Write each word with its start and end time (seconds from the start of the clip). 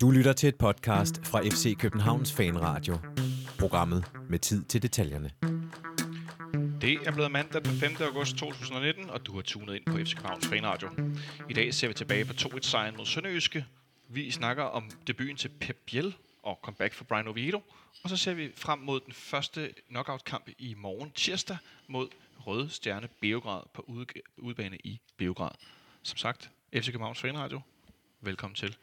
Du 0.00 0.10
lytter 0.10 0.32
til 0.32 0.48
et 0.48 0.56
podcast 0.56 1.26
fra 1.26 1.42
FC 1.42 1.76
Københavns 1.78 2.32
Fanradio. 2.32 2.98
Programmet 3.58 4.04
med 4.30 4.38
tid 4.38 4.64
til 4.64 4.82
detaljerne. 4.82 5.30
Det 6.80 6.98
er 7.06 7.12
blevet 7.12 7.30
mandag 7.30 7.64
den 7.64 7.72
5. 7.72 7.96
august 8.00 8.36
2019, 8.36 9.10
og 9.10 9.26
du 9.26 9.34
har 9.34 9.42
tunet 9.42 9.74
ind 9.74 9.84
på 9.86 9.96
FC 9.96 10.14
Københavns 10.14 10.46
Fanradio. 10.46 10.88
I 11.50 11.52
dag 11.52 11.74
ser 11.74 11.88
vi 11.88 11.94
tilbage 11.94 12.24
på 12.24 12.32
2-1-sejren 12.32 12.96
mod 12.96 13.06
Sønderjyske. 13.06 13.66
Vi 14.08 14.30
snakker 14.30 14.62
om 14.62 14.90
debuten 15.06 15.36
til 15.36 15.50
Pep 15.60 15.76
Biel 15.86 16.14
og 16.42 16.58
comeback 16.62 16.94
for 16.94 17.04
Brian 17.04 17.28
Oviedo. 17.28 17.62
Og 18.02 18.10
så 18.10 18.16
ser 18.16 18.34
vi 18.34 18.50
frem 18.56 18.78
mod 18.78 19.00
den 19.00 19.12
første 19.12 19.72
knockout-kamp 19.88 20.48
i 20.58 20.74
morgen 20.74 21.10
tirsdag 21.10 21.56
mod 21.88 22.08
Røde 22.46 22.70
Stjerne 22.70 23.08
Beograd 23.20 23.62
på 23.74 23.84
ude, 23.86 24.06
udebane 24.36 24.76
i 24.84 25.00
Beograd. 25.16 25.52
Som 26.02 26.16
sagt, 26.16 26.50
FC 26.74 26.86
Københavns 26.86 27.20
Fanradio. 27.20 27.60
Velkommen 28.20 28.54
til. 28.54 28.76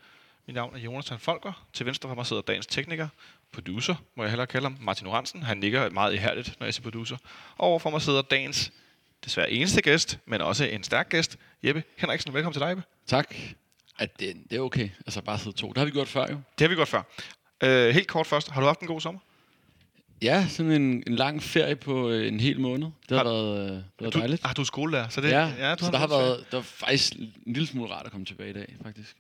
Mit 0.48 0.56
navn 0.56 0.76
er 0.76 0.80
Jonathan 0.80 1.20
Folker. 1.20 1.66
Til 1.74 1.86
venstre 1.86 2.10
for 2.10 2.16
mig 2.16 2.26
sidder 2.26 2.42
dagens 2.42 2.68
tekniker, 2.68 3.08
producer, 3.52 3.96
må 4.16 4.24
jeg 4.24 4.30
hellere 4.32 4.48
kalde 4.48 4.66
ham, 4.66 4.78
Martin 4.82 5.08
Oransen. 5.08 5.44
Han 5.44 5.58
nikker 5.58 5.90
meget 5.90 6.14
ihærdigt, 6.14 6.56
når 6.60 6.66
jeg 6.68 6.74
siger 6.74 6.84
producer. 6.84 7.18
Og 7.58 7.68
overfor 7.68 7.90
mig 7.90 8.02
sidder 8.02 8.22
dagens 8.22 8.72
desværre 9.26 9.52
eneste 9.52 9.82
gæst, 9.82 10.20
men 10.26 10.42
også 10.42 10.66
en 10.66 10.84
stærk 10.84 11.10
gæst, 11.10 11.38
Jeppe 11.64 11.84
Henriksen. 11.98 12.34
Velkommen 12.34 12.54
til 12.54 12.60
dig, 12.62 12.68
Jeppe. 12.70 12.84
Tak. 13.08 13.36
At 14.00 14.20
det, 14.20 14.36
det 14.50 14.58
er 14.58 14.62
okay. 14.62 14.90
Altså 15.00 15.22
bare 15.22 15.40
sidde 15.40 15.56
to. 15.58 15.68
Det 15.70 15.78
har 15.78 15.86
vi 15.86 15.92
gjort 15.92 16.08
før 16.08 16.22
jo. 16.32 16.36
Det 16.36 16.62
har 16.62 16.68
vi 16.68 16.76
gjort 16.76 16.88
før. 16.88 17.02
Uh, 17.64 17.70
helt 17.94 18.08
kort 18.08 18.28
først. 18.28 18.50
Har 18.50 18.62
du 18.62 18.68
haft 18.68 18.80
en 18.80 18.88
god 18.88 19.02
sommer? 19.02 19.20
Ja, 20.22 20.48
sådan 20.48 20.72
en, 20.72 20.82
en 21.08 21.16
lang 21.16 21.44
ferie 21.44 21.76
på 21.76 22.10
øh, 22.10 22.28
en 22.28 22.40
hel 22.40 22.60
måned. 22.60 22.88
Det 23.10 23.18
har, 23.18 23.24
Har- 23.24 23.24
været, 23.34 23.60
øh, 23.60 23.66
det 23.76 23.76
har 23.76 23.84
været 24.00 24.14
Du, 24.14 24.20
dejligt. 24.20 24.42
ah, 24.46 24.56
du 24.56 24.62
er 24.62 24.66
skolelærer, 24.66 25.10
så 25.10 25.22
det 25.22 25.30
ja, 25.32 25.54
ja, 25.58 25.76
du 25.76 25.86
så 25.86 25.92
der 25.92 25.98
har 25.98 26.08
fået 26.08 26.18
ferie. 26.18 26.26
været, 26.30 26.46
der 26.52 26.58
var 26.58 26.64
faktisk 26.64 27.14
en 27.16 27.34
lille 27.54 27.68
smule 27.68 27.94
rart 27.94 28.06
at 28.06 28.12
komme 28.12 28.26
tilbage 28.26 28.50
i 28.50 28.54
dag, 28.54 28.76
faktisk. 28.84 29.16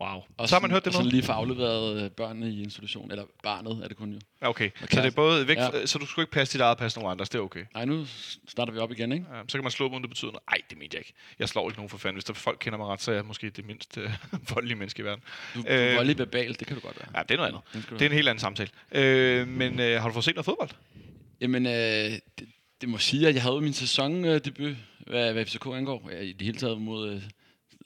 Wow. 0.00 0.20
Og 0.36 0.48
så 0.48 0.54
har 0.54 0.60
man 0.60 0.70
hørt 0.70 0.84
det 0.84 0.88
og 0.88 0.94
så 0.94 1.02
nu? 1.02 1.08
lige 1.10 1.22
få 1.22 1.32
afleveret 1.32 2.04
øh, 2.04 2.10
børnene 2.10 2.50
i 2.50 2.62
institution, 2.62 3.10
eller 3.10 3.24
barnet 3.42 3.80
er 3.84 3.88
det 3.88 3.96
kun 3.96 4.12
jo. 4.12 4.20
Okay. 4.40 4.70
Så 4.90 5.00
det 5.00 5.06
er 5.06 5.10
både 5.10 5.48
væk, 5.48 5.56
Ja. 5.56 5.86
så 5.86 5.98
du 5.98 6.06
skulle 6.06 6.22
ikke 6.22 6.32
passe 6.32 6.52
dit 6.52 6.60
eget 6.60 6.78
pas 6.78 6.96
nogen 6.96 7.10
andres, 7.10 7.28
det 7.28 7.38
er 7.38 7.42
okay. 7.42 7.64
Nej, 7.74 7.84
nu 7.84 8.06
starter 8.48 8.72
vi 8.72 8.78
op 8.78 8.92
igen, 8.92 9.12
ikke? 9.12 9.26
Ja, 9.32 9.40
så 9.48 9.58
kan 9.58 9.62
man 9.64 9.70
slå 9.70 9.88
dem, 9.88 10.00
det 10.00 10.10
betyder 10.10 10.30
noget. 10.30 10.42
Nej, 10.50 10.58
det 10.70 10.78
mente 10.78 10.94
jeg 10.94 11.00
ikke. 11.00 11.12
Jeg 11.38 11.48
slår 11.48 11.68
ikke 11.70 11.78
nogen 11.78 11.88
for 11.90 11.98
fanden. 11.98 12.14
Hvis 12.14 12.24
der 12.24 12.32
folk 12.34 12.58
kender 12.60 12.78
mig 12.78 12.86
ret, 12.86 13.02
så 13.02 13.10
er 13.10 13.14
jeg 13.14 13.24
måske 13.24 13.50
det 13.50 13.64
mindst 13.66 13.98
øh, 13.98 14.10
voldelige 14.54 14.78
menneske 14.78 15.00
i 15.02 15.04
verden. 15.04 15.24
Du, 15.54 15.62
du 15.62 15.66
Øh, 15.68 15.90
øh, 15.90 15.96
voldelig 15.96 16.18
verbal, 16.18 16.54
det 16.58 16.66
kan 16.66 16.76
du 16.76 16.82
godt 16.82 16.96
være. 17.00 17.08
Ja, 17.16 17.22
det 17.22 17.30
er 17.30 17.36
noget 17.36 17.48
andet. 17.74 17.90
Det 17.90 18.02
er 18.02 18.06
en 18.06 18.12
helt 18.12 18.28
anden 18.28 18.40
samtale. 18.40 18.70
Øh, 18.92 19.48
men 19.48 19.80
øh, 19.80 20.00
har 20.00 20.08
du 20.08 20.12
fået 20.12 20.24
set 20.24 20.34
noget 20.34 20.44
fodbold? 20.44 20.70
Jamen, 21.40 21.66
øh, 21.66 21.72
det, 21.72 22.20
det 22.80 22.88
må 22.88 22.98
sige, 22.98 23.28
at 23.28 23.34
jeg 23.34 23.42
havde 23.42 23.60
min 23.60 23.72
sæsondebut, 23.72 24.76
hvad, 25.06 25.32
hvad 25.32 25.46
FCK 25.46 25.66
angår. 25.66 26.10
I 26.10 26.32
det 26.32 26.42
hele 26.42 26.58
taget 26.58 26.80
mod, 26.80 27.12
øh, 27.14 27.22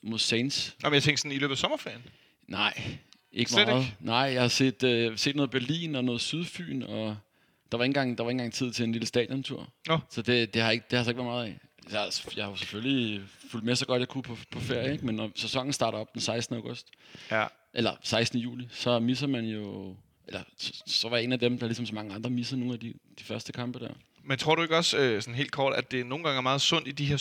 mod 0.03 0.19
Saints. 0.19 0.77
Nå, 0.83 0.89
men 0.89 0.95
jeg 0.95 1.03
tænkte 1.03 1.21
sådan, 1.21 1.33
i 1.37 1.39
løbet 1.39 1.55
af 1.55 1.59
sommerferien. 1.59 2.03
Nej, 2.47 2.83
ikke 3.33 3.51
Slet 3.51 3.67
meget. 3.69 3.81
ikke? 3.85 3.97
Nej, 4.01 4.17
jeg 4.17 4.41
har 4.41 4.49
set, 4.49 4.83
øh, 4.83 5.19
set 5.19 5.37
noget 5.37 5.51
Berlin 5.51 5.95
og 5.95 6.05
noget 6.05 6.21
Sydfyn, 6.21 6.83
og 6.83 7.17
der 7.73 7.79
var 7.79 7.85
ikke 7.85 7.91
engang, 7.91 8.19
der 8.19 8.25
var 8.25 8.31
ikke 8.31 8.37
engang 8.37 8.53
tid 8.53 8.73
til 8.73 8.85
en 8.85 8.93
lille 8.93 9.07
stadiontur. 9.07 9.69
Nå. 9.87 9.99
Så 10.11 10.23
det, 10.23 10.55
det, 10.55 10.63
har 10.63 10.71
ikke, 10.71 10.85
det 10.91 10.97
har 10.97 11.05
så 11.05 11.11
ikke 11.11 11.19
været 11.19 11.31
meget 11.31 11.45
af. 11.47 11.59
Jeg, 11.93 12.01
har- 12.01 12.33
jeg 12.37 12.45
har 12.45 12.51
jo 12.51 12.57
selvfølgelig 12.57 13.21
fulgt 13.51 13.67
med 13.67 13.77
så 13.77 13.87
godt 13.87 14.01
jeg 14.01 14.09
kunne 14.09 14.23
på, 14.23 14.37
på 14.51 14.61
ferie, 14.61 14.93
ikke? 14.93 15.07
men 15.07 15.15
når 15.15 15.31
sæsonen 15.37 15.73
starter 15.73 15.99
op 15.99 16.12
den 16.12 16.21
16. 16.21 16.57
august, 16.57 16.87
Ja. 17.31 17.47
eller 17.75 17.93
16. 18.03 18.39
juli, 18.39 18.69
så 18.71 18.99
misser 18.99 19.27
man 19.27 19.45
jo... 19.45 19.97
Eller 20.27 20.43
så, 20.59 20.83
så 20.87 21.09
var 21.09 21.17
jeg 21.17 21.25
en 21.25 21.33
af 21.33 21.39
dem, 21.39 21.59
der 21.59 21.67
ligesom 21.67 21.87
så 21.87 21.95
mange 21.95 22.15
andre 22.15 22.31
missede 22.31 22.61
nogle 22.61 22.75
af 22.75 22.81
de, 22.81 22.95
de 23.19 23.25
første 23.25 23.53
kampe 23.53 23.79
der. 23.79 23.91
Men 24.25 24.39
tror 24.39 24.55
du 24.55 24.62
ikke 24.62 24.77
også, 24.77 24.99
øh, 24.99 25.23
sådan 25.23 25.35
helt 25.35 25.53
kort, 25.53 25.75
at 25.75 25.91
det 25.91 26.07
nogle 26.07 26.25
gange 26.25 26.37
er 26.37 26.43
meget 26.43 26.61
sundt 26.61 26.89
i 26.89 26.91
de 26.93 27.05
her 27.05 27.17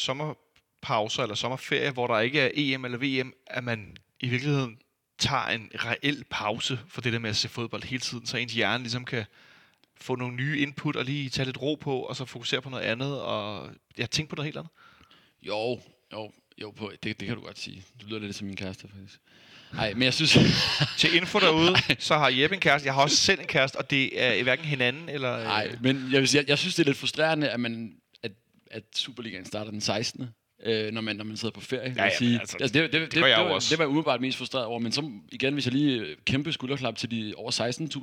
sommerpauser 0.84 1.24
eller 1.24 1.36
sommerferie, 1.36 1.92
hvor 1.92 2.08
der 2.08 2.20
ikke 2.20 2.40
er 2.40 2.50
EM 2.54 2.86
eller 2.86 2.98
VM, 2.98 3.34
at 3.48 3.64
man 3.64 3.98
i 4.20 4.30
virkeligheden 4.30 4.78
tager 5.20 5.48
en 5.48 5.72
reel 5.76 6.24
pause 6.30 6.80
for 6.88 7.02
det 7.02 7.14
der 7.14 7.20
med 7.20 7.30
at 7.30 7.36
se 7.36 7.50
fodbold 7.50 7.84
hele 7.84 8.00
tiden, 8.02 8.26
så 8.26 8.38
ens 8.38 8.54
hjerne 8.54 8.84
ligesom 8.84 9.06
kan 9.06 9.26
få 10.02 10.16
nogle 10.16 10.36
nye 10.36 10.60
input 10.60 10.96
og 10.96 11.06
lige 11.06 11.30
tage 11.30 11.46
lidt 11.46 11.62
ro 11.62 11.76
på, 11.76 12.00
og 12.00 12.16
så 12.16 12.26
fokusere 12.26 12.62
på 12.62 12.70
noget 12.70 12.84
andet, 12.84 13.22
og 13.22 13.70
ja, 13.98 14.06
tænke 14.06 14.30
på 14.30 14.36
noget 14.36 14.46
helt 14.46 14.58
andet? 14.58 14.72
Jo, 15.42 15.80
jo, 16.14 16.32
jo 16.62 16.72
på, 16.72 16.92
det, 17.04 17.20
det 17.20 17.28
kan 17.28 17.36
du 17.36 17.42
godt 17.42 17.60
sige. 17.60 17.84
Du 18.02 18.08
lyder 18.08 18.20
lidt 18.20 18.36
som 18.36 18.48
min 18.48 18.56
kæreste, 18.56 18.88
faktisk. 18.88 19.20
Nej, 19.74 19.94
men 19.94 20.04
jeg 20.04 20.14
synes... 20.14 20.38
Til 20.98 21.16
info 21.16 21.40
derude, 21.40 21.76
så 22.00 22.18
har 22.18 22.30
Jeppe 22.30 22.56
en 22.56 22.60
kæreste. 22.60 22.86
Jeg 22.86 22.94
har 22.94 23.02
også 23.02 23.16
selv 23.16 23.40
en 23.40 23.48
kæreste, 23.48 23.76
og 23.76 23.90
det 23.90 24.24
er 24.24 24.44
hverken 24.44 24.66
hinanden 24.66 25.10
eller... 25.10 25.38
øh, 25.38 25.44
Nej, 25.44 25.76
men 25.82 26.10
jeg, 26.12 26.20
vil 26.20 26.28
sige, 26.28 26.42
jeg, 26.42 26.50
jeg 26.50 26.58
synes, 26.58 26.76
det 26.76 26.84
er 26.84 26.88
lidt 26.88 26.98
frustrerende, 26.98 27.50
at, 27.50 27.60
man, 27.60 27.94
at, 28.24 28.32
at 28.72 28.84
Superligaen 28.96 29.46
starter 29.46 29.72
den 29.72 29.82
16. 29.82 30.30
Øh, 30.66 30.92
når, 30.92 31.02
man, 31.02 31.16
når 31.16 31.24
man 31.24 31.38
sidder 31.38 31.54
på 31.54 31.62
ferie. 31.62 31.94
Ja, 31.98 32.04
ja, 32.04 32.18
sige. 32.18 32.32
men 32.32 32.40
altså, 32.40 32.58
det, 32.62 32.74
det, 32.74 32.94
det, 32.94 33.12
det, 33.12 33.18
jo 33.18 33.22
var, 33.44 33.54
også. 33.54 33.68
det 33.72 33.78
var 33.80 33.84
jeg 33.86 33.90
umiddelbart 33.90 34.22
mest 34.22 34.38
frustreret 34.38 34.66
over. 34.66 34.80
Men 34.80 34.92
så 34.92 35.12
igen, 35.32 35.54
hvis 35.54 35.66
jeg 35.66 35.74
lige 35.74 36.00
øh, 36.00 36.18
kæmpe 36.26 36.54
skulderklap 36.54 36.96
til 36.96 37.12
de 37.12 37.34
over 37.38 37.52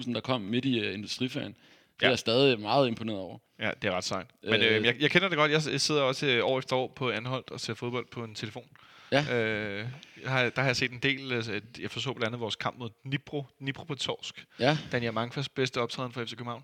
16.000, 0.03 0.15
der 0.15 0.20
kom 0.20 0.41
midt 0.41 0.65
i 0.65 0.88
uh, 0.88 0.94
industriferien. 0.94 1.53
Det 1.53 2.03
Ja. 2.03 2.06
er 2.06 2.10
jeg 2.10 2.19
stadig 2.19 2.60
meget 2.60 2.88
imponeret 2.88 3.19
over. 3.19 3.38
Ja, 3.60 3.70
det 3.82 3.88
er 3.88 3.94
ret 3.97 4.04
sejt. 4.04 4.26
Men 4.42 4.54
øh, 4.62 4.76
Øh, 4.76 4.84
jeg, 4.84 4.97
jeg 5.00 5.10
kender 5.10 5.28
det 5.28 5.38
godt. 5.38 5.50
Jeg 5.50 5.81
sidder 5.81 6.03
også 6.03 6.26
øh, 6.26 6.44
år 6.47 6.59
efter 6.59 6.76
år 6.76 6.92
på 6.97 7.10
Anholdt 7.10 7.50
og 7.50 7.60
ser 7.60 7.75
fodbold 7.75 8.06
på 8.12 8.25
en 8.25 8.34
telefon. 8.34 8.65
Ja. 9.12 9.25
Øh, 9.42 9.86
har, 10.26 10.42
der 10.50 10.60
har 10.60 10.69
jeg 10.69 10.76
set 10.76 10.91
en 10.92 10.98
del. 10.98 11.32
øh, 11.32 11.60
Jeg 11.82 11.91
forså 11.91 12.12
blandt 12.12 12.26
andet 12.26 12.41
vores 12.41 12.56
kamp 12.56 12.78
mod 12.78 12.91
Dnipro. 13.04 13.44
Dnipro 13.60 13.84
på 13.84 13.94
torsk. 13.94 14.44
Ja, 14.60 14.78
Daniel 14.92 15.12
Mangfas 15.12 15.48
bedste 15.48 15.81
optræden 15.81 16.12
for 16.12 16.25
FC 16.25 16.31
København. 16.31 16.62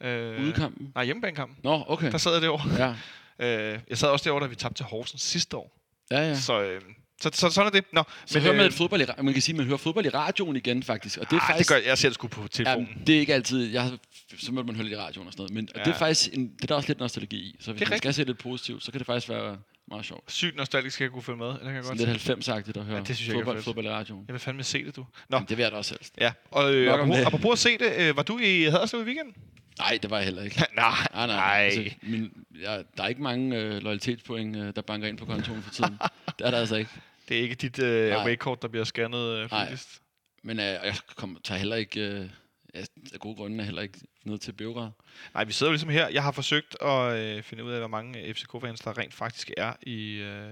Øh, 0.00 0.42
udekampen. 0.42 0.92
Nej, 0.94 1.04
hjemmebanekampen. 1.04 1.56
Nå, 1.62 1.84
okay. 1.86 2.12
Der 2.12 2.18
sad 2.18 2.32
jeg 2.32 2.42
derovre. 2.42 2.84
Ja, 2.86 2.94
Øh, 3.42 3.78
jeg 3.88 3.98
sad 3.98 4.08
også 4.08 4.24
derovre, 4.24 4.44
da 4.44 4.48
vi 4.48 4.54
tabte 4.54 4.78
til 4.78 4.86
Horsens 4.86 5.22
sidste 5.22 5.56
år. 5.56 5.78
ja, 6.10 6.28
ja. 6.28 6.34
Så, 6.40 6.62
øh, 6.62 6.80
så, 7.22 7.30
så, 7.32 7.50
sådan 7.50 7.66
er 7.66 7.70
det. 7.70 7.84
Nå, 7.92 8.02
Så 8.26 8.40
hører 8.40 8.52
man, 8.52 8.60
øh, 8.60 8.66
et 8.66 8.74
fodbold 8.74 9.00
i, 9.00 9.04
man 9.22 9.32
kan 9.32 9.42
sige, 9.42 9.56
man 9.56 9.66
hører 9.66 9.76
fodbold 9.76 10.06
i 10.06 10.08
radioen 10.08 10.56
igen, 10.56 10.82
faktisk. 10.82 11.18
Og 11.18 11.30
det 11.30 11.36
er 11.36 11.40
ah, 11.40 11.46
faktisk... 11.46 11.70
det 11.70 11.82
gør 11.82 11.88
jeg 11.88 11.98
selv 11.98 12.14
sgu 12.14 12.26
på 12.26 12.48
telefonen. 12.48 13.02
det 13.06 13.14
er 13.16 13.20
ikke 13.20 13.34
altid... 13.34 13.72
Jeg 13.72 13.82
har, 13.82 13.98
så 14.38 14.52
må 14.52 14.62
man 14.62 14.74
høre 14.74 14.84
lidt 14.84 14.98
i 14.98 15.00
radioen 15.00 15.26
og 15.26 15.32
sådan 15.32 15.42
noget. 15.42 15.54
Men 15.54 15.68
ja. 15.76 15.82
Det 15.84 15.94
er 15.94 15.98
faktisk 15.98 16.30
en, 16.32 16.52
det 16.56 16.62
er 16.62 16.66
der 16.66 16.74
også 16.74 16.88
lidt 16.88 16.98
nostalgi 16.98 17.36
i. 17.36 17.56
Så 17.60 17.72
hvis 17.72 17.90
man 17.90 17.98
skal 17.98 18.14
se 18.14 18.24
lidt 18.24 18.38
positivt, 18.38 18.84
så 18.84 18.92
kan 18.92 18.98
det 18.98 19.06
faktisk 19.06 19.28
være 19.28 19.58
meget 19.88 20.04
sjovt. 20.04 20.32
Sygt 20.32 20.56
nostalgisk 20.56 20.94
skal 20.94 21.04
jeg 21.04 21.10
kunne 21.12 21.22
følge 21.22 21.38
med. 21.38 21.48
Det 21.48 21.60
kan 21.62 21.74
jeg 21.74 21.82
godt 21.82 21.98
lidt 21.98 22.30
90-agtigt 22.30 22.78
at 22.78 22.84
høre 22.84 22.96
Ja, 22.96 23.02
det 23.02 23.16
synes 23.16 23.28
jeg 23.28 23.34
fodbold, 23.34 23.56
fedt. 23.56 23.64
fodbold 23.64 23.86
i 23.86 23.90
radioen. 23.90 24.24
Jeg 24.28 24.32
vil 24.32 24.40
fandme 24.40 24.62
se 24.62 24.84
det, 24.84 24.96
du. 24.96 25.00
Nå, 25.00 25.36
Jamen, 25.36 25.48
det 25.48 25.56
vil 25.56 25.62
jeg 25.62 25.72
da 25.72 25.76
også 25.76 25.94
helst. 25.94 26.14
ja. 26.20 26.32
Og 26.50 26.74
øh, 26.74 26.94
apropos, 26.94 27.16
apropos 27.18 27.52
at 27.52 27.58
se 27.58 27.78
det, 27.78 27.92
øh, 27.98 28.16
var 28.16 28.22
du 28.22 28.38
i 28.38 28.62
Haderslev 28.64 29.02
i 29.02 29.04
weekenden? 29.04 29.34
Nej, 29.78 29.98
det 30.02 30.10
var 30.10 30.16
jeg 30.16 30.24
heller 30.24 30.42
ikke. 30.42 30.56
nej, 30.76 30.90
Nej, 31.14 31.26
nej. 31.26 31.36
nej. 31.36 31.62
Altså, 31.64 31.94
min, 32.02 32.44
ja, 32.60 32.82
der 32.96 33.02
er 33.02 33.08
ikke 33.08 33.22
mange 33.22 33.56
øh, 33.58 33.82
loyalitetspoint, 33.82 34.56
øh, 34.56 34.72
der 34.76 34.82
banker 34.82 35.08
ind 35.08 35.18
på 35.18 35.24
kontoen 35.24 35.62
for 35.62 35.70
tiden. 35.70 35.98
det 36.38 36.46
er 36.46 36.50
der 36.50 36.58
altså 36.58 36.76
ikke. 36.76 36.90
Det 37.28 37.36
er 37.38 37.42
ikke 37.42 37.54
dit 37.54 37.78
øh, 37.78 38.22
away-kort, 38.22 38.62
der 38.62 38.68
bliver 38.68 38.84
scannet 38.84 39.28
øh, 39.28 39.50
Nej. 39.50 39.66
flittigst. 39.66 40.02
Men 40.42 40.58
øh, 40.58 40.64
jeg 40.64 40.94
kommer, 41.16 41.40
tager 41.44 41.58
heller 41.58 41.76
ikke... 41.76 42.00
Øh, 42.00 42.28
jeg, 42.74 42.86
af 43.14 43.20
gode 43.20 43.36
grunde 43.36 43.60
er 43.60 43.64
heller 43.64 43.82
ikke 43.82 43.98
ned 44.24 44.38
til 44.38 44.52
Beograd. 44.52 44.90
Nej, 45.34 45.44
vi 45.44 45.52
sidder 45.52 45.70
jo 45.70 45.72
ligesom 45.72 45.90
her. 45.90 46.08
Jeg 46.08 46.22
har 46.22 46.32
forsøgt 46.32 46.76
at 46.82 47.16
øh, 47.16 47.42
finde 47.42 47.64
ud 47.64 47.72
af, 47.72 47.78
hvor 47.78 47.88
mange 47.88 48.34
FCK-fans 48.34 48.80
der 48.80 48.98
rent 48.98 49.14
faktisk 49.14 49.50
er 49.56 49.72
i 49.82 50.12
øh, 50.12 50.50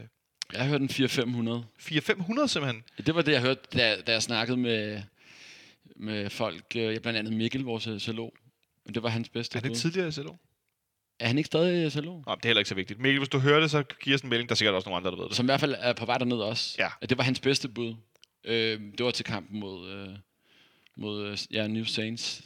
Jeg 0.53 0.61
har 0.61 0.69
hørt 0.69 0.81
en 0.81 0.89
400-500. 0.91 1.65
400-500 2.43 2.47
simpelthen. 2.47 2.83
Det 3.07 3.15
var 3.15 3.23
det, 3.23 3.33
jeg 3.33 3.41
hørte, 3.41 3.61
da, 3.73 3.97
da 4.07 4.13
jeg 4.13 4.23
snakkede 4.23 4.57
med, 4.57 5.03
med 5.97 6.31
folk. 6.31 6.65
Øh, 6.77 7.01
blandt 7.01 7.19
andet 7.19 7.33
Mikkel, 7.33 7.63
vores 7.63 7.87
øh, 7.87 8.01
salog. 8.01 8.35
Men 8.87 8.95
det 8.95 9.03
var 9.03 9.09
hans 9.09 9.29
bedste 9.29 9.57
Er 9.57 9.61
det 9.61 9.71
bud. 9.71 9.77
tidligere 9.77 10.13
SLO? 10.13 10.35
Er 11.19 11.27
han 11.27 11.39
ikke 11.39 11.47
stadig 11.47 11.85
øh, 11.85 11.93
salog? 11.93 12.23
Nej, 12.27 12.35
det 12.35 12.45
er 12.45 12.49
heller 12.49 12.61
ikke 12.61 12.69
så 12.69 12.75
vigtigt. 12.75 13.01
Mikkel, 13.01 13.19
hvis 13.19 13.29
du 13.29 13.39
hører 13.39 13.61
det, 13.61 13.71
så 13.71 13.83
giv 13.83 14.15
os 14.15 14.21
en 14.21 14.29
melding. 14.29 14.49
Der 14.49 14.53
er 14.53 14.57
sikkert 14.57 14.75
også 14.75 14.89
nogle 14.89 14.97
andre, 14.97 15.11
der 15.11 15.17
ved 15.17 15.29
det. 15.29 15.37
Som 15.37 15.47
i 15.47 15.49
hvert 15.49 15.61
fald 15.61 15.75
er 15.79 15.93
på 15.93 16.07
vej 16.07 16.19
derned 16.19 16.37
også. 16.37 16.77
Ja. 16.79 16.89
At 17.01 17.11
Det 17.11 17.19
var 17.19 17.25
hans 17.25 17.41
bedste 17.41 17.69
bud. 17.69 17.95
Øh, 18.45 18.81
det 18.99 19.05
var 19.05 19.11
til 19.11 19.25
kampen 19.25 19.61
mod, 19.61 19.91
øh, 19.91 20.09
mod 20.97 21.27
øh, 21.27 21.39
ja, 21.51 21.67
New 21.67 21.85
Saints. 21.85 22.43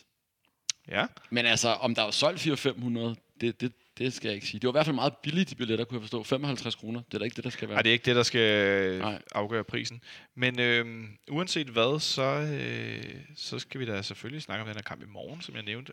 Ja. 0.89 1.07
Men 1.31 1.47
altså, 1.47 1.69
om 1.69 1.95
der 1.95 2.03
var 2.03 2.11
solgt 2.11 2.47
400-500, 2.47 3.15
det, 3.41 3.61
det, 3.61 3.73
det 3.99 4.13
skal 4.15 4.29
jeg 4.29 4.35
ikke 4.35 4.47
sige. 4.47 4.61
Det 4.61 4.67
var 4.67 4.73
i 4.73 4.77
hvert 4.77 4.87
fald 4.87 4.95
meget 4.95 5.17
billigt, 5.17 5.51
de 5.51 5.55
billetter, 5.55 5.85
kunne 5.85 5.97
jeg 5.97 6.03
forstå. 6.03 6.23
55 6.23 6.75
kroner. 6.75 7.03
Det 7.03 7.15
er 7.15 7.19
da 7.19 7.25
ikke 7.25 7.37
det, 7.37 7.45
der 7.45 7.51
skal 7.51 7.69
være. 7.69 7.75
Nej, 7.77 7.83
det 7.83 7.89
er 7.89 7.93
ikke 7.93 8.05
det, 8.05 8.17
der 8.17 8.23
skal 8.23 8.41
øh, 8.41 8.99
Nej. 8.99 9.23
afgøre 9.33 9.65
prisen. 9.65 10.01
Men 10.35 10.61
øh, 10.61 11.05
uanset 11.31 11.67
hvad, 11.67 12.01
så, 12.01 12.23
øh, 12.23 13.15
så 13.37 13.59
skal 13.59 13.81
vi 13.81 13.87
da 13.87 14.03
selvfølgelig 14.03 14.43
snakke 14.43 14.63
om 14.63 14.67
den 14.67 14.77
her 14.77 14.83
kamp 14.83 15.03
i 15.03 15.07
morgen, 15.07 15.41
som 15.43 15.55
jeg 15.55 15.63
nævnte. 15.63 15.93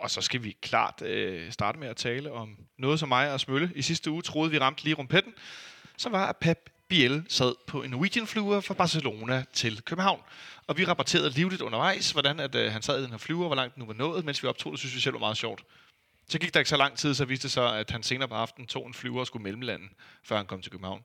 Og 0.00 0.10
så 0.10 0.20
skal 0.20 0.42
vi 0.42 0.56
klart 0.62 1.02
øh, 1.02 1.52
starte 1.52 1.78
med 1.78 1.88
at 1.88 1.96
tale 1.96 2.32
om 2.32 2.56
noget, 2.78 3.00
som 3.00 3.08
mig 3.08 3.32
og 3.32 3.40
Smølle 3.40 3.72
i 3.74 3.82
sidste 3.82 4.10
uge 4.10 4.22
troede, 4.22 4.50
vi 4.50 4.58
ramte 4.58 4.84
lige 4.84 4.94
rumpetten. 4.94 5.34
Så 5.96 6.08
var, 6.08 6.26
at 6.26 6.36
Pep 6.36 6.70
Biel 6.88 7.24
sad 7.28 7.54
på 7.66 7.82
en 7.82 7.90
Norwegian-flyver 7.90 8.60
fra 8.60 8.74
Barcelona 8.74 9.44
til 9.52 9.82
København. 9.82 10.20
Og 10.66 10.78
vi 10.78 10.84
rapporterede 10.84 11.30
livligt 11.30 11.62
undervejs, 11.62 12.10
hvordan 12.10 12.40
at, 12.40 12.54
øh, 12.54 12.72
han 12.72 12.82
sad 12.82 13.00
i 13.00 13.02
den 13.02 13.10
her 13.10 13.18
flyver, 13.18 13.46
hvor 13.46 13.54
langt 13.56 13.74
den 13.74 13.80
nu 13.80 13.86
var 13.86 13.94
nået, 13.94 14.24
mens 14.24 14.42
vi 14.42 14.48
optog 14.48 14.72
det, 14.72 14.78
synes 14.78 14.94
vi 14.94 15.00
selv 15.00 15.12
var 15.12 15.20
meget 15.20 15.36
sjovt. 15.36 15.64
Så 16.28 16.38
gik 16.38 16.54
der 16.54 16.60
ikke 16.60 16.70
så 16.70 16.76
lang 16.76 16.96
tid, 16.96 17.14
så 17.14 17.24
viste 17.24 17.42
det 17.42 17.50
sig, 17.52 17.78
at 17.78 17.90
han 17.90 18.02
senere 18.02 18.28
på 18.28 18.34
aftenen 18.34 18.66
tog 18.66 18.86
en 18.86 18.94
flyver 18.94 19.20
og 19.20 19.26
skulle 19.26 19.42
mellemlande, 19.42 19.88
før 20.24 20.36
han 20.36 20.46
kom 20.46 20.62
til 20.62 20.72
København. 20.72 21.02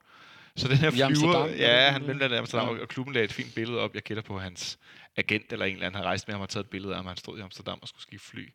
Så 0.55 0.67
den 0.67 0.77
her 0.77 0.91
flyver, 0.91 1.45
ja, 1.47 1.91
han 1.91 2.01
mellemlandede 2.01 2.37
i 2.37 2.39
Amsterdam, 2.39 2.79
og 2.81 2.87
klubben 2.87 3.13
lagde 3.13 3.25
et 3.25 3.33
fint 3.33 3.55
billede 3.55 3.79
op. 3.79 3.93
Jeg 3.93 4.01
gætter 4.01 4.23
på 4.23 4.39
hans 4.39 4.79
agent 5.17 5.53
eller 5.53 5.65
en 5.65 5.73
eller 5.73 5.85
anden 5.85 6.01
har 6.01 6.07
rejst 6.07 6.27
med 6.27 6.35
ham 6.35 6.41
og 6.41 6.49
taget 6.49 6.63
et 6.63 6.69
billede 6.69 6.93
af 6.93 6.97
ham, 6.97 7.05
han 7.05 7.17
stod 7.17 7.37
i 7.37 7.41
Amsterdam 7.41 7.79
og 7.81 7.87
skulle 7.87 8.01
skifte 8.01 8.27
fly. 8.27 8.49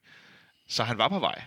Så 0.71 0.85
han 0.85 0.99
var 0.99 1.09
på 1.09 1.19
vej. 1.19 1.43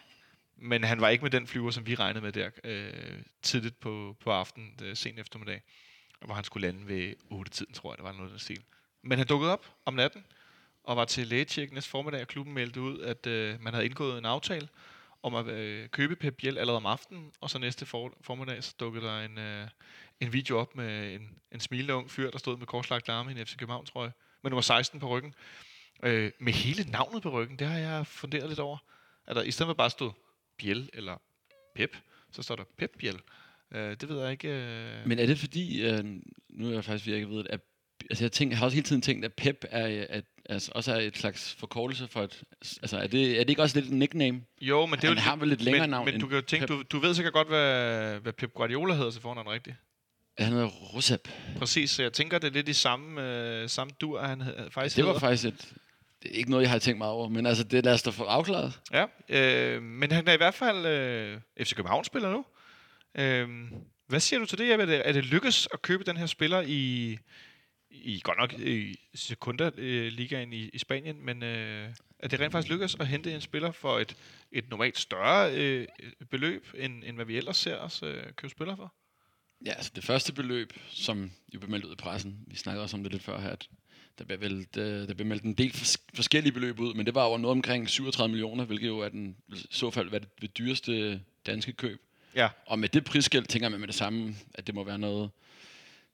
Men 0.56 0.84
han 0.84 1.02
var 1.02 1.10
ikke 1.10 1.22
med 1.22 1.32
den 1.32 1.48
flyver, 1.48 1.72
som 1.72 1.88
vi 1.88 1.96
regnede 1.96 2.24
med 2.24 2.32
der 2.32 2.50
øh, 2.64 3.22
tidligt 3.42 3.80
på, 3.80 4.16
på 4.20 4.32
aftenen, 4.32 4.80
øh, 4.82 4.96
sen 4.96 5.20
eftermiddag, 5.20 5.62
hvor 6.26 6.34
han 6.34 6.44
skulle 6.44 6.68
lande 6.68 6.88
ved 6.88 7.14
8-tiden, 7.32 7.74
tror 7.74 7.92
jeg, 7.92 7.98
det 7.98 8.04
var 8.04 8.12
noget 8.12 8.26
af 8.26 8.30
den 8.30 8.40
stil. 8.40 8.64
Men 9.02 9.18
han 9.18 9.28
dukkede 9.28 9.52
op 9.52 9.76
om 9.86 9.94
natten 9.94 10.26
og 10.84 10.98
var 10.98 11.06
til 11.06 11.28
lægetjek 11.28 11.72
næste 11.72 11.90
formiddag, 11.90 12.22
og 12.22 12.28
klubben 12.28 12.54
meldte 12.54 12.82
ud, 12.82 13.00
at 13.00 13.28
øh, 13.28 13.62
man 13.62 13.74
havde 13.74 13.86
indgået 13.86 14.18
en 14.18 14.26
aftale 14.26 14.70
om 15.24 15.36
at 15.36 15.48
øh, 15.48 15.90
købe 15.90 16.16
Pep 16.16 16.36
Biel 16.38 16.58
allerede 16.58 16.78
om 16.78 16.86
aftenen, 16.86 17.32
og 17.42 17.50
så 17.50 17.60
næste 17.60 17.86
for, 17.86 18.14
formiddag, 18.22 18.64
så 18.64 18.76
dukkede 18.80 19.06
der 19.06 19.22
en, 19.22 19.38
øh, 19.38 19.68
en 20.20 20.34
video 20.34 20.60
op 20.60 20.76
med 20.76 21.16
en, 21.16 21.30
en 21.52 21.60
smilende 21.60 21.96
ung 21.96 22.12
fyr, 22.12 22.32
der 22.32 22.38
stod 22.38 22.58
med 22.58 22.68
korslagt 22.68 23.10
arme 23.10 23.32
i 23.32 23.40
en 23.40 23.46
FC 23.48 23.58
København, 23.58 23.86
tror 23.86 24.04
jeg, 24.04 24.12
med 24.42 24.52
nummer 24.52 24.62
16 24.62 25.00
på 25.00 25.08
ryggen. 25.08 25.34
Øh, 26.04 26.32
med 26.40 26.54
hele 26.54 26.92
navnet 26.92 27.24
på 27.24 27.30
ryggen, 27.30 27.60
det 27.60 27.68
har 27.68 27.78
jeg 27.78 28.08
funderet 28.08 28.50
lidt 28.50 28.60
over. 28.60 28.78
At 29.28 29.36
der 29.36 29.42
i 29.42 29.52
stedet 29.52 29.70
for 29.70 29.74
bare 29.74 29.90
stod 29.90 30.12
Biel 30.58 30.90
eller 30.94 31.18
Pep, 31.76 31.98
så 32.32 32.42
står 32.42 32.56
der 32.56 32.64
Pep 32.78 32.92
Biel. 33.00 33.20
Øh, 33.74 33.92
det 34.02 34.10
ved 34.10 34.22
jeg 34.22 34.32
ikke. 34.32 34.48
Øh... 34.48 35.08
Men 35.08 35.20
er 35.20 35.26
det 35.26 35.40
fordi, 35.40 35.82
øh, 35.82 36.04
nu 36.50 36.70
er 36.70 36.74
jeg 36.74 36.84
faktisk 36.86 37.08
virkelig 37.08 37.30
ved, 37.36 37.46
at 37.50 37.60
altså 38.10 38.24
jeg, 38.24 38.32
tænker, 38.32 38.54
jeg 38.54 38.58
har 38.60 38.66
også 38.66 38.76
hele 38.76 38.86
tiden 38.88 39.02
tænkt, 39.02 39.26
at 39.26 39.34
Pep 39.34 39.66
er, 39.70 40.06
at, 40.10 40.24
altså 40.50 40.72
også 40.76 40.92
er 40.94 40.98
et 41.00 41.18
slags 41.18 41.56
forkortelse 41.60 42.08
for 42.08 42.24
et... 42.24 42.44
Altså, 42.82 42.98
er 42.98 43.08
det, 43.08 43.32
er 43.36 43.40
det 43.40 43.50
ikke 43.50 43.62
også 43.62 43.80
lidt 43.80 43.92
et 43.92 43.98
nickname? 43.98 44.42
Jo, 44.62 44.86
men 44.86 45.00
det 45.00 45.04
er 45.04 45.08
Han 45.08 45.18
jo 45.18 45.22
har 45.22 45.36
vel 45.36 45.48
lidt 45.50 45.62
længere 45.62 45.84
men, 45.84 45.90
navn 45.90 46.06
Men 46.06 46.20
du 46.20 46.28
kan 46.28 46.36
jo 46.36 46.42
tænke, 46.42 46.68
Pep. 46.68 46.76
du, 46.76 46.84
du 46.92 47.00
ved 47.00 47.14
sikkert 47.14 47.34
godt, 47.34 47.48
hvad, 47.48 48.20
hvad 48.20 48.34
Pep 48.34 48.54
Guardiola 48.54 48.94
hedder 48.96 49.12
til 49.12 49.22
fornavn 49.22 49.48
rigtigt. 49.48 49.76
Han 50.38 50.52
hedder 50.52 50.68
Rosep. 50.68 51.28
Præcis, 51.58 51.92
så 51.92 52.02
jeg 52.04 52.14
tænker, 52.14 52.40
det 52.40 52.48
er 52.48 52.52
lidt 52.52 52.70
i 52.70 52.74
samme, 52.74 53.22
øh, 53.62 53.70
samme 53.70 53.94
dur, 54.02 54.22
han 54.22 54.42
hed- 54.42 54.72
faktisk 54.72 54.96
Det 54.96 55.04
var 55.04 55.10
hedder. 55.10 55.20
faktisk 55.20 55.46
et... 55.46 55.74
Det 56.24 56.32
er 56.32 56.36
ikke 56.36 56.50
noget, 56.50 56.64
jeg 56.64 56.72
har 56.72 56.80
tænkt 56.80 56.98
mig 56.98 57.08
over, 57.08 57.30
men 57.30 57.46
altså, 57.46 57.64
det 57.64 57.86
lad 57.86 57.94
os 57.94 58.04
da 58.04 58.10
få 58.10 58.24
afklaret. 58.24 58.80
Ja, 58.92 59.06
øh, 59.30 59.84
men 59.84 60.12
han 60.12 60.28
er 60.28 60.34
i 60.34 60.38
hvert 60.38 60.54
fald 60.54 60.86
øh, 60.86 61.40
FC 61.60 61.76
København-spiller 61.76 62.32
nu. 62.32 62.46
Øh, 63.16 63.50
hvad 64.08 64.20
siger 64.20 64.40
du 64.40 64.46
til 64.46 64.58
det? 64.58 64.72
Er 64.72 64.86
det, 64.86 65.08
er 65.08 65.12
det 65.12 65.26
lykkes 65.26 65.68
at 65.74 65.82
købe 65.82 66.04
den 66.04 66.18
her 66.18 66.26
spiller 66.26 66.62
i, 66.62 67.18
i 67.90 68.22
godt 68.24 68.38
nok 68.38 68.54
i 68.54 69.00
Sekunda-ligaen 69.16 70.54
i, 70.54 70.70
i 70.74 70.78
Spanien, 70.78 71.26
men 71.26 71.44
øh, 71.44 71.90
er 72.20 72.28
det 72.28 72.40
rent 72.40 72.52
faktisk 72.52 72.72
lykkes 72.72 72.96
at 73.00 73.08
hente 73.08 73.34
en 73.34 73.42
spiller 73.42 73.72
for 73.72 74.00
et, 74.00 74.16
et 74.52 74.70
normalt 74.70 74.98
større 74.98 75.54
øh, 75.56 75.88
beløb, 76.32 76.68
end, 76.78 77.04
end 77.04 77.16
hvad 77.16 77.26
vi 77.26 77.38
ellers 77.38 77.58
ser 77.58 77.78
os 77.78 78.04
øh, 78.04 78.24
købe 78.36 78.52
spillere 78.52 78.78
for? 78.78 78.94
Ja, 79.66 79.72
altså 79.72 79.92
det 79.96 80.04
første 80.04 80.34
beløb, 80.34 80.74
som 80.90 81.32
jo 81.54 81.60
blev 81.60 81.70
meldt 81.72 81.86
ud 81.86 81.94
i 81.94 81.96
pressen, 81.96 82.44
vi 82.48 82.56
snakkede 82.56 82.84
også 82.84 82.98
om 82.98 83.04
det 83.04 83.12
lidt 83.12 83.24
før 83.24 83.40
her, 83.40 83.50
at 83.50 83.70
der 84.20 84.24
blev, 84.26 84.40
meldt, 84.40 84.78
øh, 84.78 85.08
der 85.08 85.14
blev 85.14 85.28
meldt 85.28 85.44
en 85.44 85.54
del 85.54 85.72
fors- 85.72 86.06
forskellige 86.14 86.54
beløb 86.54 86.80
ud, 86.80 86.94
men 86.94 87.06
det 87.06 87.16
var 87.16 87.24
over 87.24 87.38
noget 87.38 87.52
omkring 87.52 87.90
37 87.90 88.30
millioner, 88.30 88.66
hvilket 88.66 88.88
jo 88.88 89.00
er 89.00 89.10
den, 89.10 89.36
i 89.50 89.66
så 89.72 89.92
fald 89.92 90.10
var 90.10 90.20
det, 90.20 90.42
det 90.42 90.58
dyreste 90.58 91.22
danske 91.46 91.72
køb. 91.74 92.02
Ja, 92.36 92.50
Og 92.66 92.80
med 92.80 92.90
det 92.90 93.04
prisskilt 93.04 93.50
tænker 93.50 93.70
man 93.70 93.80
med 93.80 93.88
det 93.88 93.96
samme, 93.96 94.36
at 94.54 94.68
det 94.68 94.76
må 94.76 94.84
være 94.84 95.00
noget... 95.00 95.30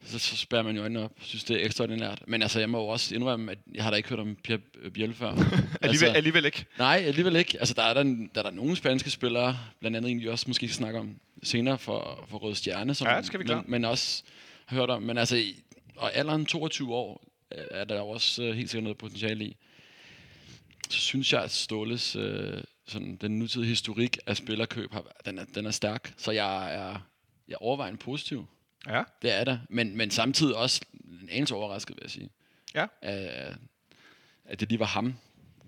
Så, 0.06 0.20
så 0.20 0.38
spærrer 0.38 0.64
man 0.64 0.76
jo 0.76 0.82
øjnene 0.82 1.04
op. 1.04 1.12
synes, 1.22 1.44
det 1.44 1.62
er 1.62 1.66
ekstraordinært. 1.66 2.24
Men 2.28 2.42
altså, 2.42 2.60
jeg 2.60 2.70
må 2.70 2.78
jo 2.78 2.88
også 2.88 3.16
indrømme, 3.16 3.52
at 3.52 3.58
jeg 3.74 3.84
har 3.84 3.92
da 3.92 3.98
ikke 3.98 4.10
hørt 4.10 4.20
om 4.20 4.36
Pierre 4.44 4.62
Biel 4.94 5.14
før. 5.14 5.28
alligevel, 5.32 5.82
altså, 5.82 6.06
alligevel 6.06 6.46
ikke. 6.46 6.66
Nej, 6.78 7.04
alligevel 7.06 7.36
ikke. 7.36 7.60
Altså, 7.60 7.74
der 7.74 7.84
er 7.84 7.94
der, 7.94 8.04
der, 8.04 8.28
er 8.36 8.42
der 8.44 8.52
nogle 8.52 8.76
spanske 8.76 9.10
spillere, 9.10 9.58
blandt 9.80 9.98
andet 9.98 10.12
en, 10.12 10.22
vi 10.22 10.28
også 10.28 10.46
måske 10.48 10.68
skal 10.68 10.76
snakke 10.76 11.00
om 11.00 11.16
senere 11.44 11.78
for, 11.78 12.26
for 12.30 12.38
Røde 12.38 12.56
Stjerne, 12.56 12.96
som 12.96 13.08
Ja, 13.08 13.18
det 13.18 13.26
skal 13.26 13.40
vi 13.40 13.44
klare. 13.46 13.62
men, 13.62 13.72
men 13.72 13.86
også 13.86 14.24
har 14.66 14.76
hørt 14.78 14.90
om. 14.90 15.04
Men 15.04 15.18
altså, 15.18 15.44
og 15.96 16.16
alderen 16.16 16.46
22 16.46 16.94
år 16.96 17.29
er 17.52 17.66
er 17.70 17.84
der 17.84 17.98
jo 17.98 18.10
også 18.10 18.44
øh, 18.44 18.56
helt 18.56 18.70
sikkert 18.70 18.84
noget 18.84 18.98
potentiale 18.98 19.46
i. 19.46 19.58
Så 20.90 21.00
synes 21.00 21.34
jeg, 21.34 21.44
at 21.44 21.52
Ståles 21.52 22.16
øh, 22.16 22.64
sådan, 22.88 23.16
den 23.16 23.40
nutidige 23.40 23.70
historik 23.70 24.18
af 24.26 24.38
spillerkøb, 24.38 24.94
har, 24.94 25.06
den, 25.26 25.38
er, 25.40 25.46
den 25.56 25.66
er 25.66 25.72
stærk. 25.72 26.14
Så 26.18 26.32
jeg 26.32 26.74
er, 26.76 27.08
jeg 27.48 27.54
er 27.54 27.64
overvejende 27.64 27.98
positiv. 28.00 28.48
Ja, 28.88 29.04
Det 29.22 29.32
er 29.32 29.44
der. 29.44 29.58
Men, 29.70 29.98
men 29.98 30.12
samtidig 30.12 30.56
også 30.56 30.82
en 31.22 31.30
anelse 31.32 31.56
overrasket, 31.56 31.96
vil 31.96 32.02
jeg 32.02 32.12
sige. 32.12 32.30
Ja. 32.76 32.86
At, 33.02 33.56
at 34.46 34.60
det 34.60 34.70
lige 34.70 34.80
var 34.80 34.86
ham, 34.86 35.16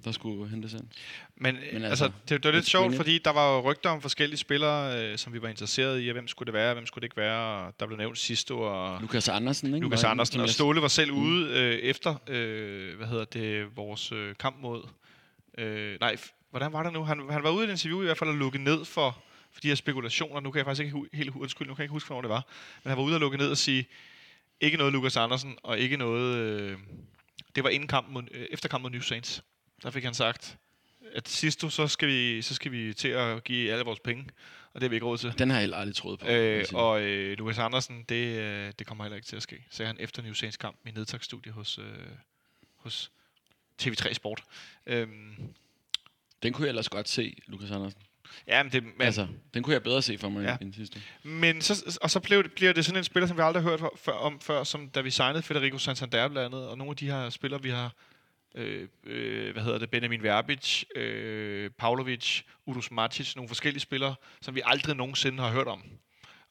der 0.03 0.11
skulle 0.11 0.49
hentes 0.49 0.73
ind. 0.73 0.81
Men, 1.35 1.55
Men 1.55 1.63
Men 1.73 1.83
altså, 1.83 2.05
altså, 2.05 2.19
det, 2.29 2.43
det 2.43 2.45
var 2.45 2.51
lidt 2.51 2.65
sjovt, 2.65 2.95
fordi 2.95 3.17
der 3.17 3.31
var 3.31 3.55
jo 3.55 3.71
rygter 3.71 3.89
om 3.89 4.01
forskellige 4.01 4.37
spillere, 4.37 5.11
øh, 5.11 5.17
som 5.17 5.33
vi 5.33 5.41
var 5.41 5.47
interesseret 5.47 6.03
i, 6.03 6.07
og 6.07 6.13
hvem 6.13 6.27
skulle 6.27 6.47
det 6.47 6.53
være, 6.53 6.69
og 6.69 6.73
hvem 6.73 6.85
skulle 6.85 7.01
det 7.01 7.05
ikke 7.05 7.17
være. 7.17 7.65
Og 7.67 7.73
der 7.79 7.85
blev 7.85 7.97
nævnt 7.97 8.17
Sisto 8.17 8.61
og 8.61 9.01
Lukas 9.01 9.29
Andersen, 9.29 9.67
ikke? 9.67 9.79
Lukas 9.79 10.03
Andersen, 10.03 10.39
og 10.41 10.49
Ståle 10.49 10.81
var 10.81 10.87
selv 10.87 11.11
ude 11.11 11.49
øh, 11.49 11.73
efter, 11.73 12.15
øh, 12.27 12.97
hvad 12.97 13.07
hedder 13.07 13.25
det, 13.25 13.77
vores 13.77 14.11
øh, 14.11 14.35
kamp 14.39 14.55
mod... 14.61 14.83
Øh, 15.57 15.97
nej, 15.99 16.17
hvordan 16.49 16.73
var 16.73 16.83
det 16.83 16.93
nu? 16.93 17.03
Han, 17.03 17.29
han 17.29 17.43
var 17.43 17.49
ude 17.49 17.65
i 17.65 17.67
et 17.67 17.71
interview 17.71 18.01
i 18.01 18.05
hvert 18.05 18.17
fald 18.17 18.29
og 18.29 18.35
lukke 18.35 18.57
ned 18.57 18.85
for, 18.85 19.23
for 19.53 19.61
de 19.61 19.67
her 19.67 19.75
spekulationer. 19.75 20.39
Nu 20.39 20.51
kan 20.51 20.57
jeg 20.57 20.65
faktisk 20.65 20.81
ikke 20.81 20.93
hu- 20.93 21.07
helt 21.13 21.35
undskyld, 21.35 21.67
nu 21.67 21.73
kan 21.73 21.81
jeg 21.81 21.85
ikke 21.85 21.93
huske, 21.93 22.07
hvornår 22.07 22.21
det 22.21 22.29
var. 22.29 22.47
Men 22.83 22.89
han 22.89 22.97
var 22.97 23.03
ude 23.03 23.15
og 23.15 23.19
lukke 23.19 23.37
ned 23.37 23.49
og 23.51 23.57
sige, 23.57 23.85
ikke 24.61 24.77
noget 24.77 24.93
Lukas 24.93 25.17
Andersen, 25.17 25.55
og 25.63 25.79
ikke 25.79 25.97
noget... 25.97 26.35
Øh, 26.35 26.77
det 27.55 27.63
var 27.63 27.69
inden 27.69 27.87
kampen 27.87 28.13
mod, 28.13 28.23
øh, 28.31 28.45
efter 28.51 28.69
kampen 28.69 28.83
mod 28.83 28.91
New 28.91 29.01
Saints. 29.01 29.43
Der 29.83 29.89
fik 29.91 30.03
han 30.03 30.13
sagt, 30.13 30.57
at 31.13 31.29
sidst 31.29 31.71
så 31.71 31.87
skal 31.87 32.07
vi, 32.07 32.41
så 32.41 32.55
skal 32.55 32.71
vi 32.71 32.93
til 32.93 33.07
at 33.07 33.43
give 33.43 33.71
alle 33.71 33.85
vores 33.85 33.99
penge, 33.99 34.25
og 34.73 34.81
det 34.81 34.83
har 34.83 34.89
vi 34.89 34.95
ikke 34.95 35.05
råd 35.05 35.17
til. 35.17 35.33
Den 35.37 35.49
har 35.49 35.59
jeg 35.59 35.73
aldrig 35.73 35.95
troet 35.95 36.19
på. 36.19 36.27
Øh, 36.27 36.65
og 36.73 37.01
øh, 37.01 37.37
Lukas 37.37 37.57
Andersen, 37.57 38.03
det, 38.09 38.37
øh, 38.37 38.71
det 38.79 38.87
kommer 38.87 39.03
heller 39.03 39.15
ikke 39.15 39.27
til 39.27 39.35
at 39.35 39.43
ske, 39.43 39.65
sagde 39.69 39.87
han 39.87 39.97
efter 39.99 40.21
New 40.21 40.33
Saints 40.33 40.57
kamp 40.57 40.77
i 40.87 40.91
nedtagsstudie 40.91 41.51
hos, 41.51 41.77
øh, 41.77 41.85
hos 42.75 43.11
TV3 43.81 44.13
Sport. 44.13 44.43
Øhm, 44.85 45.35
Den 46.43 46.53
kunne 46.53 46.65
jeg 46.65 46.69
ellers 46.69 46.89
godt 46.89 47.09
se, 47.09 47.37
Lukas 47.47 47.71
Andersen. 47.71 48.01
ja, 48.47 48.63
men 48.63 48.71
det, 48.71 48.83
men, 48.83 48.93
altså, 49.01 49.27
den 49.53 49.63
kunne 49.63 49.73
jeg 49.73 49.83
bedre 49.83 50.01
se 50.01 50.17
for 50.17 50.29
mig 50.29 50.43
Ja. 50.43 50.57
end 50.61 50.73
sidste. 50.73 51.01
men 51.23 51.61
så, 51.61 51.97
og 52.01 52.09
så 52.11 52.19
blev 52.19 52.43
det, 52.43 52.51
bliver 52.53 52.73
det 52.73 52.85
sådan 52.85 52.97
en 52.97 53.03
spiller, 53.03 53.27
som 53.27 53.37
vi 53.37 53.41
aldrig 53.41 53.63
har 53.63 53.69
hørt 53.69 53.81
før, 53.95 54.11
om 54.13 54.39
før, 54.39 54.63
som 54.63 54.89
da 54.89 55.01
vi 55.01 55.11
signede 55.11 55.41
Federico 55.43 55.77
Santander 55.77 56.27
blandt 56.27 56.45
andet, 56.55 56.67
og 56.69 56.77
nogle 56.77 56.91
af 56.91 56.97
de 56.97 57.05
her 57.05 57.29
spillere, 57.29 57.61
vi 57.63 57.69
har, 57.69 57.93
øh, 58.55 58.87
øh, 59.03 59.53
hvad 59.53 59.63
hedder 59.63 59.77
det, 59.79 59.89
Benjamin 59.89 60.23
Verbic, 60.23 60.83
øh, 60.95 61.69
Pavlovic, 61.77 62.41
Udus 62.65 62.91
Matic, 62.91 63.35
nogle 63.35 63.47
forskellige 63.47 63.81
spillere, 63.81 64.15
som 64.41 64.55
vi 64.55 64.61
aldrig 64.65 64.95
nogensinde 64.95 65.43
har 65.43 65.51
hørt 65.51 65.67
om. 65.67 65.83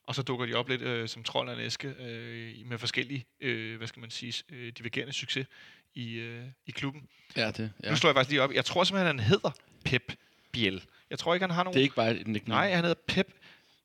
Og 0.06 0.14
så 0.14 0.22
dukker 0.22 0.46
de 0.46 0.54
op 0.54 0.68
lidt 0.68 0.82
øh, 0.82 1.08
som 1.08 1.22
trold 1.22 1.48
af 1.48 1.54
en 1.54 1.60
æske 1.60 1.88
øh, 1.88 2.66
med 2.66 2.78
forskellige, 2.78 3.24
øh, 3.40 3.76
hvad 3.76 3.86
skal 3.86 4.00
man 4.00 4.10
sige, 4.10 4.44
øh, 4.52 4.72
divergerende 4.72 5.12
succes 5.12 5.46
i, 5.94 6.14
øh, 6.14 6.44
i 6.66 6.70
klubben. 6.70 7.02
Ja, 7.36 7.50
det, 7.50 7.72
Ja. 7.82 7.90
Nu 7.90 7.96
slår 7.96 8.10
jeg 8.10 8.14
faktisk 8.14 8.30
lige 8.30 8.42
op. 8.42 8.52
Jeg 8.52 8.64
tror 8.64 8.84
simpelthen, 8.84 9.18
han 9.18 9.28
hedder 9.28 9.50
Pep 9.84 10.12
Biel. 10.52 10.82
Jeg 11.10 11.18
tror 11.18 11.34
ikke, 11.34 11.44
han 11.44 11.54
har 11.54 11.64
nogen... 11.64 11.74
det 11.74 11.80
er 11.80 11.84
ikke 11.84 11.94
bare 11.94 12.16
et 12.16 12.26
nickname. 12.26 12.60
Nej, 12.60 12.72
han 12.72 12.84
hedder 12.84 13.00
Pep 13.06 13.28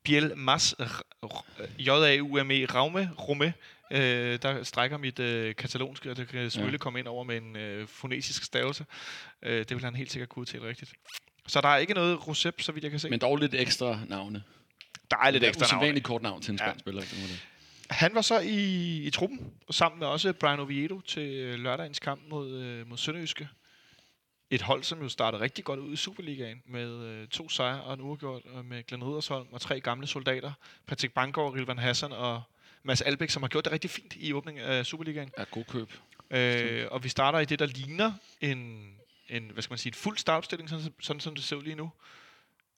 Biel 0.03 0.37
Mas 0.37 0.75
J-A-U-M-E 1.79 2.65
Raume 2.65 3.11
Rome. 3.19 3.53
Øh, 3.91 4.39
der 4.41 4.63
strækker 4.63 4.97
mit 4.97 5.19
øh, 5.19 5.55
katalonske, 5.55 6.11
og 6.11 6.17
det 6.17 6.27
kan 6.27 6.51
selvfølgelig 6.51 6.71
ja. 6.71 6.71
Ja. 6.71 6.77
komme 6.77 6.99
ind 6.99 7.07
over 7.07 7.23
med 7.23 7.37
en 7.37 7.55
øh, 7.55 7.87
fonetisk 7.87 8.43
stavelse. 8.43 8.85
Øh, 9.43 9.57
det 9.59 9.71
vil 9.71 9.83
han 9.83 9.95
helt 9.95 10.11
sikkert 10.11 10.29
kunne 10.29 10.41
udtale 10.41 10.67
rigtigt. 10.67 10.93
Så 11.47 11.61
der 11.61 11.67
er 11.69 11.77
ikke 11.77 11.93
noget 11.93 12.27
Rosep, 12.27 12.61
så 12.61 12.71
vidt 12.71 12.83
jeg 12.83 12.91
kan 12.91 12.99
se. 12.99 13.09
Men 13.09 13.19
dog 13.19 13.37
lidt 13.37 13.53
ekstra 13.55 13.99
navne. 14.07 14.43
der 15.11 15.17
er 15.17 15.31
lidt 15.31 15.41
Det 15.41 15.47
er 15.47 15.49
ekstra 15.51 15.65
navn. 15.65 15.77
Usædvanligt 15.77 16.05
kort 16.05 16.21
navn 16.21 16.41
til 16.41 16.51
en 16.51 16.57
Ja. 16.61 16.65
spansk 16.65 16.79
spiller. 16.79 17.01
det 17.01 17.09
det. 17.11 17.45
Han 17.89 18.15
var 18.15 18.21
så 18.21 18.39
i, 18.39 18.97
i 19.03 19.09
truppen, 19.09 19.39
sammen 19.71 19.99
med 19.99 20.07
også 20.07 20.33
Brian 20.33 20.59
Oviedo 20.59 21.01
til 21.01 21.33
øh, 21.33 21.59
lørdagens 21.59 21.99
kamp 21.99 22.21
mod, 22.29 22.51
øh, 22.51 22.87
mod 22.89 22.97
Sønderjyske. 22.97 23.47
Et 24.49 24.61
hold, 24.61 24.83
som 24.83 25.01
jo 25.01 25.09
startede 25.09 25.41
rigtig 25.43 25.63
godt 25.63 25.79
ud 25.79 25.93
i 25.93 25.95
Superligaen 25.95 26.61
med 26.67 27.03
øh, 27.05 27.27
to 27.27 27.49
sejre 27.49 27.81
og 27.83 27.93
en 27.93 28.01
uafgjort 28.01 28.41
med 28.65 28.83
Glenn 28.87 29.03
Riddersholm 29.03 29.47
og 29.51 29.61
tre 29.61 29.79
gamle 29.79 30.07
soldater. 30.07 30.51
Patrick 30.87 31.13
Bangor, 31.13 31.55
Rilvan 31.55 31.77
Hassan 31.77 32.11
og 32.11 32.41
Mads 32.85 33.01
Albeck, 33.01 33.31
som 33.31 33.43
har 33.43 33.47
gjort 33.47 33.65
det 33.65 33.73
rigtig 33.73 33.89
fint 33.89 34.15
i 34.15 34.33
åbningen 34.33 34.63
af 34.63 34.85
Superligaen. 34.85 35.31
Ja, 35.37 35.43
god 35.43 35.63
køb. 35.63 35.93
Øh, 36.31 36.87
og 36.91 37.03
vi 37.03 37.09
starter 37.09 37.39
i 37.39 37.45
det, 37.45 37.59
der 37.59 37.65
ligner 37.65 38.13
en, 38.41 38.91
en 39.29 39.49
hvad 39.49 39.63
skal 39.63 39.71
man 39.71 39.77
sige, 39.77 39.89
en 39.89 39.93
fuld 39.93 40.17
startopstilling, 40.17 40.69
sådan, 40.69 40.93
sådan 40.99 41.19
som 41.19 41.35
det 41.35 41.43
ser 41.43 41.55
ud 41.55 41.63
lige 41.63 41.75
nu. 41.75 41.91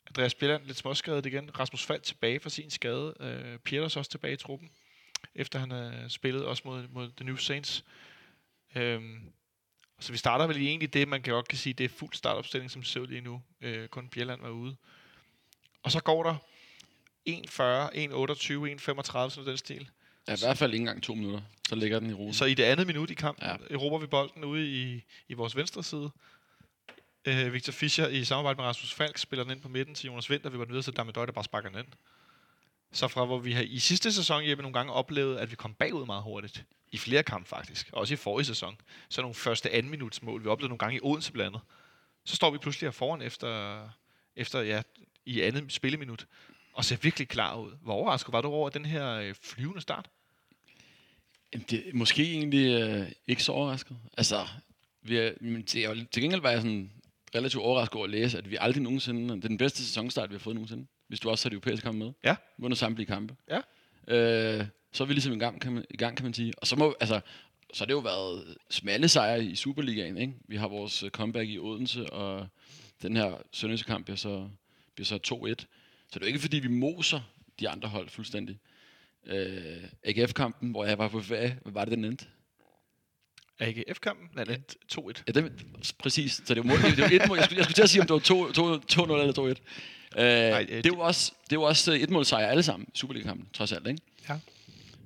Andreas 0.08 0.36
Bjelland 0.36 0.66
lidt 0.66 0.78
småskadet 0.78 1.26
igen. 1.26 1.60
Rasmus 1.60 1.86
Falk 1.86 2.04
tilbage 2.04 2.40
fra 2.40 2.50
sin 2.50 2.70
skade. 2.70 3.14
Øh, 3.20 3.60
Pieters 3.60 3.98
også 3.98 4.12
tilbage 4.12 4.34
i 4.34 4.38
truppen, 4.38 4.70
efter 5.36 5.60
han 5.60 5.72
har 5.72 6.08
spillet 6.08 6.46
også 6.46 6.64
mod, 6.66 6.88
mod 6.88 7.12
The 7.18 7.26
New 7.26 7.36
Saints. 7.36 7.86
Øhm, 8.76 9.22
så 10.00 10.12
vi 10.12 10.18
starter 10.18 10.48
vel 10.48 10.58
egentlig 10.58 10.94
det, 10.94 11.08
man 11.08 11.22
kan 11.22 11.34
godt 11.34 11.48
kan 11.48 11.58
sige, 11.58 11.74
det 11.74 11.84
er 11.84 11.90
fuld 11.90 12.14
startopstilling, 12.14 12.72
som 12.72 12.84
ser 12.84 13.00
ud 13.00 13.08
lige 13.08 13.22
nu. 13.22 13.42
Øh, 13.62 13.88
kun 13.88 14.10
Bjelland 14.10 14.42
var 14.42 14.50
ude. 14.50 14.76
Og 15.84 15.92
så 15.92 16.00
går 16.00 16.24
der 16.24 16.36
1.40, 17.30 17.32
1.28, 17.32 19.30
1.35, 19.30 19.30
sådan 19.30 19.50
den 19.50 19.58
stil. 19.58 19.90
Ja, 20.28 20.34
i 20.34 20.38
hvert 20.40 20.58
fald 20.58 20.74
ikke 20.74 20.82
engang 20.82 21.04
to 21.04 21.14
minutter. 21.16 21.42
Så 21.70 21.76
ligger 21.76 22.00
den 22.00 22.10
i 22.10 22.14
roen. 22.14 22.34
Så 22.34 22.46
i 22.46 22.54
det 22.54 22.64
andet 22.64 22.88
minut 22.88 23.10
i 23.10 23.14
kampen 23.14 23.46
Ja. 23.48 23.56
erobrer 23.70 24.00
vi 24.00 24.08
bolden 24.08 24.44
ude 24.44 24.68
i, 24.72 25.04
i 25.30 25.34
vores 25.34 25.56
venstre 25.56 25.84
side. 25.84 26.10
Øh, 27.26 27.54
Victor 27.54 27.72
Fischer 27.74 28.08
i 28.08 28.24
samarbejde 28.24 28.58
med 28.58 28.66
Rasmus 28.66 28.94
Falk 28.94 29.18
spiller 29.18 29.44
den 29.44 29.52
ind 29.52 29.62
på 29.62 29.70
midten 29.70 29.96
til 29.96 30.08
Jonas 30.08 30.30
Vinter. 30.30 30.50
Vi 30.50 30.58
går 30.58 30.66
videre 30.66 30.84
til 30.84 30.94
Damme 30.94 31.12
Døj, 31.12 31.26
der 31.26 31.32
bare 31.32 31.44
sparker 31.44 31.70
den 31.70 31.80
ind. 31.80 31.88
Så 32.92 33.08
fra 33.08 33.26
hvor 33.26 33.40
vi 33.40 33.52
har 33.52 33.62
i 33.62 33.80
sidste 33.80 34.12
sæson, 34.14 34.50
Jeppe, 34.50 34.62
nogle 34.62 34.74
gange 34.74 34.94
oplevet, 34.94 35.38
at 35.38 35.52
vi 35.52 35.56
kom 35.56 35.74
bagud 35.74 36.06
meget 36.06 36.24
hurtigt. 36.24 36.64
I 36.92 36.98
flere 36.98 37.24
kampe 37.24 37.50
faktisk. 37.50 37.90
Også 37.94 38.14
i 38.14 38.18
forrige 38.18 38.46
sæson. 38.46 38.78
Så 39.10 39.22
nogle 39.22 39.36
første 39.36 39.72
anden 39.72 39.90
minuts 39.92 40.22
mål. 40.22 40.44
Vi 40.44 40.50
oplevede 40.50 40.70
nogle 40.70 40.80
gange 40.80 40.96
i 40.98 41.00
Odense 41.04 41.32
blandt 41.32 41.48
andet. 41.56 41.62
Så 42.26 42.36
står 42.36 42.52
vi 42.52 42.58
pludselig 42.58 42.88
her 42.88 42.92
foran 42.92 43.22
efter, 43.22 43.82
efter 44.36 44.62
ja, 44.62 44.82
i 45.26 45.42
andet 45.42 45.72
spilleminut. 45.74 46.28
Og 46.74 46.86
ser 46.86 46.96
virkelig 46.96 47.28
klar 47.28 47.56
ud. 47.56 47.72
Hvor 47.82 47.94
overrasket 47.94 48.34
var 48.34 48.42
du 48.42 48.48
over 48.48 48.70
den 48.70 48.86
her 48.86 49.10
øh, 49.14 49.36
flyvende 49.42 49.82
start? 49.82 50.10
Det, 51.54 51.84
måske 51.94 52.32
egentlig 52.32 52.82
øh, 52.82 53.12
ikke 53.28 53.44
så 53.44 53.52
overrasket. 53.52 53.98
Altså, 54.18 54.48
vi 55.02 55.18
er, 55.18 55.32
men 55.42 55.64
til, 55.64 56.08
til 56.12 56.22
gengæld 56.22 56.42
var 56.42 56.52
jeg 56.52 56.62
sådan 56.62 56.92
relativt 57.36 57.64
overrasket 57.64 57.96
over 57.96 58.04
at 58.04 58.10
læse, 58.10 58.38
at 58.38 58.52
vi 58.52 58.58
aldrig 58.60 58.84
nogensinde... 58.84 59.36
Det 59.36 59.44
er 59.44 59.48
den 59.48 59.58
bedste 59.58 59.86
sæsonstart, 59.86 60.30
vi 60.30 60.34
har 60.34 60.40
fået 60.40 60.56
nogensinde. 60.56 60.88
Hvis 61.08 61.20
du 61.20 61.30
også 61.30 61.46
har 61.46 61.50
det 61.50 61.56
europæiske 61.56 61.84
kamp 61.84 61.98
med. 61.98 62.12
Ja. 62.24 62.36
Vundet 62.58 62.78
samtlige 62.80 63.08
kampe. 63.08 63.36
Ja. 63.50 63.58
Øh, 64.08 64.66
så 64.92 65.04
er 65.04 65.08
vi 65.08 65.14
ligesom 65.14 65.34
i 65.34 65.40
gang, 65.40 65.62
kan 65.62 65.74
man, 65.74 65.86
i 65.90 65.98
gang, 65.98 66.18
kan 66.18 66.24
man 66.24 66.34
sige. 66.34 66.54
Og 66.58 66.68
så 66.68 66.76
må, 66.76 66.96
altså, 67.00 67.22
så 67.74 67.80
har 67.84 67.86
det 67.86 67.94
jo 67.94 68.00
været 68.00 68.58
smalle 68.70 69.08
sejre 69.08 69.44
i 69.44 69.56
Superligaen, 69.56 70.18
ikke? 70.18 70.34
Vi 70.48 70.56
har 70.56 70.68
vores 70.68 71.04
øh, 71.04 71.10
comeback 71.10 71.50
i 71.50 71.60
Odense, 71.60 72.14
og 72.14 72.48
den 73.02 73.16
her 73.16 73.32
sønderjyske 73.52 73.88
kamp 73.88 74.06
bliver 74.06 74.18
så, 74.18 74.50
bliver 74.96 75.06
så 75.06 75.16
2-1. 75.16 75.20
Så 75.20 75.30
det 76.14 76.16
er 76.16 76.20
jo 76.22 76.26
ikke, 76.26 76.40
fordi 76.40 76.60
vi 76.60 76.68
moser 76.68 77.22
de 77.60 77.70
andre 77.70 77.90
hold 77.90 78.10
fuldstændig. 78.10 78.60
Øh, 79.30 79.84
AGF-kampen, 80.04 80.72
hvor 80.72 80.86
jeg 80.86 80.98
var 80.98 81.08
på 81.08 81.22
ferie, 81.22 81.60
hvad 81.64 81.74
var 81.74 81.86
det, 81.86 81.92
den 81.98 82.06
endte? 82.06 82.26
AGF-kampen, 83.60 84.30
den 84.38 84.50
endte 84.52 84.76
2-1. 84.94 85.24
Ja, 85.28 85.32
det, 85.32 85.52
præcis. 86.00 86.42
Så 86.46 86.54
det 86.54 86.58
var, 86.58 86.64
mål, 86.70 86.78
det 86.78 86.98
var 87.00 87.10
et 87.12 87.28
mål. 87.28 87.38
Jeg 87.38 87.46
skulle, 87.46 87.58
jeg 87.58 87.64
skulle 87.66 87.74
til 87.76 87.82
at 87.84 87.90
sige, 87.90 88.02
om 88.02 88.08
det 88.08 88.14
var 88.14 88.20
2-0 88.20 89.12
eller 89.22 89.56
2-1. 90.16 90.20
Øh, 90.22 90.50
Nej, 90.52 90.66
øh, 90.70 90.84
det, 90.84 90.92
var 90.98 91.04
også, 91.04 91.32
det 91.50 91.60
var 91.60 91.66
også 91.66 91.94
øh, 91.94 92.00
et 92.00 92.10
mål 92.10 92.26
sejr 92.26 92.48
alle 92.48 92.64
sammen, 92.64 92.88
Superliga-kampen, 92.96 93.48
trods 93.54 93.72
alt, 93.72 93.88
ikke? 93.88 94.02
Ja. 94.30 94.38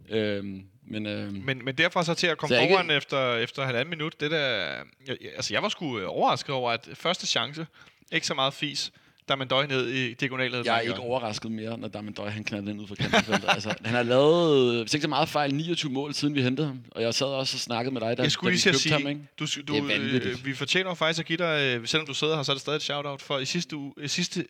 Øhm, 0.10 0.64
men, 0.88 1.06
øh, 1.06 1.34
Men, 1.34 1.66
men 1.66 1.76
derfor 1.78 2.02
så 2.02 2.14
til 2.14 2.28
at 2.28 2.38
komme 2.38 2.62
ikke- 2.62 2.74
foran 2.74 2.90
efter, 2.92 3.36
efter 3.36 3.66
halvanden 3.66 3.90
minut, 3.90 4.20
det 4.20 4.32
der... 4.32 4.48
Jeg, 4.68 4.84
jeg- 5.08 5.18
altså, 5.36 5.54
jeg 5.54 5.64
var 5.64 5.70
sgu 5.70 6.00
øh, 6.00 6.06
overrasket 6.10 6.56
over, 6.56 6.72
at 6.72 6.90
første 6.94 7.28
chance, 7.28 7.68
ikke 8.12 8.28
så 8.28 8.34
meget 8.34 8.54
fis, 8.54 8.92
der 9.28 9.36
man 9.36 9.48
døj 9.48 9.68
ned 9.68 9.88
i 9.90 10.14
diagonalen. 10.14 10.66
jeg 10.66 10.78
er 10.78 10.82
ikke 10.82 11.00
overrasket 11.00 11.52
mere, 11.52 11.78
når 11.78 11.88
Damien 11.88 12.14
Døj, 12.14 12.30
han 12.30 12.44
knaldede 12.44 12.72
ind 12.72 12.82
ud 12.82 12.88
fra 12.88 12.96
kanten. 12.96 13.34
altså, 13.48 13.76
han 13.86 13.96
har 13.96 14.04
lavet, 14.04 14.82
hvis 14.82 14.94
ikke 14.94 15.02
så 15.02 15.08
meget 15.10 15.30
fejl, 15.30 15.56
29 15.56 15.92
mål, 15.92 16.14
siden 16.14 16.36
vi 16.36 16.42
hentede 16.42 16.68
ham. 16.68 16.84
Og 16.92 17.02
jeg 17.02 17.14
sad 17.14 17.28
også 17.28 17.56
og 17.56 17.60
snakkede 17.60 17.94
med 17.94 18.02
dig, 18.02 18.18
da, 18.18 18.24
Jeg 18.24 18.32
skulle 18.32 18.50
da 18.52 18.56
lige 18.56 18.64
vi 18.66 18.70
købte 18.72 18.80
sige, 18.80 18.94
ham, 18.94 19.08
ikke? 19.08 19.22
du, 19.40 19.46
Det 19.46 19.68
du, 19.68 19.76
er 19.76 19.82
vanvittigt. 19.82 20.26
øh, 20.40 20.46
vi 20.46 20.54
fortjener 20.56 20.94
faktisk 20.94 21.20
at 21.20 21.26
give 21.26 21.38
dig, 21.38 21.78
øh, 21.80 21.88
selvom 21.88 22.08
du 22.08 22.14
sidder 22.14 22.36
her, 22.36 22.44
så 22.44 22.52
er 22.52 22.54
det 22.54 22.62
stadig 22.62 22.76
et 22.78 22.82
shout-out 22.84 23.22
for 23.22 23.38
i 23.40 23.46
sidste, 23.46 23.76
uge, 23.78 23.94
øh, 23.98 24.10
sidste, 24.10 24.46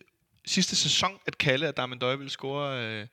sidste 0.46 0.76
sæson 0.76 1.10
at 1.26 1.38
kalde, 1.38 1.66
at 1.68 1.76
Darmen 1.76 1.98
Døje 1.98 2.16
ville 2.18 2.30
score 2.30 2.78
øh, 2.84 3.06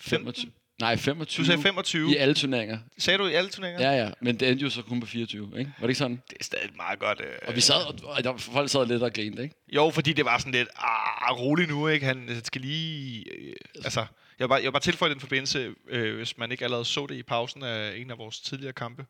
15. 0.00 0.26
25. 0.34 0.50
Nej, 0.82 0.96
25. 0.96 1.42
Du 1.42 1.46
sagde 1.46 1.62
25. 1.62 2.10
I 2.10 2.16
alle 2.16 2.34
turneringer. 2.34 2.78
Sagde 2.98 3.18
du 3.18 3.26
i 3.26 3.32
alle 3.32 3.50
turneringer? 3.50 3.90
Ja, 3.90 4.04
ja. 4.04 4.10
Men 4.20 4.36
det 4.40 4.48
endte 4.48 4.62
jo 4.62 4.70
så 4.70 4.82
kun 4.82 5.00
på 5.00 5.06
24, 5.06 5.44
ikke? 5.58 5.72
Var 5.78 5.86
det 5.86 5.90
ikke 5.90 5.98
sådan? 5.98 6.22
Det 6.30 6.36
er 6.40 6.44
stadig 6.44 6.70
meget 6.76 6.98
godt. 6.98 7.20
Øh, 7.20 7.26
Og 7.46 7.54
vi 7.56 7.60
sad, 7.60 8.04
og, 8.04 8.24
der, 8.24 8.36
folk 8.36 8.70
sad 8.70 8.86
lidt 8.86 9.02
og 9.02 9.12
grinede, 9.12 9.42
ikke? 9.42 9.54
Jo, 9.68 9.90
fordi 9.90 10.12
det 10.12 10.24
var 10.24 10.38
sådan 10.38 10.52
lidt, 10.52 10.68
ah, 10.76 11.40
rolig 11.40 11.68
nu, 11.68 11.88
ikke? 11.88 12.06
Han 12.06 12.40
skal 12.44 12.60
lige... 12.60 13.24
Øh, 13.38 13.52
altså, 13.84 14.06
jeg 14.38 14.48
bare, 14.48 14.56
jeg 14.56 14.64
vil 14.64 14.72
bare 14.72 14.80
tilføje 14.82 15.12
den 15.12 15.20
forbindelse, 15.20 15.74
øh, 15.88 16.16
hvis 16.16 16.38
man 16.38 16.52
ikke 16.52 16.64
allerede 16.64 16.84
så 16.84 17.06
det 17.06 17.14
i 17.14 17.22
pausen 17.22 17.62
af 17.62 17.96
en 17.96 18.10
af 18.10 18.18
vores 18.18 18.40
tidligere 18.40 18.72
kampe. 18.72 19.04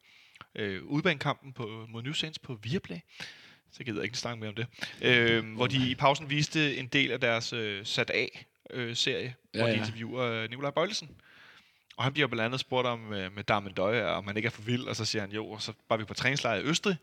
Øh, 0.57 0.83
udbanekampen 0.85 1.52
på, 1.52 1.87
mod 1.88 2.02
New 2.02 2.12
Saints 2.12 2.38
på 2.38 2.59
Viaplay. 2.62 2.99
Så 3.73 3.85
gider 3.85 3.99
jeg 3.99 4.05
ikke 4.05 4.19
snakke 4.19 4.41
mere 4.41 4.49
om 4.49 4.55
det. 4.55 4.67
Øh, 5.02 5.55
hvor 5.55 5.67
de 5.67 5.91
i 5.91 5.95
pausen 5.95 6.31
viste 6.31 6.76
en 6.76 6.87
del 6.87 7.11
af 7.11 7.21
deres 7.21 7.52
øh, 7.52 7.87
sat 7.87 8.11
af 8.11 8.47
øh, 8.71 8.97
serie, 8.97 9.35
ja, 9.55 9.59
hvor 9.59 9.69
de 9.69 9.76
interviewer 9.76 10.25
øh, 10.25 10.50
Nikolaj 10.50 10.71
Bøjlesen. 10.71 11.09
Og 11.96 12.04
han 12.04 12.12
bliver 12.12 12.28
blandt 12.28 12.44
andet 12.44 12.61
spurgt 12.61 12.87
om 12.87 13.12
øh, 13.12 13.32
med 13.32 13.44
Darmen 13.44 13.72
Døje, 13.72 14.06
om 14.06 14.26
han 14.26 14.37
ikke 14.37 14.46
er 14.46 14.50
for 14.50 14.62
vild, 14.62 14.84
og 14.84 14.96
så 14.96 15.04
siger 15.04 15.22
han 15.22 15.32
jo, 15.32 15.46
og 15.46 15.62
så 15.62 15.72
var 15.88 15.96
vi 15.96 16.04
på 16.04 16.14
træningslejr 16.14 16.56
i 16.56 16.62
Østrig, 16.62 16.96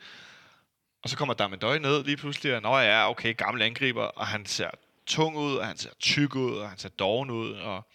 og 1.01 1.10
så 1.10 1.17
kommer 1.17 1.34
Darmen 1.34 1.60
Døje 1.60 1.79
ned 1.79 2.03
lige 2.03 2.17
pludselig, 2.17 2.55
og 2.55 2.62
nå 2.62 2.77
ja, 2.77 3.10
okay, 3.10 3.36
gammel 3.38 3.62
angriber, 3.62 4.03
og 4.03 4.27
han 4.27 4.46
ser 4.46 4.69
tung 5.05 5.38
ud, 5.38 5.55
og 5.55 5.67
han 5.67 5.77
ser 5.77 5.89
tyk 6.00 6.36
ud, 6.36 6.58
og 6.58 6.69
han 6.69 6.77
ser 6.77 6.89
doven 6.89 7.29
ud, 7.31 7.51
og 7.51 7.88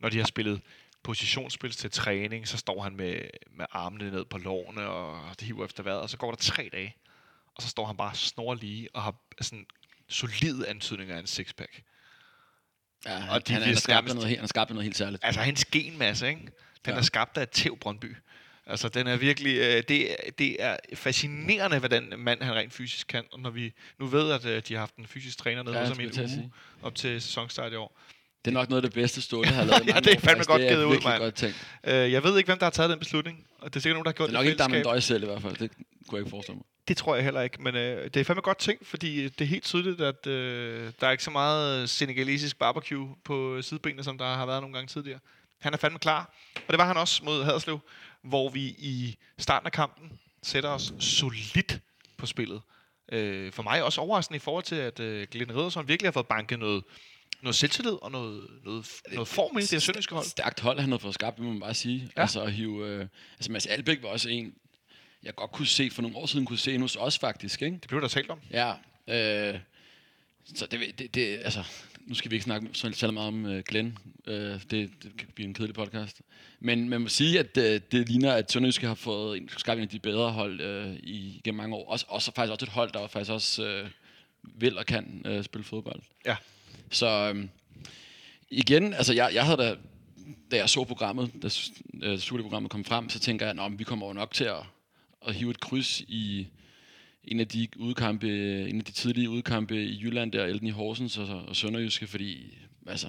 når 0.00 0.08
de 0.08 0.18
har 0.18 0.24
spillet 0.24 0.60
positionsspil 1.02 1.72
til 1.72 1.90
træning, 1.90 2.48
så 2.48 2.56
står 2.56 2.82
han 2.82 2.96
med, 2.96 3.20
med 3.50 3.66
armene 3.70 4.10
ned 4.10 4.24
på 4.24 4.38
lårene, 4.38 4.86
og 4.88 5.40
det 5.40 5.46
hiver 5.46 5.64
efter 5.64 5.82
vejret, 5.82 6.00
og 6.00 6.10
så 6.10 6.16
går 6.16 6.30
der 6.30 6.36
tre 6.36 6.68
dage, 6.72 6.96
og 7.54 7.62
så 7.62 7.68
står 7.68 7.86
han 7.86 7.96
bare 7.96 8.14
snor 8.14 8.54
lige, 8.54 8.88
og 8.94 9.02
har 9.02 9.14
sådan 9.40 9.66
solide 10.08 10.68
antydninger 10.68 11.14
af 11.14 11.20
en 11.20 11.26
sixpack. 11.26 11.82
Ja, 13.06 13.12
han, 13.12 13.28
Og 13.30 13.48
de 13.48 13.52
han, 13.52 13.62
han, 13.62 13.72
har 13.72 13.80
skabt 13.80 14.06
noget, 14.08 14.22
helt- 14.24 14.38
han 14.38 14.42
har 14.42 14.46
skabt 14.48 14.70
noget 14.70 14.84
helt 14.84 14.96
særligt. 14.96 15.24
Altså 15.24 15.40
hans 15.40 15.64
genmasse, 15.64 16.28
ikke? 16.28 16.40
Den 16.40 16.92
Ja. 16.92 16.98
er 16.98 17.02
skabt 17.02 17.36
af 17.38 17.48
Tev 17.52 17.78
Brøndby. 17.80 18.16
Altså, 18.66 18.88
den 18.88 19.06
er 19.06 19.16
virkelig... 19.16 19.56
Øh, 19.56 19.82
det, 19.88 20.10
er- 20.12 20.16
det 20.38 20.56
er 20.62 20.76
fascinerende, 20.94 21.78
hvad 21.78 21.88
den 21.90 22.12
mand, 22.18 22.42
han 22.42 22.54
rent 22.54 22.72
fysisk 22.72 23.06
kan. 23.06 23.24
Og 23.32 23.40
når 23.40 23.50
vi 23.50 23.72
nu 24.00 24.06
ved, 24.06 24.30
at 24.32 24.44
øh, 24.44 24.62
de 24.68 24.74
har 24.74 24.80
haft 24.80 24.96
en 24.96 25.06
fysisk 25.06 25.38
træner 25.38 25.62
nede 25.62 25.74
Ja, 25.78 25.80
jeg 25.88 26.00
i 26.00 26.04
en 26.04 26.38
uge 26.38 26.52
op 26.82 26.94
til 26.94 27.22
sæsonstart 27.22 27.72
i 27.72 27.76
år. 27.76 27.98
Det 28.44 28.50
er 28.50 28.54
nok 28.54 28.68
noget 28.70 28.84
af 28.84 28.90
det 28.90 28.94
bedste 28.94 29.22
Ståle 29.22 29.48
har 29.48 29.64
lavet. 29.64 29.86
Ja, 29.94 30.00
det 30.00 30.06
er 30.06 30.16
år, 30.16 30.20
fandme 30.20 30.20
faktisk. 30.22 30.48
godt 30.48 30.60
det 30.62 30.68
givet 30.70 30.84
ud, 30.84 31.04
mand. 31.04 31.18
godt 31.22 31.34
tænkt. 31.34 31.66
Øh, 31.84 32.12
jeg 32.12 32.22
ved 32.24 32.38
ikke, 32.38 32.48
hvem 32.48 32.58
der 32.58 32.66
har 32.66 32.70
taget 32.70 32.90
den 32.90 32.98
beslutning. 32.98 33.46
Og 33.58 33.74
det 33.74 33.76
er 33.76 33.80
sikkert 33.82 33.94
nogen, 33.96 34.04
der 34.04 34.10
har 34.10 34.14
gjort 34.14 34.28
Det 34.28 34.34
er 34.34 34.38
nok 34.38 34.44
det 34.44 34.50
ikke 34.50 34.62
Damien. 34.62 34.82
Døj 34.84 35.00
selv 35.00 35.22
i 35.22 35.26
hvert 35.26 35.42
fald. 35.42 35.56
Det 35.56 35.70
kunne 36.08 36.16
jeg 36.16 36.20
ikke 36.20 36.30
forestille 36.30 36.56
mig. 36.56 36.64
Det 36.88 36.96
tror 36.96 37.14
jeg 37.14 37.24
heller 37.24 37.40
ikke, 37.40 37.62
men 37.62 37.74
øh, 37.74 38.04
det 38.04 38.16
er 38.16 38.24
fandme 38.24 38.42
godt 38.42 38.58
tænkt, 38.58 38.86
fordi 38.86 39.28
det 39.28 39.40
er 39.40 39.44
helt 39.44 39.64
tydeligt, 39.64 40.00
at 40.00 40.26
øh, 40.26 40.92
der 41.00 41.06
er 41.06 41.10
ikke 41.10 41.24
så 41.24 41.30
meget 41.30 41.90
senegalesisk 41.90 42.58
barbecue 42.58 43.14
på 43.24 43.62
sidebenene, 43.62 44.04
som 44.04 44.18
der 44.18 44.34
har 44.34 44.46
været 44.46 44.60
nogle 44.62 44.74
gange 44.74 44.88
tidligere. 44.88 45.18
Han 45.58 45.72
er 45.72 45.76
fandme 45.76 45.98
klar, 45.98 46.34
og 46.54 46.70
det 46.70 46.78
var 46.78 46.86
han 46.86 46.96
også 46.96 47.24
mod 47.24 47.44
Haderslev, 47.44 47.80
hvor 48.22 48.48
vi 48.48 48.60
i 48.78 49.16
starten 49.38 49.66
af 49.66 49.72
kampen 49.72 50.12
sætter 50.42 50.70
os 50.70 50.92
solidt 50.98 51.80
på 52.16 52.26
spillet. 52.26 52.60
Øh, 53.12 53.52
for 53.52 53.62
mig 53.62 53.82
også 53.82 54.00
overraskende 54.00 54.36
i 54.36 54.40
forhold 54.40 54.64
til, 54.64 54.74
at 54.74 55.00
øh, 55.00 55.26
Glenn 55.30 55.56
Riddersson 55.56 55.88
virkelig 55.88 56.06
har 56.06 56.12
fået 56.12 56.26
banket 56.26 56.58
noget, 56.58 56.84
noget 57.42 57.56
selvtillid 57.56 57.92
og 58.02 58.10
noget, 58.10 58.46
noget, 58.64 58.86
noget 59.12 59.28
form 59.28 59.58
i 59.58 59.60
det 59.60 59.70
her 59.70 59.78
sønderjyske 59.78 60.14
hold. 60.14 60.26
Stærkt 60.26 60.60
hold, 60.60 60.80
han 60.80 60.88
havde 60.88 61.02
fået 61.02 61.14
skabt, 61.14 61.36
det 61.36 61.44
må 61.44 61.50
man 61.50 61.60
bare 61.60 61.74
sige. 61.74 61.98
Ja. 61.98 62.08
Ja. 62.16 62.20
Altså 62.20 62.42
at 62.42 62.52
hive... 62.52 62.86
Øh, 62.88 63.06
altså 63.34 63.52
Mads 63.52 63.66
Albeck 63.66 64.02
var 64.02 64.08
også 64.08 64.28
en, 64.28 64.54
jeg 65.22 65.34
godt 65.34 65.52
kunne 65.52 65.66
se, 65.66 65.90
for 65.90 66.02
nogle 66.02 66.16
år 66.16 66.26
siden 66.26 66.46
kunne 66.46 66.58
se 66.58 66.74
en 66.74 66.80
hos 66.80 66.96
os 66.96 67.18
faktisk, 67.18 67.62
ikke? 67.62 67.76
Det 67.76 67.88
blev 67.88 68.00
der 68.00 68.08
talt 68.08 68.30
om. 68.30 68.40
Ja. 68.50 68.72
Øh, 69.08 69.60
så 70.54 70.66
det, 70.66 70.98
det, 70.98 71.14
det, 71.14 71.38
altså, 71.44 71.64
nu 72.06 72.14
skal 72.14 72.30
vi 72.30 72.36
ikke 72.36 72.44
snakke 72.44 72.68
så 72.72 72.92
så 72.92 73.10
meget 73.10 73.28
om 73.28 73.44
uh, 73.44 73.58
Glenn. 73.58 73.98
Uh, 74.26 74.34
det, 74.34 74.70
det 74.70 75.12
kan 75.18 75.28
blive 75.34 75.48
en 75.48 75.54
kedelig 75.54 75.74
podcast. 75.74 76.22
Men 76.60 76.88
man 76.88 77.00
må 77.00 77.08
sige, 77.08 77.38
at 77.38 77.56
uh, 77.56 77.62
det 77.62 78.08
ligner, 78.08 78.32
at 78.32 78.52
Sønderjyske 78.52 78.86
har 78.86 78.94
fået 78.94 79.38
en, 79.38 79.48
skabt 79.56 79.78
en 79.78 79.82
af 79.82 79.88
de 79.88 79.98
bedre 79.98 80.32
hold 80.32 80.86
uh, 80.86 80.96
i 80.96 81.40
gennem 81.44 81.56
mange 81.56 81.76
år. 81.76 81.90
Også, 81.90 82.06
også 82.08 82.32
faktisk 82.34 82.52
også 82.52 82.64
et 82.64 82.70
hold, 82.70 82.92
der 82.92 83.06
faktisk 83.06 83.30
også 83.30 83.82
uh, 83.82 83.90
vil 84.60 84.78
og 84.78 84.86
kan 84.86 85.26
uh, 85.30 85.44
spille 85.44 85.64
fodbold. 85.64 86.02
Ja. 86.26 86.36
Så 86.90 87.30
um, 87.30 87.50
igen, 88.50 88.94
altså 88.94 89.14
jeg, 89.14 89.30
jeg 89.34 89.44
havde 89.44 89.58
da, 89.58 89.76
da 90.50 90.56
jeg 90.56 90.70
så 90.70 90.84
programmet, 90.84 91.32
da 91.42 91.46
uh, 92.12 92.18
studieprogrammet 92.18 92.70
kom 92.70 92.84
frem, 92.84 93.08
så 93.08 93.18
tænker 93.18 93.46
jeg, 93.46 93.64
at 93.64 93.78
vi 93.78 93.84
kommer 93.84 94.06
jo 94.06 94.12
nok 94.12 94.34
til 94.34 94.44
at, 94.44 94.62
at 95.26 95.34
hive 95.34 95.50
et 95.50 95.60
kryds 95.60 96.00
i 96.00 96.46
en 97.24 97.40
af 97.40 97.48
de 97.48 97.68
udkampe, 97.76 98.28
en 98.68 98.78
af 98.78 98.84
de 98.84 98.92
tidlige 98.92 99.30
udkampe 99.30 99.84
i 99.84 100.00
Jylland 100.02 100.32
der, 100.32 100.44
Elden 100.44 100.66
i 100.66 100.70
Horsens 100.70 101.18
og, 101.18 101.28
og 101.48 101.56
Sønderjyske, 101.56 102.06
fordi 102.06 102.58
altså, 102.86 103.08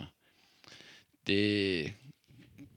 det, 1.28 1.94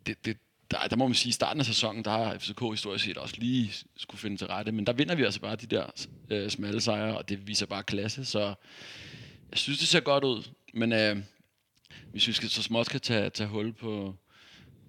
det, 0.06 0.25
det 0.25 0.37
der, 0.70 0.87
der 0.88 0.97
må 0.97 1.06
man 1.06 1.14
sige, 1.14 1.30
i 1.30 1.32
starten 1.32 1.61
af 1.61 1.66
sæsonen, 1.66 2.04
der 2.04 2.11
har 2.11 2.38
FCK 2.38 2.61
historisk 2.61 3.04
set 3.04 3.18
også 3.18 3.35
lige 3.38 3.73
skulle 3.97 4.20
finde 4.20 4.37
til 4.37 4.47
rette, 4.47 4.73
men 4.73 4.87
der 4.87 4.92
vinder 4.92 5.14
vi 5.14 5.23
altså 5.25 5.40
bare 5.40 5.56
de 5.56 5.66
der 5.66 5.87
øh, 6.30 6.50
smalle 6.50 6.80
sejre, 6.80 7.18
og 7.18 7.28
det 7.28 7.47
viser 7.47 7.66
bare 7.66 7.82
klasse, 7.82 8.25
så 8.25 8.54
jeg 9.50 9.59
synes, 9.59 9.78
det 9.78 9.88
ser 9.88 10.00
godt 10.00 10.25
ud, 10.25 10.42
men 10.75 10.92
øh, 10.92 11.16
hvis 12.11 12.28
vi 12.28 12.32
skal, 12.32 12.49
så 12.50 12.62
småt 12.62 12.87
skal 12.87 13.00
tage, 13.00 13.30
tage 13.30 13.49
hul 13.49 13.73
på, 13.73 14.14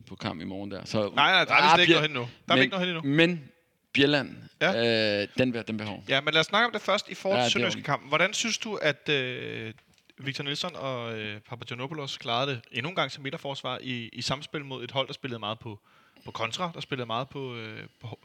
på 0.05 0.15
kamp 0.15 0.41
i 0.41 0.45
morgen 0.45 0.71
der. 0.71 0.85
Så, 0.85 1.01
Nej, 1.15 1.31
nej, 1.31 1.45
der 1.45 1.51
er 1.53 1.55
Ah, 1.55 1.79
vist 1.79 1.81
ikke 1.89 1.93
Bjer- 1.93 2.07
noget 2.07 2.09
hen 2.09 2.15
nu. 2.15 2.29
Der 2.47 2.53
er 2.53 2.55
men, 2.55 2.61
ikke 2.63 2.71
noget 2.71 2.87
hen 2.87 2.95
endnu. 2.97 3.11
Men 3.15 3.49
Bjelland, 3.93 4.35
ja. 4.61 5.21
øh, 5.21 5.27
den, 5.37 5.53
den 5.67 5.77
behov. 5.77 6.03
Ja, 6.09 6.21
men 6.21 6.33
lad 6.33 6.39
os 6.39 6.45
snakke 6.45 6.65
om 6.65 6.71
det 6.71 6.81
først 6.81 7.09
i 7.09 7.13
forhold 7.15 7.39
Ja, 7.39 7.43
til 7.43 7.45
det 7.45 7.51
Sønderjyske 7.53 7.81
kampen. 7.81 8.09
Hvordan 8.09 8.33
synes 8.33 8.57
du, 8.57 8.75
at 8.75 9.09
øh, 9.09 9.73
Victor 10.17 10.43
Nielsen 10.43 10.75
og 10.75 11.19
øh, 11.19 11.39
Papagiannopoulos 11.39 12.17
klarede 12.17 12.51
det 12.51 12.61
endnu 12.71 12.89
en 12.89 12.95
gang 12.95 13.11
som 13.11 13.23
midterforsvar 13.23 13.79
i, 13.81 14.09
i 14.13 14.21
samspil 14.21 14.65
mod 14.65 14.83
et 14.83 14.91
hold, 14.91 15.07
der 15.07 15.13
spillede 15.13 15.39
meget 15.39 15.59
på, 15.59 15.79
på 16.25 16.31
kontra, 16.31 16.71
der 16.73 16.81
spillede 16.81 17.05
meget 17.05 17.29
på, 17.29 17.55
øh, 17.55 17.79
på 17.99 18.19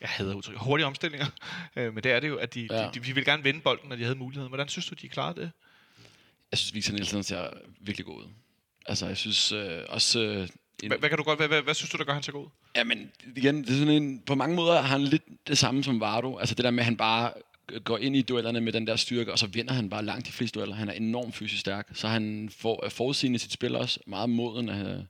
jeg 0.00 0.08
hader 0.08 0.34
udtryk, 0.34 0.56
hurtige 0.56 0.86
omstillinger. 0.86 1.26
øh, 1.76 1.94
men 1.94 2.02
det 2.04 2.12
er 2.12 2.20
det 2.20 2.28
jo, 2.28 2.36
at 2.36 2.54
de, 2.54 2.68
Ja. 2.70 2.76
de, 2.76 2.90
de, 2.94 3.00
de 3.00 3.14
ville 3.14 3.24
gerne 3.24 3.42
vinde 3.42 3.60
bolden, 3.60 3.88
når 3.88 3.96
de 3.96 4.02
havde 4.02 4.16
muligheden. 4.18 4.48
Hvordan 4.48 4.68
synes 4.68 4.86
du, 4.86 4.94
de 4.94 5.08
klarede 5.08 5.40
det? 5.40 5.50
Jeg 6.50 6.58
synes, 6.58 6.74
Victor 6.74 6.92
Nielsen 6.92 7.22
ser 7.22 7.50
virkelig 7.80 8.06
god 8.06 8.16
ud. 8.18 8.28
Altså, 8.86 9.06
jeg 9.06 9.16
synes 9.16 9.52
øh, 9.52 9.82
også... 9.88 10.20
Øh, 10.20 10.48
en, 10.82 10.88
Hvad, 10.88 10.98
hvad, 10.98 11.08
kan 11.08 11.18
du 11.18 11.24
godt, 11.24 11.38
hvad, 11.38 11.48
hvad, 11.48 11.62
hvad 11.62 11.74
synes 11.74 11.90
du, 11.90 11.96
der 11.96 12.04
gør 12.04 12.12
han 12.12 12.22
så 12.22 12.32
god? 12.32 12.46
Ja, 12.76 12.84
men 12.84 13.12
igen, 13.36 13.62
det 13.62 13.70
er 13.70 13.78
sådan 13.78 13.88
en, 13.88 14.20
på 14.26 14.34
mange 14.34 14.56
måder 14.56 14.80
har 14.80 14.88
han 14.88 15.00
lidt 15.00 15.22
det 15.48 15.58
samme 15.58 15.84
som 15.84 16.00
Vardo. 16.00 16.38
Altså 16.38 16.54
det 16.54 16.64
der 16.64 16.70
med, 16.70 16.80
at 16.80 16.84
han 16.84 16.96
bare 16.96 17.32
går 17.84 17.98
ind 17.98 18.16
i 18.16 18.22
duellerne 18.22 18.60
med 18.60 18.72
den 18.72 18.86
der 18.86 18.96
styrke, 18.96 19.32
og 19.32 19.38
så 19.38 19.46
vinder 19.46 19.72
han 19.72 19.90
bare 19.90 20.04
langt 20.04 20.26
de 20.26 20.32
fleste 20.32 20.58
dueller. 20.58 20.76
Han 20.76 20.88
er 20.88 20.92
enormt 20.92 21.34
fysisk 21.34 21.60
stærk, 21.60 21.88
så 21.94 22.08
han 22.08 22.50
får 22.58 22.84
er 22.84 22.88
forudsigende 22.88 23.38
sit 23.38 23.52
spil 23.52 23.76
også, 23.76 24.00
meget 24.06 24.30
moden 24.30 24.68
af, 24.68 25.04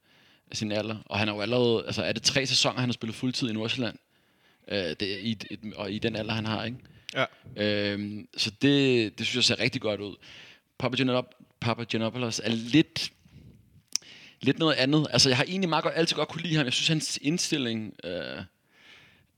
af 0.51 0.57
sin 0.57 0.73
alder. 0.73 0.97
Og 1.07 1.19
han 1.19 1.29
har 1.29 1.35
jo 1.35 1.41
allerede, 1.41 1.83
altså 1.87 2.03
er 2.03 2.13
det 2.13 2.23
tre 2.23 2.47
sæsoner, 2.47 2.81
han 2.81 2.89
har 2.89 2.93
spillet 2.93 3.17
fuldtid 3.17 3.51
i 3.51 3.53
Nordsjælland, 3.53 3.97
øh, 4.69 4.79
det, 4.79 5.03
er 5.03 5.19
i, 5.19 5.31
et, 5.51 5.61
og 5.77 5.93
i 5.93 5.99
den 5.99 6.17
alder, 6.17 6.33
han 6.35 6.47
har, 6.47 6.65
ikke? 6.65 6.79
Ja. 7.15 7.25
Øhm, 7.57 8.29
så 8.37 8.51
det, 8.63 9.19
det 9.19 9.27
synes 9.27 9.37
jeg 9.37 9.57
ser 9.57 9.63
rigtig 9.65 9.81
godt 9.81 10.01
ud. 10.01 10.17
Papagenopoulos 10.79 11.35
Papagenopoulos 11.61 12.41
er 12.45 12.51
lidt 12.51 13.13
lidt 14.41 14.59
noget 14.59 14.75
andet. 14.75 15.07
Altså, 15.11 15.29
jeg 15.29 15.37
har 15.37 15.45
egentlig 15.45 15.69
meget 15.69 15.83
godt, 15.83 15.95
altid 15.97 16.17
godt 16.17 16.29
kunne 16.29 16.43
lide 16.43 16.57
ham. 16.57 16.65
Jeg 16.65 16.73
synes, 16.73 16.89
hans 16.89 17.19
indstilling 17.23 17.95
øh, 18.05 18.43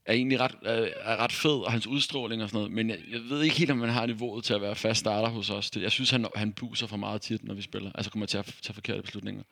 er 0.07 0.13
egentlig 0.15 0.41
ret, 0.41 0.55
er, 0.63 0.89
er 1.01 1.17
ret 1.17 1.33
fed, 1.33 1.65
og 1.65 1.73
hans 1.73 1.87
udstråling 1.87 2.43
og 2.43 2.49
sådan 2.49 2.59
noget. 2.59 2.73
Men 2.73 2.91
jeg, 2.91 2.99
jeg 3.11 3.21
ved 3.29 3.43
ikke 3.43 3.57
helt, 3.57 3.71
om 3.71 3.79
man 3.79 3.89
har 3.91 4.07
niveauet 4.07 4.45
til 4.45 4.55
at 4.55 4.61
være 4.61 4.75
fast 4.77 5.01
starter 5.01 5.29
hos 5.29 5.51
os. 5.51 5.71
Jeg 5.77 5.93
synes, 5.93 6.11
han, 6.11 6.27
han 6.37 6.53
buser 6.53 6.87
for 6.87 6.97
meget 6.97 7.23
tit, 7.23 7.45
når 7.45 7.55
vi 7.55 7.63
spiller. 7.63 7.91
Altså 7.95 8.11
kommer 8.11 8.27
til 8.27 8.39
at 8.39 8.55
tage 8.63 8.75
forkerte 8.75 9.03
beslutninger. 9.03 9.43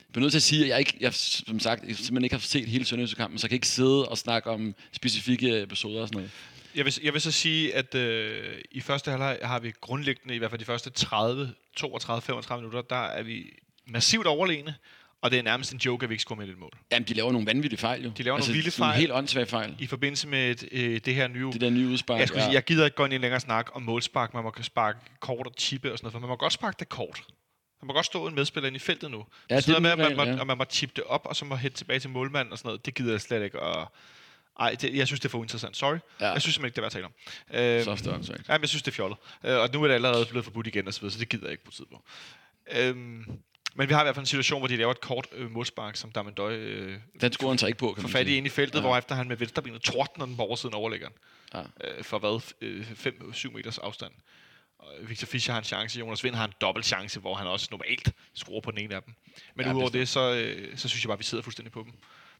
Jeg 0.00 0.12
bliver 0.12 0.22
nødt 0.22 0.32
til 0.32 0.38
at 0.38 0.42
sige, 0.42 0.62
at 0.62 0.68
jeg, 0.68 0.78
ikke, 0.78 0.96
jeg 1.00 1.14
som 1.14 1.60
sagt 1.60 1.84
jeg 1.88 1.96
simpelthen 1.96 2.24
ikke 2.24 2.34
har 2.34 2.40
set 2.40 2.68
hele 2.68 2.84
Sønderjyske-kampen, 2.84 3.38
så 3.38 3.44
jeg 3.44 3.50
kan 3.50 3.56
ikke 3.56 3.68
sidde 3.68 4.08
og 4.08 4.18
snakke 4.18 4.50
om 4.50 4.74
specifikke 4.92 5.62
episoder 5.62 6.00
og 6.00 6.08
sådan 6.08 6.16
noget. 6.16 6.30
Jeg 6.74 6.84
vil, 6.84 6.98
jeg 7.02 7.12
vil 7.12 7.20
så 7.20 7.30
sige, 7.30 7.74
at 7.74 7.94
øh, 7.94 8.58
i 8.70 8.80
første 8.80 9.10
halvleg 9.10 9.38
har 9.42 9.60
vi 9.60 9.72
grundlæggende, 9.80 10.34
i 10.34 10.38
hvert 10.38 10.50
fald 10.50 10.60
de 10.60 10.64
første 10.64 10.90
30, 10.90 11.52
32, 11.76 12.22
35 12.22 12.62
minutter, 12.62 12.82
der 12.82 13.04
er 13.04 13.22
vi 13.22 13.52
massivt 13.86 14.26
overlegne, 14.26 14.74
og 15.20 15.30
det 15.30 15.38
er 15.38 15.42
nærmest 15.42 15.72
en 15.72 15.78
joke, 15.78 16.04
at 16.04 16.10
vi 16.10 16.14
ikke 16.14 16.22
scorer 16.22 16.38
med 16.38 16.48
et 16.48 16.58
mål. 16.58 16.70
Jamen, 16.92 17.08
de 17.08 17.14
laver 17.14 17.32
nogle 17.32 17.46
vanvittige 17.46 17.78
fejl 17.80 18.04
jo. 18.04 18.10
De 18.10 18.22
laver 18.22 18.38
nogle 18.38 18.52
vilde 18.52 18.70
fejl. 18.70 18.98
helt 18.98 19.12
åndssvage 19.12 19.46
fejl. 19.46 19.76
I 19.78 19.86
forbindelse 19.86 20.28
med 20.28 20.50
et, 20.50 20.68
øh, 20.72 21.00
det 21.04 21.14
her 21.14 21.28
nye... 21.28 21.46
Det 21.52 21.60
der 21.60 21.70
nye 21.70 21.88
udspark. 21.88 22.20
jeg, 22.20 22.28
skulle 22.28 22.42
sige, 22.42 22.54
jeg 22.54 22.64
gider 22.64 22.84
ikke 22.84 22.94
gå 22.94 23.04
ind 23.04 23.12
i 23.12 23.16
en 23.16 23.20
længere 23.22 23.40
snak 23.40 23.70
om 23.76 23.82
målspark. 23.82 24.34
Man 24.34 24.42
må 24.42 24.52
sparke 24.62 24.98
kort 25.20 25.46
og 25.46 25.52
chippe 25.58 25.92
og 25.92 25.98
sådan 25.98 26.04
noget, 26.06 26.12
for 26.12 26.20
man 26.20 26.28
må 26.28 26.36
godt 26.36 26.52
sparke 26.52 26.76
det 26.78 26.88
kort. 26.88 27.22
Man 27.82 27.86
må 27.86 27.92
godt 27.92 28.06
stå 28.06 28.26
en 28.26 28.34
medspiller 28.34 28.66
ind 28.66 28.76
i 28.76 28.78
feltet 28.78 29.10
nu. 29.10 29.24
Ja, 29.50 29.60
sådan 29.60 29.82
det 29.82 29.90
er 29.90 29.96
med, 29.96 30.04
at 30.04 30.16
man, 30.16 30.28
må, 30.28 30.32
ja. 30.34 30.40
og 30.40 30.46
man 30.46 30.58
må 30.58 30.64
chippe 30.70 30.92
det 30.96 31.04
op, 31.04 31.26
og 31.26 31.36
så 31.36 31.44
må 31.44 31.56
hætte 31.56 31.76
tilbage 31.76 32.00
til 32.00 32.10
målmanden 32.10 32.52
og 32.52 32.58
sådan 32.58 32.68
noget. 32.68 32.86
Det 32.86 32.94
gider 32.94 33.10
jeg 33.10 33.20
slet 33.20 33.42
ikke. 33.44 33.60
Og, 33.60 33.92
ej, 34.60 34.76
det, 34.80 34.94
jeg 34.96 35.06
synes, 35.06 35.20
det 35.20 35.24
er 35.28 35.30
for 35.30 35.38
uinteressant. 35.38 35.76
Sorry. 35.76 35.96
Ja. 36.20 36.30
Jeg 36.32 36.42
synes 36.42 36.54
simpelthen 36.54 36.66
ikke, 36.66 36.74
det 36.74 36.78
er 36.78 36.82
værd 36.82 36.86
at 36.86 36.92
tale 36.92 37.06
om. 37.06 37.12
Øhm, 37.76 37.84
Så 37.84 37.90
er 37.90 37.96
det 37.96 38.14
åndssvagt. 38.14 38.48
Ja, 38.48 38.52
men 38.52 38.60
jeg 38.60 38.68
synes, 38.68 38.82
det 38.82 38.90
er 38.90 38.94
fjollet. 38.94 39.18
Øh, 39.44 39.56
og 39.58 39.68
nu 39.72 39.82
er 39.82 39.88
det 39.88 39.94
allerede 39.94 40.26
blevet 40.26 40.44
forbudt 40.44 40.66
igen 40.66 40.86
og 40.88 40.94
så 40.94 41.00
videre, 41.00 41.12
så 41.12 41.18
det 41.18 41.28
gider 41.28 41.44
jeg 41.44 41.52
ikke 41.52 41.64
på 41.64 41.70
tid 41.70 41.84
på. 41.92 42.02
Øhm, 42.72 43.24
men 43.74 43.88
vi 43.88 43.94
har 43.94 44.00
i 44.00 44.04
hvert 44.04 44.14
fald 44.14 44.22
en 44.22 44.26
situation, 44.26 44.60
hvor 44.60 44.68
de 44.68 44.76
laver 44.76 44.90
et 44.90 45.00
kort 45.00 45.26
øh, 45.32 45.50
målspark, 45.50 45.96
som 45.96 46.10
Damendøj 46.12 46.54
øh, 46.56 46.98
Den 47.20 47.32
scorer 47.32 47.50
han 47.50 47.58
så 47.58 47.66
ikke 47.66 47.78
på, 47.78 47.92
kan 47.92 48.02
man 48.02 48.12
fat 48.12 48.28
i 48.28 48.36
ind 48.36 48.46
i 48.46 48.50
feltet, 48.50 48.74
Ja. 48.74 48.78
ja. 48.80 48.86
hvorefter 48.86 49.14
han 49.14 49.28
med 49.28 49.36
venstrebenet 49.36 49.82
tordner 49.82 50.26
den 50.26 50.36
på 50.36 50.42
oversiden 50.42 50.74
overlægger 50.74 51.08
den. 51.08 51.16
Ja. 51.54 51.60
Øh, 51.98 52.04
for 52.04 52.18
hvad? 52.18 52.40
5-7 53.50 53.56
meters 53.56 53.78
afstand. 53.78 54.12
Og 54.78 54.88
Victor 55.02 55.26
Fischer 55.26 55.52
har 55.52 55.58
en 55.60 55.64
chance, 55.64 55.98
Jonas 55.98 56.24
Vind 56.24 56.34
har 56.34 56.44
en 56.44 56.52
dobbelt 56.60 56.86
chance, 56.86 57.20
hvor 57.20 57.34
han 57.34 57.46
også 57.46 57.68
normalt 57.70 58.12
scorer 58.34 58.60
på 58.60 58.70
den 58.70 58.78
ene 58.78 58.94
af 58.94 59.02
dem. 59.02 59.14
Men 59.54 59.66
Ja, 59.66 59.72
udover 59.72 59.86
bestemt. 59.90 60.00
det, 60.00 60.08
så, 60.08 60.34
øh, 60.34 60.76
så 60.78 60.88
synes 60.88 61.04
jeg 61.04 61.08
bare, 61.08 61.18
vi 61.18 61.24
sidder 61.24 61.44
fuldstændig 61.44 61.72
på 61.72 61.82
dem. 61.82 61.92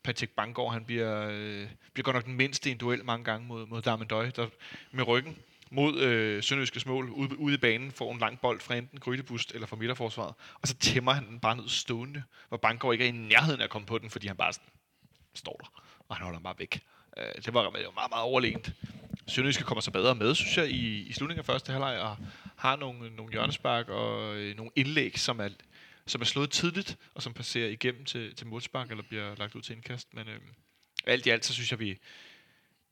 Patrick 0.02 0.32
Banggaard, 0.36 0.72
han 0.72 0.84
bliver, 0.84 1.28
øh, 1.30 1.66
bliver 1.94 2.04
godt 2.04 2.14
nok 2.16 2.24
den 2.24 2.34
mindste 2.34 2.68
i 2.68 2.72
en 2.72 2.78
duel 2.78 3.04
mange 3.04 3.24
gange 3.24 3.46
mod, 3.46 3.66
mod 3.66 3.82
Damendøj, 3.82 4.30
der 4.30 4.46
med 4.92 5.06
ryggen 5.06 5.38
mod 5.72 6.00
øh, 6.00 6.42
Sønderjyskes 6.42 6.86
mål 6.86 7.10
ude, 7.10 7.38
ude 7.38 7.54
i 7.54 7.56
banen, 7.56 7.92
får 7.92 8.12
en 8.12 8.18
lang 8.18 8.40
bold 8.40 8.60
fra 8.60 8.74
enten 8.74 9.00
Grydebust 9.00 9.52
eller 9.54 9.66
fra 9.66 9.76
midterforsvaret, 9.76 10.34
og 10.62 10.68
så 10.68 10.74
tæmmer 10.74 11.12
han 11.12 11.26
den 11.28 11.40
bare 11.40 11.56
ned 11.56 11.68
stående, 11.68 12.22
hvor 12.48 12.56
Banggaard 12.56 12.92
ikke 12.92 13.04
er 13.04 13.08
i 13.08 13.12
nærheden 13.12 13.60
af 13.60 13.64
at 13.64 13.70
komme 13.70 13.86
på 13.86 13.98
den, 13.98 14.10
fordi 14.10 14.26
han 14.26 14.36
bare 14.36 14.52
sådan 14.52 14.68
står 15.34 15.56
der, 15.56 15.82
og 16.08 16.16
han 16.16 16.24
holder 16.24 16.38
den 16.38 16.44
bare 16.44 16.58
væk. 16.58 16.80
Øh, 17.16 17.42
det 17.44 17.54
var 17.54 17.64
jo 17.64 17.70
meget, 17.70 18.10
meget 18.10 18.24
overlegent. 18.24 18.72
Sønderjyske 19.28 19.64
kommer 19.64 19.80
så 19.80 19.90
bedre 19.90 20.14
med, 20.14 20.34
synes 20.34 20.56
jeg, 20.56 20.70
i, 20.70 21.02
i 21.02 21.12
slutningen 21.12 21.38
af 21.38 21.46
første 21.46 21.72
halvleg, 21.72 22.00
og 22.00 22.16
har 22.56 22.76
nogle, 22.76 23.16
nogle 23.16 23.32
hjørnespark 23.32 23.88
og 23.88 24.36
øh, 24.36 24.56
nogle 24.56 24.72
indlæg, 24.76 25.18
som 25.18 25.40
er, 25.40 25.48
som 26.06 26.20
er 26.20 26.24
slået 26.24 26.50
tidligt, 26.50 26.98
og 27.14 27.22
som 27.22 27.34
passerer 27.34 27.68
igennem 27.68 28.04
til, 28.04 28.34
til 28.34 28.46
målspark, 28.46 28.90
eller 28.90 29.04
bliver 29.08 29.34
lagt 29.36 29.54
ud 29.54 29.62
til 29.62 29.76
indkast. 29.76 30.14
Men 30.14 30.28
øh, 30.28 30.40
alt 31.06 31.26
i 31.26 31.30
alt, 31.30 31.44
så 31.44 31.54
synes 31.54 31.70
jeg, 31.70 31.78
vi 31.78 31.98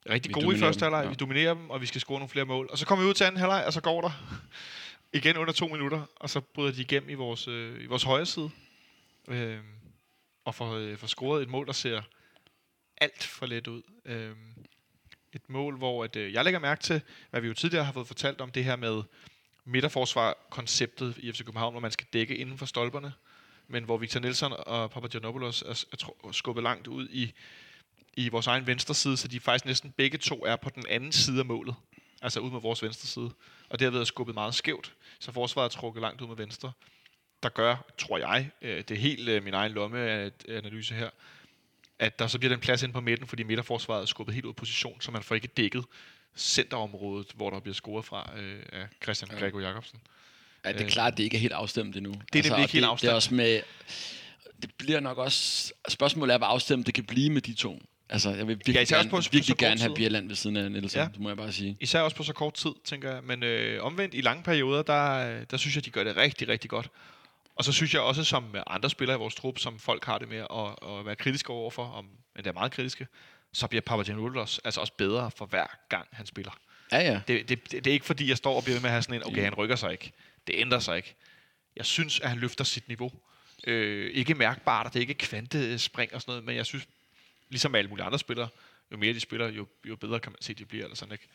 rigtig 0.09 0.29
Vi 0.29 0.33
gode 0.41 0.55
i 0.57 0.59
første 0.59 0.83
halvleg. 0.83 1.03
ja. 1.03 1.09
Vi 1.09 1.15
dominerer 1.15 1.53
dem, 1.53 1.69
og 1.69 1.81
vi 1.81 1.85
skal 1.85 2.01
score 2.01 2.19
nogle 2.19 2.29
flere 2.29 2.45
mål. 2.45 2.67
Og 2.71 2.77
så 2.77 2.85
kommer 2.85 3.05
vi 3.05 3.09
ud 3.09 3.13
til 3.13 3.23
anden 3.23 3.39
halvleg, 3.39 3.63
og 3.65 3.73
så 3.73 3.81
går 3.81 4.01
der 4.01 4.11
igen 5.13 5.37
under 5.37 5.53
to 5.53 5.67
minutter, 5.67 6.01
og 6.15 6.29
så 6.29 6.39
bryder 6.39 6.71
de 6.71 6.81
igennem 6.81 7.09
i 7.09 7.13
vores, 7.13 7.47
øh, 7.47 7.83
i 7.83 7.85
vores 7.85 8.03
højre 8.03 8.25
side. 8.25 8.49
Øh, 9.27 9.59
og 10.45 10.55
får, 10.55 10.73
øh, 10.73 10.97
får 10.97 11.07
scoret 11.07 11.41
et 11.43 11.49
mål, 11.49 11.67
der 11.67 11.73
ser 11.73 12.01
alt 12.97 13.23
for 13.23 13.45
let 13.45 13.67
ud. 13.67 13.81
Øh, 14.05 14.31
et 15.33 15.49
mål, 15.49 15.77
hvor 15.77 16.03
at, 16.03 16.15
øh, 16.15 16.33
jeg 16.33 16.43
lægger 16.43 16.59
mærke 16.59 16.81
til, 16.83 17.01
hvad 17.29 17.41
vi 17.41 17.47
jo 17.47 17.53
tidligere 17.53 17.85
har 17.85 17.91
fået 17.93 18.07
fortalt 18.07 18.41
om 18.41 18.51
det 18.51 18.63
her 18.63 18.75
med 18.75 19.01
midterforsvar-konceptet 19.65 21.17
i 21.17 21.31
FC 21.31 21.37
København, 21.45 21.73
hvor 21.73 21.79
man 21.81 21.91
skal 21.91 22.07
dække 22.13 22.37
inden 22.37 22.57
for 22.57 22.65
stolperne, 22.65 23.13
men 23.67 23.83
hvor 23.83 23.97
Victor 23.97 24.19
Nielsen 24.19 24.51
og 24.57 24.91
Papagiannopoulos 24.91 25.61
er, 25.61 25.85
er 25.91 25.95
tro- 25.97 26.31
skubbet 26.31 26.63
langt 26.63 26.87
ud 26.87 27.07
i, 27.11 27.33
i 28.17 28.29
vores 28.29 28.47
egen 28.47 28.67
venstre 28.67 28.93
side, 28.93 29.17
så 29.17 29.27
de 29.27 29.39
faktisk 29.39 29.65
næsten 29.65 29.91
begge 29.91 30.17
to 30.17 30.45
er 30.45 30.55
på 30.55 30.69
den 30.69 30.83
anden 30.89 31.11
side 31.11 31.39
af 31.39 31.45
målet, 31.45 31.75
altså 32.21 32.39
ud 32.39 32.51
med 32.51 32.61
vores 32.61 32.83
venstre 32.83 33.07
side, 33.07 33.31
og 33.69 33.79
derved 33.79 33.99
er 33.99 34.03
skubbet 34.03 34.35
meget 34.35 34.55
skævt, 34.55 34.93
så 35.19 35.31
forsvaret 35.31 35.65
er 35.65 35.79
trukket 35.79 36.01
langt 36.01 36.21
ud 36.21 36.27
med 36.27 36.35
venstre, 36.35 36.71
der 37.43 37.49
gør, 37.49 37.91
tror 37.97 38.17
jeg, 38.17 38.49
øh, 38.61 38.77
det 38.77 38.91
er 38.91 38.95
helt 38.95 39.29
øh, 39.29 39.43
min 39.43 39.53
egen 39.53 39.71
lommeanalyse 39.71 40.93
her, 40.93 41.09
at 41.99 42.19
der 42.19 42.27
så 42.27 42.39
bliver 42.39 42.49
den 42.53 42.59
plads 42.59 42.83
ind 42.83 42.93
på 42.93 43.01
midten, 43.01 43.27
fordi 43.27 43.43
midterforsvaret 43.43 44.01
er 44.01 44.05
skubbet 44.05 44.33
helt 44.35 44.45
ud 44.45 44.51
af 44.51 44.55
position, 44.55 45.01
så 45.01 45.11
man 45.11 45.23
får 45.23 45.35
ikke 45.35 45.47
dækket 45.47 45.85
centerområdet, 46.35 47.27
hvor 47.35 47.49
der 47.49 47.59
bliver 47.59 47.73
scoret 47.75 48.05
fra 48.05 48.31
øh, 48.37 48.63
af 48.73 48.87
Christian 49.03 49.31
Ja. 49.31 49.39
Gregor 49.39 49.59
Jacobsen. 49.59 49.99
Ja, 50.65 50.71
det 50.73 50.81
er 50.81 50.89
klart, 50.89 51.11
at 51.11 51.17
det 51.17 51.23
ikke 51.23 51.37
er 51.37 51.41
helt 51.41 51.53
afstemt 51.53 51.95
endnu. 51.95 52.13
Det 52.33 52.45
er 52.45 52.49
nemlig 52.49 52.63
ikke 52.63 52.73
helt 52.73 52.83
det, 52.83 52.87
Det 52.87 52.91
afstemt. 52.91 53.09
er 53.11 53.15
også 53.15 53.33
med... 53.33 53.61
Det 54.61 54.73
bliver 54.77 54.99
nok 54.99 55.17
også... 55.17 55.73
Spørgsmålet 55.89 56.33
er, 56.33 56.37
hvor 56.37 56.47
afstemt 56.47 56.85
det 56.85 56.93
kan 56.93 57.03
blive 57.03 57.29
med 57.29 57.41
de 57.41 57.53
to. 57.53 57.81
Altså, 58.11 58.29
jeg 58.29 58.47
vil 58.47 58.47
virkelig, 58.47 58.75
Ja, 58.75 58.81
især 58.81 58.97
også 58.97 59.09
gerne, 59.09 59.23
på- 59.23 59.29
virkelig 59.31 59.57
gerne 59.57 59.79
have 59.81 59.89
tid. 59.89 59.95
Bierland 59.95 60.27
ved 60.27 60.35
siden 60.35 60.57
af 60.57 60.71
Nielsen, 60.71 60.99
Ja. 60.99 61.07
det 61.13 61.19
må 61.19 61.29
jeg 61.29 61.37
bare 61.37 61.51
sige. 61.51 61.77
Især 61.79 62.01
også 62.01 62.17
på 62.17 62.23
så 62.23 62.33
kort 62.33 62.53
tid, 62.53 62.71
tænker 62.85 63.11
jeg. 63.13 63.23
Men 63.23 63.43
øh, 63.43 63.83
omvendt 63.83 64.13
i 64.15 64.21
lange 64.21 64.43
perioder, 64.43 64.81
der, 64.83 65.43
der 65.45 65.57
synes 65.57 65.75
jeg, 65.75 65.85
de 65.85 65.89
gør 65.89 66.03
det 66.03 66.17
rigtig, 66.17 66.47
rigtig 66.47 66.69
godt. 66.69 66.89
Og 67.55 67.63
så 67.63 67.71
synes 67.71 67.93
jeg 67.93 68.01
også, 68.01 68.23
som 68.23 68.43
med 68.53 68.63
andre 68.67 68.89
spillere 68.89 69.17
i 69.17 69.19
vores 69.19 69.35
trup, 69.35 69.59
som 69.59 69.79
folk 69.79 70.05
har 70.05 70.17
det 70.17 70.29
med 70.29 70.37
at, 70.37 70.89
at 70.99 71.05
være 71.05 71.15
kritiske 71.15 71.49
overfor, 71.49 71.83
om, 71.85 72.05
men 72.35 72.43
det 72.43 72.47
er 72.49 72.53
meget 72.53 72.71
kritiske, 72.71 73.07
så 73.53 73.67
bliver 73.67 73.81
Papagiannoulos 73.81 74.59
altså 74.63 74.81
også 74.81 74.93
bedre 74.97 75.31
for 75.37 75.45
hver 75.45 75.65
gang, 75.89 76.07
han 76.11 76.25
spiller. 76.25 76.51
Ja, 76.91 76.99
ja. 76.99 77.21
Det, 77.27 77.49
det, 77.49 77.71
det, 77.71 77.85
det 77.85 77.87
er 77.87 77.93
ikke 77.93 78.05
fordi, 78.05 78.29
jeg 78.29 78.37
står 78.37 78.55
og 78.55 78.63
bliver 78.63 78.75
ved 78.75 78.81
med 78.81 78.89
at 78.89 78.91
have 78.93 79.01
sådan 79.01 79.15
en, 79.15 79.27
okay, 79.27 79.43
han 79.43 79.53
rykker 79.53 79.75
sig 79.75 79.91
ikke. 79.91 80.11
Det 80.47 80.55
ændrer 80.57 80.79
sig 80.79 80.97
ikke. 80.97 81.15
Jeg 81.77 81.85
synes, 81.85 82.19
at 82.19 82.29
han 82.29 82.39
løfter 82.39 82.63
sit 82.63 82.87
niveau. 82.87 83.11
Øh, 83.67 84.11
ikke 84.13 84.35
mærkbart, 84.35 84.85
og 84.85 84.93
det 84.93 84.99
er 84.99 85.01
ikke 85.01 85.13
kvantespring 85.13 86.13
og 86.15 86.21
sådan 86.21 86.31
noget, 86.31 86.43
men 86.45 86.55
jeg 86.55 86.65
synes, 86.65 86.87
ligesom 87.51 87.71
med 87.71 87.79
alle 87.79 87.89
mulige 87.89 88.05
andre 88.05 88.19
spillere, 88.19 88.47
jo 88.91 88.97
mere 88.97 89.13
de 89.13 89.19
spiller, 89.19 89.47
jo, 89.47 89.67
jo 89.85 89.95
bedre 89.95 90.19
kan 90.19 90.31
man 90.31 90.41
se, 90.41 90.53
de 90.53 90.65
bliver, 90.65 90.83
eller 90.83 90.95
sådan 90.95 91.11
ikke. 91.11 91.27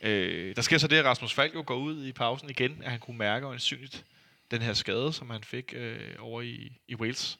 Øh, 0.00 0.56
der 0.56 0.62
sker 0.62 0.78
så 0.78 0.88
det, 0.88 0.96
at 0.96 1.04
Rasmus 1.04 1.32
Falk 1.34 1.54
jo 1.54 1.64
går 1.66 1.76
ud 1.76 2.06
i 2.06 2.12
pausen 2.12 2.50
igen, 2.50 2.82
at 2.82 2.90
han 2.90 3.00
kunne 3.00 3.18
mærke 3.18 3.46
øjensynligt 3.46 4.04
den 4.50 4.62
her 4.62 4.72
skade, 4.72 5.12
som 5.12 5.30
han 5.30 5.44
fik 5.44 5.74
øh, 5.76 6.00
over 6.18 6.42
i, 6.42 6.72
i 6.88 6.94
Wales, 6.94 7.38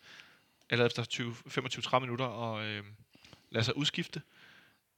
eller 0.71 0.87
efter 0.87 1.05
20 1.05 1.33
25-30 1.49 1.99
minutter, 1.99 2.25
og 2.25 2.65
øh, 2.65 2.85
lader 3.51 3.65
sig 3.65 3.77
udskifte 3.77 4.23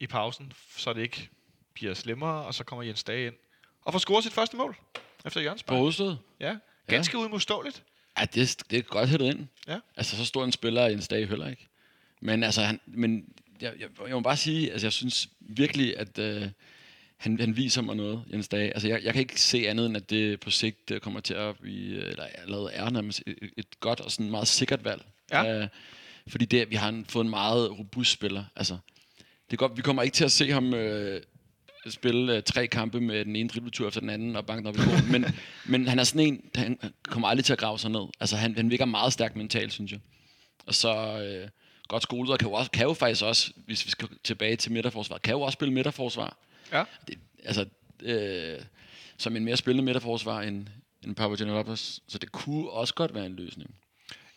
i 0.01 0.07
pausen, 0.07 0.53
så 0.77 0.93
det 0.93 1.03
ikke 1.03 1.29
bliver 1.75 1.95
slemmere, 1.95 2.45
og 2.45 2.55
så 2.55 2.65
kommer 2.65 2.83
Jens 2.83 3.05
Dage 3.05 3.27
ind 3.27 3.35
og 3.83 3.93
får 3.93 3.99
scoret 3.99 4.25
sit 4.25 4.33
første 4.33 4.57
mål 4.57 4.77
efter 5.25 5.41
På 5.41 5.43
hjørnespark. 5.43 5.77
hovedstød. 5.77 6.17
Ja, 6.41 6.57
ganske 6.87 7.19
ja. 7.19 7.25
udmodståeligt. 7.25 7.83
Ja, 8.19 8.25
det, 8.25 8.63
det 8.71 8.79
er 8.79 8.83
godt 8.83 9.09
hættet 9.09 9.27
ind. 9.27 9.47
Ja. 9.67 9.81
Altså, 9.97 10.17
så 10.17 10.25
stor 10.25 10.45
en 10.45 10.53
spiller 10.53 10.87
i 10.87 10.93
en 10.93 11.01
dag 11.01 11.29
heller 11.29 11.49
ikke. 11.49 11.69
Men 12.21 12.43
altså, 12.43 12.63
han, 12.63 12.81
men 12.87 13.25
jeg, 13.61 13.73
jeg, 13.81 13.89
jeg 14.07 14.15
må 14.15 14.21
bare 14.21 14.37
sige, 14.37 14.73
altså, 14.73 14.87
jeg 14.87 14.93
synes 14.93 15.29
virkelig, 15.41 15.99
at 15.99 16.19
øh, 16.19 16.49
han, 17.17 17.41
han 17.41 17.57
viser 17.57 17.83
mig 17.83 17.97
noget, 17.97 18.23
Jens 18.33 18.49
Dage. 18.49 18.73
Altså, 18.73 18.89
jeg, 18.89 19.05
jeg 19.05 19.13
kan 19.13 19.21
ikke 19.21 19.41
se 19.41 19.69
andet, 19.69 19.87
end 19.87 19.97
at 19.97 20.11
det 20.11 20.41
på 20.41 20.51
sigt 20.51 20.91
øh, 20.91 21.01
kommer 21.01 21.21
til 21.21 21.35
at 21.35 21.57
blive, 21.59 22.05
eller 22.05 22.25
allerede 22.25 22.73
er 22.73 22.91
nærmest 22.91 23.23
et, 23.27 23.37
et 23.57 23.81
godt 23.81 24.01
og 24.01 24.11
sådan 24.11 24.31
meget 24.31 24.49
sikkert 24.49 24.85
valg. 24.85 25.03
Ja. 25.31 25.63
Øh, 25.63 25.69
fordi 26.27 26.45
det, 26.45 26.71
vi 26.71 26.77
har 26.77 26.89
en, 26.89 27.05
fået 27.09 27.25
en 27.25 27.31
meget 27.31 27.79
robust 27.79 28.13
spiller. 28.13 28.45
Altså, 28.57 28.79
det 29.51 29.53
er 29.53 29.57
godt, 29.57 29.77
vi 29.77 29.83
kommer 29.83 30.03
ikke 30.03 30.15
til 30.15 30.25
at 30.25 30.33
se 30.33 30.51
ham 30.51 30.75
øh, 30.75 31.23
spille 31.91 32.37
øh, 32.37 32.43
tre 32.43 32.67
kampe 32.67 33.01
med 33.01 33.25
den 33.25 33.37
ene 33.37 33.49
dribletur 33.49 33.89
efter 33.89 34.01
den 34.01 34.11
anden 34.11 34.37
og 34.37 34.47
banke 34.47 34.69
op 34.69 34.77
i 34.77 34.79
mål. 34.79 35.11
men, 35.11 35.25
men 35.73 35.89
han 35.89 35.99
er 35.99 36.05
sådan 36.05 36.27
en, 36.27 36.41
han 36.55 36.79
kommer 37.03 37.29
aldrig 37.29 37.45
til 37.45 37.53
at 37.53 37.59
grave 37.59 37.79
sig 37.79 37.91
ned. 37.91 38.07
Altså, 38.21 38.37
han, 38.37 38.57
han 38.57 38.71
virker 38.71 38.85
meget 38.85 39.13
stærk 39.13 39.37
mentalt, 39.37 39.73
synes 39.73 39.93
jeg. 39.93 40.01
Og 40.67 40.75
så 40.75 41.23
øh, 41.23 41.49
godt 41.89 42.03
skolet, 42.03 42.33
og 42.33 42.39
kan 42.39 42.49
jo, 42.49 42.55
også, 42.55 42.71
kan 42.71 42.87
jo 42.87 42.95
faktisk 42.95 43.23
også, 43.25 43.53
hvis 43.57 43.87
vi 43.87 43.91
skal 43.91 44.09
tilbage 44.25 44.57
til 44.57 44.73
midterforsvar, 44.73 45.19
kan 45.19 45.33
jo 45.35 45.41
også 45.41 45.53
spille 45.57 45.75
midterforsvar. 45.75 46.37
Ja. 46.73 46.85
Det, 47.09 47.19
altså, 47.45 47.67
øh, 48.03 48.61
som 49.19 49.37
en 49.37 49.45
mere 49.45 49.57
spillende 49.57 49.85
midterforsvar 49.85 50.41
end, 50.43 50.67
end 51.05 51.15
Papagiannopoulos. 51.17 52.01
Så 52.09 52.19
det 52.19 52.33
kunne 52.33 52.71
også 52.71 52.95
godt 52.95 53.15
være 53.15 53.27
en 53.27 53.37
løsning. 53.37 53.75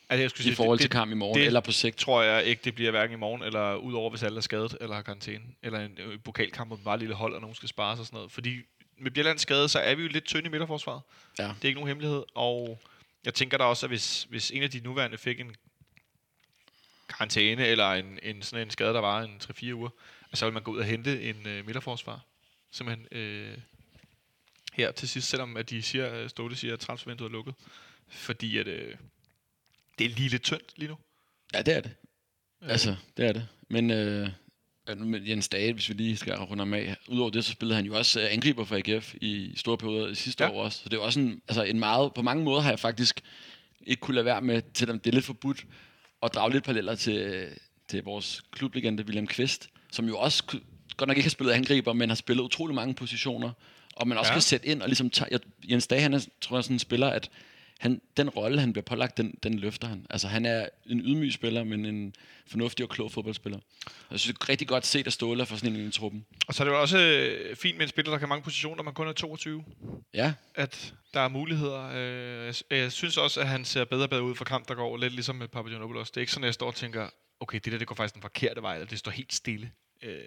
Altså, 0.09 0.21
jeg 0.21 0.29
skulle 0.29 0.51
I 0.51 0.55
forhold 0.55 0.77
det, 0.77 0.83
til 0.83 0.89
kamp 0.89 1.11
i 1.11 1.15
morgen, 1.15 1.39
det- 1.39 1.45
eller 1.47 1.59
på 1.59 1.71
sigt. 1.71 1.97
tror 1.97 2.21
jeg 2.21 2.43
ikke, 2.43 2.61
det 2.63 2.75
bliver 2.75 2.91
hverken 2.91 3.13
i 3.13 3.19
morgen, 3.19 3.43
eller 3.43 3.75
udover 3.75 4.09
hvis 4.09 4.23
alle 4.23 4.37
er 4.37 4.41
skadet, 4.41 4.77
eller 4.81 4.95
har 4.95 5.01
karantæne, 5.01 5.43
eller 5.63 5.79
en 5.79 5.97
øh, 5.99 6.19
pokalkamp 6.23 6.69
mod 6.69 6.77
meget 6.83 6.99
lille 6.99 7.15
hold, 7.15 7.33
og 7.33 7.41
nogen 7.41 7.55
skal 7.55 7.69
spare 7.69 7.95
sig 7.95 7.99
og 8.01 8.05
sådan 8.05 8.17
noget. 8.17 8.31
Fordi 8.31 8.57
med 8.97 9.11
Bjellands 9.11 9.41
skade, 9.41 9.69
så 9.69 9.79
er 9.79 9.95
vi 9.95 10.01
jo 10.03 10.07
lidt 10.09 10.25
tynde 10.25 10.45
i 10.45 10.49
midterforsvaret. 10.49 11.01
Ja. 11.39 11.43
Det 11.43 11.49
er 11.63 11.67
ikke 11.67 11.77
nogen 11.79 11.87
hemmelighed, 11.87 12.23
og 12.35 12.79
jeg 13.25 13.33
tænker 13.33 13.57
da 13.57 13.63
også, 13.63 13.85
at 13.85 13.89
hvis, 13.89 14.23
hvis 14.29 14.51
en 14.51 14.63
af 14.63 14.71
de 14.71 14.79
nuværende 14.79 15.17
fik 15.17 15.39
en 15.39 15.55
karantæne, 17.09 17.65
eller 17.67 17.91
en, 17.91 18.19
en 18.23 18.41
sådan 18.41 18.67
en 18.67 18.71
skade, 18.71 18.93
der 18.93 18.99
var 18.99 19.21
en 19.21 19.41
3-4 19.43 19.73
uger, 19.73 19.89
så 20.33 20.45
vil 20.45 20.53
man 20.53 20.63
gå 20.63 20.71
ud 20.71 20.77
og 20.77 20.85
hente 20.85 21.21
en 21.23 21.47
øh, 21.47 21.65
midterforsvar. 21.65 22.25
Simpelthen 22.71 23.07
øh, 23.11 23.57
her 24.73 24.91
til 24.91 25.09
sidst, 25.09 25.29
selvom 25.29 25.57
at 25.57 25.69
de 25.69 25.81
siger, 25.81 26.15
øh, 26.15 26.29
Ståle 26.29 26.55
siger, 26.55 26.73
at 26.73 26.79
transfervinduet 26.79 27.29
er 27.29 27.31
lukket. 27.33 27.53
Fordi 28.07 28.57
at, 28.57 28.67
øh, 28.67 28.95
det 29.99 30.05
er 30.05 30.09
lige 30.09 30.29
lidt 30.29 30.43
tyndt 30.43 30.73
lige 30.75 30.89
nu. 30.89 30.97
Ja, 31.53 31.61
det 31.61 31.75
er 31.75 31.81
det. 31.81 31.91
Altså, 32.61 32.95
det 33.17 33.25
er 33.25 33.31
det. 33.33 33.47
Men 33.69 33.91
øh, 33.91 34.29
med 34.97 35.21
Jens 35.21 35.49
Dage, 35.49 35.73
hvis 35.73 35.89
vi 35.89 35.93
lige 35.93 36.17
skal 36.17 36.33
runde 36.35 36.61
ham 36.61 36.73
af. 36.73 36.95
Udover 37.07 37.29
det, 37.29 37.45
så 37.45 37.51
spillede 37.51 37.75
han 37.75 37.85
jo 37.85 37.97
også 37.97 38.21
øh, 38.21 38.33
angriber 38.33 38.65
for 38.65 38.75
AGF 38.75 39.15
i 39.21 39.53
store 39.55 39.77
perioder 39.77 40.07
i 40.07 40.15
sidste 40.15 40.43
Ja. 40.43 40.49
år 40.49 40.63
også. 40.63 40.83
Så 40.83 40.89
det 40.89 40.97
er 40.97 41.01
også 41.01 41.19
en, 41.19 41.41
altså 41.47 41.63
en 41.63 41.79
meget... 41.79 42.13
På 42.13 42.21
mange 42.21 42.43
måder 42.43 42.61
har 42.61 42.69
jeg 42.69 42.79
faktisk 42.79 43.21
ikke 43.81 43.99
kunne 43.99 44.15
lade 44.15 44.25
være 44.25 44.41
med, 44.41 44.61
selvom 44.73 44.99
det 44.99 45.09
er 45.09 45.13
lidt 45.13 45.25
forbudt, 45.25 45.65
at 46.23 46.33
drage 46.33 46.51
lidt 46.51 46.63
paralleller 46.63 46.95
til, 46.95 47.47
til 47.87 48.03
vores 48.03 48.43
klublegende 48.51 49.03
William 49.05 49.27
Kvist, 49.27 49.69
som 49.91 50.07
jo 50.07 50.17
også 50.17 50.43
godt 50.97 51.07
nok 51.07 51.17
ikke 51.17 51.25
har 51.25 51.29
spillet 51.29 51.53
angriber, 51.53 51.93
men 51.93 52.09
har 52.09 52.15
spillet 52.15 52.43
utrolig 52.43 52.75
mange 52.75 52.93
positioner, 52.93 53.51
og 53.95 54.07
man 54.07 54.17
også 54.17 54.29
Ja. 54.31 54.35
kan 54.35 54.41
sætte 54.41 54.67
ind 54.67 54.81
og 54.81 54.87
ligesom 54.87 55.09
tage, 55.09 55.27
jeg, 55.31 55.39
Jens 55.69 55.87
Dage, 55.87 56.01
han 56.01 56.13
er, 56.13 56.25
tror 56.41 56.57
jeg, 56.57 56.63
sådan 56.63 56.75
en 56.75 56.79
spiller, 56.79 57.07
at 57.07 57.29
han, 57.79 58.01
den 58.17 58.29
rolle, 58.29 58.59
han 58.59 58.73
bliver 58.73 58.83
pålagt, 58.83 59.17
den, 59.17 59.37
den 59.43 59.59
løfter 59.59 59.87
han. 59.87 60.05
Altså, 60.09 60.27
han 60.27 60.45
er 60.45 60.69
en 60.85 60.99
ydmyg 60.99 61.33
spiller, 61.33 61.63
men 61.63 61.85
en 61.85 62.15
fornuftig 62.47 62.85
og 62.85 62.89
klog 62.89 63.11
fodboldspiller. 63.11 63.59
Jeg 64.11 64.19
synes, 64.19 64.37
det 64.37 64.43
er 64.43 64.49
rigtig 64.49 64.67
godt 64.67 64.85
set 64.85 65.05
af 65.05 65.13
Ståle 65.13 65.45
for 65.45 65.55
sådan 65.55 65.75
en 65.75 65.87
i 65.87 65.91
truppen. 65.91 66.25
Og 66.47 66.53
så 66.53 66.63
er 66.63 66.65
det 66.65 66.71
jo 66.71 66.81
også 66.81 66.99
øh, 66.99 67.55
fint 67.55 67.77
med 67.77 67.85
en 67.85 67.89
spiller, 67.89 68.11
der 68.11 68.17
kan 68.17 68.29
mange 68.29 68.43
positioner, 68.43 68.83
man 68.83 68.93
kun 68.93 69.07
er 69.07 69.11
22. 69.11 69.63
Ja, 70.13 70.33
At 70.55 70.93
der 71.13 71.19
er 71.19 71.27
muligheder. 71.27 71.89
Øh, 71.93 72.45
jeg, 72.45 72.55
jeg 72.71 72.91
synes 72.91 73.17
også, 73.17 73.41
at 73.41 73.47
han 73.47 73.65
ser 73.65 73.85
bedre 73.85 74.03
og 74.03 74.09
bedre 74.09 74.23
ud 74.23 74.35
for 74.35 74.45
kamp, 74.45 74.67
der 74.67 74.75
går 74.75 74.97
lidt 74.97 75.13
ligesom 75.13 75.35
med 75.35 75.47
Papagiannopoulos. 75.47 76.11
Det 76.11 76.17
er 76.17 76.21
ikke 76.21 76.31
sådan, 76.31 76.43
at 76.43 76.47
jeg 76.47 76.53
står 76.53 76.67
og 76.67 76.75
tænker, 76.75 77.09
okay, 77.39 77.59
det 77.65 77.71
der 77.71 77.77
det 77.77 77.87
går 77.87 77.95
faktisk 77.95 78.13
den 78.13 78.21
forkerte 78.21 78.61
vej, 78.61 78.73
eller 78.73 78.87
det 78.87 78.99
står 78.99 79.11
helt 79.11 79.33
stille. 79.33 79.71
Øh, 80.01 80.19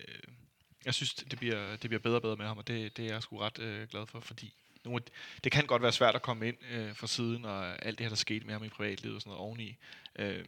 jeg 0.85 0.95
synes, 0.95 1.15
det 1.15 1.39
bliver, 1.39 1.71
det 1.77 1.91
bliver 1.91 2.01
bedre 2.01 2.17
og 2.17 2.23
bedre 2.23 2.37
med 2.37 2.47
ham, 2.47 2.59
og 2.59 2.69
det, 2.69 2.97
det 2.97 3.07
er 3.07 3.13
jeg 3.13 3.23
sgu 3.23 3.39
ret 3.39 3.59
øh, 3.59 3.89
glad 3.89 4.07
for, 4.07 4.21
fordi 4.21 4.55
nogle, 4.85 5.01
af- 5.07 5.13
det 5.45 5.53
kan 5.53 5.67
godt 5.67 5.83
være 5.83 5.93
svært 5.93 6.15
at 6.15 6.23
komme 6.23 6.49
ind 6.49 6.57
øh, 6.73 6.97
fra 6.97 7.07
siden, 7.07 7.45
og 7.45 7.87
alt 7.87 7.99
det 7.99 8.05
her, 8.05 8.09
der 8.09 8.17
skete 8.17 8.45
med 8.47 8.55
ham 8.55 8.65
i 8.65 8.69
privatlivet 8.69 9.15
og 9.17 9.21
sådan 9.23 9.31
noget 9.31 9.41
oveni. 9.47 9.77
Øh, 10.19 10.45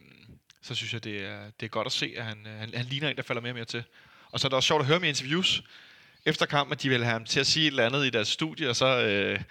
så 0.61 0.75
synes 0.75 0.93
jeg, 0.93 1.03
det 1.03 1.25
er, 1.25 1.49
det 1.59 1.65
er 1.65 1.69
godt 1.69 1.85
at 1.85 1.91
se, 1.91 2.13
at 2.17 2.25
han, 2.25 2.47
øh, 2.47 2.53
han, 2.59 2.71
han 2.75 2.85
ligner 2.85 3.09
en, 3.09 3.15
der 3.17 3.23
falder 3.23 3.41
mere 3.41 3.51
og 3.51 3.55
mere 3.55 3.65
til. 3.65 3.83
Og 4.31 4.39
så 4.39 4.47
er 4.47 4.49
det 4.49 4.55
også 4.55 4.67
sjovt 4.67 4.81
at 4.81 4.87
høre 4.87 4.99
med 4.99 5.09
interviews 5.09 5.63
efter 6.25 6.45
kampen, 6.45 6.71
at 6.73 6.81
de 6.83 6.89
ville 6.89 7.05
have 7.05 7.13
ham 7.13 7.25
til 7.25 7.39
at 7.39 7.47
sige 7.47 7.63
et 7.67 7.71
eller 7.71 7.85
andet 7.85 8.05
i 8.05 8.09
deres 8.09 8.27
studie, 8.27 8.69
og 8.69 8.75
så, 8.75 9.01
øh, 9.05 9.41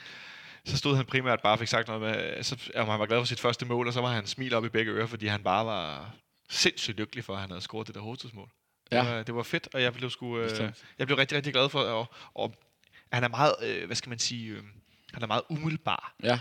så 0.65 0.77
stod 0.77 0.97
han 0.97 1.05
primært 1.07 1.41
bare 1.43 1.53
og 1.53 1.59
fik 1.59 1.69
sagt 1.69 1.89
noget 1.89 2.03
med, 2.03 2.43
så, 2.43 2.71
om 2.75 2.89
han 2.89 3.01
var 3.01 3.07
glad 3.07 3.19
for 3.19 3.25
sit 3.25 3.41
første 3.41 3.67
mål, 3.67 3.87
og 3.87 3.93
så 3.93 4.01
var 4.01 4.13
han 4.13 4.27
smil 4.27 4.55
op 4.55 4.65
i 4.65 4.69
begge 4.69 4.93
ører, 4.93 5.07
fordi 5.07 5.27
han 5.27 5.43
bare 5.43 5.67
var 5.67 6.15
sindssygt 6.51 6.99
lykkelig 6.99 7.25
for, 7.25 7.35
at 7.35 7.41
han 7.41 7.51
havde 7.51 7.61
scoret 7.61 7.87
det 7.87 7.95
der 7.95 8.01
hovedtidsmål. 8.01 8.49
Ja. 8.93 8.99
Det, 9.01 9.05
Ja. 9.07 9.15
var, 9.15 9.23
det 9.23 9.35
var 9.35 9.43
fedt, 9.43 9.69
og 9.75 9.83
jeg 9.83 9.93
blev, 9.95 10.11
sgu, 10.11 10.39
øh, 10.39 10.73
jeg 10.99 11.07
blev 11.07 11.17
rigtig, 11.19 11.37
rigtig 11.37 11.53
glad 11.53 11.69
for, 11.69 11.81
og, 11.81 12.15
og 12.35 12.55
han 13.13 13.25
er 13.25 13.29
meget, 13.29 13.55
øh, 13.63 13.87
hvad 13.87 13.97
skal 13.97 14.09
man 14.09 14.19
sige, 14.19 14.51
øh, 14.51 14.63
han 15.13 15.23
er 15.23 15.27
meget 15.27 15.43
umiddelbar. 15.49 16.15
ja. 16.23 16.41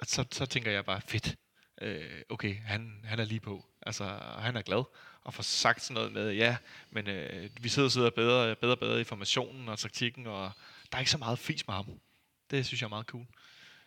Og 0.00 0.06
så, 0.06 0.24
så 0.30 0.46
tænker 0.46 0.70
jeg 0.70 0.84
bare, 0.84 1.00
fedt, 1.00 1.36
øh, 1.82 2.22
okay, 2.28 2.56
han, 2.64 3.00
han 3.04 3.18
er 3.18 3.24
lige 3.24 3.40
på. 3.40 3.64
Altså, 3.82 4.18
han 4.38 4.56
er 4.56 4.62
glad 4.62 4.84
og 5.22 5.34
får 5.34 5.42
sagt 5.42 5.82
sådan 5.82 5.94
noget 5.94 6.12
med, 6.12 6.32
ja, 6.32 6.56
men 6.90 7.06
øh, 7.08 7.50
vi 7.60 7.68
sidder 7.68 7.86
og 7.88 7.92
sidder 7.92 8.10
bedre, 8.10 8.56
bedre 8.56 8.76
bedre 8.76 9.00
i 9.00 9.04
formationen 9.04 9.68
og 9.68 9.78
taktikken, 9.78 10.26
og 10.26 10.50
der 10.92 10.96
er 10.96 11.00
ikke 11.00 11.10
så 11.10 11.18
meget 11.18 11.38
fis 11.38 11.66
med 11.66 11.74
ham. 11.74 11.86
Det 12.50 12.66
synes 12.66 12.80
jeg 12.80 12.86
er 12.86 12.90
meget 12.90 13.06
cool. 13.06 13.26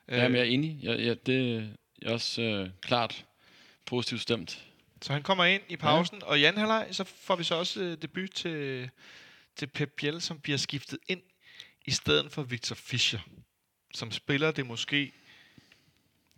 ja 0.08 0.28
men 0.28 0.36
jeg 0.36 0.42
er 0.42 0.52
enig. 0.52 0.80
Jeg, 0.82 1.00
jeg, 1.00 1.26
det 1.26 1.70
jeg 2.02 2.10
er 2.10 2.14
også 2.14 2.42
øh, 2.42 2.70
klart 2.82 3.26
positivt 3.86 4.22
stemt. 4.22 4.66
Så 5.02 5.14
han 5.14 5.24
kommer 5.24 5.46
ind 5.46 5.64
i 5.70 5.78
pausen, 5.78 6.18
ja. 6.22 6.26
og 6.26 6.40
i 6.40 6.44
anden 6.44 6.60
halvleg, 6.60 6.88
så 6.92 7.04
får 7.04 7.36
vi 7.36 7.44
så 7.44 7.56
også 7.56 7.82
øh, 7.82 7.98
debut 8.02 8.32
til, 8.32 8.90
til 9.56 9.68
Pep 9.68 9.94
Biel, 9.98 10.22
som 10.22 10.40
bliver 10.40 10.58
skiftet 10.58 11.00
ind 11.08 11.22
i 11.86 11.92
stedet 11.92 12.32
for 12.32 12.44
Victor 12.44 12.76
Fischer, 12.76 13.20
som 13.94 14.12
spiller 14.12 14.52
det 14.52 14.66
måske 14.66 15.12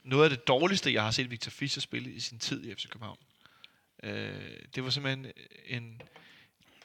noget 0.04 0.24
af 0.24 0.30
det 0.30 0.48
dårligste, 0.48 0.94
jeg 0.94 1.04
har 1.04 1.12
set 1.12 1.32
Victor 1.32 1.50
Fischer 1.50 1.82
spille 1.82 2.12
i 2.12 2.20
sin 2.20 2.40
tid 2.40 2.66
i 2.66 2.76
FC 2.76 2.88
København. 2.90 3.18
Øh, 4.04 4.60
det 4.76 4.84
var 4.84 4.90
simpelthen 4.90 5.32
en 5.66 6.02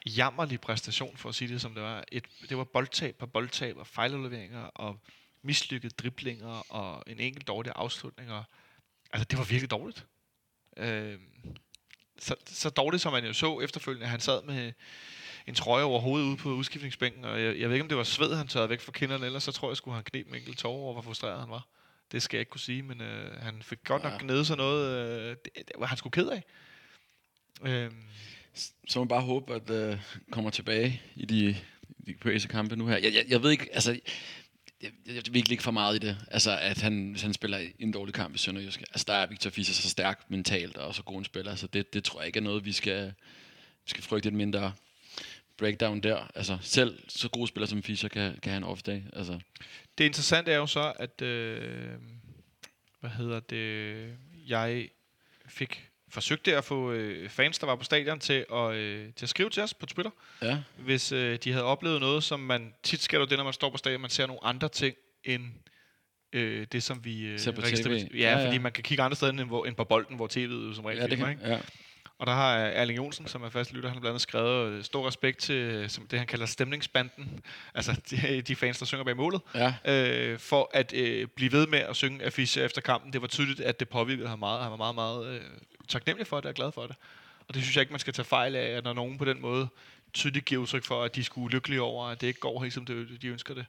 jammerlig 0.07 0.61
præstation, 0.61 1.16
for 1.16 1.29
at 1.29 1.35
sige 1.35 1.49
det 1.49 1.61
som 1.61 1.75
det 1.75 1.83
var. 1.83 2.05
Et, 2.12 2.25
det 2.49 2.57
var 2.57 2.64
boldtab 2.64 3.16
på 3.16 3.27
boldtab 3.27 3.77
og 3.77 3.87
fejludleveringer 3.87 4.62
og 4.62 5.01
mislykkede 5.42 5.94
driblinger 5.94 6.73
og 6.73 7.03
en 7.07 7.20
enkelt 7.20 7.46
dårlig 7.46 7.73
afslutning. 7.77 8.33
Og, 8.33 8.44
altså, 9.12 9.25
det 9.25 9.38
var 9.38 9.44
virkelig 9.44 9.70
dårligt. 9.70 10.07
Øh, 10.77 11.18
så, 12.18 12.35
så 12.46 12.70
dårligt, 12.70 13.03
som 13.03 13.12
man 13.12 13.25
jo 13.25 13.33
så 13.33 13.61
efterfølgende. 13.61 14.07
Han 14.07 14.20
sad 14.20 14.42
med 14.42 14.73
en 15.50 15.54
trøje 15.54 15.84
over 15.84 16.00
hovedet 16.00 16.26
ude 16.26 16.36
på 16.36 16.48
udskiftningsbænken, 16.52 17.24
og 17.24 17.42
jeg, 17.42 17.58
jeg 17.58 17.68
ved 17.68 17.76
ikke, 17.76 17.82
om 17.82 17.88
det 17.88 17.98
var 17.98 18.04
sved, 18.04 18.34
han 18.34 18.48
tørrede 18.48 18.70
væk 18.70 18.80
fra 18.80 18.92
kinderne, 18.92 19.26
ellers 19.26 19.42
så 19.42 19.52
tror 19.52 19.70
jeg, 19.70 19.76
skulle 19.76 19.94
han 19.94 20.04
knep 20.04 20.28
en 20.28 20.34
enkelt 20.34 20.58
tårer 20.58 20.74
over, 20.78 20.92
hvor 20.92 21.02
frustreret 21.02 21.40
han 21.40 21.50
var. 21.50 21.66
Det 22.12 22.22
skal 22.22 22.36
jeg 22.36 22.40
ikke 22.40 22.50
kunne 22.50 22.60
sige, 22.60 22.82
men 22.82 23.00
øh, 23.00 23.42
han 23.42 23.62
fik 23.62 23.78
godt 23.84 24.02
nok 24.02 24.12
Ja. 24.12 24.18
gnede 24.20 24.44
sig 24.44 24.56
noget, 24.56 24.88
øh, 24.98 25.36
det, 25.44 25.54
det 25.54 25.72
var 25.78 25.86
han 25.86 25.98
skulle 25.98 26.12
ked 26.12 26.28
af. 26.28 26.42
Øh, 27.62 27.90
Så 28.88 28.98
må 28.98 29.04
man 29.04 29.08
bare 29.08 29.20
håbe, 29.22 29.54
at 29.54 29.70
øh, 29.70 29.98
kommer 30.30 30.50
tilbage 30.50 31.02
i 31.16 31.24
de, 31.24 31.56
de 32.06 32.14
pøse 32.14 32.48
kampe 32.48 32.76
nu 32.76 32.86
her. 32.86 32.96
Jeg, 32.96 33.14
jeg, 33.14 33.24
jeg 33.28 33.42
ved 33.42 33.50
ikke, 33.50 33.68
altså... 33.72 34.00
Jeg, 34.82 34.90
jeg, 35.06 35.14
jeg 35.14 35.22
vil 35.28 35.36
ikke 35.36 35.48
ligge 35.48 35.64
for 35.64 35.70
meget 35.70 35.96
i 35.96 36.06
det. 36.06 36.16
Altså, 36.30 36.58
at 36.58 36.80
han, 36.80 37.10
hvis 37.10 37.22
han 37.22 37.32
spiller 37.32 37.58
en 37.78 37.92
dårlig 37.92 38.14
kamp 38.14 38.34
i 38.34 38.38
Sønderjysk. 38.38 38.80
Altså, 38.80 39.04
der 39.08 39.14
er 39.14 39.26
Victor 39.26 39.50
Fischer 39.50 39.74
så 39.74 39.88
stærk 39.90 40.30
mentalt 40.30 40.76
og 40.76 40.94
så 40.94 41.02
god 41.02 41.18
en 41.18 41.24
spiller. 41.24 41.54
Så 41.54 41.66
det, 41.66 41.92
det 41.94 42.04
tror 42.04 42.20
jeg 42.20 42.26
ikke 42.26 42.38
er 42.38 42.42
noget, 42.42 42.64
vi 42.64 42.72
skal, 42.72 43.06
vi 43.84 43.90
skal 43.90 44.02
frygte 44.02 44.28
et 44.28 44.34
mindre 44.34 44.72
breakdown 45.61 46.01
der. 46.01 46.31
Altså, 46.35 46.59
selv 46.61 46.99
så 47.09 47.29
gode 47.29 47.46
spillere 47.49 47.68
som 47.68 47.83
Fischer 47.83 48.09
kan, 48.09 48.38
kan 48.42 48.53
have 48.53 48.57
en 48.57 48.64
off-dag. 48.64 49.05
Altså, 49.12 49.40
Det 49.99 50.05
interessante 50.05 50.53
er 50.53 50.57
jo 50.57 50.66
så, 50.66 50.92
at 50.99 51.23
øh, 51.23 51.92
hvad 53.01 53.11
hedder 53.11 53.40
det, 53.40 54.16
jeg 54.46 54.88
fik 55.46 55.87
forsøgt 56.09 56.49
at 56.49 56.64
få 56.64 56.92
øh, 56.92 57.29
fans, 57.29 57.59
der 57.59 57.66
var 57.66 57.77
på 57.77 57.85
stadion, 57.85 58.20
til 58.20 58.46
at, 58.53 58.75
øh, 58.75 59.12
til 59.16 59.25
at 59.25 59.29
skrive 59.29 59.51
til 59.51 59.62
os 59.62 59.75
på 59.75 59.87
Twitter, 59.87 60.11
ja, 60.42 60.59
hvis 60.79 61.12
øh, 61.12 61.38
de 61.44 61.53
havde 61.53 61.64
oplevet 61.64 62.01
noget, 62.01 62.25
som 62.25 62.40
man 62.40 62.75
tit 62.83 63.12
jo 63.12 63.25
det, 63.25 63.38
når 63.38 63.44
man 63.44 63.53
står 63.53 63.70
på 63.70 63.77
stadion, 63.77 64.01
man 64.01 64.11
ser 64.11 64.27
nogle 64.27 64.44
andre 64.44 64.68
ting 64.68 64.96
end 65.25 65.44
øh, 66.33 66.66
det, 66.73 66.83
som 66.83 67.05
vi 67.05 67.27
øh, 67.27 67.38
Ser 67.38 67.53
på. 67.53 67.61
TV. 67.61 68.09
Ja, 68.14 68.18
Ja, 68.18 68.38
ja, 68.38 68.46
fordi 68.46 68.59
man 68.59 68.73
kan 68.73 68.85
kigge 68.85 69.03
andre 69.03 69.16
steder 69.16 69.33
end, 69.33 69.40
hvor, 69.40 69.64
end 69.64 69.77
på 69.77 69.85
bolden, 69.85 70.16
hvor 70.16 70.27
tv'et 70.27 70.38
jo 70.38 70.75
som 70.75 70.85
regel 70.85 71.01
ja, 71.01 71.07
det 71.07 71.18
kan, 71.18 71.31
ikke? 71.31 71.49
ja. 71.49 71.59
Og 72.20 72.26
der 72.26 72.33
har 72.33 72.59
øh, 72.59 72.72
Erling 72.74 72.96
Jonsen, 72.96 73.26
som 73.26 73.42
er 73.42 73.48
fast 73.48 73.72
lytter, 73.72 73.88
han 73.88 73.96
har 73.96 74.00
blandt 74.00 74.12
andet 74.12 74.22
skrevet 74.22 74.72
øh, 74.72 74.85
stor 74.85 75.06
respekt 75.06 75.38
til 75.38 75.54
øh, 75.54 75.88
som 75.88 76.06
det, 76.06 76.18
han 76.18 76.28
kalder 76.28 76.46
stemningsbanden. 76.46 77.40
Altså 77.74 78.00
de, 78.11 78.40
de 78.48 78.56
fans, 78.56 78.78
der 78.78 78.87
synger 78.87 79.04
bag 79.04 79.16
målet. 79.16 79.40
ja. 79.54 79.74
Øh, 79.85 80.38
for 80.38 80.70
at 80.72 80.92
øh, 80.94 81.26
blive 81.26 81.52
ved 81.52 81.66
med 81.66 81.78
at 81.78 81.96
synge 81.96 82.24
affiche 82.24 82.62
efter 82.62 82.80
kampen. 82.80 83.12
Det 83.12 83.22
var 83.22 83.28
tydeligt, 83.28 83.61
at 83.61 83.80
det 83.80 83.88
påvirkede 83.88 84.28
ham 84.28 84.38
meget. 84.38 84.62
Han 84.62 84.70
var 84.70 84.76
meget, 84.76 84.94
meget 84.94 85.26
øh, 85.26 85.40
taknemmelig 85.88 86.26
for 86.26 86.37
det 86.37 86.46
og 86.46 86.54
glad 86.54 86.72
for 86.72 86.87
det. 86.87 86.96
Og 87.48 87.54
det 87.54 87.62
synes 87.62 87.76
jeg 87.76 87.83
ikke, 87.83 87.92
man 87.92 88.00
skal 88.00 88.12
tage 88.12 88.26
fejl 88.26 88.56
af, 88.56 88.66
at 88.66 88.85
når 88.85 88.92
nogen 88.92 89.18
på 89.18 89.24
den 89.24 89.40
måde 89.40 89.68
tydeligt 90.12 90.44
giver 90.44 90.62
udtryk 90.62 90.85
for, 90.85 91.02
at 91.04 91.16
de 91.16 91.24
skulle 91.24 91.52
lykkelige 91.52 91.83
over, 91.83 92.06
at 92.06 92.20
det 92.20 92.26
ikke 92.26 92.40
går 92.40 92.62
helt 92.62 92.74
som 92.74 92.87
det, 92.87 93.22
de 93.22 93.28
ønsker 93.28 93.54
det. 93.54 93.66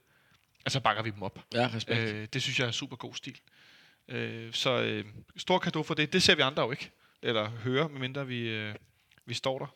Altså 0.66 0.80
bakker 0.80 1.02
vi 1.02 1.10
dem 1.10 1.22
op. 1.22 1.38
Ja, 1.54 1.70
respekt. 1.74 2.00
Øh, 2.00 2.26
det 2.32 2.42
synes 2.42 2.60
jeg 2.60 2.66
er 2.66 2.72
super 2.72 2.96
god 2.96 3.14
stil. 3.14 3.38
Øh, 4.08 4.52
så 4.52 4.82
øh, 4.82 5.04
stor 5.36 5.58
kado 5.58 5.82
for 5.82 5.94
det. 5.94 6.12
Det 6.12 6.22
ser 6.22 6.34
vi 6.34 6.42
andre 6.42 6.62
jo 6.62 6.70
ikke. 6.70 6.90
Eller 7.22 7.50
hører, 7.50 7.88
medmindre 7.88 8.26
vi, 8.26 8.38
øh, 8.48 8.74
vi 9.26 9.34
står 9.34 9.58
der. 9.58 9.74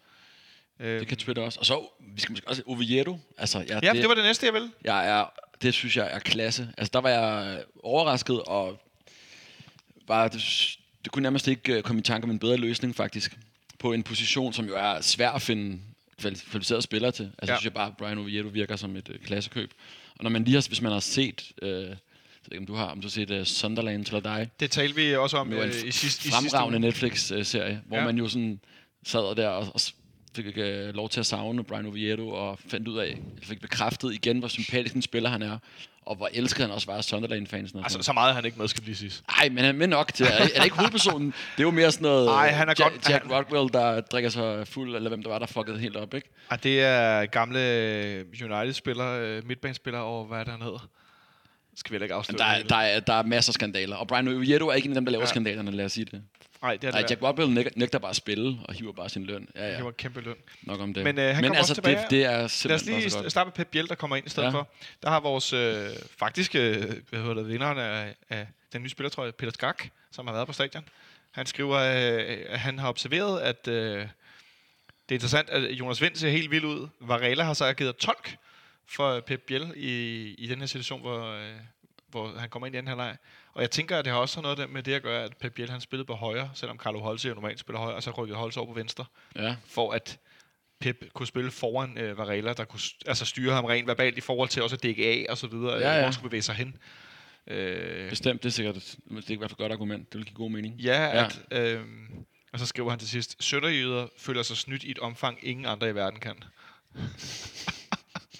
Øh, 0.81 1.01
Det 1.01 1.09
kan 1.09 1.17
Twitter 1.17 1.43
også. 1.43 1.59
Og 1.61 1.67
så, 1.67 1.89
vi 2.15 2.21
skal 2.21 2.33
måske 2.33 2.49
også 2.49 2.63
Oviedo. 2.67 3.19
Altså, 3.39 3.59
jeg, 3.59 3.81
Ja, 3.83 3.93
det, 3.93 4.01
det 4.01 4.09
var 4.09 4.15
det 4.15 4.25
næste, 4.25 4.47
jeg 4.47 4.55
ville. 4.55 4.71
Jeg 4.85 5.09
er, 5.09 5.33
det 5.63 5.75
synes 5.75 5.97
jeg 5.97 6.09
er 6.13 6.19
klasse. 6.19 6.69
Altså, 6.79 6.91
der 6.93 6.99
var 7.01 7.09
jeg 7.09 7.65
overrasket, 7.83 8.43
og 8.43 8.81
var, 10.09 10.29
det, 10.29 10.77
det 11.05 11.13
kunne 11.13 11.23
nærmest 11.23 11.49
ikke 11.49 11.73
øh, 11.77 11.83
komme 11.83 11.99
i 12.01 12.03
tanke 12.03 12.25
om 12.25 12.31
en 12.31 12.39
bedre 12.39 12.57
løsning, 12.57 12.97
faktisk. 12.97 13.39
På 13.79 13.93
en 13.93 14.03
position, 14.03 14.53
som 14.53 14.67
jo 14.67 14.77
er 14.77 15.01
svær 15.01 15.31
at 15.31 15.43
finde 15.43 15.81
kvali- 16.23 16.51
kvalificerede 16.51 16.83
spillere 16.83 17.13
til. 17.13 17.33
Altså, 17.39 17.53
Ja. 17.53 17.57
synes 17.59 17.65
jeg 17.65 17.75
bare, 17.75 17.87
at 17.87 17.97
Brian 17.97 18.19
Oviedo 18.19 18.49
virker 18.49 18.77
som 18.77 18.97
et 18.97 19.09
øh, 19.09 19.19
klassekøb. 19.21 19.73
Og 20.19 20.23
når 20.25 20.31
man 20.31 20.45
lige 20.45 20.55
har, 20.55 20.65
hvis 20.69 20.81
man 20.81 20.93
har 20.93 21.01
set, 21.01 21.53
øh, 21.63 21.97
ved 22.51 22.53
ikke, 22.53 22.63
om 22.63 22.67
du 22.67 22.75
har, 22.75 22.85
om 22.87 23.01
du 23.01 23.07
har 23.07 23.11
set 23.11 23.31
uh, 23.31 23.45
Sunderland 23.45 24.05
til 24.05 24.25
dig, 24.25 24.51
Det 24.61 24.71
talte 24.71 24.95
vi 24.97 25.17
også 25.17 25.37
om 25.37 25.53
øh, 25.53 25.69
i, 25.69 25.91
sidste, 25.91 26.29
i 26.29 26.31
fremragende. 26.31 26.79
Netflix-serie, 26.79 27.81
hvor 27.87 27.97
Ja. 27.97 28.05
man 28.05 28.19
jo 28.19 28.29
sådan 28.29 28.61
sad 29.07 29.37
der 29.37 29.49
og, 29.49 29.67
og 29.75 29.81
fik 30.37 30.47
øh, 30.59 30.95
lov 30.95 31.09
til 31.09 31.21
at 31.21 31.27
savne 31.27 31.65
Brian 31.65 31.87
Oviedo, 31.87 32.29
og 32.29 32.59
fandt 32.69 32.89
ud 32.89 32.99
af, 32.99 33.19
fik 33.43 33.61
bekræftet 33.61 34.15
igen, 34.15 34.39
hvor 34.39 34.49
sympatisk 34.49 34.95
en 34.95 35.03
spiller 35.03 35.31
han 35.31 35.43
er, 35.43 35.59
og 36.07 36.17
hvor 36.17 36.29
elsket 36.35 36.61
han 36.63 36.71
også 36.71 36.87
var 36.87 36.97
af 36.97 37.05
Sunderland-fansen. 37.05 37.79
Altså, 37.83 38.03
så 38.03 38.13
meget 38.13 38.35
han 38.35 38.45
ikke 38.45 38.59
med, 38.59 38.69
skal 38.69 38.83
lige 38.85 38.97
sige. 38.97 39.13
Nej, 39.39 39.49
men 39.49 39.59
han 39.59 39.75
er 39.75 39.79
med 39.79 39.87
nok 39.87 40.15
til. 40.15 40.27
Er, 40.27 40.49
er 40.55 40.65
ikke 40.65 40.77
hovedpersonen? 40.77 41.27
Det 41.27 41.59
er 41.59 41.63
jo 41.63 41.71
mere 41.71 41.93
sådan 41.93 42.03
noget... 42.03 42.29
Ej, 42.29 42.49
han 42.51 42.69
er 42.69 42.75
Jack, 42.79 42.93
godt- 42.93 43.09
Jack 43.11 43.25
han- 43.25 43.33
Rockwell, 43.33 43.73
der 43.73 44.01
drikker 44.01 44.31
sig 44.31 44.69
fuld, 44.69 44.97
eller 44.97 45.09
hvem 45.09 45.23
der 45.23 45.31
var, 45.31 45.39
der 45.39 45.47
fuckede 45.47 45.79
helt 45.79 45.97
op, 45.97 46.15
ikke? 46.15 46.29
Ah, 46.51 46.59
det 46.63 46.81
er 46.83 47.27
gamle 47.27 47.61
øh, 47.73 48.25
United-spiller, 48.43 49.07
øh, 49.21 49.47
midtbanespiller 49.47 50.01
over, 50.01 50.25
hvad 50.27 50.39
er 50.39 50.45
det, 50.45 50.53
han 50.53 50.63
hedder? 50.63 50.89
Skal 51.77 51.91
vi 51.91 51.95
heller 51.95 52.05
ikke 52.05 52.15
afsløre 52.15 52.39
der, 52.39 52.45
er- 52.45 52.59
det 52.59 52.71
der, 52.71 52.77
er, 52.77 53.01
der 53.01 53.13
er 53.15 53.23
masser 53.23 53.51
af 53.51 53.55
skandaler. 53.55 53.97
Og 53.97 54.09
Brian 54.09 54.29
Oviedo 54.29 54.69
er 54.69 54.75
ikke 54.75 54.87
en 54.87 54.93
af 54.93 54.95
dem, 54.95 55.05
der 55.05 55.13
laver 55.13 55.23
Ja. 55.23 55.27
skandalerne, 55.29 55.71
lad 55.71 55.85
os 55.85 55.93
sige 55.93 56.05
det. 56.05 56.23
Nej, 56.63 56.77
det 56.77 56.85
er 56.89 56.93
Nej, 56.93 57.01
det 57.03 57.11
Jack 57.11 57.23
Rockwell 57.23 57.51
nægter, 57.51 57.71
nægter 57.77 57.99
bare 57.99 58.11
at 58.11 58.17
spille, 58.17 58.59
og 58.65 58.75
hiver 58.75 58.93
bare 58.93 59.09
sin 59.09 59.25
løn. 59.25 59.49
Ja, 59.55 59.67
Det 59.67 59.73
ja, 59.73 59.81
var 59.83 59.89
en 59.89 59.95
kæmpe 59.95 60.21
løn. 60.21 60.35
nok 60.63 60.81
om 60.81 60.95
det. 60.95 61.05
Men, 61.05 61.19
øh, 61.19 61.35
han 61.35 61.45
Men 61.45 61.55
altså, 61.55 61.75
tilbage 61.75 61.97
det, 61.97 62.11
det 62.11 62.25
er 62.25 62.31
Lad 62.31 62.45
os 62.45 62.53
simpelthen 62.53 62.95
lige 62.99 63.31
starte 63.31 63.47
med 63.47 63.53
Pep 63.53 63.67
Biel, 63.67 63.89
der 63.89 63.95
kommer 63.95 64.17
ind 64.17 64.27
i 64.27 64.31
stedet 64.31 64.47
ja. 64.47 64.51
Ja. 64.53 64.59
for. 64.59 64.69
Der 65.03 65.11
har 65.11 65.21
vores 65.21 65.53
øh, 65.53 65.89
faktiske 66.19 66.59
øh, 66.59 66.93
hvad 67.11 67.21
hedder 67.21 67.35
det, 67.35 67.49
vinderen 67.49 67.79
af, 67.79 68.15
af 68.31 68.47
den 68.73 68.83
nye 68.83 68.89
spillertrøje, 68.89 69.33
Peter 69.33 69.53
Skak, 69.53 69.85
som 70.13 70.27
har 70.27 70.35
været 70.35 70.47
på 70.47 70.53
stadion. 70.53 70.85
Han 71.31 71.47
skriver, 71.47 71.77
øh, 71.77 72.39
at 72.49 72.59
han 72.61 72.79
har 72.79 72.89
observeret, 72.89 73.41
at, 73.41 73.69
øh, 73.69 73.99
Det 73.99 74.09
er 75.09 75.15
interessant, 75.15 75.51
at 75.51 75.63
Jonas 75.71 76.03
Vind 76.03 76.15
ser 76.17 76.31
helt 76.31 76.51
vild 76.51 76.65
ud. 76.65 76.89
Varela 77.01 77.45
har 77.45 77.55
så 77.55 77.65
ageret 77.65 77.97
tolk 77.97 78.37
for 78.89 79.21
Pep 79.21 79.41
Biel 79.47 79.73
i, 79.77 79.91
i 80.39 80.47
den 80.47 80.59
her 80.59 80.67
situation, 80.67 81.01
hvor, 81.01 81.25
øh, 81.33 81.55
hvor 82.09 82.39
han 82.39 82.49
kommer 82.49 82.67
ind 82.67 82.77
i 82.77 82.79
den 82.79 82.89
her 82.89 82.95
leg. 82.97 83.17
Og 83.55 83.63
jeg 83.63 83.71
tænker, 83.71 83.99
at 83.99 84.05
det 84.05 84.13
har 84.13 84.21
også 84.21 84.41
noget 84.41 84.71
med 84.71 84.83
det 84.83 84.93
at 84.95 85.03
gøre, 85.03 85.25
at 85.25 85.37
Pep 85.37 85.53
Biel 85.55 85.71
han 85.71 85.81
spillede 85.81 86.07
på 86.07 86.15
højre, 86.15 86.51
selvom 86.55 86.79
Carlo 86.79 86.99
Holse 87.01 87.29
jo 87.29 87.35
normalt 87.35 87.59
spiller 87.61 87.81
højre, 87.81 87.95
og 87.97 88.03
så 88.03 88.11
rykkede 88.11 88.39
Holse 88.39 88.61
over 88.61 88.67
på 88.69 88.75
venstre, 88.75 89.05
Ja. 89.37 89.57
for 89.67 89.93
at 89.93 90.19
Pep 90.81 91.05
kunne 91.15 91.27
spille 91.27 91.51
foran 91.51 91.99
øh, 91.99 92.19
Varela, 92.19 92.53
der 92.53 92.65
kunne 92.65 92.81
altså 93.07 93.25
styre 93.25 93.55
ham 93.55 93.65
rent 93.65 93.87
verbalt 93.87 94.19
i 94.19 94.21
forhold 94.21 94.49
til 94.49 94.63
også 94.63 94.77
at 94.77 94.83
dække 94.83 95.07
af 95.07 95.27
og 95.29 95.39
så 95.39 95.47
videre, 95.47 95.73
Ja, 95.75 95.79
ja, 95.81 95.89
ja. 95.89 95.95
hvor 95.95 96.05
han 96.05 96.13
skulle 96.13 96.29
bevæge 96.31 96.43
sig 96.43 96.55
hen. 96.55 96.77
Øh, 97.47 98.09
Bestemt, 98.11 98.43
det 98.43 98.49
er 98.49 98.53
sikkert 98.53 98.75
det 98.75 99.31
er 99.31 99.31
i 99.31 99.35
hvert 99.35 99.51
fald 99.51 99.53
et 99.53 99.57
godt 99.59 99.73
argument. 99.73 100.13
Det 100.13 100.19
vil 100.19 100.27
give 100.27 100.37
god 100.37 100.51
mening. 100.51 100.75
Ja, 100.81 101.03
Ja. 101.03 101.25
at, 101.25 101.43
øh, 101.51 101.85
og 102.53 102.59
så 102.59 102.67
skriver 102.67 102.91
han 102.91 102.99
til 102.99 103.09
sidst, 103.09 103.37
Sønderjyder 103.45 104.07
føler 104.19 104.43
sig 104.43 104.57
snydt 104.57 104.83
i 104.85 104.91
et 104.91 104.99
omfang, 104.99 105.39
ingen 105.43 105.67
andre 105.67 105.91
i 105.91 105.95
verden 105.95 106.21
kan. 106.21 106.35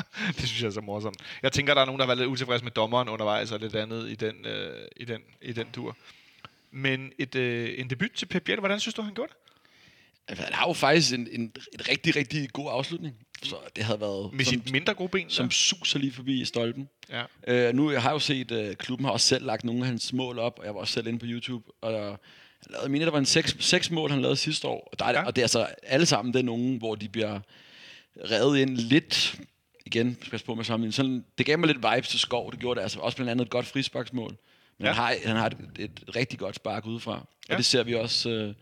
det 0.37 0.49
synes 0.49 0.61
jeg 0.63 0.69
er 0.69 0.73
så 0.73 0.81
morsomt. 0.81 1.17
Jeg 1.43 1.53
tænker, 1.53 1.75
der 1.75 1.81
er 1.81 1.87
nogen, 1.87 1.99
der 1.99 2.05
har 2.05 2.15
været 2.15 2.19
lidt 2.19 2.29
utilfredse 2.29 2.65
med 2.65 2.73
dommeren 2.73 3.09
undervejs, 3.09 3.53
og 3.53 3.61
lidt 3.61 3.75
andet 3.75 4.11
i 4.11 4.15
den, 4.15 4.47
øh, 4.47 4.89
i 4.97 5.05
den, 5.05 5.21
i 5.43 5.53
den 5.53 5.67
tur. 5.73 5.97
Men 6.71 7.13
et, 7.19 7.35
øh, 7.35 7.75
en 7.79 7.91
debut 7.91 8.11
til 8.15 8.27
Pep 8.27 8.43
Biel, 8.43 8.59
hvordan 8.59 8.81
synes 8.81 8.95
du, 8.95 9.03
han 9.03 9.15
gjorde 9.15 9.33
det? 9.33 9.39
Altså, 10.29 10.45
Han 10.45 10.53
har 10.53 10.69
jo 10.69 10.73
faktisk 10.73 11.15
en, 11.15 11.29
en, 11.33 11.53
et 11.75 11.89
rigtig, 11.89 12.17
rigtig 12.17 12.53
god 12.53 12.69
afslutning. 12.71 13.15
Så 13.43 13.57
det 13.77 13.85
havde 13.85 14.01
været 14.01 14.33
Med 14.33 14.45
som, 14.45 14.53
sit 14.53 14.73
mindre 14.73 14.95
gode 14.95 15.09
ben? 15.09 15.31
som 15.31 15.47
der? 15.47 15.53
suser 15.53 15.99
lige 15.99 16.13
forbi 16.13 16.45
stolpen. 16.45 16.89
Ja. 17.11 17.23
Øh, 17.47 17.75
nu 17.75 17.91
jeg 17.91 18.03
har 18.03 18.09
jeg 18.11 18.15
jo 18.15 18.19
set, 18.19 18.53
at 18.53 18.79
klubben 18.79 19.05
har 19.05 19.13
også 19.13 19.27
selv 19.27 19.47
lagt 19.47 19.65
nogle 19.65 19.81
af 19.81 19.87
hans 19.87 20.13
mål 20.13 20.39
op, 20.39 20.59
og 20.59 20.65
jeg 20.65 20.75
var 20.75 20.81
også 20.81 20.95
selv 20.95 21.07
inde 21.07 21.19
på 21.19 21.27
YouTube, 21.29 21.65
og 21.81 21.93
jeg 21.93 22.17
lavede, 22.67 22.83
jeg 22.83 22.91
mener, 22.91 23.05
der 23.05 23.13
var 23.13 23.19
en 23.19 23.27
seks, 23.27 23.57
seks 23.61 23.91
mål, 23.91 24.11
han 24.11 24.21
lavede 24.21 24.37
sidste 24.37 24.69
år, 24.69 24.89
og, 24.93 24.99
der 24.99 25.05
er, 25.05 25.13
ja. 25.13 25.27
og 25.27 25.37
det 25.37 25.43
er 25.43 25.45
altså 25.45 25.67
alle 25.83 26.07
sammen, 26.07 26.35
det 26.35 26.41
er 26.41 26.45
nogen, 26.45 26.77
hvor 26.77 26.95
de 26.95 27.09
bliver 27.09 27.41
revet 28.31 28.59
ind 28.59 28.77
lidt, 28.77 29.41
igen, 29.87 30.17
skal 30.21 30.31
jeg 30.37 30.41
på 30.47 30.55
med 30.55 30.65
sammen, 30.65 30.93
sådan, 30.93 31.25
det 31.39 31.47
gav 31.47 31.59
mig 31.59 31.67
lidt 31.67 31.79
vibes 31.93 32.09
til 32.09 32.21
skov, 32.21 32.53
det 32.53 32.61
gjorde 32.61 32.79
det, 32.79 32.83
altså 32.83 32.99
også 32.99 33.17
blandt 33.17 33.31
andet 33.31 33.45
et 33.45 33.51
godt 33.51 33.67
frisparksmål, 33.67 34.37
men 34.79 34.87
Ja. 34.87 34.93
han, 34.93 34.95
har, 34.95 35.15
han 35.25 35.37
har 35.37 35.47
et, 35.47 35.57
et, 35.79 36.17
rigtig 36.17 36.39
godt 36.39 36.57
spark 36.57 36.87
udefra, 36.87 37.13
og 37.13 37.27
Ja. 37.49 37.57
det 37.57 37.65
ser 37.65 37.83
vi 37.83 37.95
også 37.95 38.31
øh, 38.31 38.55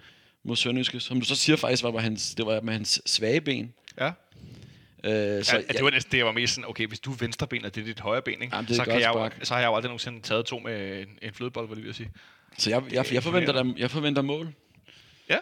mod 0.43 0.57
Sønderjyske, 0.57 1.01
som 1.01 1.21
du 1.21 1.27
så 1.27 1.37
siger 1.37 1.57
faktisk, 1.57 1.83
var, 1.83 1.91
var 1.91 2.01
hans, 2.01 2.35
det 2.35 2.47
var 2.47 2.61
med 2.61 2.73
hans 2.73 3.03
svage 3.07 3.41
ben, 3.41 3.75
Ja. 3.99 4.07
øh, 5.05 5.45
Så, 5.45 5.57
ja, 5.57 5.73
det 5.73 5.85
var 5.85 5.91
næsten 5.91 6.13
det, 6.13 6.19
jeg 6.19 6.27
var 6.27 6.33
mest 6.33 6.55
sådan, 6.55 6.69
okay, 6.71 6.87
hvis 6.87 7.01
du 7.01 7.13
er 7.13 7.17
venstreben, 7.17 7.65
og 7.65 7.75
det 7.75 7.81
er 7.81 7.85
dit 7.85 8.01
højre 8.01 8.23
ben, 8.23 8.43
ikke? 8.43 8.57
Jamen, 8.57 8.75
så, 8.75 8.85
kan 8.85 9.01
jeg 9.01 9.11
jo, 9.15 9.31
så 9.43 9.55
har 9.55 9.61
jeg 9.61 9.67
jo 9.69 9.75
aldrig 9.75 9.89
nogensinde 9.89 10.21
taget 10.21 10.47
to 10.47 10.59
med 10.59 11.03
en, 11.03 11.19
en 11.23 11.35
flødebold, 11.35 11.81
ved 11.81 11.89
at 11.89 11.95
sige. 11.95 12.11
Så 12.59 12.71
jeg, 12.71 12.83
jeg, 12.93 13.13
jeg, 13.13 13.23
forventer, 13.23 13.53
der, 13.53 13.75
jeg 13.77 13.91
forventer 13.91 14.23
mål. 14.23 14.55
Ja. 15.31 15.39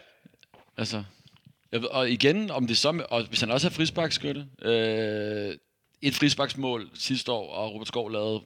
Altså, 0.77 1.05
jeg 1.73 1.85
og 1.85 2.11
igen, 2.11 2.51
om 2.51 2.67
det 2.67 2.79
så, 2.79 3.05
og 3.11 3.25
hvis 3.29 3.41
han 3.41 3.51
også 3.51 3.67
er 3.67 3.71
frisparkskytte, 3.71 4.47
øh, 4.63 5.57
et 6.03 6.15
frisparksmål 6.15 6.91
sidste 6.95 7.33
år, 7.33 7.55
og 7.55 7.75
Robert 7.75 7.89
Skov 7.89 8.11
lavede 8.11 8.41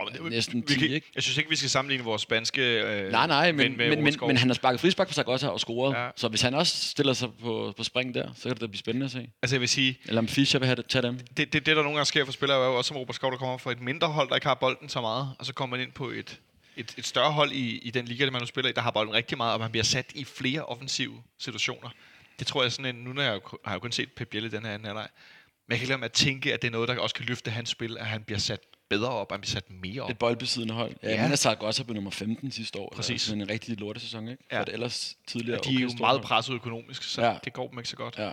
Oh, 0.00 0.12
men 0.12 0.22
det, 0.22 0.30
næsten 0.32 0.64
vi 0.68 0.74
10, 0.74 0.80
kan, 0.80 0.90
ikke? 0.90 1.10
Jeg 1.14 1.22
synes 1.22 1.38
ikke, 1.38 1.50
vi 1.50 1.56
skal 1.56 1.70
sammenligne 1.70 2.04
vores 2.04 2.22
spanske 2.22 2.62
øh, 2.62 3.12
Nej, 3.12 3.26
nej, 3.26 3.52
men, 3.52 3.76
men, 3.76 4.04
men, 4.04 4.16
men 4.26 4.36
han 4.36 4.48
har 4.48 4.54
sparket 4.54 4.80
frispark 4.80 5.08
på 5.08 5.14
sig 5.14 5.26
også 5.26 5.48
og 5.48 5.60
scoret. 5.60 5.94
Ja. 5.94 6.08
Så 6.16 6.28
hvis 6.28 6.42
han 6.42 6.54
også 6.54 6.88
stiller 6.90 7.12
sig 7.12 7.28
på, 7.42 7.74
på 7.76 7.84
spring 7.84 8.14
der, 8.14 8.28
så 8.34 8.42
kan 8.42 8.50
det 8.50 8.60
da 8.60 8.66
blive 8.66 8.78
spændende 8.78 9.04
at 9.04 9.10
se. 9.10 9.30
Altså 9.42 9.56
jeg 9.56 9.60
vil 9.60 9.68
sige, 9.68 9.98
Eller 10.04 10.18
om 10.18 10.28
Fischer 10.28 10.58
vil 10.58 10.66
have 10.66 10.76
det, 10.76 10.86
tage 10.86 11.02
dem. 11.02 11.18
det, 11.18 11.36
det, 11.36 11.52
det 11.52 11.66
der 11.66 11.74
nogle 11.74 11.90
gange 11.90 12.04
sker 12.04 12.24
for 12.24 12.32
spillere, 12.32 12.62
er 12.62 12.66
jo 12.66 12.76
også 12.76 12.88
som 12.88 12.96
Robert 12.96 13.14
Skov, 13.14 13.30
der 13.30 13.38
kommer 13.38 13.58
fra 13.58 13.72
et 13.72 13.80
mindre 13.80 14.08
hold, 14.08 14.28
der 14.28 14.34
ikke 14.34 14.46
har 14.46 14.54
bolden 14.54 14.88
så 14.88 15.00
meget, 15.00 15.30
og 15.38 15.46
så 15.46 15.54
kommer 15.54 15.76
man 15.76 15.86
ind 15.86 15.92
på 15.92 16.10
et, 16.10 16.40
et, 16.76 16.94
et 16.98 17.06
større 17.06 17.32
hold 17.32 17.52
i, 17.52 17.78
i 17.78 17.90
den 17.90 18.04
liga, 18.04 18.30
man 18.30 18.40
nu 18.40 18.46
spiller 18.46 18.70
i, 18.70 18.72
der 18.72 18.80
har 18.80 18.90
bolden 18.90 19.14
rigtig 19.14 19.36
meget, 19.36 19.52
og 19.54 19.60
man 19.60 19.70
bliver 19.70 19.84
sat 19.84 20.12
i 20.14 20.24
flere 20.24 20.64
offensive 20.64 21.22
situationer. 21.38 21.90
Det 22.38 22.46
tror 22.46 22.62
jeg 22.62 22.72
sådan 22.72 22.96
en, 22.96 23.04
nu 23.04 23.12
når 23.12 23.22
jeg 23.22 23.40
har 23.64 23.72
jo 23.72 23.78
kun 23.78 23.92
set 23.92 24.12
Pep 24.12 24.28
Biel 24.28 24.44
i 24.44 24.48
den 24.48 24.64
her 24.64 24.72
anden 24.72 24.86
halvleg, 24.86 25.08
men 25.68 25.72
jeg 25.72 25.78
kan 25.78 25.84
ikke 25.84 25.94
lade 25.94 26.04
at 26.04 26.12
tænke, 26.12 26.54
at 26.54 26.62
det 26.62 26.68
er 26.68 26.72
noget, 26.72 26.88
der 26.88 26.98
også 26.98 27.14
kan 27.14 27.24
løfte 27.24 27.50
hans 27.50 27.68
spil, 27.70 27.98
at 27.98 28.06
han 28.06 28.22
bliver 28.22 28.38
sat 28.38 28.60
bedre 28.88 29.08
op, 29.10 29.30
han 29.32 29.40
bliver 29.40 29.50
sat 29.50 29.70
mere 29.70 30.02
op. 30.02 30.10
Et 30.10 30.18
boldbesiddende 30.18 30.74
hold. 30.74 30.94
Ja, 31.02 31.08
Ja. 31.08 31.22
ja. 31.22 31.28
Men 31.28 31.36
Sark 31.36 31.62
også 31.62 31.84
blev 31.84 31.94
nummer 31.94 32.10
15 32.10 32.50
sidste 32.50 32.78
år. 32.78 32.92
Præcis. 32.96 33.22
Sådan 33.22 33.40
en 33.42 33.50
rigtig 33.50 33.80
lortesæson, 33.80 34.28
ikke? 34.28 34.44
Ja. 34.50 34.56
Ja. 34.56 34.62
For 34.62 34.66
et 34.66 34.72
ellers 34.72 35.16
tidligere 35.26 35.60
de 35.64 35.74
er 35.76 35.80
jo 35.80 35.86
okay 35.86 35.98
meget 36.00 36.22
presset 36.22 36.54
økonomisk, 36.54 37.02
så 37.02 37.22
Ja. 37.22 37.38
det 37.44 37.52
går 37.52 37.68
dem 37.68 37.78
ikke 37.78 37.88
så 37.88 37.96
godt. 37.96 38.18
Ja. 38.18 38.32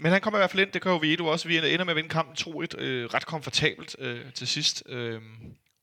Men 0.00 0.12
han 0.12 0.20
kommer 0.20 0.38
i 0.38 0.40
hvert 0.40 0.50
fald 0.50 0.62
ind, 0.62 0.72
det 0.72 0.82
kan 0.82 0.92
jo 0.92 0.98
Vieto 0.98 1.26
også. 1.26 1.48
Vi 1.48 1.56
ender 1.56 1.84
med 1.84 1.92
at 1.92 1.96
vinde 1.96 2.08
kampen 2.08 2.36
2-1, 2.36 2.78
øh, 2.78 3.06
ret 3.14 3.26
komfortabelt 3.26 3.96
øh, 3.98 4.32
til 4.32 4.46
sidst. 4.46 4.82
Øh, 4.86 5.20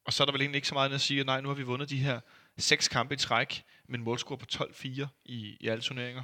og 0.06 0.14
så 0.14 0.24
er 0.24 0.26
der 0.26 0.32
vel 0.32 0.42
egentlig 0.42 0.58
ikke 0.58 0.68
så 0.68 0.74
meget 0.74 0.94
at 0.94 1.02
sige, 1.02 1.20
at 1.20 1.26
nej, 1.26 1.42
nu 1.42 1.48
har 1.48 1.56
vi 1.56 1.64
vundet 1.64 1.90
de 1.90 1.98
her 1.98 2.20
seks 2.58 2.88
kampe 2.88 3.14
i 3.14 3.18
træk, 3.18 3.64
med 3.90 4.00
en 4.00 4.06
målscore 4.06 4.38
på 4.38 4.46
12-4 4.54 5.08
i, 5.26 5.58
i 5.60 5.68
alle 5.68 5.82
turneringer. 5.82 6.24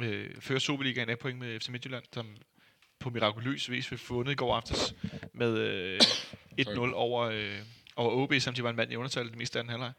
Øh, 0.00 0.30
fører 0.40 0.58
Superligaen 0.58 1.08
af 1.08 1.18
point 1.18 1.38
med 1.38 1.60
FC 1.60 1.68
Midtjylland, 1.68 2.04
som 2.14 2.26
på 3.00 3.10
mirakuløs 3.10 3.70
vis 3.70 3.86
fik 3.86 4.10
vundet 4.10 4.32
i 4.32 4.34
går 4.34 4.56
aftes 4.56 4.94
med 5.32 5.58
øh, 5.58 6.00
1-0 6.60 6.94
over, 6.94 7.22
øh, 7.22 7.58
over 7.96 8.12
OB, 8.12 8.34
som 8.40 8.54
de 8.54 8.62
var 8.62 8.70
en 8.70 8.76
mand 8.76 8.92
i 8.92 8.96
undertal 8.96 9.26
det 9.26 9.36
meste 9.36 9.58
af 9.58 9.64
den 9.64 9.70
halvleg. 9.70 9.92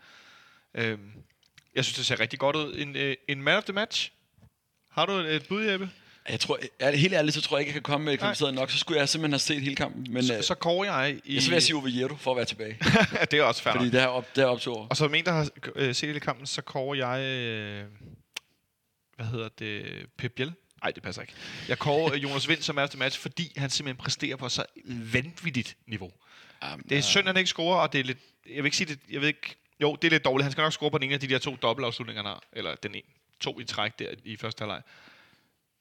Øh, 0.74 1.00
jeg 1.76 1.86
synes, 1.86 1.98
det 1.98 2.06
ser 2.06 2.20
rigtig 2.20 2.40
godt 2.40 2.56
ud. 2.56 2.76
En, 2.76 2.96
øh, 2.96 3.16
en 3.28 3.44
man 3.44 3.58
of 3.58 3.64
the 3.64 3.74
match. 3.74 4.12
Har 4.90 5.06
du 5.06 5.12
et, 5.12 5.36
et 5.36 5.48
bud, 5.48 5.64
Jeppe? 5.64 5.90
Jeg 6.30 6.40
tror, 6.40 6.60
er 6.80 6.92
helt 6.96 7.14
ærligt, 7.14 7.36
så 7.36 7.42
tror 7.42 7.58
jeg 7.58 7.62
ikke, 7.62 7.70
jeg 7.70 7.74
kan 7.74 7.82
komme 7.82 8.06
med 8.06 8.18
kvalificeret 8.18 8.54
nok. 8.54 8.72
Så 8.72 8.78
skulle 8.78 9.00
jeg 9.00 9.10
simpelthen 9.10 9.34
have 9.34 9.40
set 9.40 9.62
hele 9.62 9.76
kampen. 9.76 10.14
Men 10.14 10.24
så, 10.24 10.38
øh, 10.38 10.44
så 10.44 10.56
kårer 10.56 10.86
jeg 10.86 11.20
i... 11.26 11.34
jeg 11.34 11.42
så 11.42 11.50
vil 11.50 11.56
jeg 11.56 11.64
sige 11.64 11.76
Oviedo 11.76 12.16
for 12.16 12.32
at 12.32 12.38
være 12.38 12.46
tilbage. 12.46 12.78
det 13.32 13.40
er 13.40 13.44
også 13.44 13.64
fair 13.64 13.74
fordi 13.74 13.90
det 13.90 14.02
er 14.02 14.08
op, 14.08 14.36
det 14.36 14.42
er 14.42 14.46
op 14.46 14.62
til 14.62 14.72
år. 14.72 14.88
Og 14.90 14.98
så 14.98 15.06
en, 15.06 15.26
der 15.26 15.32
har 15.32 15.50
øh, 15.76 15.96
set 15.96 16.08
hele 16.08 16.20
kampen, 16.20 16.46
så 16.46 16.62
kårer 16.62 16.96
jeg... 16.96 17.26
Øh, 17.26 17.86
hvad 19.16 19.26
hedder 19.26 19.50
det? 19.60 20.06
Pep 20.18 20.32
Biel? 20.32 20.54
Nej, 20.82 20.92
det 20.92 21.04
passer 21.04 21.22
ikke. 21.22 21.34
Jeg 21.68 21.80
kårer 21.80 22.14
øh, 22.14 22.24
Jonas 22.24 22.48
Vind 22.50 22.62
som 22.62 22.78
er 22.78 22.88
match, 22.98 23.20
fordi 23.20 23.54
han 23.58 23.70
simpelthen 23.70 24.04
præsterer 24.04 24.36
på 24.36 24.50
så 24.50 24.66
vanvittigt 25.14 25.78
niveau. 25.88 26.12
Jamen, 26.64 26.86
Det 26.90 26.98
er 26.98 27.02
synd, 27.02 27.20
at 27.20 27.28
han 27.28 27.38
ikke 27.38 27.48
scorer, 27.50 27.78
og 27.78 27.94
det 27.94 28.00
er 28.00 28.04
lidt... 28.04 28.18
Jeg 28.48 28.56
vil 28.56 28.66
ikke 28.66 28.78
sige 28.78 28.94
det... 28.94 29.00
Jeg 29.10 29.22
ved 29.22 29.28
ikke... 29.28 29.56
Jo, 29.82 29.96
det 29.96 30.08
er 30.08 30.12
lidt 30.12 30.26
dårligt. 30.26 30.44
Han 30.44 30.52
skal 30.52 30.62
nok 30.62 30.74
score 30.74 30.92
på 30.92 30.98
den 30.98 31.04
ene 31.04 31.14
af 31.14 31.20
de 31.20 31.28
der 31.28 31.38
to 31.40 31.58
dobbeltafslutninger, 31.62 32.24
han 32.24 32.30
har. 32.30 32.44
Eller 32.54 32.76
den 32.76 32.96
ene. 32.96 33.08
To 33.40 33.60
i 33.60 33.64
træk 33.64 34.00
der 34.00 34.08
i 34.24 34.36
første 34.38 34.62
halvleg. 34.62 34.82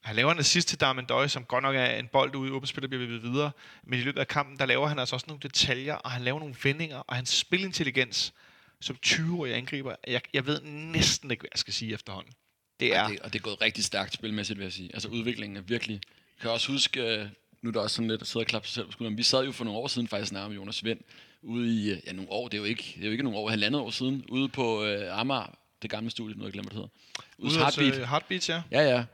Han 0.03 0.17
laver 0.17 0.33
en 0.33 0.39
assist 0.39 0.69
til 0.69 0.81
Darmen 0.81 1.05
Døje, 1.05 1.29
som 1.29 1.45
godt 1.45 1.63
nok 1.63 1.77
er 1.77 1.87
en 1.87 2.09
bold 2.09 2.35
ude 2.35 2.49
i 2.49 2.53
åbent 2.53 2.69
spil, 2.69 2.89
bliver 2.89 3.07
videt 3.07 3.23
videre. 3.23 3.51
Men 3.83 3.99
i 3.99 4.03
løbet 4.03 4.21
af 4.21 4.29
kampen, 4.29 4.59
der 4.59 4.67
laver 4.67 4.87
han 4.87 4.99
altså 4.99 5.17
også 5.17 5.27
nogle 5.29 5.41
detaljer, 5.43 5.95
og 5.95 6.11
han 6.11 6.23
laver 6.23 6.39
nogle 6.39 6.55
vendinger, 6.63 6.97
og 6.97 7.17
hans 7.17 7.29
spilintelligens 7.29 8.33
som 8.81 8.97
20-årig 9.07 9.55
angriber, 9.55 9.95
jeg, 10.07 10.21
jeg 10.33 10.47
ved 10.47 10.61
næsten 10.63 11.31
ikke, 11.31 11.41
hvad 11.41 11.49
jeg 11.53 11.59
skal 11.59 11.75
sige 11.75 11.95
efterhånden. 11.95 12.33
Det 12.81 12.97
er... 12.97 13.05
Og, 13.05 13.11
det, 13.11 13.21
og 13.21 13.33
det 13.33 13.39
er 13.39 13.43
gået 13.43 13.61
rigtig 13.61 13.85
stærkt 13.85 14.15
spilmæssigt, 14.15 14.59
vil 14.59 14.65
jeg 14.65 14.73
sige. 14.73 14.91
Altså 14.95 15.09
udviklingen 15.09 15.57
er 15.57 15.61
virkelig... 15.61 15.95
Jeg 15.95 16.43
kan 16.43 16.51
også 16.51 16.73
huske, 16.73 17.01
øh, 17.01 17.27
nu 17.63 17.69
er 17.69 17.73
der 17.73 17.81
også 17.81 17.97
sådan 17.97 18.11
lidt 18.11 18.21
at 18.21 18.27
sidde 18.27 18.43
og 18.43 18.47
klappe 18.47 18.69
sig 18.69 18.75
selv 18.75 18.87
på 18.87 18.93
skulderen. 18.93 19.19
Vi 19.19 19.23
sad 19.23 19.45
jo 19.45 19.53
for 19.53 19.65
nogle 19.65 19.81
år 19.81 19.87
siden 19.87 20.09
faktisk 20.09 20.33
nærmere 20.33 20.55
Jonas 20.55 20.85
Vind 20.85 20.99
ude 21.43 21.75
i, 21.75 21.91
øh, 21.91 21.99
ja 22.07 22.13
nogle 22.13 22.31
år, 22.31 22.49
det 22.49 22.55
er 22.57 22.59
jo 22.59 22.65
ikke, 22.65 22.93
det 22.97 23.03
er 23.03 23.07
jo 23.07 23.13
ikke 23.13 23.25
nogle 23.25 23.39
år, 23.39 23.51
halvandet 23.51 23.81
år 23.81 23.91
siden, 23.91 24.25
ude 24.29 24.49
på 24.49 24.85
øh, 24.85 25.21
Amager, 25.21 25.59
det 25.83 25.91
gamle 25.91 26.11
studie, 26.11 26.35
nu 26.35 26.41
har 26.41 26.47
jeg 26.47 26.53
glemt, 26.53 26.69
hvad 26.73 26.83
det 26.83 26.89
hedder. 27.17 27.25
Ude 27.39 27.47
Ude 27.47 27.65
hos, 27.65 27.77
Heartbeat. 27.77 28.03
øh, 28.03 28.09
Heartbeat, 28.09 28.49
ja. 28.49 28.63
Ja, 28.71 28.81
ja. 28.81 29.05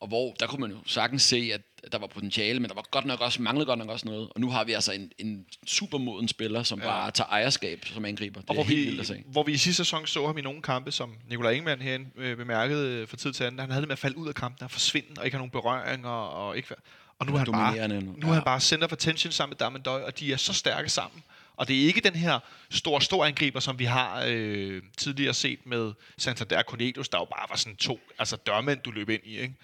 Og 0.00 0.08
hvor, 0.08 0.34
der 0.40 0.46
kunne 0.46 0.60
man 0.60 0.70
jo 0.70 0.78
sagtens 0.86 1.22
se, 1.22 1.50
at 1.54 1.60
der 1.92 1.98
var 1.98 2.06
potentiale, 2.06 2.60
men 2.60 2.68
der 2.68 2.74
var 2.74 2.84
godt 2.90 3.04
nok 3.04 3.20
også, 3.20 3.42
manglede 3.42 3.66
godt 3.66 3.78
nok 3.78 3.88
også 3.88 4.06
noget. 4.06 4.28
Og 4.34 4.40
nu 4.40 4.50
har 4.50 4.64
vi 4.64 4.72
altså 4.72 4.92
en, 4.92 5.10
en 5.18 5.46
supermoden 5.66 6.28
spiller, 6.28 6.62
som 6.62 6.78
ja. 6.78 6.84
bare 6.84 7.10
tager 7.10 7.28
ejerskab 7.28 7.84
som 7.84 8.04
angriber. 8.04 8.40
Det 8.40 8.50
Og 8.50 8.54
er 8.54 8.56
hvor 8.56 8.64
helt 8.64 8.80
vi, 8.80 8.84
vildt 8.84 9.00
at 9.00 9.06
se. 9.06 9.22
hvor 9.26 9.42
vi 9.42 9.52
i 9.52 9.56
sidste 9.56 9.84
sæson 9.84 10.06
så 10.06 10.26
ham 10.26 10.38
i 10.38 10.40
nogle 10.40 10.62
kampe, 10.62 10.92
som 10.92 11.14
Nikolaj 11.28 11.52
Ingemann 11.52 11.82
herinde 11.82 12.06
øh, 12.16 12.36
bemærkede 12.36 12.88
øh, 12.88 13.08
for 13.08 13.16
tid 13.16 13.32
til 13.32 13.44
anden, 13.44 13.60
han 13.60 13.70
havde 13.70 13.80
det 13.80 13.88
med 13.88 13.92
at 13.92 13.98
falde 13.98 14.16
ud 14.18 14.28
af 14.28 14.34
kampen 14.34 14.64
og 14.64 14.70
forsvinde, 14.70 15.08
og 15.18 15.24
ikke 15.24 15.34
have 15.34 15.38
nogen 15.40 15.50
berøringer, 15.50 16.08
og 16.08 16.56
ikke 16.56 16.74
og 17.18 17.26
nu 17.26 17.34
er 17.34 17.38
han 17.38 17.46
bare, 17.52 17.88
nu. 17.88 18.00
nu 18.00 18.10
er 18.22 18.26
Ja. 18.28 18.32
han 18.34 18.42
bare 18.44 18.60
center 18.60 18.88
for 18.88 18.96
tension 18.96 19.32
sammen 19.32 19.50
med 19.50 19.56
Darmen 19.56 19.82
Døj, 19.82 20.02
og 20.02 20.18
de 20.18 20.32
er 20.32 20.36
så 20.36 20.52
stærke 20.52 20.88
sammen. 20.88 21.22
Og 21.56 21.68
det 21.68 21.82
er 21.82 21.86
ikke 21.86 22.00
den 22.00 22.14
her 22.14 22.38
stor, 22.70 22.98
stor 22.98 23.24
angriber, 23.24 23.60
som 23.60 23.78
vi 23.78 23.84
har 23.84 24.24
øh, 24.28 24.82
tidligere 24.98 25.34
set 25.34 25.66
med 25.66 25.92
Santander 26.18 26.62
Cornelius, 26.62 27.08
der 27.08 27.18
jo 27.18 27.24
bare 27.24 27.46
var 27.50 27.56
sådan 27.56 27.76
to 27.76 28.00
altså 28.18 28.36
dørmænd, 28.36 28.80
du 28.80 28.90
løb 28.90 29.08
ind 29.08 29.22
i, 29.24 29.38
ikke? 29.38 29.54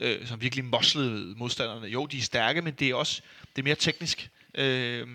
Øh, 0.00 0.26
som 0.26 0.40
virkelig 0.40 0.64
moslede 0.64 1.34
modstanderne. 1.38 1.86
Jo, 1.86 2.06
de 2.06 2.18
er 2.18 2.22
stærke, 2.22 2.62
men 2.62 2.74
det 2.74 2.90
er 2.90 2.94
også 2.94 3.22
det 3.56 3.62
er 3.62 3.64
mere 3.64 3.74
teknisk. 3.74 4.30
Øh, 4.54 5.08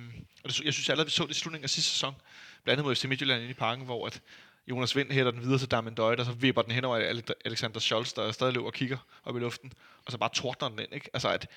og 0.44 0.50
det, 0.50 0.62
jeg 0.66 0.74
synes 0.74 0.90
allerede, 0.90 1.06
vi 1.08 1.12
så 1.12 1.24
det 1.24 1.32
i 1.32 1.40
slutningen 1.40 1.64
af 1.64 1.70
sidste 1.70 1.92
sæson, 1.92 2.16
blandt 2.64 2.80
andet 2.80 2.86
mod 2.86 2.96
FC 2.96 3.04
Midtjylland 3.06 3.40
inde 3.42 3.52
i 3.52 3.54
parken, 3.54 3.86
hvor 3.86 4.08
at 4.08 4.22
Jonas 4.68 4.96
Vind 4.96 5.12
hætter 5.12 5.32
den 5.32 5.42
videre 5.42 5.60
til 5.60 5.68
Darmen 5.72 5.94
Døje, 5.96 6.16
der 6.16 6.24
så 6.24 6.32
vipper 6.32 6.62
den 6.62 6.72
hen 6.72 6.86
over 6.86 6.98
Ale- 7.14 7.34
Alexander 7.46 7.80
Scholz, 7.80 8.14
der 8.14 8.32
stadig 8.32 8.54
løber 8.54 8.66
og 8.68 8.74
kigger 8.74 8.98
op 9.26 9.38
i 9.38 9.40
luften, 9.40 9.74
og 10.06 10.12
så 10.12 10.18
bare 10.18 10.30
tordner 10.34 10.70
den 10.70 10.80
ind. 10.80 10.94
Ikke? 10.94 11.10
Altså, 11.14 11.30
at 11.30 11.48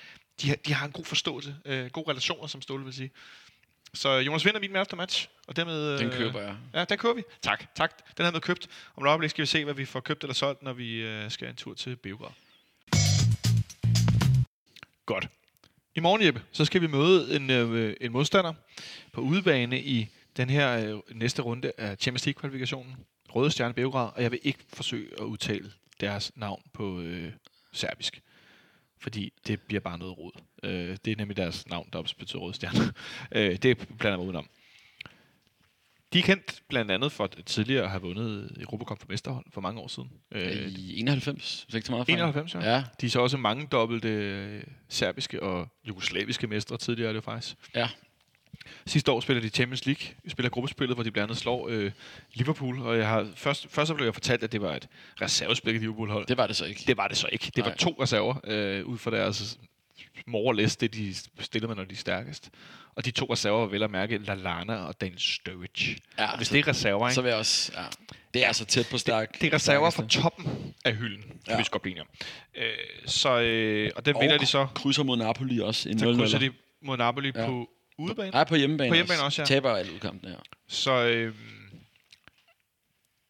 de, 0.41 0.49
har- 0.49 0.55
de 0.55 0.73
har 0.73 0.85
en 0.85 0.91
god 0.91 1.05
forståelse, 1.05 1.55
øh, 1.65 1.89
gode 1.89 2.09
relationer, 2.09 2.47
som 2.47 2.61
Ståle 2.61 2.83
vil 2.85 2.93
sige. 2.93 3.11
Så 3.93 4.09
Jonas 4.17 4.45
Vind 4.45 4.55
er 4.55 4.59
min 4.59 4.71
man 4.71 4.79
after 4.79 4.97
match, 4.97 5.27
og 5.47 5.55
dermed... 5.55 5.97
Den 5.97 6.07
øh, 6.07 6.13
køber 6.13 6.41
jeg. 6.41 6.55
Ja, 6.73 6.85
den 6.85 6.97
køber 6.97 7.13
vi. 7.15 7.23
Tak, 7.41 7.75
tak. 7.75 7.91
Den 8.17 8.25
har 8.25 8.31
med 8.31 8.41
købt. 8.41 8.67
Om 8.95 9.03
et 9.03 9.07
øjeblik 9.09 9.29
skal 9.29 9.41
vi 9.41 9.45
se, 9.45 9.63
hvad 9.63 9.73
vi 9.73 9.85
får 9.85 9.99
købt 9.99 10.23
eller 10.23 10.33
solgt, 10.33 10.63
når 10.63 10.73
vi 10.73 10.95
øh, 11.01 11.31
skal 11.31 11.49
en 11.49 11.55
tur 11.55 11.73
til 11.73 11.95
Beograd. 11.95 12.29
Godt. 15.05 15.29
I 15.95 15.99
morgen, 15.99 16.25
Jeppe, 16.25 16.41
så 16.51 16.65
skal 16.65 16.81
vi 16.81 16.87
møde 16.87 17.35
en, 17.35 17.49
øh, 17.49 17.95
en 18.01 18.11
modstander 18.11 18.53
på 19.11 19.21
udebane 19.21 19.81
i 19.81 20.07
den 20.37 20.49
her 20.49 20.95
øh, 20.95 20.99
næste 21.15 21.41
runde 21.41 21.71
af 21.77 21.97
Champions 21.97 22.25
League-kvalifikationen. 22.25 22.95
Røde 23.35 23.51
Stjerne 23.51 23.73
Beograd, 23.73 24.09
og 24.15 24.23
jeg 24.23 24.31
vil 24.31 24.39
ikke 24.43 24.59
forsøge 24.73 25.09
at 25.19 25.23
udtale 25.23 25.71
deres 25.99 26.31
navn 26.35 26.61
på 26.73 26.99
øh, 26.99 27.31
serbisk. 27.71 28.21
fordi 28.97 29.33
det 29.47 29.61
bliver 29.61 29.79
bare 29.81 29.97
noget 29.97 30.17
rod. 30.17 30.31
Øh, 30.63 30.97
det 31.05 31.11
er 31.11 31.15
nemlig 31.15 31.37
deres 31.37 31.67
navn, 31.67 31.89
der 31.93 31.99
også 31.99 32.17
betyder 32.17 32.39
Røde 32.41 32.53
stjerne. 32.53 32.93
øh, 33.37 33.55
det 33.55 33.77
blander 33.99 34.17
mig 34.17 34.25
udenom. 34.25 34.49
De 36.13 36.19
er 36.19 36.23
kendt 36.23 36.61
blandt 36.69 36.91
andet 36.91 37.11
for 37.11 37.23
at 37.23 37.37
tidligere 37.45 37.83
at 37.83 37.89
have 37.89 38.01
vundet 38.01 38.57
Europacup 38.59 38.99
for 38.99 39.05
mesterhold 39.09 39.45
for 39.53 39.61
mange 39.61 39.81
år 39.81 39.87
siden. 39.87 40.09
Øh, 40.31 40.67
I 40.67 40.99
91, 40.99 41.65
så 41.69 41.77
ikke 41.77 41.85
så 41.85 41.91
meget 41.91 42.05
fejl. 42.05 42.17
91, 42.17 42.55
ja. 42.55 42.73
Ja, 42.73 42.83
De 43.01 43.05
er 43.05 43.09
så 43.09 43.19
også 43.21 43.37
mange 43.37 43.67
dobbelte 43.71 44.07
øh, 44.09 44.63
serbiske 44.89 45.43
og 45.43 45.67
jugoslaviske 45.87 46.47
mestre 46.47 46.77
tidligere, 46.77 47.09
er 47.09 47.13
det 47.13 47.23
faktisk. 47.23 47.55
ja. 47.75 47.89
Sidste 48.85 49.11
år 49.11 49.19
spiller 49.19 49.41
de 49.41 49.49
Champions 49.49 49.85
League, 49.85 50.01
spiller 50.27 50.49
gruppespillet, 50.49 50.95
hvor 50.95 51.03
de 51.03 51.11
blandt 51.11 51.29
andet 51.31 51.37
slår 51.41 51.67
øh, 51.69 51.91
Liverpool, 52.33 52.79
og 52.81 52.97
jeg 52.97 53.07
har 53.07 53.27
først, 53.35 53.67
først 53.69 53.87
så 53.87 53.93
blev 53.93 54.05
jeg 54.05 54.13
fortalt, 54.13 54.43
at 54.43 54.51
det 54.51 54.61
var 54.61 54.75
et 54.75 54.87
reservespil, 55.21 55.73
Liverpool-hold. 55.73 56.25
Det 56.27 56.37
var 56.37 56.47
det 56.47 56.55
så 56.55 56.65
ikke. 56.65 56.83
Det 56.87 56.97
var 56.97 57.07
det 57.07 57.17
så 57.17 57.27
ikke. 57.31 57.51
Det 57.55 57.63
var 57.63 57.69
Nej. 57.69 57.77
to 57.77 57.95
reserver 58.01 58.35
øh, 58.43 58.85
ud 58.85 58.97
fra 58.97 59.11
deres 59.11 59.59
more 60.27 60.55
list, 60.55 60.81
det 60.81 60.93
de 60.93 61.15
stiller 61.39 61.67
med, 61.67 61.75
når 61.75 61.83
de 61.83 61.93
er 61.93 61.97
stærkest. 61.97 62.49
Og 62.95 63.05
de 63.05 63.11
to 63.11 63.25
reserver 63.33 63.59
var 63.59 63.65
vel 63.67 63.83
at 63.83 63.91
mærke 63.91 64.17
Lalana 64.17 64.75
og 64.75 65.01
Daniel 65.01 65.19
Sturridge. 65.19 65.97
Ja, 66.19 66.35
hvis 66.37 66.49
det 66.49 66.59
er 66.59 66.67
reserver, 66.67 67.07
ikke? 67.07 67.15
Så 67.15 67.21
vil 67.21 67.29
jeg 67.29 67.37
også... 67.37 67.71
Ja. 67.77 67.83
Det 68.33 68.45
er 68.45 68.51
så 68.51 68.65
tæt 68.65 68.87
på 68.91 68.97
stærk. 68.97 69.41
det 69.41 69.47
er 69.47 69.53
reserver 69.53 69.89
fra 69.89 70.07
toppen 70.07 70.73
af 70.85 70.95
hylden, 70.95 71.23
kan 71.23 71.39
Ja. 71.47 71.57
vi 71.57 71.63
godt 71.71 71.81
blive. 71.81 71.99
Øh, 72.55 72.65
så, 73.05 73.39
øh, 73.41 73.91
og 73.95 74.05
den 74.05 74.15
Og 74.15 74.21
vinder 74.21 74.37
de 74.37 74.45
så. 74.45 74.67
krydser 74.75 75.03
mod 75.03 75.17
Napoli 75.17 75.59
også. 75.59 75.89
En 75.89 75.99
Så 75.99 76.05
0 76.05 76.17
krydser 76.17 76.39
de 76.39 76.51
mod 76.81 76.97
Napoli 76.97 77.31
Ja. 77.35 77.45
på 77.45 77.69
udebane. 77.97 78.29
Nej, 78.29 78.43
på 78.43 78.55
hjemmebane, 78.55 78.89
På 78.89 78.95
hjemmebane 78.95 79.21
også, 79.23 79.41
ja. 79.41 79.45
Taber 79.45 79.71
alle 79.75 79.93
udkampene, 79.93 80.31
ja. 80.31 80.37
Så 80.67 81.05
øh, 81.05 81.35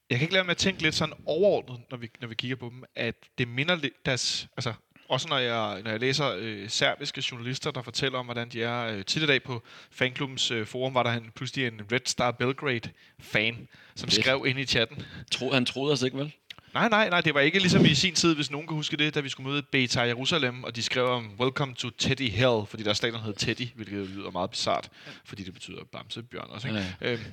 jeg 0.09 0.17
kan 0.19 0.25
ikke 0.25 0.33
lade 0.33 0.43
med 0.43 0.51
at 0.51 0.57
tænke 0.57 0.81
lidt 0.81 0.95
sådan 0.95 1.13
overordnet, 1.25 1.81
når 1.91 1.97
vi, 1.97 2.09
når 2.21 2.27
vi 2.27 2.35
kigger 2.35 2.55
på 2.55 2.69
dem, 2.69 2.83
at 2.95 3.15
det 3.37 3.47
minder 3.47 3.75
lidt 3.75 4.05
deres... 4.05 4.47
Altså, 4.57 4.73
også 5.09 5.27
når 5.27 5.37
jeg, 5.37 5.81
når 5.83 5.91
jeg 5.91 5.99
læser 5.99 6.35
øh, 6.37 6.69
serbiske 6.69 7.23
journalister, 7.31 7.71
der 7.71 7.81
fortæller 7.81 8.19
om, 8.19 8.25
hvordan 8.25 8.49
de 8.49 8.63
er. 8.63 8.87
Øh, 8.87 9.05
tidligere 9.05 9.31
dag 9.31 9.43
på 9.43 9.63
fanklubbens 9.91 10.51
øh, 10.51 10.65
forum 10.65 10.93
var 10.93 11.03
der 11.03 11.11
en, 11.11 11.31
pludselig 11.35 11.67
en 11.67 11.81
Red 11.91 11.99
Star 12.05 12.31
Belgrade-fan, 12.31 13.67
som 13.95 14.09
Fedt. 14.09 14.23
skrev 14.23 14.43
ind 14.47 14.59
i 14.59 14.65
chatten. 14.65 15.05
Tro, 15.31 15.51
han 15.51 15.65
troede 15.65 15.93
os 15.93 16.01
ikke, 16.01 16.17
vel? 16.17 16.33
Nej, 16.73 16.89
nej, 16.89 17.09
nej, 17.09 17.21
det 17.21 17.33
var 17.33 17.39
ikke 17.39 17.59
ligesom 17.59 17.85
i 17.85 17.93
sin 17.93 18.15
tid, 18.15 18.35
hvis 18.35 18.51
nogen 18.51 18.67
kan 18.67 18.75
huske 18.75 18.97
det, 18.97 19.15
da 19.15 19.19
vi 19.19 19.29
skulle 19.29 19.49
møde 19.49 19.63
Beta 19.71 20.01
Jerusalem, 20.01 20.63
og 20.63 20.75
de 20.75 20.83
skrev 20.83 21.05
om 21.05 21.31
Welcome 21.39 21.73
to 21.75 21.89
Teddy 21.89 22.29
Hell, 22.29 22.65
fordi 22.67 22.83
der 22.83 22.93
stadion 22.93 23.21
hed 23.21 23.33
Teddy, 23.33 23.67
hvilket 23.75 24.09
lyder 24.09 24.31
meget 24.31 24.49
bizart, 24.49 24.89
fordi 25.25 25.43
det 25.43 25.53
betyder 25.53 25.77
bamsebjørn 25.91 26.47
også, 26.49 26.67
ikke? 26.67 26.85
Ja. 27.01 27.11
Øhm, 27.11 27.23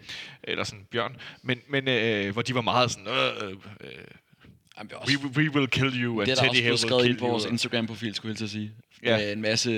eller 0.43 0.65
sådan 0.65 0.87
bjørn. 0.91 1.17
Men, 1.43 1.61
men 1.69 1.89
øh, 1.89 2.33
hvor 2.33 2.43
de 2.43 2.55
var 2.55 2.61
meget 2.61 2.91
sådan, 2.91 3.09
øh, 3.09 3.51
øh, 3.81 3.91
Jamen, 4.79 4.89
det 4.91 4.97
er 4.97 5.01
også, 5.01 5.19
we, 5.19 5.43
we 5.43 5.51
will 5.55 5.69
kill 5.69 6.03
you, 6.05 6.21
and 6.21 6.27
det 6.27 6.39
er 6.39 6.43
der 6.43 6.43
Teddy 6.43 6.49
også 6.49 6.61
blevet 6.63 6.69
will 6.71 6.79
skrevet 6.79 7.03
kill 7.03 7.11
ind 7.11 7.19
på 7.19 7.25
you. 7.25 7.31
vores 7.31 7.45
Instagram-profil, 7.45 8.15
skulle 8.15 8.31
jeg 8.31 8.37
til 8.37 8.45
at 8.45 8.51
sige. 8.51 8.73
Ja. 9.03 9.17
Med 9.17 9.33
en 9.33 9.41
masse 9.43 9.71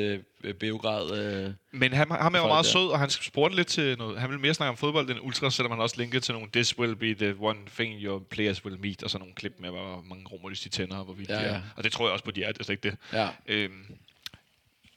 øh, 0.45 0.55
Beograd... 0.55 1.19
Øh, 1.47 1.53
Men 1.73 1.93
han, 1.93 2.11
han 2.11 2.35
er 2.35 2.39
jo 2.41 2.47
meget 2.47 2.65
der. 2.65 2.71
sød, 2.71 2.89
og 2.89 2.99
han 2.99 3.11
spurgte 3.11 3.57
lidt 3.57 3.69
til 3.69 3.99
noget. 3.99 4.21
Han 4.21 4.31
vil 4.31 4.39
mere 4.39 4.55
snakke 4.55 4.71
om 4.71 4.77
fodbold 4.77 5.11
end 5.11 5.19
ultra, 5.23 5.51
selvom 5.51 5.71
han 5.71 5.81
også 5.81 5.97
linkede 5.99 6.21
til 6.21 6.35
nogle 6.35 6.49
This 6.53 6.79
will 6.79 6.97
be 6.97 7.15
the 7.15 7.35
one 7.41 7.59
thing 7.77 8.03
your 8.03 8.19
players 8.31 8.65
will 8.65 8.79
meet, 8.81 9.03
og 9.03 9.11
så 9.11 9.19
nogle 9.19 9.35
klip 9.35 9.55
med, 9.59 9.71
hvor 9.71 10.05
mange 10.09 10.25
romerlys 10.33 10.61
de 10.61 10.69
tænder, 10.69 10.97
og 10.97 11.05
hvorvidt 11.05 11.29
Ja, 11.29 11.35
de 11.35 11.41
er. 11.41 11.55
ja. 11.55 11.61
Og 11.77 11.85
det 11.85 11.93
tror 11.93 12.07
jeg 12.07 12.13
også 12.13 12.25
på, 12.25 12.31
de 12.31 12.43
er, 12.45 12.53
det 12.53 12.61
er 12.61 12.65
slet 12.65 12.85
ikke 12.85 12.91
det. 12.91 12.99
ja. 13.13 13.29
Øhm, 13.47 13.85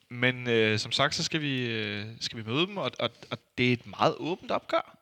men 0.10 0.50
øh, 0.50 0.80
som 0.80 0.92
sagt, 0.92 1.16
så 1.16 1.24
skal 1.24 1.42
vi, 1.42 1.66
øh, 1.66 2.06
skal 2.20 2.38
vi 2.40 2.44
møde 2.52 2.68
dem, 2.68 2.78
og, 2.78 2.92
og, 3.00 3.10
og 3.32 3.38
det 3.58 3.70
er 3.70 3.74
et 3.74 3.88
meget 3.88 4.16
åbent 4.18 4.52
opgør. 4.52 4.95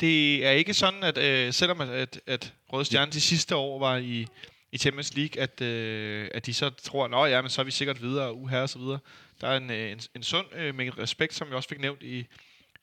Det 0.00 0.46
er 0.46 0.50
ikke 0.50 0.74
sådan, 0.74 1.02
at 1.02 1.18
øh, 1.18 1.52
selvom 1.52 1.80
at, 1.80 1.88
at, 1.88 2.20
at 2.26 2.52
Røde 2.72 2.84
Stjerne 2.84 3.12
de 3.12 3.20
sidste 3.20 3.56
år 3.56 3.78
var 3.78 3.96
i, 3.96 4.26
i 4.72 4.78
Champions 4.78 5.14
League, 5.14 5.42
at, 5.42 5.60
øh, 5.60 6.28
at 6.34 6.46
de 6.46 6.54
så 6.54 6.70
tror, 6.70 7.24
at 7.24 7.30
ja, 7.30 7.42
men 7.42 7.50
så 7.50 7.60
er 7.60 7.64
vi 7.64 7.70
sikkert 7.70 8.02
videre, 8.02 8.34
uher 8.34 8.62
og 8.62 8.68
så 8.68 8.78
videre. 8.78 8.98
Der 9.40 9.48
er 9.48 9.56
en, 9.56 9.70
øh, 9.70 9.92
en, 9.92 10.00
en 10.16 10.22
sund 10.22 10.46
øh, 10.54 10.74
mængde 10.74 11.02
respekt, 11.02 11.34
som 11.34 11.50
vi 11.50 11.54
også 11.54 11.68
fik 11.68 11.80
nævnt 11.80 12.02
i, 12.02 12.26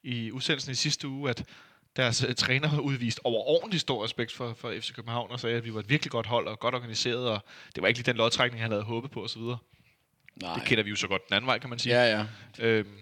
i 0.04 0.32
udsendelsen 0.32 0.72
i 0.72 0.76
sidste 0.76 1.08
uge, 1.08 1.30
at 1.30 1.44
deres 1.96 2.24
øh, 2.24 2.36
træner 2.36 2.68
har 2.68 2.80
udvist 2.80 3.20
overordentlig 3.24 3.80
stor 3.80 4.04
respekt 4.04 4.32
for, 4.32 4.54
for 4.54 4.74
FC 4.80 4.94
København, 4.94 5.32
og 5.32 5.40
sagde, 5.40 5.58
at 5.58 5.66
vi 5.66 5.74
var 5.74 5.80
et 5.80 5.90
virkelig 5.90 6.12
godt 6.12 6.26
hold 6.26 6.48
og 6.48 6.60
godt 6.60 6.76
organiseret, 6.76 7.30
og 7.30 7.44
det 7.76 7.82
var 7.82 7.88
ikke 7.88 8.00
lige 8.00 8.06
den 8.06 8.18
lodtrækning, 8.18 8.62
han 8.62 8.72
havde 8.72 8.84
håbet 8.84 9.12
på 9.12 9.24
osv. 9.24 9.42
Nej. 9.42 10.54
Det 10.54 10.64
kender 10.66 10.84
vi 10.84 10.90
jo 10.90 10.96
så 10.96 11.08
godt 11.08 11.28
den 11.28 11.36
anden 11.36 11.48
vej, 11.48 11.60
kan 11.60 11.70
man 11.70 11.80
sige. 11.80 12.04
Ja, 12.04 12.18
ja. 12.18 12.26
Øhm, 12.66 13.00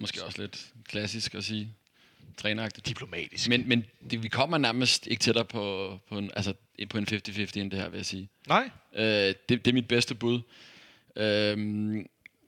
Måske 0.00 0.24
også 0.24 0.42
lidt 0.42 0.66
klassisk 0.88 1.34
at 1.34 1.44
sige. 1.44 1.74
Træneragtigt. 2.36 2.88
diplomatisk. 2.88 3.48
Men, 3.48 3.68
men 3.68 3.84
det, 4.10 4.22
vi 4.22 4.28
kommer 4.28 4.58
nærmest 4.58 5.06
ikke 5.06 5.20
tættere 5.20 5.44
på, 5.44 5.98
på 6.08 6.18
en, 6.18 6.30
altså, 6.36 6.54
på 6.90 6.98
en 6.98 7.06
50-50 7.12 7.60
end 7.60 7.70
det 7.70 7.78
her, 7.80 7.88
vil 7.88 7.96
jeg 7.96 8.06
sige. 8.06 8.28
Nej, 8.48 8.70
Øh, 8.96 9.04
det, 9.04 9.48
det 9.48 9.66
er 9.66 9.72
mit 9.72 9.88
bedste 9.88 10.14
bud. 10.14 10.40
Øh, 11.16 11.56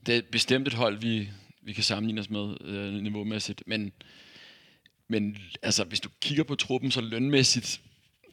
det 0.06 0.16
er 0.16 0.22
bestemt 0.32 0.66
et 0.66 0.74
hold, 0.74 0.98
vi, 0.98 1.28
vi 1.62 1.72
kan 1.72 1.84
sammenligne 1.84 2.20
os 2.20 2.30
med 2.30 2.56
øh, 2.60 2.92
niveaumæssigt, 2.92 3.62
men, 3.66 3.92
men 5.08 5.38
altså, 5.62 5.84
hvis 5.84 6.00
du 6.00 6.08
kigger 6.20 6.44
på 6.44 6.54
truppen, 6.54 6.90
så 6.90 7.00
lønmæssigt, 7.00 7.80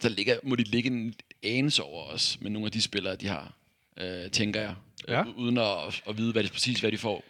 så 0.01 0.09
ligger, 0.09 0.37
må 0.43 0.55
de 0.55 0.63
ligge 0.63 0.89
en 0.89 1.13
anelse 1.43 1.83
over 1.83 2.03
os 2.05 2.37
med 2.41 2.51
nogle 2.51 2.65
af 2.65 2.71
de 2.71 2.81
spillere, 2.81 3.15
de 3.15 3.27
har, 3.27 3.53
øh, 3.97 4.31
tænker 4.31 4.61
jeg. 4.61 4.75
Ja. 5.07 5.21
Øh, 5.21 5.37
uden 5.37 5.57
at, 5.57 6.01
at 6.07 6.17
vide 6.17 6.31
hvad 6.31 6.43
det, 6.43 6.51
præcis, 6.51 6.79
hvad 6.79 6.91
de 6.91 6.97
får 6.97 7.23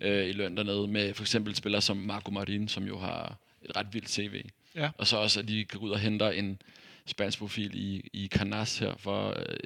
øh, 0.00 0.28
i 0.28 0.32
løn 0.32 0.56
dernede, 0.56 0.88
med 0.88 1.14
for 1.14 1.22
eksempel 1.22 1.54
spillere 1.54 1.82
som 1.82 1.96
Marco 1.96 2.30
Marin, 2.30 2.68
som 2.68 2.84
jo 2.84 2.98
har 2.98 3.36
et 3.64 3.76
ret 3.76 3.86
vildt 3.92 4.10
CV. 4.10 4.44
Ja. 4.74 4.90
Og 4.98 5.06
så 5.06 5.16
også, 5.16 5.40
at 5.40 5.48
de 5.48 5.64
går 5.64 5.78
ud 5.78 5.90
og 5.90 5.98
henter 5.98 6.30
en 6.30 6.62
spansk 7.06 7.38
profil 7.38 7.70
i, 7.74 8.10
i 8.12 8.28
Canas 8.28 8.78
her, 8.78 8.94
for, 8.96 9.28
øh, 9.28 9.56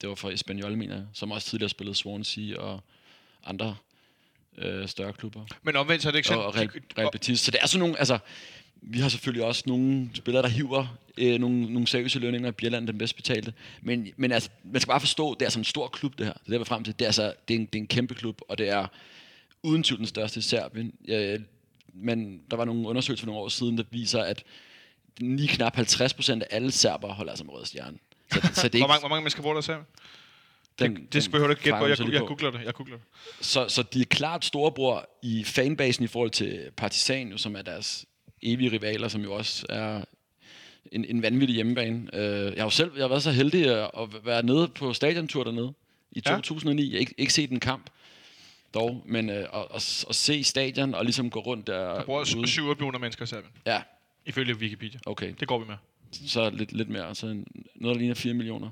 det 0.00 0.08
var 0.08 0.14
for 0.14 0.30
Espanyol, 0.30 0.76
mener 0.76 0.94
jeg, 0.94 1.06
som 1.12 1.30
også 1.30 1.48
tidligere 1.48 1.68
spillede 1.68 1.94
Swansea 1.94 2.56
og 2.56 2.80
andre 3.44 3.76
øh, 4.58 4.88
større 4.88 5.12
klubber. 5.12 5.44
men 5.62 5.76
omvendt 5.76 6.02
så 6.02 6.08
er 6.08 6.12
det 6.12 6.18
ikke 6.18 6.28
sådan... 6.28 6.44
Og, 6.44 6.56
Real, 6.56 6.70
Real 6.98 7.08
Betis. 7.12 7.40
Så 7.40 7.50
det 7.50 7.60
er 7.62 7.66
sådan 7.66 7.80
nogle, 7.80 7.98
altså, 7.98 8.18
vi 8.82 8.98
har 8.98 9.08
selvfølgelig 9.08 9.44
også 9.44 9.62
nogle 9.66 10.10
spillere, 10.14 10.42
der 10.42 10.48
hiver 10.48 10.98
øh, 11.18 11.40
nogle, 11.40 11.72
nogle 11.72 11.86
seriøse 11.86 12.18
lønninger. 12.18 12.50
Bjelland 12.50 12.86
den 12.86 12.98
bedst 12.98 13.16
betalte. 13.16 13.52
Men, 13.82 14.08
men 14.16 14.32
altså, 14.32 14.50
man 14.64 14.80
skal 14.80 14.90
bare 14.90 15.00
forstå, 15.00 15.34
det 15.34 15.46
er 15.46 15.50
sådan 15.50 15.60
en 15.60 15.64
stor 15.64 15.88
klub, 15.88 16.18
det 16.18 16.26
her. 16.26 16.32
Det 16.32 16.46
er 16.46 16.52
der, 16.52 16.60
er 16.60 16.64
frem 16.64 16.84
til. 16.84 16.94
Det 16.98 17.02
er, 17.02 17.08
altså, 17.08 17.34
det 17.48 17.54
er, 17.54 17.58
en, 17.58 17.66
det 17.66 17.74
er 17.74 17.82
en 17.82 17.86
kæmpe 17.86 18.14
klub, 18.14 18.40
og 18.48 18.58
det 18.58 18.68
er 18.68 18.86
uden 19.62 19.82
tvivl 19.82 19.98
den 19.98 20.06
største 20.06 20.38
i 20.38 20.42
Serbien. 20.42 20.92
Øh, 21.08 21.40
men 22.00 22.40
der 22.50 22.56
var 22.56 22.64
nogle 22.64 22.88
undersøgelser 22.88 23.24
for 23.24 23.26
nogle 23.26 23.42
år 23.44 23.48
siden, 23.48 23.78
der 23.78 23.84
viser, 23.90 24.22
at 24.22 24.44
lige 25.18 25.48
knap 25.48 25.76
50 25.76 26.14
procent 26.14 26.42
af 26.42 26.46
alle 26.50 26.70
serber 26.70 27.08
holder 27.14 27.32
altså 27.32 27.44
med 27.44 27.54
rød 27.54 27.64
stjerne. 27.64 27.98
Så, 28.32 28.40
så 28.52 28.68
det 28.68 28.74
er 28.74 28.78
hvor, 28.82 28.88
mange, 28.88 29.00
hvor 29.00 29.08
mange 29.08 29.22
mennesker 29.22 29.42
bor 29.42 29.54
der 29.54 29.60
selv? 29.60 29.78
den, 30.78 30.94
Det, 30.96 31.12
det 31.12 31.28
behøver 31.30 31.46
du 31.46 31.52
ikke 31.52 31.62
gætte 31.62 31.78
på. 31.78 31.86
Jeg, 31.86 32.12
jeg, 32.12 32.20
på. 32.20 32.26
googler 32.26 32.50
det. 32.50 32.60
Jeg 32.64 32.74
googler 32.74 32.96
det. 32.96 33.04
Så, 33.40 33.68
så 33.68 33.82
de 33.82 34.00
er 34.00 34.04
klart 34.04 34.44
storebror 34.44 35.08
i 35.22 35.44
fanbasen 35.44 36.04
i 36.04 36.06
forhold 36.06 36.30
til 36.30 36.70
Partizan, 36.76 37.28
jo, 37.28 37.38
som 37.38 37.56
er 37.56 37.62
deres 37.62 38.06
evige 38.42 38.72
rivaler, 38.72 39.08
som 39.08 39.22
jo 39.22 39.34
også 39.34 39.66
er 39.68 40.04
en, 40.92 41.04
en 41.04 41.22
vanvittig 41.22 41.54
hjemmebane. 41.54 42.08
Uh, 42.12 42.18
jeg 42.20 42.54
har 42.56 42.64
jo 42.64 42.70
selv 42.70 42.92
jeg 42.94 43.02
har 43.02 43.08
været 43.08 43.22
så 43.22 43.30
heldig 43.30 43.66
at, 43.66 43.90
at 43.98 44.08
være 44.24 44.42
nede 44.42 44.68
på 44.68 44.92
stadiontur 44.92 45.44
dernede 45.44 45.72
i 46.12 46.22
Ja. 46.26 46.34
2009. 46.34 46.90
Jeg 46.90 46.92
har 46.92 46.98
ikke, 47.00 47.14
ikke 47.18 47.32
set 47.32 47.50
en 47.50 47.60
kamp 47.60 47.90
dog, 48.74 49.02
men 49.06 49.30
at, 49.30 49.46
at, 49.54 50.04
at 50.08 50.14
se 50.14 50.44
stadion 50.44 50.94
og 50.94 51.04
ligesom 51.04 51.30
gå 51.30 51.40
rundt 51.40 51.66
der. 51.66 51.94
Der 51.94 52.04
bor 52.04 52.18
ude. 52.36 52.48
7 52.48 52.64
millioner 52.64 52.98
mennesker 52.98 53.24
i 53.24 53.26
Serbien. 53.26 53.52
Ja, 53.66 53.82
Ifølge 54.26 54.54
Wikipedia. 54.54 55.00
okay. 55.06 55.34
Det 55.40 55.48
går 55.48 55.58
vi 55.58 55.64
med. 55.66 55.76
så 56.28 56.50
lidt, 56.50 56.72
lidt 56.72 56.88
mere, 56.88 57.14
så 57.14 57.26
noget, 57.26 57.94
der 57.94 57.94
ligner 57.94 58.14
4 58.14 58.34
millioner 58.34 58.70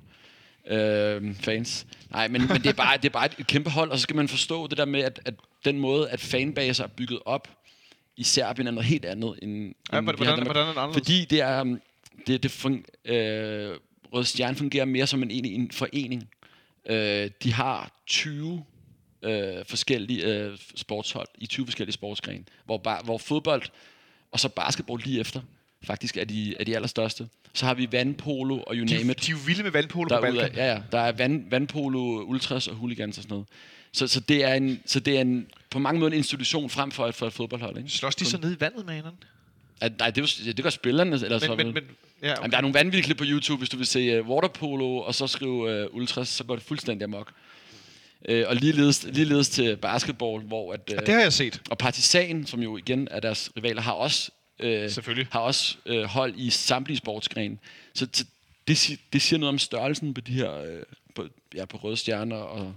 øh, 0.67 1.35
fans. 1.35 1.87
Nej, 2.11 2.29
men, 2.29 2.43
men 2.49 2.57
det, 2.57 2.67
er 2.67 2.73
bare, 2.73 2.97
det 2.97 3.05
er 3.05 3.13
bare 3.13 3.29
et 3.39 3.47
kæmpe 3.47 3.71
hold, 3.71 3.91
og 3.91 3.99
så 3.99 4.03
skal 4.03 4.17
man 4.17 4.29
forstå 4.29 4.67
det 4.67 4.79
der 4.79 4.85
med, 4.85 5.01
at, 5.01 5.21
at 5.25 5.35
den 5.65 5.79
måde, 5.79 6.11
at 6.11 6.21
fanbaser 6.21 6.85
er 6.85 6.89
bygget 6.89 7.19
op 7.25 7.49
i 8.17 8.23
Serbien, 8.23 8.67
er 8.67 8.71
noget 8.71 8.87
helt 8.87 9.05
andet 9.05 9.39
end... 9.43 9.75
Ja, 9.93 9.99
end 9.99 10.07
hvordan, 10.07 10.27
hvordan, 10.27 10.45
hvordan 10.45 10.63
er 10.63 10.67
det 10.67 10.79
anderledes? 10.79 10.97
Fordi 10.97 11.25
det 11.25 11.41
er... 11.41 11.79
Det, 12.27 12.43
det 12.43 12.51
fun, 12.51 12.85
øh, 13.05 13.77
Røde 14.13 14.25
Stjerne 14.25 14.57
fungerer 14.57 14.85
mere 14.85 15.07
som 15.07 15.23
en, 15.23 15.31
en, 15.31 15.45
en 15.45 15.71
forening. 15.71 16.29
Øh, 16.87 17.31
de 17.42 17.53
har 17.53 17.90
20 18.07 18.65
øh, 19.27 19.64
forskellige 19.68 20.24
øh, 20.24 20.58
sportshold 20.77 21.29
i 21.38 21.46
20 21.46 21.66
forskellige 21.66 21.92
sportsgrene, 21.94 22.44
hvor, 22.64 22.79
bare, 22.79 23.00
hvor 23.04 23.18
fodbold 23.18 23.62
og 24.33 24.40
så 24.40 24.48
basketball 24.48 25.02
lige 25.04 25.20
efter 25.20 25.40
faktisk 25.85 26.16
er 26.16 26.24
de, 26.24 26.54
er 26.60 26.64
de 26.64 26.74
allerstørste. 26.77 27.29
Så 27.54 27.66
har 27.66 27.74
vi 27.74 27.88
vandpolo 27.92 28.54
og 28.66 28.74
you 28.74 28.87
de, 28.87 28.94
name 28.94 29.12
it. 29.12 29.27
de 29.27 29.31
er 29.31 29.33
jo 29.33 29.38
vilde 29.46 29.62
med 29.62 29.70
vandpolo 29.70 30.08
Der 30.08 30.20
på 30.20 30.27
ud 30.27 30.37
af, 30.37 30.42
Balkan. 30.50 30.56
ja, 30.56 30.72
ja, 30.72 30.83
der 30.92 30.98
er 30.98 31.12
vand, 31.12 31.50
vandpolo, 31.50 32.22
ultras 32.22 32.68
og 32.68 32.74
hooligans 32.74 33.18
og 33.18 33.22
sådan 33.22 33.33
noget. 33.35 33.46
Så, 33.92 34.06
så, 34.06 34.20
det 34.20 34.44
er 34.44 34.54
en, 34.54 34.81
så 34.87 35.00
det 35.00 35.16
er 35.16 35.20
en, 35.20 35.46
på 35.70 35.79
mange 35.79 36.00
måder 36.00 36.12
en 36.12 36.16
institution 36.16 36.70
frem 36.70 36.90
for 36.90 37.06
et, 37.06 37.14
for 37.14 37.27
et 37.27 37.33
fodboldhold. 37.33 37.77
Ikke? 37.79 37.90
Slås 37.90 38.14
de 38.16 38.24
så 38.24 38.38
ned 38.38 38.56
i 38.56 38.60
vandet 38.60 38.87
med 38.87 38.94
hinanden? 38.94 39.18
At, 39.81 39.98
nej, 39.98 40.10
det, 40.10 40.22
er 40.22 40.42
jo- 40.46 40.52
det 40.52 40.62
gør 40.62 40.70
spillerne. 40.70 41.14
Eller 41.14 41.38
så, 41.38 41.48
Men, 41.54 41.66
men, 41.66 41.74
men, 41.74 41.85
ja, 42.22 42.29
Jamen, 42.29 42.50
der 42.50 42.56
er 42.56 42.60
nogle 42.60 42.74
vanvittige 42.74 43.02
klip 43.02 43.16
på 43.18 43.24
YouTube, 43.27 43.58
hvis 43.58 43.68
du 43.68 43.77
vil 43.77 43.87
se 43.87 44.20
uh, 44.20 44.29
waterpolo, 44.29 44.96
og 44.98 45.14
så 45.14 45.27
skrive 45.27 45.87
uh, 45.90 45.96
ultras, 45.96 46.29
så 46.29 46.44
går 46.44 46.56
det 46.56 46.64
fuldstændig 46.64 47.04
amok. 47.04 47.33
Uh, 48.31 48.42
og 48.46 48.56
ligeledes, 48.56 49.04
ligeledes 49.04 49.48
til 49.48 49.77
basketball, 49.77 50.42
hvor 50.42 50.73
at, 50.73 50.81
uh, 50.92 50.98
det 50.98 51.14
har 51.14 51.21
jeg 51.21 51.33
set. 51.33 51.60
og 51.71 51.79
Partisan, 51.79 52.46
som 52.46 52.62
jo 52.62 52.77
igen 52.77 53.08
er 53.10 53.21
deres 53.21 53.50
rivaler, 53.56 53.83
har 53.83 53.92
også, 53.92 54.31
uh, 54.64 54.69
Selvfølgelig. 54.90 55.27
har 55.31 55.40
også 55.40 55.77
uh, 55.90 56.02
hold 56.02 56.35
i 56.37 56.50
samtlige 56.50 56.96
sportsgrene. 56.96 57.58
Så, 57.94 58.08
så 58.12 58.25
det, 58.69 59.00
det 59.12 59.23
siger 59.23 59.38
noget 59.40 59.48
om 59.48 59.58
størrelsen 59.58 60.14
på 60.14 60.21
de 60.21 60.33
her, 60.33 60.60
uh, 60.60 60.83
på, 61.14 61.27
ja, 61.54 61.64
på 61.64 61.77
røde 61.77 61.96
stjerner 61.96 62.37
og 62.37 62.75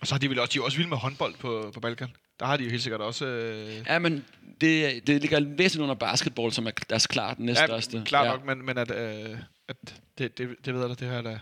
Og 0.00 0.06
så 0.06 0.14
har 0.14 0.18
de 0.18 0.28
vel 0.28 0.38
også, 0.38 0.52
de 0.52 0.58
er 0.58 0.62
også 0.62 0.76
vilde 0.76 0.90
med 0.90 0.98
håndbold 0.98 1.34
på, 1.38 1.70
på 1.74 1.80
Balkan. 1.80 2.08
Der 2.40 2.46
har 2.46 2.56
de 2.56 2.64
jo 2.64 2.70
helt 2.70 2.82
sikkert 2.82 3.00
også... 3.00 3.26
Øh, 3.26 3.82
Ja, 3.86 3.98
men 3.98 4.24
det, 4.60 5.06
det 5.06 5.20
ligger 5.20 5.40
væsentligt 5.40 5.82
under 5.82 5.94
basketball, 5.94 6.52
som 6.52 6.66
er 6.66 6.70
deres 6.90 7.06
klart 7.06 7.38
næststørste. 7.38 7.98
Ja, 7.98 8.04
klart 8.04 8.26
ja. 8.26 8.32
nok, 8.32 8.46
men, 8.46 8.66
men 8.66 8.78
at, 8.78 8.90
øh, 8.90 9.38
at 9.68 9.76
det, 10.18 10.38
det, 10.38 10.48
det 10.64 10.74
ved 10.74 10.80
jeg 10.80 10.90
da, 10.90 10.94
det 11.06 11.12
jeg 11.12 11.24
da, 11.24 11.38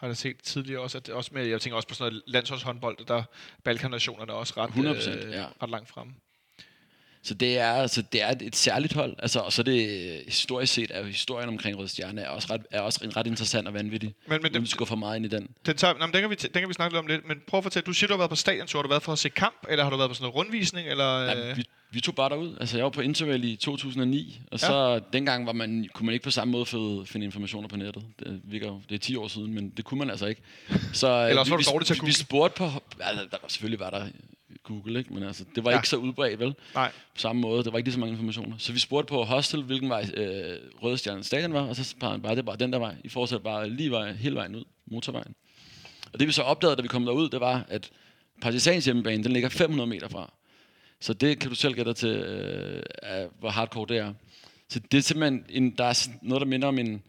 har 0.00 0.06
jeg 0.06 0.16
set 0.16 0.42
tidligere 0.42 0.82
også. 0.82 0.98
At 0.98 1.06
det 1.06 1.14
også 1.14 1.30
med, 1.34 1.46
jeg 1.46 1.60
tænker 1.60 1.76
også 1.76 1.88
på 1.88 1.94
sådan 1.94 2.12
noget 2.12 2.22
landsholdshåndbold, 2.26 3.06
der 3.06 3.14
er 3.14 3.22
Balkan-nationerne 3.64 4.32
også 4.32 4.54
ret, 4.56 4.70
100%, 4.70 5.26
øh, 5.26 5.32
ja. 5.32 5.46
ret 5.62 5.70
langt 5.70 5.88
fremme. 5.88 6.14
Så 7.22 7.34
det 7.34 7.58
er, 7.58 7.72
altså, 7.72 8.02
det 8.12 8.22
er 8.22 8.34
et, 8.42 8.56
særligt 8.56 8.92
hold. 8.92 9.16
Altså, 9.18 9.40
og 9.40 9.52
så 9.52 9.62
det 9.62 10.22
historisk 10.28 10.72
set, 10.72 10.90
er 10.94 11.04
historien 11.04 11.48
omkring 11.48 11.78
Røde 11.78 11.88
Stjerne 11.88 12.20
er 12.20 12.28
også 12.28 12.48
ret, 12.50 12.62
er 12.70 12.80
også 12.80 13.00
en 13.04 13.16
ret 13.16 13.26
interessant 13.26 13.68
og 13.68 13.74
vanvittig. 13.74 14.14
Men, 14.28 14.38
men 14.42 14.62
vi 14.62 14.66
skal 14.66 14.86
for 14.86 14.96
meget 14.96 15.16
ind 15.16 15.24
i 15.26 15.28
den. 15.28 15.48
den, 15.66 15.76
tager, 15.76 15.94
nej, 15.94 16.06
men 16.06 16.14
den, 16.14 16.20
kan 16.20 16.30
vi, 16.30 16.34
den 16.34 16.50
kan 16.52 16.68
vi 16.68 16.74
snakke 16.74 16.94
lidt 16.94 17.00
om 17.00 17.06
lidt. 17.06 17.28
Men 17.28 17.38
prøv 17.46 17.58
at 17.58 17.64
fortælle, 17.64 17.84
du 17.86 17.92
siger, 17.92 18.08
du 18.08 18.12
har 18.12 18.18
været 18.18 18.30
på 18.30 18.36
stadion, 18.36 18.68
så 18.68 18.78
har 18.78 18.82
du 18.82 18.88
været 18.88 19.02
for 19.02 19.12
at 19.12 19.18
se 19.18 19.28
kamp, 19.28 19.66
eller 19.68 19.84
har 19.84 19.90
du 19.90 19.96
været 19.96 20.10
på 20.10 20.14
sådan 20.14 20.24
noget 20.24 20.34
rundvisning? 20.36 20.88
Eller, 20.88 21.18
Ja, 21.20 21.50
øh, 21.50 21.56
vi, 21.56 21.64
vi 21.90 22.00
tog 22.00 22.14
bare 22.14 22.28
derud. 22.28 22.56
Altså, 22.60 22.76
jeg 22.76 22.84
var 22.84 22.90
på 22.90 23.00
Interrail 23.00 23.44
i 23.44 23.56
2009, 23.56 24.40
og 24.50 24.60
så 24.60 24.74
ja. 24.92 24.98
dengang 25.12 25.46
var 25.46 25.52
man, 25.52 25.88
kunne 25.94 26.06
man 26.06 26.12
ikke 26.12 26.24
på 26.24 26.30
samme 26.30 26.52
måde 26.52 26.66
finde, 26.66 27.06
finde 27.06 27.24
informationer 27.26 27.68
på 27.68 27.76
nettet. 27.76 28.02
Det, 28.18 28.40
virker, 28.44 28.80
det 28.88 28.94
er 28.94 28.98
10 28.98 29.16
år 29.16 29.28
siden, 29.28 29.54
men 29.54 29.70
det 29.76 29.84
kunne 29.84 29.98
man 29.98 30.10
altså 30.10 30.26
ikke. 30.26 30.42
Så, 30.92 31.08
øh, 31.08 31.28
Eller 31.28 31.40
også 31.40 31.52
var 31.52 31.56
vi, 31.56 31.62
du 31.64 31.70
dårlig 31.70 31.86
til 31.86 31.94
at 31.94 32.00
vi, 32.02 32.06
vi 32.06 32.12
spurgte 32.12 32.56
på... 32.58 32.64
Altså, 33.00 33.24
der, 33.30 33.36
var- 33.42 33.48
selvfølgelig 33.48 33.80
var 33.80 33.90
der 33.90 34.06
Google, 34.70 34.98
ikke? 34.98 35.14
men 35.14 35.22
altså, 35.22 35.44
det 35.54 35.64
var 35.64 35.70
Ja. 35.70 35.76
ikke 35.76 35.88
så 35.88 35.96
udbredt, 35.96 36.40
vel? 36.40 36.54
nej. 36.74 36.90
På 37.14 37.20
samme 37.20 37.42
måde. 37.42 37.64
Der 37.64 37.70
var 37.70 37.78
ikke 37.78 37.86
lige 37.86 37.94
så 37.94 38.00
mange 38.00 38.12
informationer. 38.12 38.56
Så 38.58 38.72
vi 38.72 38.78
spurgte 38.78 39.08
på 39.08 39.22
hostel, 39.24 39.62
hvilken 39.62 39.88
vej 39.88 40.06
øh, 40.14 40.58
Røde 40.82 40.98
Stjerne 40.98 41.24
Stadion 41.24 41.52
var, 41.52 41.60
og 41.60 41.76
så 41.76 41.94
pegede 42.00 42.12
han 42.12 42.22
bare, 42.22 42.32
det 42.34 42.38
er 42.38 42.42
bare 42.46 42.56
den 42.56 42.72
der 42.72 42.78
vej. 42.78 42.94
I 43.04 43.08
fortsætter 43.08 43.44
bare 43.44 43.70
lige 43.70 43.90
vej, 43.90 44.12
hele 44.12 44.34
vejen 44.34 44.54
ud, 44.56 44.64
motorvejen. 44.90 45.34
Og 46.12 46.20
det 46.20 46.28
vi 46.28 46.32
så 46.32 46.42
opdagede, 46.42 46.76
da 46.76 46.82
vi 46.82 46.88
kom 46.88 47.04
derud, 47.04 47.28
det 47.28 47.40
var, 47.40 47.64
at 47.68 47.90
Partisans 48.42 48.84
hjemmebane, 48.84 49.24
den 49.24 49.32
ligger 49.32 49.48
500 49.48 49.86
meter 49.90 50.08
fra. 50.08 50.32
Så 51.00 51.12
det 51.12 51.38
kan 51.38 51.48
du 51.48 51.54
selv 51.54 51.74
gætte 51.74 51.88
dig 51.88 51.96
til, 51.96 52.08
øh, 52.08 52.82
af, 53.02 53.26
hvor 53.40 53.50
hardcore 53.50 53.86
det 53.88 53.96
er. 53.98 54.12
Så 54.68 54.80
det 54.92 54.98
er 54.98 55.02
simpelthen, 55.02 55.44
en, 55.48 55.70
der 55.78 55.84
er 55.84 56.08
noget, 56.22 56.40
der 56.40 56.46
minder 56.46 56.68
om 56.68 56.78
en, 56.78 57.02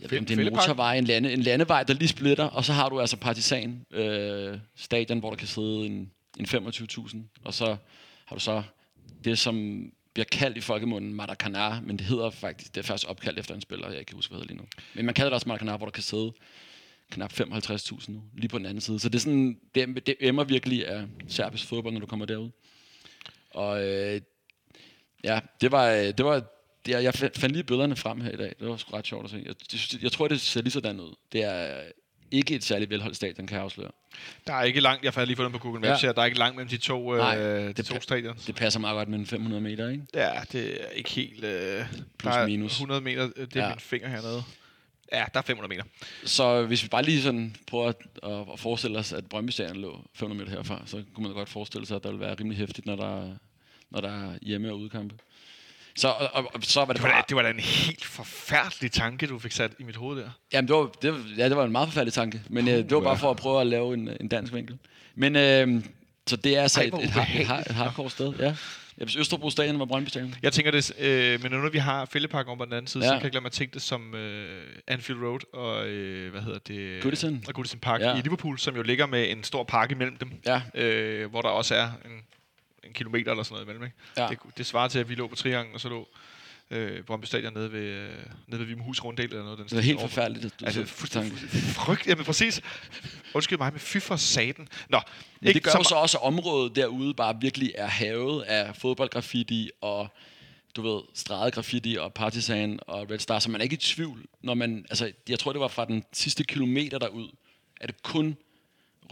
jeg 0.00 0.10
ved, 0.10 0.18
om 0.18 0.24
det 0.24 0.38
er 0.38 0.44
en 0.46 0.52
motorvej, 0.54 0.96
en, 0.96 1.04
lande, 1.04 1.32
en 1.32 1.42
landevej, 1.42 1.82
der 1.82 1.94
lige 1.94 2.08
splitter, 2.08 2.44
og 2.44 2.64
så 2.64 2.72
har 2.72 2.88
du 2.88 3.00
altså 3.00 3.16
Partisan 3.16 3.86
øh, 3.90 4.58
stadion, 4.76 5.18
hvor 5.18 5.30
der 5.30 5.36
kan 5.36 5.48
sidde 5.48 5.86
en, 5.86 6.10
en 6.36 6.44
25.000, 6.44 7.18
og 7.44 7.54
så 7.54 7.76
har 8.24 8.36
du 8.36 8.40
så 8.40 8.62
det, 9.24 9.38
som 9.38 9.86
bliver 10.12 10.26
kaldt 10.32 10.56
i 10.56 10.60
folkemunden 10.60 11.20
Maracanã, 11.20 11.80
men 11.80 11.96
det 11.98 12.06
hedder 12.06 12.30
faktisk, 12.30 12.74
det 12.74 12.80
er 12.80 12.84
faktisk 12.84 13.10
opkaldt 13.10 13.38
efter 13.38 13.54
en 13.54 13.60
spiller, 13.60 13.88
jeg 13.88 13.98
ikke 13.98 14.08
kan 14.08 14.16
huske, 14.16 14.30
hvad 14.30 14.40
hedder 14.40 14.54
lige 14.54 14.62
nu. 14.62 14.68
Men 14.94 15.06
man 15.06 15.14
kalder 15.14 15.30
det 15.30 15.34
også 15.34 15.48
Maracanã, 15.48 15.76
hvor 15.76 15.86
der 15.86 15.90
kan 15.90 16.02
sidde 16.02 16.32
knap 17.10 17.32
55.000 17.32 18.12
nu, 18.12 18.22
lige 18.34 18.48
på 18.48 18.58
den 18.58 18.66
anden 18.66 18.80
side. 18.80 18.98
Så 18.98 19.08
det 19.08 19.14
er 19.14 19.20
sådan, 19.20 19.60
det, 19.74 20.06
det 20.06 20.16
emmer 20.20 20.44
virkelig 20.44 20.88
af 20.88 21.06
serbisk 21.28 21.66
fodbold, 21.66 21.92
når 21.92 22.00
du 22.00 22.06
kommer 22.06 22.26
derud. 22.26 22.50
Og 23.50 23.88
øh, 23.88 24.20
ja, 25.24 25.40
det 25.60 25.72
var, 25.72 25.90
øh, 25.90 26.04
det 26.04 26.24
var 26.24 26.42
det, 26.86 26.92
jeg 26.92 27.14
fandt 27.14 27.38
fandt 27.38 27.54
lige 27.54 27.64
billederne 27.64 27.96
frem 27.96 28.20
her 28.20 28.30
i 28.30 28.36
dag. 28.36 28.54
Det 28.60 28.68
var 28.68 28.76
sgu 28.76 28.96
ret 28.96 29.06
sjovt 29.06 29.24
at 29.24 29.30
se. 29.30 29.42
Jeg, 29.46 29.54
jeg, 29.72 30.02
jeg 30.02 30.12
tror, 30.12 30.28
det 30.28 30.40
ser 30.40 30.62
lige 30.62 30.72
sådan 30.72 31.00
ud. 31.00 31.14
Det 31.32 31.42
er 31.42 31.82
ikke 32.30 32.54
et 32.54 32.64
særligt 32.64 32.90
velholdt 32.90 33.16
stadion, 33.16 33.46
kan 33.46 33.54
jeg 33.56 33.64
afsløre. 33.64 33.90
Der 34.46 34.54
er 34.54 34.62
ikke 34.62 34.80
langt, 34.80 35.04
jeg 35.04 35.12
har 35.12 35.24
lige 35.24 35.42
den 35.42 35.52
på 35.52 35.58
Google 35.58 35.80
Maps 35.80 36.02
Ja. 36.02 36.06
her, 36.08 36.12
der 36.12 36.22
er 36.22 36.26
ikke 36.26 36.38
langt 36.38 36.56
mellem 36.56 36.68
de 36.68 36.76
to, 36.76 37.12
øh, 37.14 37.18
Nej, 37.18 37.36
de 37.36 37.72
det 37.72 37.86
to 37.86 38.00
stadions. 38.00 38.44
Det 38.44 38.54
passer 38.54 38.80
meget 38.80 38.94
godt 38.94 39.08
med 39.08 39.18
en 39.18 39.26
500 39.26 39.62
meter, 39.62 39.88
ikke? 39.88 40.02
Ja, 40.14 40.30
det 40.52 40.82
er 40.84 40.88
ikke 40.94 41.10
helt... 41.10 41.44
Øh, 41.44 41.84
Plus 42.18 42.34
minus. 42.46 42.72
100 42.72 43.00
meter, 43.00 43.28
øh, 43.36 43.46
det 43.46 43.56
er. 43.56 43.62
Ja. 43.62 43.68
min 43.68 43.78
finger 43.78 44.08
hernede. 44.08 44.42
Ja, 45.12 45.24
der 45.34 45.38
er 45.40 45.42
500 45.42 45.68
meter. 45.68 45.84
Så 46.24 46.62
hvis 46.66 46.82
vi 46.82 46.88
bare 46.88 47.02
lige 47.02 47.22
sådan 47.22 47.56
prøver 47.66 47.88
at, 47.88 47.96
at, 48.22 48.32
at 48.52 48.58
forestille 48.58 48.98
os, 48.98 49.12
at 49.12 49.26
Brøndby 49.26 49.50
Stadion 49.50 49.76
lå 49.76 50.00
500 50.14 50.44
meter 50.44 50.56
herfra, 50.56 50.82
så 50.86 51.02
kunne 51.14 51.26
man 51.26 51.32
godt 51.36 51.48
forestille 51.48 51.86
sig, 51.86 51.96
at 51.96 52.02
der 52.02 52.08
ville 52.10 52.24
være 52.26 52.34
rimelig 52.40 52.58
hæftigt, 52.58 52.86
når 52.86 52.96
der, 52.96 53.30
når 53.90 54.00
der 54.00 54.08
er 54.28 54.38
hjemme- 54.42 54.70
og 54.70 54.78
udkampe. 54.78 55.14
Så, 55.96 56.08
og, 56.08 56.30
og, 56.32 56.50
og 56.54 56.60
så 56.62 56.80
var 56.80 56.86
det 56.86 56.96
Det 56.96 57.02
var, 57.02 57.08
da, 57.08 57.14
bare... 57.14 57.24
det 57.28 57.36
var 57.36 57.42
da 57.42 57.50
en 57.50 57.60
helt 57.60 58.04
forfærdelig 58.04 58.92
tanke, 58.92 59.26
du 59.26 59.38
fik 59.38 59.52
sat 59.52 59.72
i 59.78 59.82
mit 59.84 59.96
hoved 59.96 60.20
der. 60.22 60.30
Jamen, 60.52 60.68
det 60.68 60.76
var, 60.76 60.90
det, 61.02 61.14
ja, 61.38 61.48
det 61.48 61.56
var 61.56 61.64
en 61.64 61.72
meget 61.72 61.88
forfærdelig 61.88 62.12
tanke, 62.14 62.40
men 62.48 62.68
øh, 62.68 62.74
det 62.74 62.90
var 62.90 63.00
bare 63.00 63.18
for 63.18 63.30
at 63.30 63.36
prøve 63.36 63.60
at 63.60 63.66
lave 63.66 63.94
en, 63.94 64.10
en 64.20 64.28
dansk 64.28 64.52
vinkel. 64.52 64.78
Men 65.14 65.36
øh, 65.36 65.84
så 66.26 66.36
det 66.36 66.56
er 66.56 66.62
altså 66.62 66.80
Ej, 66.80 66.86
et, 66.86 66.94
et, 67.04 67.10
har- 67.10 67.40
et, 67.40 67.46
har- 67.46 67.58
et 67.60 67.66
hardcore 67.72 68.10
sted, 68.10 68.32
ja. 68.38 68.44
ja. 68.46 69.04
Hvis 69.04 69.16
Østerbro 69.16 69.50
Stadion 69.50 69.78
var 69.78 69.84
Brøndby 69.84 70.08
Stadion. 70.08 70.34
Jeg 70.42 70.52
tænker 70.52 70.70
det, 70.70 70.92
øh, 70.98 71.42
men 71.42 71.52
nu 71.52 71.58
når 71.58 71.68
vi 71.70 71.78
har 71.78 72.04
Fælleparken 72.04 72.48
over 72.48 72.58
på 72.58 72.64
den 72.64 72.72
anden 72.72 72.86
side, 72.86 73.04
ja. 73.04 73.10
Så 73.10 73.14
kan 73.16 73.24
jeg 73.24 73.32
lade 73.34 73.42
mig 73.42 73.52
tænke 73.52 73.74
det 73.74 73.82
som 73.82 74.14
øh, 74.14 74.66
Anfield 74.88 75.20
Road 75.22 75.54
og, 75.54 75.86
øh, 75.86 76.30
hvad 76.30 76.40
hedder 76.40 76.58
det? 76.58 77.02
Goodison. 77.02 77.44
Og 77.48 77.54
Goodison 77.54 77.80
Park 77.80 78.00
Ja. 78.00 78.16
i 78.16 78.20
Liverpool, 78.20 78.58
som 78.58 78.76
jo 78.76 78.82
ligger 78.82 79.06
med 79.06 79.30
en 79.30 79.44
stor 79.44 79.64
park 79.64 79.90
imellem 79.90 80.16
dem, 80.16 80.30
Ja, 80.46 80.60
øh, 80.74 81.30
hvor 81.30 81.42
der 81.42 81.48
også 81.48 81.74
er 81.74 81.84
en, 82.04 82.10
en 82.86 82.92
kilometer 82.92 83.30
eller 83.30 83.42
sådan 83.44 83.54
noget 83.54 83.64
imellem. 83.64 83.84
Ikke? 83.84 83.96
Ja. 84.16 84.26
Det, 84.28 84.38
det 84.58 84.66
svarer 84.66 84.88
til, 84.88 84.98
at 84.98 85.08
vi 85.08 85.14
lå 85.14 85.26
på 85.26 85.34
Triangen, 85.36 85.74
og 85.74 85.80
så 85.80 85.88
lå 85.88 86.08
øh, 86.70 87.02
Brøndby 87.04 87.24
Stadion 87.24 87.52
nede 87.54 87.72
ved, 87.72 87.80
øh, 87.80 88.08
nede 88.46 88.60
ved 88.60 88.66
Vibenhus 88.66 89.04
Runddel 89.04 89.24
eller 89.24 89.42
noget. 89.42 89.58
Den 89.58 89.66
det 89.68 89.78
er 89.78 89.80
helt 89.80 89.98
overfor. 89.98 90.08
forfærdeligt. 90.14 90.44
At 90.44 90.52
Altså, 90.62 90.80
så- 90.80 90.92
fuldstændig 90.92 91.32
frygt. 91.74 92.06
Jamen 92.06 92.24
præcis. 92.24 92.60
Undskyld 93.34 93.58
mig, 93.58 93.72
men 93.72 93.80
fy 93.80 93.98
for 93.98 94.16
saten. 94.16 94.68
Nå, 94.88 95.00
Men 95.40 95.54
det 95.54 95.62
gør 95.62 95.70
jo 95.78 95.82
så 95.82 95.94
også, 95.94 96.18
at 96.18 96.24
området 96.24 96.76
derude 96.76 97.14
bare 97.14 97.36
virkelig 97.40 97.72
er 97.74 97.86
havet 97.86 98.42
af 98.42 98.76
fodboldgraffiti 98.76 99.70
og 99.80 100.08
du 100.76 100.82
ved, 100.82 101.02
streget 101.14 101.54
graffiti 101.54 101.96
og 102.00 102.14
partisan 102.14 102.78
og 102.86 103.10
Red 103.10 103.18
Star, 103.18 103.38
så 103.38 103.50
man 103.50 103.60
er 103.60 103.62
ikke 103.62 103.74
i 103.74 103.76
tvivl, 103.76 104.24
når 104.42 104.54
man, 104.54 104.86
altså, 104.90 105.12
jeg 105.28 105.38
tror, 105.38 105.52
det 105.52 105.60
var 105.60 105.68
fra 105.68 105.84
den 105.84 106.04
sidste 106.12 106.44
kilometer 106.44 106.98
derud, 106.98 107.28
er 107.80 107.86
det 107.86 108.02
kun 108.02 108.36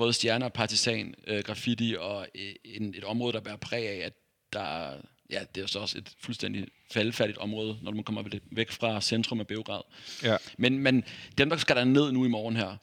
Røde 0.01 0.13
Stjerner 0.13 0.49
partisan 0.49 1.15
øh, 1.27 1.43
graffiti 1.45 1.97
og 1.99 2.27
øh, 2.35 2.55
en, 2.65 2.95
et 2.95 3.05
område, 3.05 3.33
der 3.33 3.41
bærer 3.41 3.57
præg 3.57 3.89
af, 3.89 4.07
at 4.07 4.13
der, 4.53 4.93
ja, 5.31 5.41
det 5.55 5.63
er 5.63 5.67
så 5.67 5.79
også 5.79 5.99
et 5.99 6.13
fuldstændig 6.21 6.67
faldefærdigt 6.93 7.39
område, 7.39 7.79
når 7.83 7.93
man 7.93 8.05
kommer 8.05 8.23
væk 8.51 8.71
fra 8.71 9.01
centrum 9.01 9.41
af 9.41 9.47
Beograd. 9.47 9.83
Ja. 10.23 10.37
Men, 10.59 10.79
men 10.79 11.05
dem, 11.39 11.51
der 11.51 11.57
skal 11.57 11.77
der 11.77 11.85
ned 11.85 12.13
nu 12.13 12.25
i 12.25 12.29
morgen 12.29 12.57
her, 12.57 12.77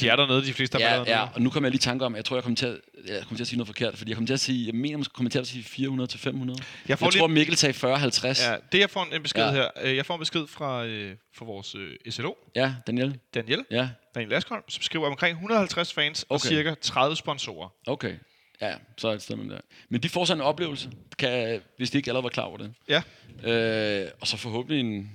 De 0.00 0.08
er 0.08 0.16
dernede, 0.16 0.44
de 0.44 0.52
fleste 0.52 0.78
af 0.78 0.82
er 0.82 0.86
Ja, 0.86 0.92
dernede. 0.96 1.10
ja, 1.16 1.28
og 1.34 1.42
nu 1.42 1.50
kommer 1.50 1.66
jeg 1.68 1.70
lige 1.70 1.78
i 1.78 1.82
tanke 1.82 2.04
om, 2.04 2.16
jeg 2.16 2.24
tror, 2.24 2.36
jeg 2.36 2.42
kommer 2.42 2.56
til 2.56 2.66
at, 2.66 2.76
jeg 3.08 3.22
kommer 3.22 3.36
til 3.36 3.42
at 3.44 3.48
sige 3.48 3.56
noget 3.58 3.66
forkert, 3.68 3.98
fordi 3.98 4.10
jeg 4.10 4.16
kommer 4.16 4.26
til 4.26 4.34
at 4.34 4.40
sige, 4.40 4.66
jeg 4.66 4.74
mener, 4.74 4.98
jeg 4.98 5.06
kommer 5.06 5.30
til 5.30 5.38
at 5.38 5.46
sige 5.46 5.64
400 5.64 6.10
til 6.10 6.20
500. 6.20 6.60
Jeg 6.88 6.98
får 6.98 7.06
jeg 7.06 7.12
lige- 7.12 7.20
tror, 7.20 7.26
Mikkel 7.26 7.56
sagde 7.56 7.74
40-50. 7.74 8.50
Ja, 8.50 8.56
det 8.72 8.78
jeg 8.78 8.90
får 8.90 9.08
en, 9.14 9.22
besked 9.22 9.42
ja. 9.44 9.50
Her. 9.52 9.68
øh, 9.82 9.96
Jeg 9.96 10.06
får 10.06 10.14
en 10.14 10.20
besked 10.20 10.46
fra, 10.46 10.84
øh, 10.84 11.14
fra 11.36 11.44
vores 11.44 11.74
øh, 11.74 11.96
SLO, 12.10 12.32
ja, 12.56 12.74
Daniel. 12.86 13.18
Daniel, 13.34 13.64
Ja, 13.70 13.88
Daniel 14.14 14.32
Askholm, 14.34 14.62
som 14.68 14.82
skriver 14.82 15.06
omkring 15.06 15.32
150 15.36 15.92
fans 15.92 16.22
okay. 16.28 16.34
og 16.34 16.40
cirka 16.40 16.74
30 16.80 17.16
sponsorer. 17.16 17.68
okay. 17.86 18.14
Ja, 18.60 18.74
så 18.96 19.08
er 19.08 19.12
det 19.12 19.22
stedet 19.22 19.50
der. 19.50 19.58
Men 19.88 20.02
de 20.02 20.08
får 20.08 20.24
sådan 20.24 20.40
en 20.40 20.44
oplevelse, 20.46 20.90
kan, 21.18 21.60
hvis 21.76 21.90
de 21.90 21.98
ikke 21.98 22.10
allerede 22.10 22.22
var 22.24 22.28
klar 22.30 22.44
over 22.44 22.56
det. 22.58 22.72
Ja, 22.88 23.02
Øh, 23.44 24.08
og 24.20 24.26
så 24.26 24.36
forhåbentlig 24.36 24.80
en, 24.80 25.10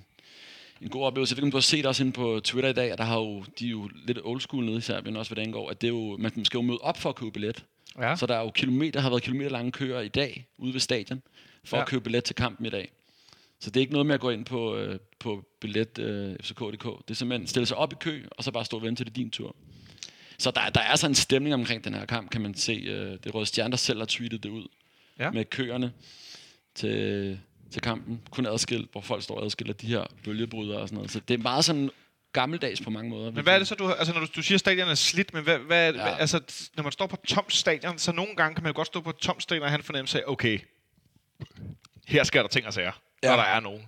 en 0.83 0.89
god 0.89 1.03
oplevelse. 1.05 1.33
Jeg 1.33 1.37
ved 1.37 1.41
ikke, 1.43 1.47
om 1.47 1.51
du 1.51 1.57
har 1.57 1.61
set 1.61 1.85
også 1.85 2.03
inde 2.03 2.13
på 2.13 2.41
Twitter 2.43 2.69
i 2.69 2.73
dag, 2.73 2.91
at 2.91 2.97
der 2.97 3.03
har 3.03 3.17
jo, 3.19 3.43
de 3.59 3.65
er 3.65 3.69
jo 3.69 3.89
lidt 4.07 4.19
old 4.23 4.41
school 4.41 4.65
nede 4.65 4.77
i 4.77 4.81
Serbien, 4.81 5.15
også 5.15 5.29
hvad 5.29 5.35
det 5.43 5.47
angår, 5.47 5.69
at 5.69 5.81
det 5.81 5.87
er 5.87 5.91
jo, 5.91 6.17
man 6.17 6.45
skal 6.45 6.57
jo 6.57 6.61
møde 6.61 6.77
op 6.81 6.97
for 6.97 7.09
at 7.09 7.15
købe 7.15 7.31
billet. 7.31 7.65
ja. 7.99 8.15
Så 8.15 8.25
der 8.25 8.35
er 8.35 8.41
jo 8.41 8.51
kilometer, 8.51 8.99
har 8.99 9.09
været 9.09 9.23
kilometer 9.23 9.49
lange 9.49 9.71
køer 9.71 9.99
i 9.99 10.07
dag 10.07 10.47
ude 10.57 10.73
ved 10.73 10.79
stadion 10.79 11.21
for 11.63 11.77
Ja. 11.77 11.83
at 11.83 11.89
købe 11.89 12.03
billet 12.03 12.23
til 12.23 12.35
kampen 12.35 12.65
i 12.65 12.69
dag. 12.69 12.91
Så 13.59 13.69
det 13.69 13.77
er 13.77 13.81
ikke 13.81 13.93
noget 13.93 14.05
med 14.05 14.15
at 14.15 14.21
gå 14.21 14.29
ind 14.29 14.45
på, 14.45 14.75
øh, 14.75 14.99
på 15.19 15.43
billet 15.61 15.99
øh, 15.99 16.35
fck.dk. 16.43 16.83
Det 16.83 17.11
er 17.11 17.13
simpelthen 17.13 17.47
stille 17.47 17.65
sig 17.65 17.77
op 17.77 17.93
i 17.93 17.95
kø, 17.99 18.23
og 18.31 18.43
så 18.43 18.51
bare 18.51 18.65
stå 18.65 18.77
og 18.77 18.83
vente 18.83 18.99
til 18.99 19.05
det 19.05 19.15
din 19.15 19.29
tur. 19.31 19.55
Så 20.39 20.51
der, 20.51 20.69
der 20.69 20.81
er 20.81 20.95
sådan 20.95 21.11
en 21.11 21.15
stemning 21.15 21.53
omkring 21.53 21.83
den 21.83 21.93
her 21.93 22.05
kamp, 22.05 22.29
kan 22.29 22.41
man 22.41 22.53
se. 22.55 22.71
Øh, 22.73 23.11
det 23.11 23.25
er 23.25 23.29
Røde 23.31 23.45
Stjerne, 23.45 23.71
der 23.71 23.77
selv 23.77 23.99
har 23.99 24.05
tweetet 24.05 24.43
det 24.43 24.49
ud. 24.49 24.67
Ja. 25.19 25.31
Med 25.31 25.45
køerne 25.45 25.91
til, 26.75 27.39
til 27.73 27.81
kampen. 27.81 28.21
Kun 28.31 28.45
adskilt, 28.45 28.91
hvor 28.91 29.01
folk 29.01 29.23
står 29.23 29.45
adskilt 29.45 29.69
af 29.69 29.75
de 29.75 29.87
her 29.87 30.03
bølgebrydere 30.23 30.79
og 30.79 30.87
sådan 30.87 30.95
noget. 30.95 31.11
Så 31.11 31.19
det 31.19 31.33
er 31.33 31.37
meget 31.37 31.65
sådan 31.65 31.89
gammeldags 32.33 32.81
på 32.81 32.89
mange 32.89 33.09
måder. 33.09 33.31
Men 33.31 33.43
hvad 33.43 33.53
er 33.53 33.57
det 33.57 33.67
så, 33.67 33.75
du 33.75 33.91
altså 33.91 34.13
når 34.13 34.19
du, 34.19 34.27
du 34.35 34.41
siger, 34.41 34.57
stadion 34.57 34.89
er 34.89 34.95
slidt, 34.95 35.33
men 35.33 35.43
hvad, 35.43 35.59
hvad, 35.59 35.93
ja. 35.93 36.01
Hvad, 36.01 36.15
altså 36.19 36.41
når 36.75 36.83
man 36.83 36.91
står 36.91 37.07
på 37.07 37.17
tomt 37.27 37.53
stadion, 37.53 37.97
så 37.97 38.11
nogle 38.11 38.35
gange 38.35 38.55
kan 38.55 38.63
man 38.63 38.69
jo 38.69 38.75
godt 38.75 38.87
stå 38.87 39.01
på 39.01 39.11
tomt 39.11 39.43
stadion 39.43 39.63
og 39.63 39.69
have 39.69 39.77
en 39.77 39.83
fornemmelse 39.83 40.19
af, 40.19 40.23
okay, 40.27 40.59
her 42.07 42.23
sker 42.23 42.41
der 42.41 42.49
ting 42.49 42.67
og 42.67 42.73
sager. 42.73 42.91
Ja. 43.23 43.29
når 43.29 43.35
der 43.35 43.43
er 43.43 43.59
nogen. 43.59 43.85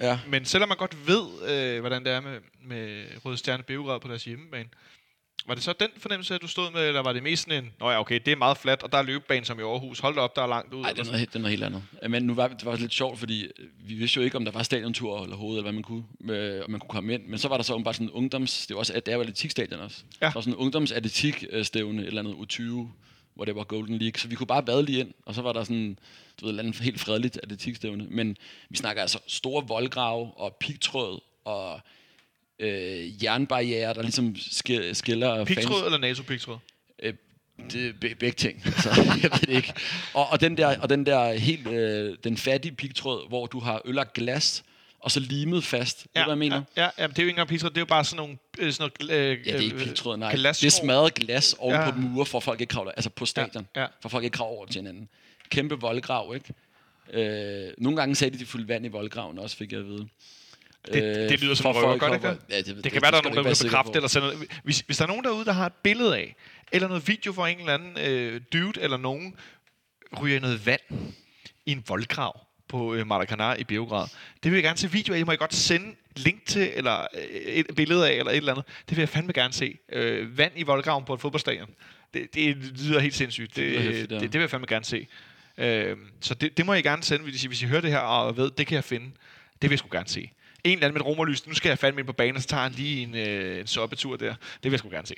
Ja. 0.00 0.20
Men 0.28 0.44
selvom 0.44 0.68
man 0.68 0.78
godt 0.78 1.06
ved, 1.06 1.48
øh, 1.48 1.80
hvordan 1.80 2.04
det 2.04 2.12
er 2.12 2.20
med, 2.20 2.40
med 2.60 3.06
Røde 3.24 3.36
Stjerne 3.36 3.62
Beograd 3.62 4.00
på 4.00 4.08
deres 4.08 4.24
hjemmebane, 4.24 4.68
var 5.46 5.54
det 5.54 5.64
så 5.64 5.72
den 5.80 5.88
fornemmelse, 5.96 6.34
at 6.34 6.42
du 6.42 6.46
stod 6.48 6.72
med, 6.72 6.88
eller 6.88 7.02
var 7.02 7.12
det 7.12 7.22
mest 7.22 7.42
sådan 7.44 7.64
en, 7.64 7.72
nå 7.80 7.90
ja, 7.90 8.00
okay, 8.00 8.20
det 8.26 8.32
er 8.32 8.36
meget 8.36 8.56
fladt, 8.58 8.82
og 8.82 8.92
der 8.92 8.98
er 8.98 9.02
løbebane 9.02 9.46
som 9.46 9.58
i 9.58 9.62
Aarhus, 9.62 9.98
hold 9.98 10.14
da 10.14 10.20
op, 10.20 10.36
der 10.36 10.42
er 10.42 10.46
langt 10.46 10.74
ud. 10.74 10.80
Nej, 10.82 10.90
det 10.92 11.00
er 11.00 11.04
noget, 11.04 11.18
helt- 11.18 11.32
det 11.32 11.36
er 11.38 11.40
noget 11.40 11.50
helt 11.50 11.64
andet. 11.64 11.82
Men 12.10 12.22
nu 12.22 12.34
var 12.34 12.48
det 12.48 12.64
var 12.64 12.76
lidt 12.76 12.92
sjovt, 12.92 13.18
fordi 13.18 13.44
øh, 13.44 13.50
vi 13.88 13.94
vidste 13.94 14.16
jo 14.20 14.24
ikke, 14.24 14.36
om 14.36 14.44
der 14.44 14.52
var 14.52 14.62
stadiontur 14.62 15.22
eller 15.22 15.36
hoved, 15.36 15.52
eller 15.56 15.62
hvad 15.62 15.72
man 15.72 15.82
kunne, 15.82 16.04
øh, 16.30 16.64
om 16.64 16.70
man 16.70 16.80
kunne 16.80 16.88
komme 16.88 17.14
ind. 17.14 17.22
Men 17.26 17.38
så 17.38 17.48
var 17.48 17.56
der 17.56 17.64
så 17.64 17.78
bare 17.78 17.94
sådan 17.94 18.06
en 18.06 18.12
ungdoms... 18.12 18.66
Det 18.66 18.74
var 18.74 18.78
også, 18.78 18.92
det 18.92 19.08
er 19.08 19.14
jo 19.14 19.20
atletikstadion 19.20 19.80
også. 19.80 20.02
Ja. 20.20 20.26
Der 20.26 20.32
var 20.34 20.40
sådan 20.40 20.52
en 20.52 20.58
ungdomsatletikstævne, 20.58 22.02
et 22.02 22.06
eller 22.06 22.22
andet 22.22 22.34
U20, 22.34 22.88
hvor 23.34 23.44
det 23.44 23.56
var 23.56 23.64
Golden 23.64 23.98
League. 23.98 24.18
Så 24.20 24.28
vi 24.28 24.34
kunne 24.34 24.46
bare 24.46 24.66
vade 24.66 24.82
lige 24.82 25.00
ind, 25.00 25.12
og 25.26 25.34
så 25.34 25.42
var 25.42 25.52
der 25.52 25.64
sådan, 25.64 25.98
du 26.40 26.46
ved, 26.46 26.60
et 26.64 26.76
helt 26.80 27.00
fredeligt 27.00 27.40
atletikstævne. 27.42 28.06
Men 28.10 28.36
vi 28.70 28.76
snakker 28.76 29.02
altså 29.02 29.18
store 29.26 29.64
voldgrave 29.68 30.32
og 30.36 30.56
pigtråd 30.60 31.20
og 31.44 31.80
øh, 32.58 33.24
jernbarriere, 33.24 33.94
der 33.94 34.02
ligesom 34.02 34.34
sk- 34.38 34.92
skiller 34.92 35.44
Pigtråd 35.44 35.84
eller 35.84 35.98
NATO-pigtråd? 35.98 36.58
Øh, 37.02 37.14
det, 37.70 38.00
be, 38.00 38.14
begge 38.14 38.36
ting. 38.36 38.62
Altså, 38.66 38.90
jeg 39.22 39.30
ved 39.32 39.40
det 39.40 39.48
ikke. 39.48 39.72
Og, 40.14 40.28
og, 40.28 40.40
den 40.40 40.56
der, 40.56 40.80
og 40.80 40.88
den 40.90 41.06
der 41.06 41.32
helt, 41.32 41.66
øh, 41.68 42.16
den 42.24 42.36
fattige 42.36 42.74
pigtråd, 42.74 43.28
hvor 43.28 43.46
du 43.46 43.60
har 43.60 43.82
øl 43.84 43.98
og 43.98 44.12
glas, 44.12 44.64
og 45.00 45.10
så 45.10 45.20
limet 45.20 45.64
fast. 45.64 46.06
Ja, 46.14 46.20
ved 46.20 46.24
du, 46.24 46.28
hvad 46.28 46.32
jeg 46.32 46.38
mener? 46.38 46.62
Ja, 46.76 46.82
ja, 46.82 46.90
ja, 46.98 47.06
det 47.06 47.18
er 47.18 47.22
jo 47.22 47.26
ikke 47.26 47.30
engang 47.30 47.48
pigtråd, 47.48 47.70
det 47.70 47.76
er 47.76 47.80
jo 47.80 47.84
bare 47.86 48.04
sådan 48.04 48.16
nogle... 48.16 48.38
Øh, 48.58 48.72
sådan 48.72 48.90
noget, 49.00 49.18
øh, 49.20 49.38
Ja, 49.46 49.52
det 49.52 49.58
er 49.60 49.64
ikke 49.64 49.76
øh, 49.76 49.82
pigtråd, 49.84 50.16
nej. 50.16 50.34
glasskår. 50.34 50.60
Det 50.66 50.66
er 50.74 50.80
smadret 50.84 51.14
glas 51.14 51.54
oven 51.58 51.74
Ja. 51.74 51.90
på 51.90 51.98
mure, 51.98 52.26
for 52.26 52.40
folk 52.40 52.60
ikke 52.60 52.70
kravler, 52.70 52.92
altså 52.92 53.10
på 53.10 53.26
stadion, 53.26 53.66
Ja, 53.76 53.80
ja. 53.80 53.86
for 54.02 54.08
folk 54.08 54.24
ikke 54.24 54.34
kravler 54.34 54.56
over 54.56 54.66
til 54.66 54.76
hinanden. 54.80 55.08
Kæmpe 55.48 55.74
voldgrav, 55.80 56.34
ikke? 56.34 56.54
Øh, 57.12 57.72
nogle 57.78 57.96
gange 57.98 58.14
sagde 58.14 58.34
de, 58.34 58.40
de 58.40 58.46
fulgte 58.46 58.68
vand 58.68 58.84
i 58.86 58.88
voldgraven 58.88 59.38
også, 59.38 59.56
fik 59.56 59.72
jeg 59.72 59.80
at 59.80 59.86
vide. 59.86 60.08
Det, 60.92 61.30
det 61.30 61.40
lyder 61.42 61.54
som 61.54 61.62
for 61.64 61.70
en 61.70 61.76
røver, 61.86 61.98
godt 61.98 62.14
ikke 62.14 62.26
hopper- 62.28 62.46
det? 62.46 62.54
Ja, 62.68 62.74
det, 62.74 62.84
Det 62.84 62.92
kan 62.92 63.02
være, 63.02 63.10
der 63.10 63.18
er 63.18 63.22
nogen, 63.22 63.36
der 63.36 63.42
vil 63.42 63.56
bekræfte 63.62 63.92
på. 63.92 63.96
eller 63.96 64.08
sende. 64.08 64.32
Hvis, 64.64 64.80
hvis 64.80 64.96
der 64.96 65.02
er 65.04 65.08
nogen 65.08 65.24
derude, 65.24 65.44
der 65.44 65.52
har 65.52 65.66
et 65.66 65.72
billede 65.82 66.16
af, 66.16 66.36
eller 66.72 66.88
noget 66.88 67.08
video 67.08 67.32
fra 67.32 67.48
en 67.48 67.58
eller 67.58 67.74
anden 67.74 67.98
øh, 68.06 68.40
dude, 68.52 68.80
eller 68.80 68.96
nogen 68.96 69.34
ryger 70.22 70.40
noget 70.40 70.66
vand 70.66 70.80
i 71.66 71.72
en 71.72 71.84
voldgrav 71.88 72.40
på 72.68 72.94
øh, 72.94 73.06
Maracanã 73.06 73.54
i 73.60 73.64
Beograd. 73.64 74.06
Det 74.42 74.50
vil 74.52 74.56
jeg 74.56 74.62
gerne 74.62 74.78
se 74.78 74.90
video 74.90 75.14
af. 75.14 75.18
I 75.18 75.22
må 75.22 75.32
I 75.32 75.36
godt 75.36 75.54
sende 75.54 75.94
link 76.16 76.46
til, 76.46 76.70
eller 76.74 77.00
øh, 77.00 77.20
et 77.40 77.66
billede 77.76 78.08
af, 78.10 78.14
eller 78.14 78.30
et 78.32 78.36
eller 78.36 78.52
andet. 78.52 78.66
Det 78.88 78.96
vil 78.96 79.02
jeg 79.02 79.08
fandme 79.08 79.32
gerne 79.32 79.52
se. 79.54 79.78
Øh, 79.92 80.38
vand 80.38 80.52
i 80.56 80.62
voldgraven 80.62 81.04
på 81.04 81.14
et 81.14 81.20
fodboldstadion. 81.20 81.68
Det, 82.14 82.34
det 82.34 82.56
lyder 82.56 83.00
helt 83.00 83.14
sindssygt. 83.14 83.56
Det, 83.56 83.72
det, 83.74 83.82
hæftigt, 83.82 84.10
det, 84.10 84.16
ja. 84.16 84.20
det 84.20 84.32
vil 84.32 84.40
jeg 84.40 84.50
fandme 84.50 84.66
gerne 84.66 84.84
se. 84.84 85.06
Øh, 85.58 85.96
så 86.20 86.34
det, 86.34 86.56
det 86.56 86.66
må 86.66 86.74
I 86.74 86.82
gerne 86.82 87.02
sende, 87.02 87.24
hvis 87.24 87.44
I, 87.44 87.46
hvis 87.46 87.62
I 87.62 87.66
hører 87.66 87.80
det 87.80 87.90
her 87.90 87.98
og 87.98 88.36
ved, 88.36 88.50
det 88.50 88.66
kan 88.66 88.74
jeg 88.74 88.84
finde. 88.84 89.06
Det 89.62 89.62
vil 89.62 89.70
jeg 89.70 89.78
sgu 89.78 89.88
gerne 89.92 90.08
se. 90.08 90.30
En 90.64 90.72
eller 90.72 90.86
anden 90.86 90.92
med 90.94 91.00
et 91.00 91.06
romerlys. 91.06 91.46
Nu 91.46 91.54
skal 91.54 91.68
jeg 91.68 91.78
fandme 91.78 92.00
ind 92.00 92.06
på 92.06 92.12
banen, 92.12 92.36
og 92.36 92.42
så 92.42 92.48
tager 92.48 92.62
han 92.62 92.72
lige 92.72 93.02
en, 93.02 93.14
øh, 93.14 93.60
en 93.60 93.66
soppetur 93.66 94.16
der. 94.16 94.34
Det 94.34 94.38
vil 94.62 94.70
jeg 94.70 94.78
sgu 94.78 94.88
gerne 94.90 95.06
se. 95.06 95.14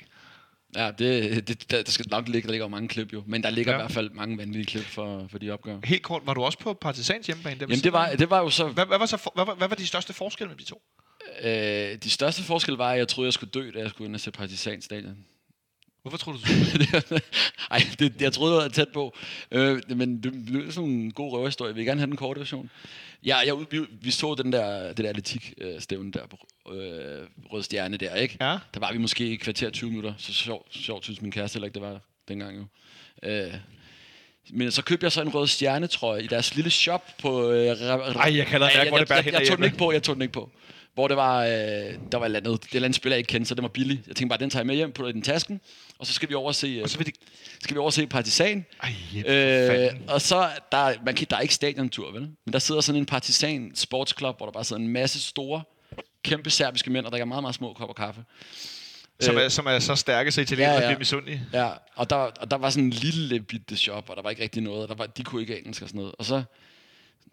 Ja, 0.75 0.91
det, 0.91 1.47
det, 1.47 1.71
der, 1.71 1.83
der 1.83 1.91
skal 1.91 2.05
nok 2.11 2.27
ligge, 2.27 2.45
der 2.47 2.51
ligger 2.51 2.67
mange 2.67 2.87
klip 2.87 3.13
jo. 3.13 3.23
Men 3.27 3.43
der 3.43 3.49
ligger 3.49 3.71
Ja. 3.71 3.77
i 3.77 3.81
hvert 3.81 3.91
fald 3.91 4.09
mange 4.09 4.37
vanvittige 4.37 4.65
klip 4.65 4.83
for, 4.85 5.27
for 5.31 5.37
de 5.37 5.51
opgør. 5.51 5.77
Helt 5.83 6.03
kort, 6.03 6.21
var 6.25 6.33
du 6.33 6.43
også 6.43 6.59
på 6.59 6.73
Partisans 6.73 7.27
hjemmebane? 7.27 7.57
Jamen 7.61 7.79
det 7.79 7.93
var, 7.93 8.09
det 8.11 8.29
var 8.29 8.39
jo 8.39 8.49
så... 8.49 8.67
Hvad, 8.67 8.85
hvad, 8.85 8.97
var 8.97 9.05
så 9.05 9.17
for, 9.17 9.31
hvad, 9.35 9.45
var- 9.45 9.55
hvad 9.55 9.67
var 9.67 9.75
de 9.75 9.87
største 9.87 10.13
forskelle 10.13 10.49
mellem 10.49 10.65
de 10.65 10.69
to? 10.71 10.81
Øh, 11.43 11.97
de 12.03 12.09
største 12.09 12.43
forskel 12.43 12.73
var, 12.75 12.91
at 12.91 12.97
jeg 12.97 13.07
troede, 13.07 13.25
jeg 13.27 13.33
skulle 13.33 13.51
dø, 13.51 13.71
da 13.75 13.79
jeg 13.79 13.89
skulle 13.89 14.05
ind 14.07 14.15
og 14.15 14.19
se 14.21 14.31
Partisan 14.31 14.81
Stadion. 14.81 15.17
Hvorfor 16.09 16.17
tror 16.17 16.31
du, 16.31 16.37
du 16.37 17.19
Ej, 17.71 17.81
det, 17.99 18.21
jeg 18.21 18.33
troede, 18.33 18.55
det 18.55 18.63
var 18.63 18.67
tæt 18.67 18.89
på. 18.93 19.15
Øh, 19.51 19.81
men 19.95 20.23
det, 20.23 20.67
er 20.67 20.71
sådan 20.71 20.89
en 20.89 21.11
god 21.11 21.31
røverhistorie. 21.31 21.73
Vi 21.73 21.77
vil 21.77 21.85
gerne 21.85 21.99
have 21.99 22.07
den 22.07 22.15
korte 22.15 22.39
version. 22.39 22.69
Ja, 23.25 23.37
jeg, 23.37 23.55
vi, 23.71 23.79
vi 24.01 24.11
så 24.11 24.35
den 24.35 24.53
der, 24.53 24.87
det 24.87 24.97
der 24.97 25.09
atletikstævne 25.09 26.11
der 26.11 26.27
på 26.27 26.37
øh, 26.73 27.27
Rød 27.51 27.63
Stjerne 27.63 27.97
der, 27.97 28.15
ikke? 28.15 28.37
Ja. 28.41 28.57
Der 28.73 28.79
var 28.79 28.91
vi 28.91 28.97
måske 28.97 29.27
i 29.27 29.35
kvarter 29.35 29.69
20 29.69 29.89
minutter. 29.89 30.13
Så 30.17 30.33
sjovt, 30.33 30.75
sjovt 30.75 31.03
synes 31.03 31.21
min 31.21 31.31
kæreste 31.31 31.55
heller 31.55 31.65
ikke, 31.65 31.79
det 31.79 31.81
var 31.81 31.99
dengang 32.27 32.57
jo. 32.57 32.65
Øh, 33.23 33.53
men 34.49 34.71
så 34.71 34.83
købte 34.83 35.03
jeg 35.03 35.11
så 35.11 35.21
en 35.21 35.29
rød 35.29 35.47
stjernetrøje 35.47 36.23
i 36.23 36.27
deres 36.27 36.55
lille 36.55 36.71
shop 36.71 37.03
på... 37.21 37.51
Øh, 37.51 37.65
Ej, 37.65 38.37
jeg 38.37 38.45
kan 38.45 38.53
allerede 38.53 38.77
mærke, 38.77 38.89
hvor 38.89 38.97
det 38.97 39.07
bærer 39.07 39.17
jeg, 39.17 39.23
hen 39.23 39.33
jeg, 39.33 39.39
jeg, 39.41 39.47
tog 39.47 39.57
den 39.57 39.65
ikke 39.65 39.77
på, 39.77 39.91
jeg 39.91 40.03
tog 40.03 40.15
den 40.15 40.21
ikke 40.21 40.33
på. 40.33 40.51
Hvor 40.97 41.07
det 41.07 41.17
var, 41.17 41.43
øh, 41.43 41.49
der 41.51 42.17
var 42.17 42.19
et 42.19 42.25
eller 42.25 42.39
andet, 42.39 42.43
det 42.43 42.49
er 42.49 42.53
et 42.53 42.75
eller 42.75 42.85
andet 42.85 42.95
spiller, 42.95 43.15
jeg 43.15 43.19
ikke 43.19 43.27
kendte, 43.27 43.49
så 43.49 43.55
det 43.55 43.61
var 43.61 43.67
billigt. 43.67 44.07
Jeg 44.07 44.15
tænkte 44.15 44.29
bare, 44.29 44.39
den 44.39 44.49
tager 44.49 44.61
jeg 44.61 44.67
med 44.67 44.75
hjem, 44.75 44.91
putter 44.91 45.09
i 45.09 45.13
den 45.13 45.21
tasken, 45.21 45.61
og 45.99 46.07
så 46.07 46.13
skal 46.13 46.29
vi 46.29 46.33
over 46.33 46.47
og 46.47 46.55
se, 46.55 46.67
øh, 46.67 46.83
Og 46.83 46.89
så 46.89 46.97
vil 46.97 47.07
de... 47.07 47.11
skal 47.63 47.73
vi 47.75 47.79
over 47.79 47.85
og 47.85 47.93
se 47.93 48.07
Partisan. 48.07 48.65
Ej, 48.83 48.93
Jeppe, 49.15 49.31
Øh, 49.31 49.85
øh, 49.85 49.91
og 50.07 50.21
så, 50.21 50.49
der, 50.71 50.93
man 51.05 51.15
kan, 51.15 51.27
der 51.29 51.35
er 51.35 51.41
ikke 51.41 51.53
stadiontur, 51.53 52.11
vel? 52.11 52.21
Men 52.21 52.53
der 52.53 52.59
sidder 52.59 52.81
sådan 52.81 52.99
en 53.01 53.05
partisan 53.05 53.71
sportsklub, 53.75 54.37
hvor 54.37 54.45
der 54.45 54.53
bare 54.53 54.63
sidder 54.63 54.81
en 54.81 54.87
masse 54.87 55.21
store, 55.21 55.61
kæmpe 56.23 56.49
serbiske 56.49 56.89
mænd, 56.89 57.05
og 57.05 57.11
drikker 57.11 57.25
meget, 57.25 57.43
meget 57.43 57.55
små 57.55 57.73
kopper 57.73 57.93
kaffe. 57.93 58.23
som, 59.19 59.35
øh, 59.37 59.43
er, 59.43 59.49
som 59.49 59.65
er 59.65 59.79
så 59.79 59.95
stærke, 59.95 60.31
så 60.31 60.41
italienere 60.41 60.73
ja. 60.73 60.81
ja. 60.81 60.87
bliver 60.87 60.99
misundelige. 60.99 61.41
Ja, 61.53 61.69
og 61.95 62.09
der, 62.09 62.15
og 62.15 62.51
der 62.51 62.57
var 62.57 62.69
sådan 62.69 62.83
en 62.83 62.89
lille 62.89 63.39
bitte 63.39 63.77
shop, 63.77 64.09
og 64.09 64.15
der 64.15 64.21
var 64.21 64.29
ikke 64.29 64.43
rigtig 64.43 64.63
noget, 64.63 64.81
og 64.83 64.89
der 64.89 64.95
var, 64.95 65.05
de 65.05 65.23
kunne 65.23 65.41
ikke 65.41 65.57
engelsk 65.57 65.81
og 65.81 65.87
sådan 65.89 65.99
noget. 65.99 66.15
Og 66.19 66.25
så 66.25 66.43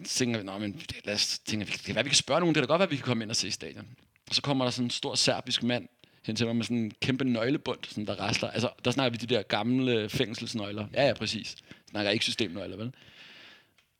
tænker 0.04 0.38
vi, 0.38 0.44
Nå, 0.44 0.58
men 0.58 0.82
lad 1.04 1.14
os 1.14 1.38
tænke, 1.38 1.66
det 1.66 1.82
kan 1.84 1.94
være, 1.94 2.04
vi 2.04 2.10
kan 2.10 2.16
spørge 2.16 2.40
nogen, 2.40 2.54
det 2.54 2.60
kan 2.60 2.68
da 2.68 2.72
godt 2.72 2.78
være, 2.78 2.90
vi 2.90 2.96
kan 2.96 3.04
komme 3.04 3.24
ind 3.24 3.30
og 3.30 3.36
se 3.36 3.50
stadion. 3.50 3.86
Og 4.28 4.34
så 4.34 4.42
kommer 4.42 4.64
der 4.64 4.70
sådan 4.70 4.86
en 4.86 4.90
stor 4.90 5.14
serbisk 5.14 5.62
mand 5.62 5.88
hen 6.22 6.36
til 6.36 6.46
mig 6.46 6.56
med 6.56 6.64
sådan 6.64 6.76
en 6.76 6.92
kæmpe 7.00 7.24
nøglebund, 7.24 7.78
sådan 7.88 8.06
der 8.06 8.14
rasler. 8.14 8.50
Altså, 8.50 8.70
der 8.84 8.90
snakker 8.90 9.18
vi 9.18 9.26
de 9.26 9.34
der 9.34 9.42
gamle 9.42 10.08
fængselsnøgler. 10.08 10.86
Ja, 10.94 11.06
ja, 11.06 11.12
præcis. 11.12 11.56
Snakker 11.90 12.10
ikke 12.10 12.24
systemnøgler, 12.24 12.76
vel? 12.76 12.92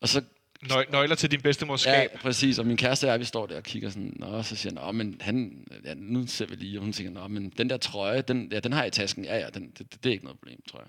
Og 0.01 0.09
så 0.09 0.23
Nøg, 0.69 0.87
nøgler 0.93 1.15
til 1.15 1.31
din 1.31 1.41
bedstemors 1.41 1.81
skab. 1.81 2.11
Ja, 2.13 2.19
præcis. 2.19 2.59
Og 2.59 2.67
min 2.67 2.77
kæreste 2.77 3.05
og 3.05 3.11
jeg, 3.11 3.21
vi 3.21 3.25
står 3.25 3.47
der 3.47 3.57
og 3.57 3.63
kigger 3.63 3.91
sådan, 3.91 4.13
Nå, 4.17 4.43
så 4.43 4.57
siger 4.57 4.85
han, 4.85 4.95
men 4.95 5.17
han, 5.21 5.67
ja, 5.85 5.95
nu 5.95 6.27
ser 6.27 6.47
vi 6.47 6.55
lige, 6.55 6.79
og 6.79 6.83
hun 6.83 6.93
tænker, 6.93 7.13
Nå, 7.13 7.29
men 7.29 7.53
den 7.59 7.71
der 7.71 7.77
trøje, 7.77 8.23
den, 8.23 8.49
ja, 8.53 8.61
den 8.61 8.73
har 8.73 8.81
jeg 8.81 8.89
i 8.89 8.91
tasken. 8.91 9.25
Ja, 9.25 9.39
ja, 9.39 9.49
den, 9.55 9.71
det, 9.71 9.79
det, 9.79 10.05
det, 10.05 10.11
er 10.11 10.13
ikke 10.13 10.25
noget 10.25 10.39
problem, 10.39 10.63
tror 10.71 10.79
jeg. 10.79 10.89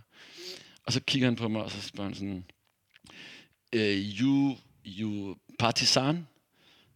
Og 0.85 0.93
så 0.93 1.01
kigger 1.01 1.27
han 1.27 1.35
på 1.35 1.47
mig, 1.47 1.63
og 1.63 1.71
så 1.71 1.81
spørger 1.81 2.09
han 2.09 2.15
sådan, 2.15 2.45
øh, 3.73 3.97
you, 4.19 4.57
you 4.87 5.35
partisan? 5.59 6.27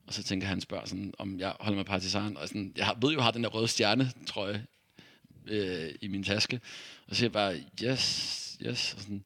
Og 0.07 0.13
så 0.13 0.23
tænker 0.23 0.47
han 0.47 0.61
spørger 0.61 0.85
sådan, 0.85 1.13
om 1.17 1.39
jeg 1.39 1.53
holder 1.59 1.77
med 1.77 1.85
partisan. 1.85 2.37
Og 2.37 2.47
sådan, 2.47 2.73
jeg 2.77 2.95
ved 3.01 3.09
jo, 3.09 3.17
jeg 3.17 3.23
har 3.23 3.31
den 3.31 3.43
der 3.43 3.49
røde 3.49 3.67
stjerne 3.67 4.11
trøje 4.27 4.65
øh, 5.47 5.89
i 6.01 6.07
min 6.07 6.23
taske. 6.23 6.59
Og 7.07 7.15
så 7.15 7.19
siger 7.19 7.27
jeg 7.27 7.31
bare, 7.31 7.63
yes, 7.83 8.57
yes. 8.61 8.93
Og 8.93 9.01
sådan, 9.01 9.23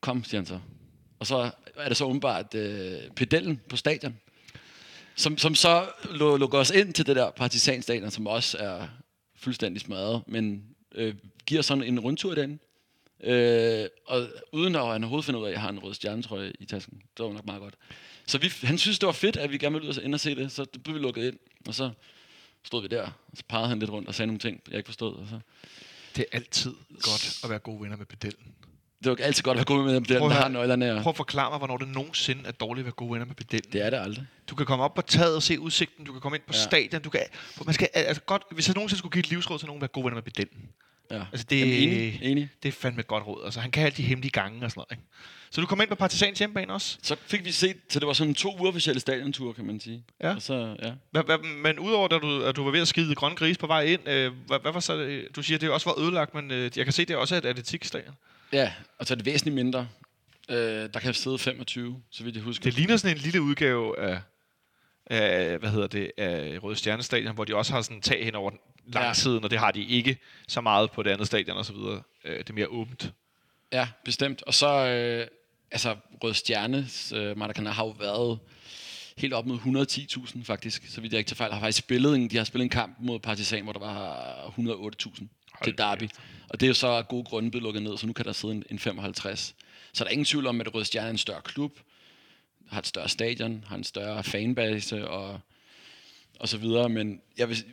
kom, 0.00 0.24
siger 0.24 0.40
han 0.40 0.46
så. 0.46 0.60
Og 1.18 1.26
så 1.26 1.50
er 1.76 1.88
det 1.88 1.96
så 1.96 2.04
åbenbart 2.04 2.54
øh, 2.54 3.10
pedellen 3.16 3.60
på 3.68 3.76
stadion, 3.76 4.18
som, 5.16 5.38
som 5.38 5.54
så 5.54 5.88
lukker 6.14 6.58
os 6.58 6.70
ind 6.70 6.94
til 6.94 7.06
det 7.06 7.16
der 7.16 7.30
partisanstadion, 7.30 8.10
som 8.10 8.26
også 8.26 8.58
er 8.58 8.88
fuldstændig 9.36 9.80
smadret, 9.80 10.22
men 10.26 10.64
øh, 10.94 11.14
giver 11.46 11.62
sådan 11.62 11.84
en 11.84 12.00
rundtur 12.00 12.34
den 12.34 12.60
Øh, 13.24 13.86
og 14.06 14.28
uden 14.52 14.74
at 14.74 14.86
han 14.86 15.04
overhovedet 15.04 15.24
finde 15.24 15.38
ud 15.40 15.44
af, 15.44 15.48
at 15.48 15.52
jeg 15.52 15.60
har 15.60 15.68
en 15.68 15.78
rød 15.78 15.94
stjernetrøje 15.94 16.52
i 16.60 16.64
tasken. 16.64 17.02
Det 17.16 17.24
var 17.24 17.32
nok 17.32 17.46
meget 17.46 17.60
godt. 17.60 17.74
Så 18.26 18.38
vi, 18.38 18.52
han 18.62 18.78
synes, 18.78 18.98
det 18.98 19.06
var 19.06 19.12
fedt, 19.12 19.36
at 19.36 19.52
vi 19.52 19.58
gerne 19.58 19.72
ville 19.72 19.88
ud 19.88 19.96
og 19.96 20.04
ind 20.04 20.14
og 20.14 20.20
se 20.20 20.34
det, 20.34 20.52
så 20.52 20.66
blev 20.84 20.94
vi 20.94 21.00
lukket 21.00 21.24
ind. 21.24 21.38
Og 21.66 21.74
så 21.74 21.90
stod 22.64 22.82
vi 22.82 22.88
der, 22.88 23.02
og 23.02 23.36
så 23.36 23.42
pegede 23.48 23.68
han 23.68 23.78
lidt 23.78 23.90
rundt 23.90 24.08
og 24.08 24.14
sagde 24.14 24.26
nogle 24.26 24.38
ting, 24.38 24.60
jeg 24.68 24.76
ikke 24.76 24.86
forstod. 24.88 25.14
Og 25.14 25.26
så. 25.30 25.38
Det 26.16 26.24
er 26.32 26.36
altid 26.36 26.74
godt 27.02 27.40
at 27.44 27.50
være 27.50 27.58
gode 27.58 27.82
venner 27.82 27.96
med 27.96 28.06
pedellen. 28.06 28.54
Det 29.04 29.10
var 29.10 29.24
altid 29.24 29.42
godt 29.42 29.58
at 29.58 29.58
være 29.58 29.76
god 29.76 29.84
med 29.84 29.94
dem, 29.94 30.04
der, 30.04 30.28
har 30.28 30.48
nøglerne. 30.48 30.94
Og 30.94 31.02
Prøv 31.02 31.10
at 31.10 31.16
forklare 31.16 31.50
mig, 31.50 31.58
hvornår 31.58 31.76
det 31.76 31.88
nogensinde 31.88 32.42
er 32.46 32.52
dårligt 32.52 32.82
at 32.82 32.84
være 32.84 32.92
gode 32.92 33.12
venner 33.12 33.26
med 33.26 33.34
pedellen. 33.34 33.72
det 33.72 33.82
er 33.86 33.90
det 33.90 33.96
aldrig. 33.96 34.26
Du 34.48 34.54
kan 34.54 34.66
komme 34.66 34.84
op 34.84 34.94
på 34.94 35.02
taget 35.02 35.36
og 35.36 35.42
se 35.42 35.60
udsigten. 35.60 36.04
Du 36.04 36.12
kan 36.12 36.20
komme 36.20 36.36
ind 36.36 36.42
på 36.46 36.52
ja. 36.52 36.62
stadion. 36.62 37.02
Du 37.02 37.10
kan, 37.10 37.20
man 37.64 37.74
skal, 37.74 37.88
altså 37.94 38.22
godt, 38.22 38.42
hvis 38.50 38.68
jeg 38.68 38.74
nogensinde 38.74 38.98
skulle 38.98 39.12
give 39.12 39.20
et 39.20 39.30
livsråd 39.30 39.58
til 39.58 39.66
nogen, 39.66 39.80
være 39.80 39.88
gode 39.88 40.04
venner 40.04 40.14
med 40.14 40.22
pedellen. 40.22 40.68
Ja. 41.10 41.22
Altså, 41.32 41.46
det- 41.50 41.60
Jamen, 41.60 41.74
enig, 41.74 42.18
enig. 42.22 42.48
Det 42.62 42.68
er 42.68 42.72
fandme 42.72 43.00
et 43.00 43.06
godt 43.06 43.26
råd. 43.26 43.44
Altså, 43.44 43.60
han 43.60 43.70
kan 43.70 43.84
alle 43.84 43.96
de 43.96 44.02
hemmelige 44.02 44.30
gange 44.32 44.64
og 44.64 44.70
sådan 44.70 44.78
noget. 44.80 44.92
Ikke? 44.92 45.02
Så 45.50 45.60
du 45.60 45.66
kommer 45.66 45.82
ind 45.82 45.88
på 45.88 45.94
Partisans 45.94 46.38
hjemmebane 46.38 46.72
også? 46.72 46.98
Så 47.02 47.16
fik 47.26 47.44
vi 47.44 47.52
set, 47.52 47.76
så 47.88 48.00
det 48.00 48.06
var 48.06 48.12
sådan 48.12 48.34
to 48.34 48.56
uofficielle 48.60 49.00
stadionture, 49.00 49.54
kan 49.54 49.64
man 49.66 49.80
sige. 49.80 50.04
Ja. 50.22 50.34
Og 50.34 50.42
så, 50.42 50.76
ja. 50.82 50.92
Hvad, 51.10 51.22
hvad, 51.24 51.38
men 51.38 51.78
udover 51.78 52.04
at 52.14 52.22
du, 52.22 52.42
at 52.42 52.56
du 52.56 52.64
var 52.64 52.70
ved 52.70 52.80
at 52.80 52.88
skide 52.88 53.14
grønne 53.14 53.36
gris 53.36 53.58
på 53.58 53.66
vej 53.66 53.82
ind, 53.82 54.08
øh, 54.08 54.32
hvad, 54.46 54.58
hvad 54.62 54.72
var 54.72 54.80
så, 54.80 54.96
øh, 54.96 55.24
du 55.36 55.42
siger, 55.42 55.56
at 55.56 55.60
det 55.60 55.70
også 55.70 55.90
var 55.90 56.00
ødelagt, 56.04 56.34
men 56.34 56.50
øh, 56.50 56.70
jeg 56.76 56.84
kan 56.86 56.92
se, 56.92 57.02
at 57.02 57.08
det 57.08 57.16
også 57.16 57.34
er 57.34 57.38
et 57.38 57.44
atletikstadion. 57.46 58.14
Ja, 58.52 58.72
og 58.98 59.06
så 59.06 59.14
er 59.14 59.16
det 59.16 59.26
væsentligt 59.26 59.54
mindre. 59.54 59.88
Øh, 60.50 60.56
der 60.94 61.00
kan 61.02 61.14
sidde 61.14 61.38
25, 61.38 62.02
så 62.10 62.24
vidt 62.24 62.34
jeg 62.36 62.44
husker. 62.44 62.64
Det 62.64 62.74
ligner 62.74 62.96
sådan 62.96 63.16
en 63.16 63.22
lille 63.22 63.42
udgave 63.42 63.98
af, 64.00 64.20
af 65.10 65.58
hvad 65.58 65.70
hedder 65.70 65.86
det, 65.86 66.12
af 66.16 66.58
Røde 66.62 66.76
Stjerne 66.76 67.02
Stadion, 67.02 67.34
hvor 67.34 67.44
de 67.44 67.56
også 67.56 67.72
har 67.72 67.82
sådan 67.82 67.96
en 67.96 68.02
tag 68.02 68.24
hen 68.24 68.34
over 68.34 68.50
langsiden, 68.86 69.38
ja. 69.38 69.44
og 69.44 69.50
det 69.50 69.58
har 69.58 69.70
de 69.70 69.84
ikke 69.84 70.18
så 70.48 70.60
meget 70.60 70.90
på 70.90 71.02
det 71.02 71.10
andet 71.10 71.26
stadion 71.26 71.56
og 71.56 71.64
så 71.64 71.72
videre. 71.72 72.02
Øh, 72.24 72.38
det 72.38 72.50
er 72.50 72.54
mere 72.54 72.68
åbent. 72.68 73.12
Ja, 73.72 73.88
bestemt. 74.04 74.42
Og 74.42 74.54
så, 74.54 74.86
øh, 74.86 75.26
altså, 75.70 75.96
Rød 76.24 76.34
Stjernes 76.34 77.12
øh, 77.16 77.36
Maracanã 77.36 77.68
har 77.68 77.84
jo 77.84 77.90
været 77.90 78.38
helt 79.16 79.32
op 79.32 79.46
mod 79.46 79.58
110.000 79.58 80.44
faktisk, 80.44 80.86
så 80.88 81.00
vidt 81.00 81.12
jeg 81.12 81.18
ikke 81.18 81.28
tager 81.28 81.36
fejl. 81.36 81.52
Har 81.52 81.60
faktisk 81.60 81.78
spillet 81.78 82.14
en, 82.14 82.30
de 82.30 82.36
har 82.36 82.44
spillet 82.44 82.64
en 82.64 82.70
kamp 82.70 82.96
mod 83.00 83.18
Partizan, 83.18 83.62
hvor 83.62 83.72
der 83.72 83.80
var 83.80 84.54
108.000 84.58 85.24
til 85.64 85.78
derby. 85.78 86.08
Og 86.48 86.60
det 86.60 86.66
er 86.66 86.68
jo 86.68 86.74
så 86.74 86.86
af 86.86 87.08
gode 87.08 87.24
grunde 87.24 87.50
blevet 87.50 87.62
lukket 87.62 87.82
ned, 87.82 87.98
så 87.98 88.06
nu 88.06 88.12
kan 88.12 88.24
der 88.24 88.32
sidde 88.32 88.54
en, 88.54 88.64
en 88.70 88.78
55. 88.78 89.54
Så 89.92 90.04
der 90.04 90.08
er 90.08 90.12
ingen 90.12 90.24
tvivl 90.24 90.46
om, 90.46 90.60
at 90.60 90.74
Rød 90.74 90.84
Stjerne 90.84 91.06
er 91.06 91.10
en 91.10 91.18
større 91.18 91.42
klub, 91.42 91.72
har 92.70 92.78
et 92.78 92.86
større 92.86 93.08
stadion, 93.08 93.64
har 93.66 93.76
en 93.76 93.84
større 93.84 94.24
fanbase 94.24 95.08
og, 95.08 95.40
og 96.40 96.48
så 96.48 96.58
videre. 96.58 96.88
Men 96.88 97.20
jeg 97.38 97.48
vil, 97.48 97.64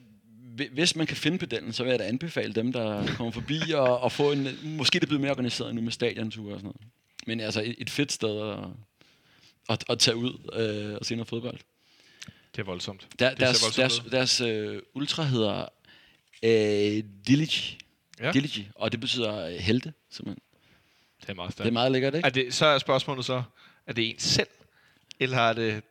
hvi- 0.56 0.74
hvis 0.74 0.96
man 0.96 1.08
kan 1.08 1.18
finde 1.18 1.38
pedellen, 1.38 1.74
så 1.74 1.84
vil 1.84 1.90
jeg 1.90 2.00
da 2.00 2.08
anbefale 2.08 2.54
dem, 2.54 2.74
der 2.74 3.08
kommer 3.16 3.32
forbi 3.32 3.60
og, 3.76 4.00
og 4.00 4.12
få 4.12 4.32
en... 4.32 4.48
Måske 4.64 5.00
det 5.00 5.08
bliver 5.08 5.22
mere 5.22 5.32
organiseret 5.32 5.76
nu 5.76 5.82
med 5.82 5.92
stadionture 5.92 6.54
og 6.54 6.60
sådan 6.60 6.64
noget. 6.64 6.82
Men 7.28 7.40
altså 7.40 7.62
et, 7.62 7.76
et 7.78 7.90
fedt 7.90 8.12
sted 8.12 8.50
at, 8.52 8.58
at, 9.70 9.84
at 9.90 10.00
tage 10.00 10.16
ud 10.18 10.34
øh, 10.54 10.98
og 11.00 11.06
se 11.06 11.16
noget 11.16 11.28
fodbold. 11.28 11.58
Det 12.56 12.62
er 12.62 12.66
voldsomt. 12.66 13.08
Der, 13.20 13.30
det 13.30 13.40
deres 13.40 13.64
voldsomt 13.64 13.76
deres, 13.78 14.06
ud. 14.06 14.10
deres 14.10 14.42
øh, 14.42 14.82
ultra 14.96 15.24
hedder 15.24 15.66
øh, 16.44 17.04
Dilligi. 17.28 17.78
Ja. 18.20 18.32
Dilligi, 18.32 18.70
og 18.76 18.92
det 18.92 19.00
betyder 19.00 19.46
øh, 19.48 19.54
helte, 19.54 19.94
simpelthen. 20.10 20.42
Det 21.22 21.30
er 21.30 21.34
meget 21.34 21.48
Det 21.48 21.54
stærkt. 21.54 21.68
er 21.68 21.72
meget 21.72 21.92
lækkert, 21.92 22.16
ikke? 22.16 22.26
Er 22.26 22.30
det, 22.30 22.54
så 22.54 22.66
er 22.66 22.78
spørgsmålet 22.78 23.26
så, 23.26 23.44
er 23.88 23.94
det 23.94 24.10
en 24.10 24.20
selv, 24.20 24.48
eller 25.20 25.38
er 25.38 25.54
det 25.54 25.84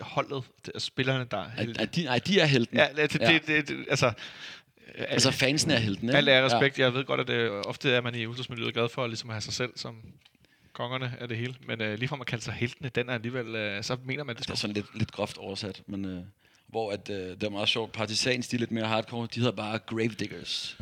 holdet, 0.00 0.44
det 0.66 0.72
er 0.74 0.78
spillerne, 0.78 1.26
der 1.30 1.38
er 1.38 1.50
heldige? 1.50 1.80
at 1.82 1.96
de, 1.96 2.04
nej, 2.04 2.18
de 2.18 2.40
er 2.40 2.46
helten. 2.46 2.76
Ja, 2.76 2.88
det, 2.96 3.12
det, 3.12 3.20
Ja. 3.20 3.32
det, 3.32 3.46
det, 3.46 3.68
det, 3.68 3.86
altså, 3.90 4.12
Altså 4.98 5.30
fansen 5.30 5.70
er 5.70 5.78
helten, 5.78 6.08
ikke? 6.08 6.16
Alt 6.16 6.28
er 6.28 6.44
respekt. 6.44 6.78
Ja. 6.78 6.84
Jeg 6.84 6.94
ved 6.94 7.04
godt, 7.04 7.20
at 7.20 7.26
det, 7.28 7.50
ofte 7.50 7.90
er 7.90 8.00
man 8.00 8.14
i 8.14 8.26
ultrasmiljøet 8.26 8.74
glad 8.74 8.88
for 8.88 9.06
ligesom 9.06 9.30
at 9.30 9.34
have 9.34 9.40
sig 9.40 9.52
selv 9.52 9.72
som 9.76 9.96
kongerne 10.72 11.14
af 11.20 11.28
det 11.28 11.36
hele. 11.36 11.54
Men 11.66 11.80
øh, 11.80 11.98
lige 11.98 12.08
fra 12.08 12.16
man 12.16 12.24
kalder 12.24 12.42
sig 12.42 12.54
heltene, 12.54 12.88
den 12.88 13.08
er 13.08 13.14
alligevel, 13.14 13.54
øh, 13.54 13.82
så 13.84 13.96
mener 14.04 14.24
man 14.24 14.36
det. 14.36 14.44
Det 14.46 14.50
er 14.50 14.56
sådan 14.56 14.74
lidt, 14.74 14.98
lidt 14.98 15.12
groft 15.12 15.38
oversat, 15.38 15.82
men... 15.86 16.04
Øh, 16.04 16.22
hvor 16.66 16.92
at, 16.92 17.10
øh, 17.10 17.16
det 17.16 17.42
er 17.42 17.50
meget 17.50 17.68
sjovt. 17.68 17.92
Partisan 17.92 18.42
stil 18.42 18.60
lidt 18.60 18.70
mere 18.70 18.86
hardcore. 18.86 19.28
De 19.34 19.40
hedder 19.40 19.56
bare 19.56 19.78
Gravediggers. 19.78 20.78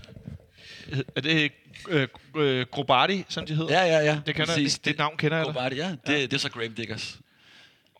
Er 1.16 1.20
det 1.20 1.52
øh, 1.88 2.08
øh, 2.36 2.66
Grobardi, 2.70 3.24
som 3.28 3.46
de 3.46 3.54
hedder? 3.54 3.82
Ja, 3.84 3.96
ja, 3.98 4.04
ja. 4.04 4.20
Det, 4.26 4.34
kender, 4.34 4.46
præcis. 4.46 4.74
det, 4.74 4.84
det 4.84 4.98
navn 4.98 5.16
kender 5.16 5.36
jeg 5.36 5.46
da. 5.46 5.52
Grobardi, 5.52 5.76
ja. 5.76 5.90
Det, 5.90 6.06
det 6.06 6.32
er 6.32 6.38
så 6.38 6.50
Gravediggers. 6.50 7.18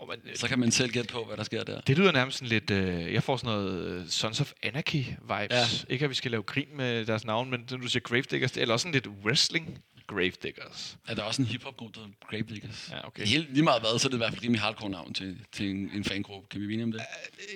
Men, 0.07 0.37
Så 0.37 0.49
kan 0.49 0.59
man 0.59 0.71
selv 0.71 0.91
gætte 0.93 1.13
på, 1.13 1.25
hvad 1.25 1.37
der 1.37 1.43
sker 1.43 1.65
der. 1.65 1.81
det 1.81 1.99
lyder 1.99 2.13
nærmest 2.13 2.39
sådan 2.39 2.49
lidt... 2.49 2.71
Øh, 2.71 3.13
jeg 3.13 3.23
får 3.23 3.37
sådan 3.37 3.55
noget 3.55 3.87
øh, 3.87 4.09
Sons 4.09 4.41
of 4.41 4.53
Anarchy-vibes. 4.67 5.55
Ja. 5.55 5.65
Ikke 5.89 6.05
at 6.05 6.11
vi 6.11 6.15
skal 6.15 6.31
lave 6.31 6.43
grin 6.43 6.69
med 6.75 7.07
deres 7.07 7.25
navn, 7.25 7.51
men 7.51 7.67
når 7.71 7.77
du 7.77 7.89
siger 7.89 8.01
Gravediggers, 8.03 8.53
det 8.53 8.69
er 8.69 8.73
også 8.73 8.83
sådan 8.83 8.93
lidt 8.93 9.07
wrestling 9.25 9.79
Gravediggers. 10.09 10.97
Er 11.09 11.15
der 11.15 11.23
også 11.23 11.43
en 11.43 11.49
hiphop-gruppe, 11.49 12.01
der 12.01 12.07
hedder 12.07 12.17
Gravediggers? 12.31 12.89
Ja, 12.93 13.07
okay. 13.07 13.27
Helt, 13.27 13.53
lige 13.53 13.63
meget 13.65 13.83
hvad, 13.83 13.99
så 13.99 14.09
er 14.09 14.11
det 14.11 14.17
i 14.17 14.19
hvert 14.19 14.33
fald 14.33 14.43
rimelig 14.43 14.61
hardcore 14.61 14.91
navn 14.91 15.15
til, 15.15 15.39
til 15.53 15.71
en, 15.71 15.91
en 15.95 16.05
fangruppe. 16.05 16.49
Kan 16.51 16.61
vi 16.61 16.65
enige 16.75 16.85
om 16.85 16.93
det? 16.93 17.01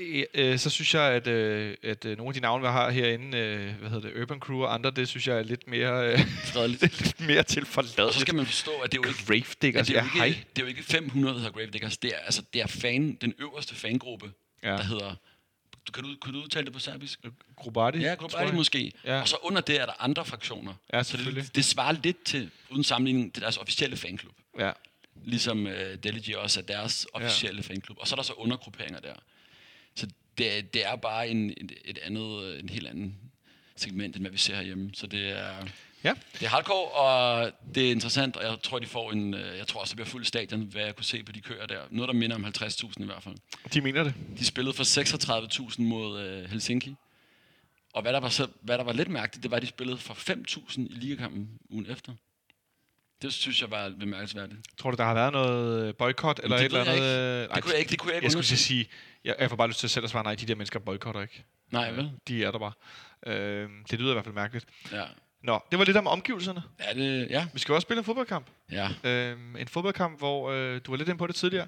Øh, 0.01 0.25
øh, 0.35 0.59
så 0.59 0.71
synes 0.71 0.95
jeg, 0.95 1.03
at, 1.03 1.27
øh, 1.27 1.77
at 1.83 2.05
øh, 2.05 2.17
nogle 2.17 2.31
af 2.31 2.35
de 2.35 2.41
navne, 2.41 2.63
vi 2.63 2.69
har 2.69 2.91
herinde, 2.91 3.39
øh, 3.39 3.75
hvad 3.81 3.91
hedder 3.91 4.09
det, 4.09 4.23
Urban 4.23 4.39
Crew 4.39 4.59
og 4.59 4.75
andre, 4.75 4.91
det 4.91 5.09
synes 5.09 5.29
jeg 5.29 5.39
er 5.39 5.43
lidt 5.43 5.69
mere, 5.69 6.13
øh, 6.13 6.19
lidt 6.83 7.21
mere 7.21 7.43
til 7.43 7.67
forladet. 7.67 8.15
så 8.15 8.21
skal 8.21 8.35
man 8.35 8.47
forstå, 8.47 8.71
at 8.85 8.93
det 8.93 8.99
er 8.99 9.03
jo 9.05 9.09
ikke, 9.09 9.25
Gravediggers, 9.27 9.87
det 9.87 9.97
er 9.97 10.01
ja, 10.01 10.05
jo 10.05 10.11
hej. 10.19 10.27
ikke, 10.27 10.45
det 10.57 10.63
er 10.63 10.67
jo 10.67 10.69
ikke 10.69 10.83
500, 10.83 11.35
der 11.35 11.41
hedder 11.41 11.53
Gravediggers. 11.53 11.97
Det 11.99 12.11
er, 12.15 12.19
altså, 12.19 12.43
det 12.53 12.63
er 12.63 12.67
fan, 12.67 13.15
den 13.21 13.35
øverste 13.39 13.75
fangruppe, 13.75 14.31
Ja. 14.63 14.71
ja. 14.71 14.77
der 14.77 14.85
hedder... 14.85 15.15
Du, 15.87 15.93
kan, 15.93 16.05
du, 16.05 16.17
kan 16.25 16.33
du 16.33 16.43
udtale 16.43 16.65
det 16.65 16.73
på 16.73 16.79
serbisk? 16.79 17.21
Grobardi, 17.57 17.99
Ja, 17.99 18.15
tror 18.15 18.29
Globali 18.29 18.47
jeg. 18.47 18.55
måske. 18.55 18.93
Ja. 19.05 19.15
Ja. 19.15 19.21
Og 19.21 19.29
så 19.29 19.37
under 19.43 19.61
det 19.61 19.81
er 19.81 19.87
der 19.87 19.93
andre 20.03 20.25
fraktioner. 20.25 20.75
Ja, 20.93 21.03
så 21.03 21.17
det, 21.17 21.55
det 21.57 21.65
svarer 21.65 21.93
lidt 22.03 22.25
til, 22.25 22.51
uden 22.71 22.85
sammenligning, 22.85 23.35
til 23.35 23.43
deres 23.43 23.57
officielle 23.57 23.97
fanklub. 23.97 24.35
Ja. 24.59 24.73
Ligesom 25.25 25.67
uh, 25.67 25.73
Deligy 25.73 26.35
også 26.35 26.61
er 26.61 26.65
deres 26.65 27.07
officielle 27.13 27.63
ja. 27.69 27.73
fanklub. 27.75 27.99
Og 28.01 28.09
så 28.09 28.15
er 28.15 28.17
der 28.17 28.23
så 28.23 28.33
undergrupperinger 28.33 29.01
der. 29.01 29.15
Så 29.95 30.07
det, 30.39 30.59
er- 30.59 30.63
det 30.63 30.87
er 30.87 30.97
bare 30.97 31.29
en, 31.29 31.51
et, 31.51 31.73
et 31.85 31.99
andet, 31.99 32.45
øh, 32.45 32.61
en 32.61 32.69
helt 32.69 32.87
anden 32.87 33.17
segment, 33.77 34.17
end 34.17 34.23
hvad 34.23 34.31
vi 34.33 34.39
ser 34.39 34.55
herhjemme. 34.57 34.91
Så 34.95 35.07
det 35.07 35.31
er, 35.31 35.67
ja. 36.05 36.15
det 36.33 36.43
er 36.43 36.49
hardcore, 36.49 36.91
og 36.91 37.53
det 37.75 37.87
er 37.87 37.91
interessant, 37.91 38.37
og 38.37 38.45
jeg 38.45 38.63
tror, 38.63 38.79
de 38.79 38.87
får 38.87 39.13
en, 39.13 39.35
øh, 39.35 39.59
jeg 39.59 39.67
tror 39.67 39.81
også, 39.81 39.91
det 39.93 39.97
bliver 39.97 40.09
fuld 40.09 40.25
stadion, 40.25 40.61
hvad 40.63 40.85
jeg 40.85 40.97
kunne 40.97 41.05
se 41.05 41.23
på 41.23 41.33
de 41.33 41.41
kører 41.41 41.67
der. 41.67 41.81
Noget, 41.91 42.09
der 42.09 42.15
minder 42.15 42.37
om 42.37 42.45
50.000 42.45 43.03
i 43.03 43.05
hvert 43.05 43.23
fald. 43.23 43.35
De 43.75 43.81
mener 43.81 44.03
det. 44.05 44.15
De 44.39 44.47
spillede 44.47 44.77
for 44.77 44.85
36.000 45.73 45.83
mod 45.83 46.21
øh, 46.21 46.51
Helsinki. 46.51 46.95
Og 47.95 48.03
hvad 48.03 48.13
der, 48.13 48.21
var 48.21 48.29
så, 48.29 48.47
hvad 48.63 48.79
der 48.79 48.85
var 48.85 48.93
lidt 48.93 49.09
mærkeligt, 49.09 49.43
det 49.43 49.51
var, 49.51 49.57
at 49.57 49.63
de 49.63 49.67
spillede 49.67 49.99
for 49.99 50.15
5.000 50.15 50.81
i 50.81 50.89
ligakampen 50.91 51.49
ugen 51.71 51.87
efter. 51.91 52.13
Det 53.23 53.33
synes 53.33 53.61
jeg 53.61 53.71
var 53.71 53.93
bemærkelsesværdigt. 54.01 54.61
Tror 54.79 54.91
du, 54.91 54.97
der 54.97 55.05
har 55.05 55.15
været 55.15 55.33
noget 55.33 55.97
boykot 55.97 56.41
eller 56.43 56.57
et 56.57 56.65
eller 56.65 56.81
andet? 56.81 56.95
ikke. 56.95 57.07
øh, 57.07 57.55
Det 57.55 57.63
kunne 57.63 57.73
jeg 57.73 57.79
ikke, 57.81 57.91
det 57.91 57.99
kunne 57.99 58.09
jeg 58.11 58.17
ikke 58.17 58.25
Jeg 58.25 58.33
skulle 58.33 58.47
til 58.47 58.55
at 58.55 58.59
sige, 58.59 58.89
jeg, 59.25 59.37
jeg 59.39 59.49
får 59.51 59.57
bare 59.57 59.69
lyst 59.69 59.79
til 59.79 59.89
selv 59.89 60.05
at 60.05 60.11
svare 60.11 60.25
nej, 60.25 60.35
de 60.35 60.47
der 60.47 60.55
mennesker 60.55 60.79
boykotter 60.79 61.23
ikke. 61.23 61.45
Nej, 61.71 61.91
vel? 61.91 62.11
De 62.29 62.45
er 62.45 62.51
der 62.51 62.59
bare. 62.59 62.73
Øh, 63.27 63.69
det 63.91 64.01
lyder 64.01 64.11
i 64.11 64.13
hvert 64.13 64.25
fald 64.25 64.35
mærkeligt. 64.35 64.67
Ja. 64.93 65.05
Nå, 65.43 65.61
det 65.71 65.79
var 65.79 65.85
lidt 65.85 65.97
om 65.97 66.07
omgivelserne. 66.07 66.63
Ja, 66.81 66.95
det, 67.01 67.31
ja. 67.31 67.47
Vi 67.53 67.59
skal 67.59 67.75
også 67.75 67.85
spille 67.85 67.99
en 67.99 68.05
fodboldkamp. 68.05 68.47
ja. 68.73 68.89
Øh, 69.05 69.37
en 69.59 69.69
fodboldkamp, 69.69 70.19
hvor 70.19 70.51
øh, 70.51 70.81
du 70.87 70.91
var 70.93 70.97
lidt 70.99 71.09
inde 71.09 71.19
på 71.19 71.27
det 71.27 71.35
tidligere. 71.35 71.67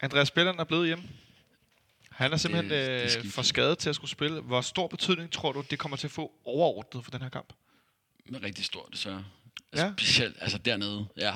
Andreas 0.00 0.30
Bjelland 0.30 0.58
er 0.60 0.64
blevet 0.64 0.86
hjemme. 0.86 1.04
Han 2.10 2.32
er 2.32 2.36
simpelthen 2.36 2.70
Det- 2.70 2.86
det 3.02 3.14
er 3.16 3.18
øh, 3.24 3.30
for 3.30 3.42
skadet 3.42 3.78
til 3.78 3.88
at 3.88 3.94
skulle 3.94 4.10
spille. 4.10 4.40
Hvor 4.40 4.60
stor 4.60 4.86
betydning 4.86 5.32
tror 5.32 5.52
du, 5.52 5.64
det 5.70 5.78
kommer 5.78 5.96
til 5.96 6.06
at 6.06 6.10
få 6.10 6.32
overordnet 6.44 7.04
for 7.04 7.10
den 7.10 7.22
her 7.22 7.28
kamp? 7.28 7.52
Men 8.28 8.42
rigtig 8.42 8.64
stort, 8.64 8.88
desværre. 8.92 9.24
Ja. 9.76 9.84
Ja. 9.84 9.92
Specielt, 9.98 10.36
altså 10.40 10.58
dernede, 10.58 11.06
ja. 11.16 11.34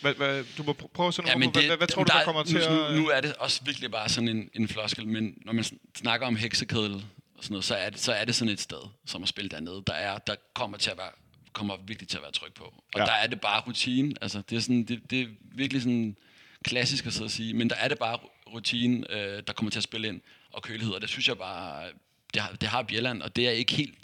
Hvad, 0.00 0.14
hvad, 0.14 0.44
du 0.58 0.62
må 0.62 0.76
pr- 0.82 0.86
prøve 0.86 1.06
at 1.08 1.14
sætte 1.14 1.30
Ja, 1.30 1.34
på, 1.36 1.50
hvad, 1.50 1.62
hvad, 1.66 1.76
hvad 1.76 1.86
tror 1.86 2.04
du, 2.04 2.12
der 2.12 2.24
kommer 2.24 2.42
til 2.42 2.54
nu, 2.70 2.84
at... 2.84 2.96
Nu, 2.96 3.08
er 3.08 3.20
det 3.20 3.34
også 3.34 3.60
virkelig 3.64 3.90
bare 3.90 4.08
sådan 4.08 4.28
en, 4.28 4.50
en 4.54 4.68
floskel, 4.68 5.06
men 5.08 5.34
når 5.44 5.52
man 5.52 5.64
sn- 5.64 5.78
snakker 5.96 6.26
om 6.26 6.36
heksekedel 6.36 7.04
og 7.38 7.44
sådan 7.44 7.52
noget, 7.52 7.64
så 7.64 7.74
er, 7.74 7.90
det, 7.90 8.00
så 8.00 8.12
er 8.12 8.24
det 8.24 8.34
sådan 8.34 8.52
et 8.52 8.60
sted, 8.60 8.80
som 9.06 9.22
at 9.22 9.28
spille 9.28 9.48
dernede, 9.48 9.82
der, 9.86 9.92
er, 9.92 10.18
der 10.18 10.34
kommer, 10.54 10.78
til 10.78 10.90
at 10.90 10.98
være, 10.98 11.10
kommer 11.52 11.76
virkelig 11.76 12.08
til 12.08 12.16
at 12.16 12.22
være 12.22 12.32
tryk 12.32 12.54
på. 12.54 12.64
Og 12.64 13.00
ja. 13.00 13.04
der 13.04 13.12
er 13.12 13.26
det 13.26 13.40
bare 13.40 13.60
rutine. 13.60 14.14
Altså, 14.20 14.42
det, 14.50 14.56
er 14.56 14.60
sådan, 14.60 14.84
det, 14.84 15.10
det 15.10 15.20
er 15.20 15.26
virkelig 15.40 15.82
sådan 15.82 16.16
klassisk 16.64 17.06
at 17.06 17.12
sidde 17.12 17.24
og 17.24 17.30
sige, 17.30 17.54
men 17.54 17.70
der 17.70 17.76
er 17.76 17.88
det 17.88 17.98
bare 17.98 18.18
rutine, 18.52 19.12
øh, 19.12 19.42
der 19.46 19.52
kommer 19.52 19.70
til 19.70 19.78
at 19.78 19.82
spille 19.82 20.08
ind, 20.08 20.20
og 20.52 20.62
kølighed, 20.62 20.94
og 20.94 21.00
det 21.00 21.08
synes 21.08 21.28
jeg 21.28 21.38
bare, 21.38 21.88
det 22.34 22.42
har, 22.42 22.52
det 22.52 22.68
har 22.68 22.82
Bjelland, 22.82 23.22
og 23.22 23.36
det 23.36 23.46
er 23.46 23.50
jeg 23.50 23.58
ikke 23.58 23.72
helt 23.72 23.98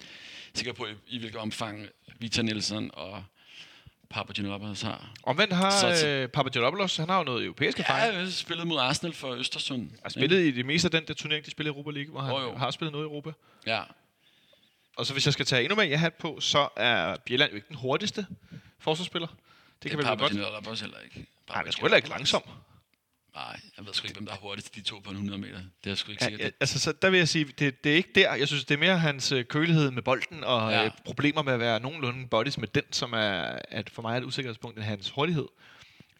sikker 0.54 0.72
på, 0.72 0.86
i, 0.86 0.94
i 1.08 1.18
hvilket 1.18 1.40
omfang 1.40 1.86
Victor 2.18 2.42
Nielsen 2.42 2.90
og 2.92 3.24
Papagenopoulos 4.10 4.82
har. 4.82 5.10
Omvendt 5.22 5.52
har 5.52 5.70
Så- 5.96 6.06
øh, 6.06 6.28
Papagiannopoulos, 6.28 6.96
han 6.96 7.08
har 7.08 7.18
jo 7.18 7.24
noget 7.24 7.44
europæisk 7.44 7.80
erfaring. 7.80 8.06
Ja, 8.06 8.12
jeg 8.18 8.24
har 8.24 8.30
spillet 8.30 8.66
mod 8.66 8.78
Arsenal 8.78 9.14
for 9.14 9.32
Østersund. 9.32 9.90
har 10.02 10.08
spillet 10.08 10.40
i 10.44 10.50
det 10.50 10.66
meste 10.66 10.86
af 10.86 10.90
den 10.90 11.04
der 11.08 11.14
turnering, 11.14 11.44
de 11.46 11.50
spiller 11.50 11.72
i 11.72 11.74
Europa 11.74 11.90
League, 11.90 12.10
hvor 12.12 12.20
han 12.20 12.34
Jo, 12.34 12.40
jo. 12.40 12.56
har 12.56 12.70
spillet 12.70 12.92
noget 12.92 13.04
i 13.04 13.08
Europa. 13.08 13.30
Ja. 13.66 13.82
Og 14.96 15.06
så 15.06 15.12
hvis 15.12 15.24
jeg 15.26 15.32
skal 15.32 15.46
tage 15.46 15.62
endnu 15.62 15.76
mere 15.76 15.88
jeg 15.88 16.00
hat 16.00 16.14
på, 16.14 16.40
så 16.40 16.68
er 16.76 17.16
Bjelland 17.16 17.50
jo 17.50 17.56
ikke 17.56 17.68
den 17.68 17.76
hurtigste 17.76 18.26
forsvarsspiller. 18.78 19.28
Det 19.82 19.90
kan 19.90 19.98
vi 19.98 20.02
vel 20.04 20.08
godt. 20.08 20.18
Papagenopoulos 20.20 20.66
også 20.68 20.84
heller 20.84 20.98
ikke. 21.04 21.26
Nej, 21.48 21.56
han 21.56 21.66
er 21.66 21.70
sgu 21.70 21.80
heller 21.82 21.96
ikke 21.96 22.08
langsom. 22.08 22.42
Nej, 23.34 23.60
jeg 23.76 23.86
ved 23.86 23.94
sgu 23.94 24.06
ikke, 24.06 24.14
hvem 24.18 24.26
der 24.26 24.32
er 24.32 24.36
hurtigst 24.38 24.74
de 24.74 24.80
to 24.80 24.98
på 24.98 25.10
en 25.10 25.16
100 25.16 25.40
meter. 25.40 25.60
Det 25.84 25.90
er 25.92 25.94
sgu 25.94 26.10
ikke 26.10 26.24
sikkert. 26.24 26.40
ja, 26.40 26.50
altså, 26.60 26.78
så 26.80 26.92
der 27.02 27.10
vil 27.10 27.18
jeg 27.18 27.28
sige, 27.28 27.44
det, 27.44 27.84
det 27.84 27.92
er 27.92 27.96
ikke 27.96 28.10
der. 28.14 28.34
Jeg 28.34 28.48
synes, 28.48 28.64
det 28.64 28.74
er 28.74 28.78
mere 28.78 28.98
hans 28.98 29.32
øh, 29.32 29.44
kølighed 29.44 29.90
med 29.90 30.02
bolden 30.02 30.44
og 30.44 30.72
ja. 30.72 30.84
Øh, 30.84 30.90
problemer 31.04 31.42
med 31.42 31.52
at 31.52 31.60
være 31.60 31.80
nogenlunde 31.80 32.26
bodies 32.28 32.58
med 32.58 32.68
den, 32.68 32.82
som 32.92 33.12
er 33.12 33.58
at 33.68 33.90
for 33.90 34.02
mig 34.02 34.12
er 34.14 34.18
et 34.18 34.24
usikkerhedspunkt, 34.24 34.76
end 34.76 34.84
hans 34.84 35.10
hurtighed. 35.10 35.46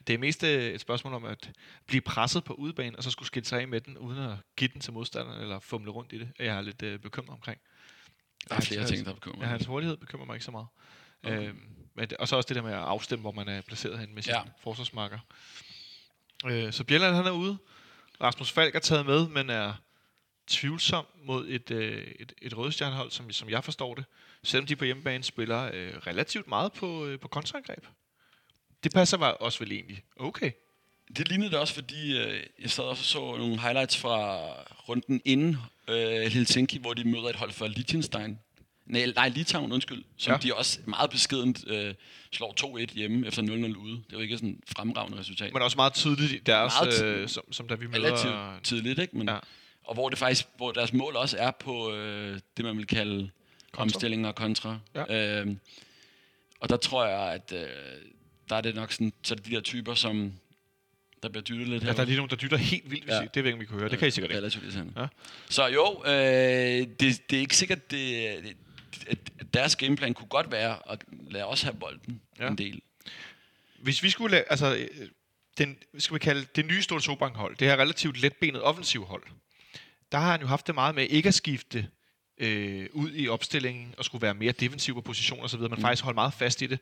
Det 0.06 0.14
er 0.14 0.18
mest 0.18 0.42
øh, 0.44 0.64
et 0.64 0.80
spørgsmål 0.80 1.14
om 1.14 1.24
at 1.24 1.50
blive 1.86 2.00
presset 2.00 2.44
på 2.44 2.52
udebane, 2.54 2.96
og 2.96 3.04
så 3.04 3.10
skulle 3.10 3.26
skille 3.26 3.46
sig 3.46 3.60
af 3.60 3.68
med 3.68 3.80
den, 3.80 3.98
uden 3.98 4.18
at 4.18 4.36
give 4.56 4.70
den 4.72 4.80
til 4.80 4.92
modstanderen, 4.92 5.40
eller 5.40 5.60
fumle 5.60 5.90
rundt 5.90 6.12
i 6.12 6.18
det. 6.18 6.28
Jeg 6.38 6.46
er 6.46 6.60
lidt 6.60 6.82
øh, 6.82 6.98
bekymret 6.98 7.30
omkring. 7.30 7.60
Der 8.48 8.54
er 8.56 8.60
flere 8.60 8.80
Hans- 8.80 8.90
ting, 8.90 9.06
der 9.06 9.14
bekymrer 9.14 9.36
Ja, 9.38 9.40
mig. 9.40 9.48
hans 9.48 9.66
hurtighed 9.66 9.96
bekymrer 9.96 10.26
mig 10.26 10.34
ikke 10.34 10.44
så 10.44 10.50
meget. 10.50 10.66
Okay. 11.24 11.48
Øhm, 11.48 11.58
men 11.94 12.08
og 12.18 12.28
så 12.28 12.36
også 12.36 12.46
det 12.48 12.56
der 12.56 12.62
med 12.62 12.72
at 12.72 12.78
afstemme, 12.78 13.20
hvor 13.20 13.32
man 13.32 13.48
er 13.48 13.60
placeret 13.60 13.98
hen 13.98 14.14
med 14.14 14.22
sin. 14.22 14.32
Ja. 14.34 14.40
forsvarsmarker. 14.62 15.18
Øh, 16.46 16.72
så 16.72 16.84
Bjelland 16.84 17.14
han 17.14 17.26
er 17.26 17.30
ude. 17.30 17.58
Rasmus 18.20 18.52
Falk 18.52 18.74
er 18.74 18.78
taget 18.78 19.06
med, 19.06 19.28
men 19.28 19.50
er 19.50 19.72
tvivlsom 20.46 21.06
mod 21.24 21.48
et, 21.48 21.70
øh, 21.70 22.06
et, 22.18 22.32
et 22.42 22.56
rødstjernehold, 22.56 23.10
som, 23.10 23.30
som 23.30 23.48
jeg 23.48 23.64
forstår 23.64 23.94
det. 23.94 24.04
Selvom 24.42 24.66
de 24.66 24.76
på 24.76 24.84
hjemmebane 24.84 25.24
spiller 25.24 25.70
øh, 25.74 25.92
relativt 26.06 26.48
meget 26.48 26.72
på, 26.72 27.06
øh, 27.06 27.20
på 27.20 27.28
kontraangreb. 27.28 27.86
Det 28.84 28.92
passer 28.92 29.18
mig 29.18 29.40
også 29.40 29.58
vel 29.58 29.72
egentlig. 29.72 30.02
Okay. 30.16 30.50
Det 31.16 31.28
lignede 31.28 31.50
det 31.50 31.58
også, 31.58 31.74
fordi 31.74 32.18
øh, 32.18 32.42
jeg 32.62 32.70
sad 32.70 32.84
også 32.84 33.00
og 33.00 33.34
så 33.34 33.38
nogle 33.38 33.60
highlights 33.60 33.96
fra 33.96 34.50
runden 34.88 35.22
inden 35.24 35.56
øh, 35.88 36.20
Helsinki, 36.20 36.78
hvor 36.78 36.94
de 36.94 37.04
møder 37.04 37.28
et 37.28 37.36
hold 37.36 37.52
fra 37.52 37.66
Liechtenstein. 37.66 38.38
Nej, 38.86 39.12
nej 39.16 39.28
Litauen, 39.28 39.72
undskyld. 39.72 40.04
Som 40.16 40.32
Ja. 40.32 40.38
de 40.38 40.54
også 40.54 40.78
meget 40.86 41.10
beskedent 41.10 41.64
øh, 41.68 41.94
slår 42.32 42.54
2-1 42.88 42.94
hjemme 42.94 43.26
efter 43.26 43.42
0-0 43.42 43.48
ude. 43.76 43.92
Det 43.96 44.12
er 44.12 44.16
jo 44.16 44.18
ikke 44.18 44.36
sådan 44.36 44.48
et 44.50 44.76
fremragende 44.76 45.18
resultat. 45.18 45.52
Men 45.52 45.62
også 45.62 45.76
meget 45.76 45.94
tydeligt 45.94 46.32
i 46.32 46.38
deres, 46.38 46.72
Meget 46.82 47.04
øh, 47.04 47.28
som, 47.28 47.52
som 47.52 47.68
da 47.68 47.74
vi 47.74 47.86
møder... 47.86 47.98
relativt 48.04 48.64
tidligt, 48.64 48.98
ikke? 48.98 49.16
Men, 49.16 49.28
Ja. 49.28 49.38
Og 49.84 49.94
hvor 49.94 50.08
det 50.08 50.18
faktisk, 50.18 50.46
hvor 50.56 50.72
deres 50.72 50.92
mål 50.92 51.16
også 51.16 51.36
er 51.38 51.50
på 51.50 51.92
øh, 51.94 52.38
det, 52.56 52.64
man 52.64 52.76
vil 52.76 52.86
kalde 52.86 53.30
Kontra. 53.72 53.82
omstillinger 53.82 54.28
og 54.28 54.34
kontra. 54.34 54.78
Ja. 54.94 55.40
Øhm, 55.40 55.58
og 56.60 56.68
der 56.68 56.76
tror 56.76 57.06
jeg, 57.06 57.32
at 57.32 57.52
øh, 57.56 57.66
der 58.48 58.56
er 58.56 58.60
det 58.60 58.74
nok 58.74 58.92
sådan, 58.92 59.12
så 59.22 59.34
de 59.34 59.50
der 59.50 59.60
typer, 59.60 59.94
som 59.94 60.32
der 61.22 61.28
bliver 61.28 61.42
dyttet 61.42 61.68
lidt 61.68 61.84
Ja, 61.84 61.92
der 61.92 62.00
er 62.00 62.04
lige 62.04 62.16
nogen, 62.16 62.30
der 62.30 62.36
dytter 62.36 62.56
helt 62.56 62.90
vildt, 62.90 63.04
hvis 63.04 63.12
Ja. 63.12 63.20
det 63.34 63.34
ved 63.34 63.44
ikke, 63.44 63.52
om 63.54 63.60
vi 63.60 63.66
kan 63.66 63.78
høre. 63.78 63.88
Det 63.88 63.98
kan 63.98 64.08
I 64.08 64.10
sikkert 64.10 64.30
ikke. 64.30 64.38
Relativt 64.38 64.64
irriterende. 64.64 64.92
Ja. 64.96 65.06
Så 65.50 65.66
jo, 65.66 66.02
øh, 66.06 66.12
det, 67.00 67.30
det 67.30 67.36
er 67.36 67.40
ikke 67.40 67.56
sikkert, 67.56 67.90
det, 67.90 67.98
det, 68.44 68.56
deres 69.54 69.76
gameplan 69.76 70.14
kunne 70.14 70.28
godt 70.28 70.52
være 70.52 70.78
at 70.90 71.04
lade 71.30 71.44
os 71.44 71.62
have 71.62 71.74
bolden 71.74 72.20
Ja. 72.38 72.48
en 72.48 72.58
del. 72.58 72.82
Hvis 73.78 74.02
vi 74.02 74.10
skulle 74.10 74.30
lave, 74.30 74.50
altså, 74.50 74.88
den, 75.58 75.78
skal 75.98 76.14
vi 76.14 76.18
kalde 76.18 76.46
det 76.56 76.66
nye 76.66 76.82
Ståle 76.82 77.02
Sobank 77.02 77.36
hold, 77.36 77.56
det 77.56 77.68
her 77.68 77.76
relativt 77.76 78.20
letbenet 78.20 78.62
offensiv 78.62 79.04
hold, 79.04 79.22
der 80.12 80.18
har 80.18 80.30
han 80.30 80.40
jo 80.40 80.46
haft 80.46 80.66
det 80.66 80.74
meget 80.74 80.94
med 80.94 81.06
ikke 81.06 81.28
at 81.28 81.34
skifte 81.34 81.88
øh, 82.38 82.88
ud 82.92 83.10
i 83.14 83.28
opstillingen 83.28 83.94
og 83.98 84.04
skulle 84.04 84.22
være 84.22 84.34
mere 84.34 84.52
defensiv 84.52 84.94
på 84.94 85.00
position 85.00 85.40
og 85.40 85.50
så 85.50 85.56
videre, 85.56 85.68
men 85.70 85.78
mm. 85.78 85.82
faktisk 85.82 86.04
holde 86.04 86.14
meget 86.14 86.34
fast 86.34 86.62
i 86.62 86.66
det. 86.66 86.78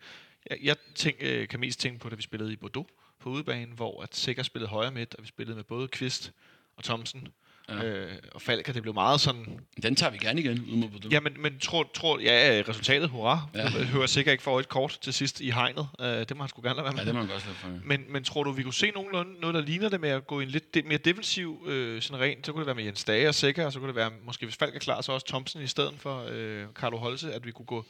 Jeg, 0.50 0.58
jeg 0.62 0.76
tænk, 0.94 1.16
øh, 1.20 1.48
kan 1.48 1.60
mest 1.60 1.80
tænke 1.80 1.98
på, 1.98 2.08
da 2.08 2.14
vi 2.14 2.22
spillede 2.22 2.52
i 2.52 2.56
Bordeaux 2.56 2.88
på 3.20 3.30
udebane, 3.30 3.74
hvor 3.74 4.02
at 4.02 4.16
Sikker 4.16 4.42
spillede 4.42 4.70
højre 4.70 4.90
midt, 4.90 5.14
og 5.14 5.22
vi 5.22 5.28
spillede 5.28 5.56
med 5.56 5.64
både 5.64 5.88
Kvist 5.88 6.32
og 6.76 6.84
Thomsen 6.84 7.28
Ja. 7.68 7.84
Øh, 7.84 8.12
og 8.32 8.42
Falk, 8.42 8.74
det 8.74 8.82
blev 8.82 8.94
meget 8.94 9.20
sådan... 9.20 9.60
Den 9.82 9.96
tager 9.96 10.10
vi 10.10 10.18
gerne 10.18 10.40
igen, 10.40 10.60
ud 10.60 10.76
mod. 10.76 11.10
Ja, 11.10 11.20
men, 11.20 11.32
men 11.38 11.58
tror, 11.58 11.90
tror, 11.94 12.18
ja, 12.18 12.62
resultatet, 12.68 13.08
hurra. 13.08 13.48
Ja. 13.54 13.58
Jeg 13.58 13.86
hører 13.86 14.06
sikkert 14.06 14.32
ikke 14.32 14.44
for 14.44 14.60
et 14.60 14.68
kort 14.68 14.98
til 15.02 15.12
sidst 15.12 15.40
i 15.40 15.50
hegnet. 15.50 15.88
Uh, 15.98 16.06
det 16.06 16.36
må 16.36 16.42
han 16.42 16.48
sgu 16.48 16.62
gerne 16.62 16.76
lade 16.76 16.84
være 16.84 16.92
med. 16.92 17.00
Ja, 17.00 17.06
det 17.06 17.14
må 17.14 17.20
han 17.20 17.28
godt 17.28 17.42
for. 17.42 17.68
Men, 17.84 18.04
men 18.08 18.24
tror 18.24 18.44
du, 18.44 18.52
vi 18.52 18.62
kunne 18.62 18.74
se 18.74 18.90
nogenlunde 18.90 19.40
noget, 19.40 19.54
der 19.54 19.60
ligner 19.60 19.88
det 19.88 20.00
med 20.00 20.10
at 20.10 20.26
gå 20.26 20.40
i 20.40 20.42
en 20.42 20.48
lidt 20.48 20.86
mere 20.86 20.98
defensiv 20.98 21.64
øh, 21.66 22.02
sådan 22.02 22.20
rent? 22.20 22.46
Så 22.46 22.52
kunne 22.52 22.60
det 22.60 22.66
være 22.66 22.74
med 22.74 22.84
Jens 22.84 23.04
Dage 23.04 23.28
og 23.28 23.34
Sikker, 23.34 23.66
og 23.66 23.72
så 23.72 23.78
kunne 23.78 23.88
det 23.88 23.96
være, 23.96 24.10
måske 24.24 24.46
hvis 24.46 24.56
Falk 24.56 24.74
er 24.74 24.78
klar, 24.78 25.00
så 25.00 25.12
også 25.12 25.26
Thompson 25.26 25.62
i 25.62 25.66
stedet 25.66 25.94
for 25.98 26.26
øh, 26.28 26.66
Carlo 26.74 26.96
Holse, 26.96 27.32
at 27.32 27.46
vi 27.46 27.50
kunne 27.50 27.66
gå, 27.66 27.84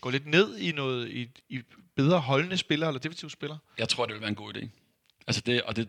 gå 0.00 0.10
lidt 0.10 0.26
ned 0.26 0.58
i 0.58 0.72
noget 0.72 1.08
i, 1.08 1.28
i 1.48 1.60
bedre 1.96 2.20
holdende 2.20 2.56
spillere 2.56 2.90
eller 2.90 3.00
defensive 3.00 3.30
spillere? 3.30 3.58
Jeg 3.78 3.88
tror, 3.88 4.06
det 4.06 4.14
vil 4.14 4.20
være 4.20 4.30
en 4.30 4.36
god 4.36 4.56
idé. 4.56 4.68
Altså 5.26 5.42
det, 5.46 5.62
og 5.62 5.76
det 5.76 5.88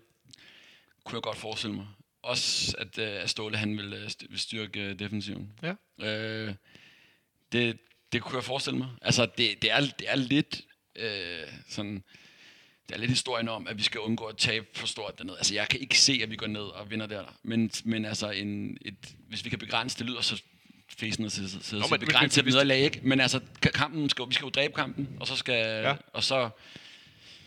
kunne 1.05 1.15
jeg 1.15 1.23
godt 1.23 1.37
forestille 1.37 1.75
mig. 1.75 1.85
Også 2.23 2.75
at, 2.77 2.97
uh, 2.97 3.23
at 3.23 3.29
Ståle 3.29 3.57
han 3.57 3.77
vil, 3.77 3.93
uh, 3.93 4.29
vil 4.29 4.39
styrke 4.39 4.89
uh, 4.89 4.99
defensiven. 4.99 5.51
Ja. 5.63 5.73
Uh, 5.97 6.53
det, 7.51 7.77
det 8.11 8.21
kunne 8.21 8.35
jeg 8.35 8.43
forestille 8.43 8.77
mig. 8.77 8.89
Altså 9.01 9.25
det, 9.25 9.61
det, 9.61 9.71
er, 9.71 9.79
det 9.79 10.09
er 10.09 10.15
lidt 10.15 10.61
uh, 10.99 11.53
sådan... 11.69 12.03
Det 12.89 12.95
er 12.95 12.99
lidt 12.99 13.11
historien 13.11 13.49
om, 13.49 13.67
at 13.67 13.77
vi 13.77 13.83
skal 13.83 13.99
undgå 13.99 14.25
at 14.25 14.37
tabe 14.37 14.65
for 14.73 14.87
stort 14.87 15.17
dernede. 15.17 15.37
Altså, 15.37 15.53
jeg 15.53 15.67
kan 15.67 15.79
ikke 15.79 15.99
se, 15.99 16.19
at 16.23 16.31
vi 16.31 16.35
går 16.35 16.47
ned 16.47 16.61
og 16.61 16.91
vinder 16.91 17.05
der. 17.05 17.37
Men, 17.43 17.71
men 17.83 18.05
altså, 18.05 18.29
en, 18.29 18.77
et, 18.81 18.95
hvis 19.29 19.45
vi 19.45 19.49
kan 19.49 19.59
begrænse, 19.59 19.97
det 19.97 20.05
lyder 20.05 20.21
så 20.21 20.41
fæsen 20.97 21.25
at 21.25 21.31
sidde, 21.31 21.49
sidde, 21.49 21.81
Nå, 21.81 21.87
men, 21.91 21.99
begrænse 21.99 22.39
et 22.39 22.45
nederlag, 22.45 22.79
ikke? 22.79 22.99
Men 23.03 23.19
altså, 23.19 23.39
kampen 23.61 24.09
skal, 24.09 24.25
vi 24.29 24.33
skal 24.33 24.45
jo 24.45 24.49
dræbe 24.49 24.73
kampen, 24.73 25.17
og 25.19 25.27
så 25.27 25.35
skal... 25.35 25.83
Ja. 25.83 25.95
Og 26.13 26.23
så, 26.23 26.49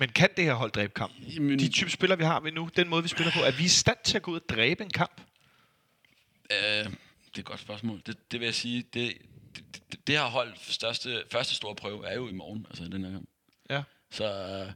men 0.00 0.08
kan 0.08 0.28
det 0.36 0.44
her 0.44 0.54
hold 0.54 0.70
dræbe 0.70 0.92
kamp? 0.92 1.12
Jamen, 1.34 1.58
de 1.58 1.68
type 1.68 1.90
spillere, 1.90 2.18
vi 2.18 2.24
har 2.24 2.40
ved 2.40 2.52
nu, 2.52 2.70
den 2.76 2.88
måde, 2.88 3.02
vi 3.02 3.08
spiller 3.08 3.32
på, 3.32 3.40
er 3.40 3.50
vi 3.50 3.64
i 3.64 3.68
stand 3.68 3.96
til 4.04 4.16
at 4.16 4.22
gå 4.22 4.30
ud 4.30 4.40
og 4.40 4.48
dræbe 4.48 4.84
en 4.84 4.90
kamp? 4.90 5.20
Øh, 6.50 6.58
det 6.58 6.86
er 7.34 7.38
et 7.38 7.44
godt 7.44 7.60
spørgsmål. 7.60 8.02
Det, 8.06 8.32
det 8.32 8.40
vil 8.40 8.46
jeg 8.46 8.54
sige, 8.54 8.82
det, 8.82 9.16
det, 9.56 9.82
det, 9.92 10.06
det 10.06 10.16
har 10.16 10.28
holdt 10.28 10.60
største, 10.60 11.22
første 11.30 11.54
store 11.54 11.74
prøve 11.74 12.06
er 12.06 12.14
jo 12.14 12.28
i 12.28 12.32
morgen, 12.32 12.66
altså 12.70 12.84
den 12.84 13.04
her 13.04 13.10
kamp. 13.10 13.28
Ja. 13.70 13.82
Så 14.10 14.66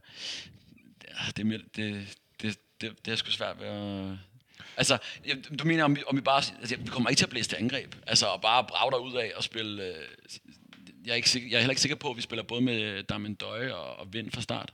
det, 1.37 1.45
det, 1.45 1.75
det, 1.75 2.17
det, 2.41 2.59
det, 2.81 3.05
det 3.05 3.11
er 3.11 3.15
sgu 3.15 3.31
svært 3.31 3.59
ved 3.59 3.67
at... 3.67 4.17
Altså, 4.77 4.97
du 5.59 5.67
mener, 5.67 5.83
om 5.83 5.95
vi, 5.95 6.03
om 6.07 6.15
vi 6.15 6.21
bare... 6.21 6.41
Altså, 6.59 6.75
vi 6.77 6.87
kommer 6.87 7.09
ikke 7.09 7.19
til 7.19 7.25
at 7.25 7.29
blæse 7.29 7.49
til 7.49 7.55
angreb. 7.55 7.95
Altså, 8.07 8.27
og 8.27 8.41
bare 8.41 8.63
brage 8.63 9.01
ud 9.01 9.13
af 9.13 9.31
og 9.35 9.43
spille... 9.43 9.83
Øh, 9.83 9.95
jeg, 11.05 11.11
er 11.11 11.15
ikke 11.15 11.29
sikker, 11.29 11.49
jeg 11.49 11.55
er 11.55 11.59
heller 11.59 11.71
ikke 11.71 11.81
sikker 11.81 11.95
på, 11.95 12.09
at 12.09 12.17
vi 12.17 12.21
spiller 12.21 12.43
både 12.43 12.61
med 12.61 13.03
Damien 13.03 13.35
Døje 13.35 13.73
og, 13.73 13.95
og 13.95 14.13
Vind 14.13 14.31
fra 14.31 14.41
start. 14.41 14.73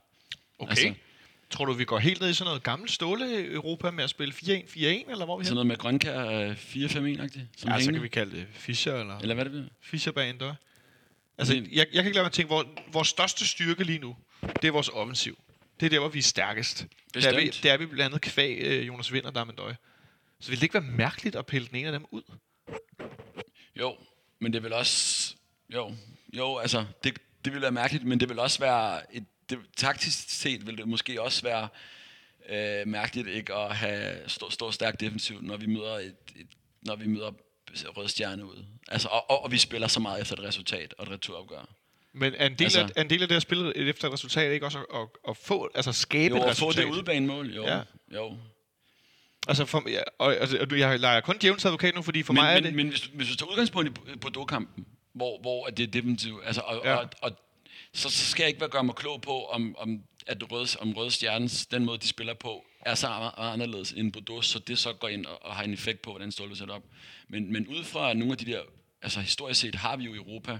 Okay. 0.62 0.70
Altså, 0.70 0.94
Tror 1.52 1.64
du, 1.64 1.72
vi 1.72 1.84
går 1.84 1.98
helt 1.98 2.20
ned 2.20 2.30
i 2.30 2.34
sådan 2.34 2.48
noget 2.48 2.62
gammelt 2.62 2.90
ståle-Europa 2.90 3.90
med 3.90 4.04
at 4.04 4.10
spille 4.10 4.34
4-1-4-1, 4.34 5.10
eller 5.10 5.24
hvor 5.24 5.38
vi 5.38 5.44
Sådan 5.44 5.54
noget 5.54 5.66
med 5.66 5.76
Grønkær 5.76 6.52
4-5-1-agtigt? 6.52 7.66
Ja, 7.66 7.80
så 7.80 7.92
kan 7.92 8.02
vi 8.02 8.08
kalde 8.08 8.36
det 8.36 8.46
Fischer, 8.52 9.00
eller... 9.00 9.18
Eller 9.18 9.34
hvad 9.34 9.44
det 9.44 9.52
bliver? 9.52 9.66
Fischer 9.80 10.12
bag 10.12 10.30
en 10.30 10.38
dør. 10.38 10.54
Altså, 11.38 11.54
jeg, 11.54 11.64
jeg 11.72 11.86
kan 11.92 12.04
ikke 12.04 12.14
lade 12.14 12.24
mig 12.24 12.32
tænke, 12.32 12.46
hvor, 12.46 12.66
vores 12.92 13.08
største 13.08 13.46
styrke 13.46 13.84
lige 13.84 13.98
nu, 13.98 14.16
det 14.42 14.68
er 14.68 14.72
vores 14.72 14.88
offensiv. 14.88 15.38
Det 15.80 15.86
er 15.86 15.90
der, 15.90 15.98
hvor 15.98 16.08
vi 16.08 16.18
er 16.18 16.22
stærkest. 16.22 16.86
Det 17.14 17.24
er 17.24 17.40
vi, 17.40 17.46
det 17.46 17.70
er 17.70 17.76
vi 17.76 17.86
blandt 17.86 18.14
andet 18.14 18.20
kvæg 18.20 18.58
øh, 18.60 18.86
Jonas 18.86 19.12
Vind 19.12 19.24
og 19.24 19.34
Damendøj. 19.34 19.74
Så 20.40 20.48
vil 20.48 20.56
det 20.56 20.62
ikke 20.62 20.74
være 20.74 20.82
mærkeligt 20.82 21.36
at 21.36 21.46
pille 21.46 21.68
den 21.68 21.76
ene 21.76 21.86
af 21.86 21.92
dem 21.92 22.04
ud? 22.10 22.22
Jo, 23.76 23.96
men 24.38 24.52
det 24.52 24.62
vil 24.62 24.72
også... 24.72 25.34
Jo, 25.74 25.94
jo 26.32 26.58
altså, 26.58 26.84
det, 27.04 27.18
det 27.44 27.52
vil 27.52 27.62
være 27.62 27.72
mærkeligt, 27.72 28.04
men 28.04 28.20
det 28.20 28.28
vil 28.28 28.38
også 28.38 28.58
være 28.58 29.16
et 29.16 29.24
det, 29.52 29.60
taktisk 29.76 30.30
set 30.30 30.66
vil 30.66 30.78
det 30.78 30.88
måske 30.88 31.22
også 31.22 31.42
være 31.42 31.68
øh, 32.48 32.88
mærkeligt 32.88 33.28
ikke 33.28 33.54
at 33.54 33.76
have 33.76 34.16
stå, 34.26 34.50
stå 34.50 34.70
stærkt 34.70 35.00
defensivt, 35.00 35.42
når 35.42 35.56
vi 35.56 35.66
møder 35.66 35.94
et, 35.98 36.14
et 36.36 36.46
når 36.82 36.96
vi 36.96 37.06
møder 37.06 37.32
rød 37.96 38.08
stjerne 38.08 38.44
ud. 38.44 38.64
Altså, 38.88 39.08
og, 39.08 39.30
og, 39.30 39.44
og, 39.44 39.52
vi 39.52 39.58
spiller 39.58 39.88
så 39.88 40.00
meget 40.00 40.20
efter 40.20 40.36
et 40.36 40.42
resultat 40.42 40.94
og 40.98 41.04
et 41.04 41.10
returopgør. 41.10 41.68
Men 42.12 42.34
er 42.36 42.46
en 42.46 42.54
del, 42.54 42.64
altså, 42.64 42.80
af, 42.80 42.90
er 42.96 43.00
en 43.00 43.10
del 43.10 43.22
af 43.22 43.28
det 43.28 43.36
at 43.36 43.42
spille 43.42 43.76
efter 43.76 44.08
et 44.08 44.12
resultat 44.12 44.52
ikke 44.52 44.66
også 44.66 44.78
at, 44.78 45.00
at, 45.00 45.08
at 45.28 45.36
få, 45.36 45.70
altså 45.74 45.92
skabe 45.92 46.34
jo, 46.34 46.42
et 46.42 46.48
resultat? 46.48 46.76
Jo, 46.76 46.82
få 46.82 46.88
det 46.88 46.94
udebanemål, 46.94 47.54
jo. 47.54 47.66
Ja. 47.66 47.80
jo. 48.14 48.36
Altså, 49.48 49.64
for, 49.64 49.88
ja, 49.88 50.00
og, 50.18 50.36
altså, 50.36 50.66
jeg 50.70 50.98
leger 50.98 51.20
kun 51.20 51.38
djævnens 51.42 51.64
advokat 51.64 51.94
nu, 51.94 52.02
fordi 52.02 52.22
for 52.22 52.32
men, 52.32 52.42
mig 52.42 52.50
er 52.50 52.54
men, 52.54 52.64
det... 52.64 52.74
Men 52.74 52.88
hvis, 52.88 53.04
hvis 53.04 53.28
du 53.28 53.36
tager 53.36 53.50
udgangspunkt 53.50 53.88
i 53.88 54.16
på 54.18 54.44
kampen 54.44 54.86
hvor, 55.12 55.40
hvor 55.40 55.66
det 55.66 55.82
er 55.82 55.86
defensivt, 55.86 56.40
altså, 56.44 56.60
og, 56.60 56.80
ja. 56.84 56.94
og, 56.94 57.08
og, 57.20 57.32
så, 57.94 58.10
så 58.10 58.24
skal 58.30 58.42
jeg 58.42 58.48
ikke 58.48 58.60
være 58.60 58.70
gøre 58.70 58.84
mig 58.84 58.94
klog 58.94 59.22
på, 59.22 59.44
om, 59.46 59.76
om, 59.78 60.02
at 60.26 60.52
røde, 60.52 60.68
om 60.80 60.92
Røde 60.92 61.10
Stjernes, 61.10 61.66
den 61.66 61.84
måde, 61.84 61.98
de 61.98 62.08
spiller 62.08 62.34
på, 62.34 62.64
er 62.80 62.94
så 62.94 63.06
anderledes 63.36 63.92
end 63.92 64.12
Bordeaux, 64.12 64.46
så 64.46 64.58
det 64.58 64.78
så 64.78 64.92
går 64.92 65.08
ind 65.08 65.26
og, 65.26 65.44
og 65.44 65.56
har 65.56 65.64
en 65.64 65.72
effekt 65.72 66.02
på, 66.02 66.10
hvordan 66.10 66.32
Ståle 66.32 66.56
sætter 66.56 66.74
op. 66.74 66.84
Men, 67.28 67.52
men 67.52 67.66
ud 67.66 67.84
fra 67.84 68.14
nogle 68.14 68.32
af 68.32 68.38
de 68.38 68.44
der, 68.44 68.62
altså 69.02 69.20
historisk 69.20 69.60
set 69.60 69.74
har 69.74 69.96
vi 69.96 70.04
jo 70.04 70.14
i 70.14 70.16
Europa 70.16 70.58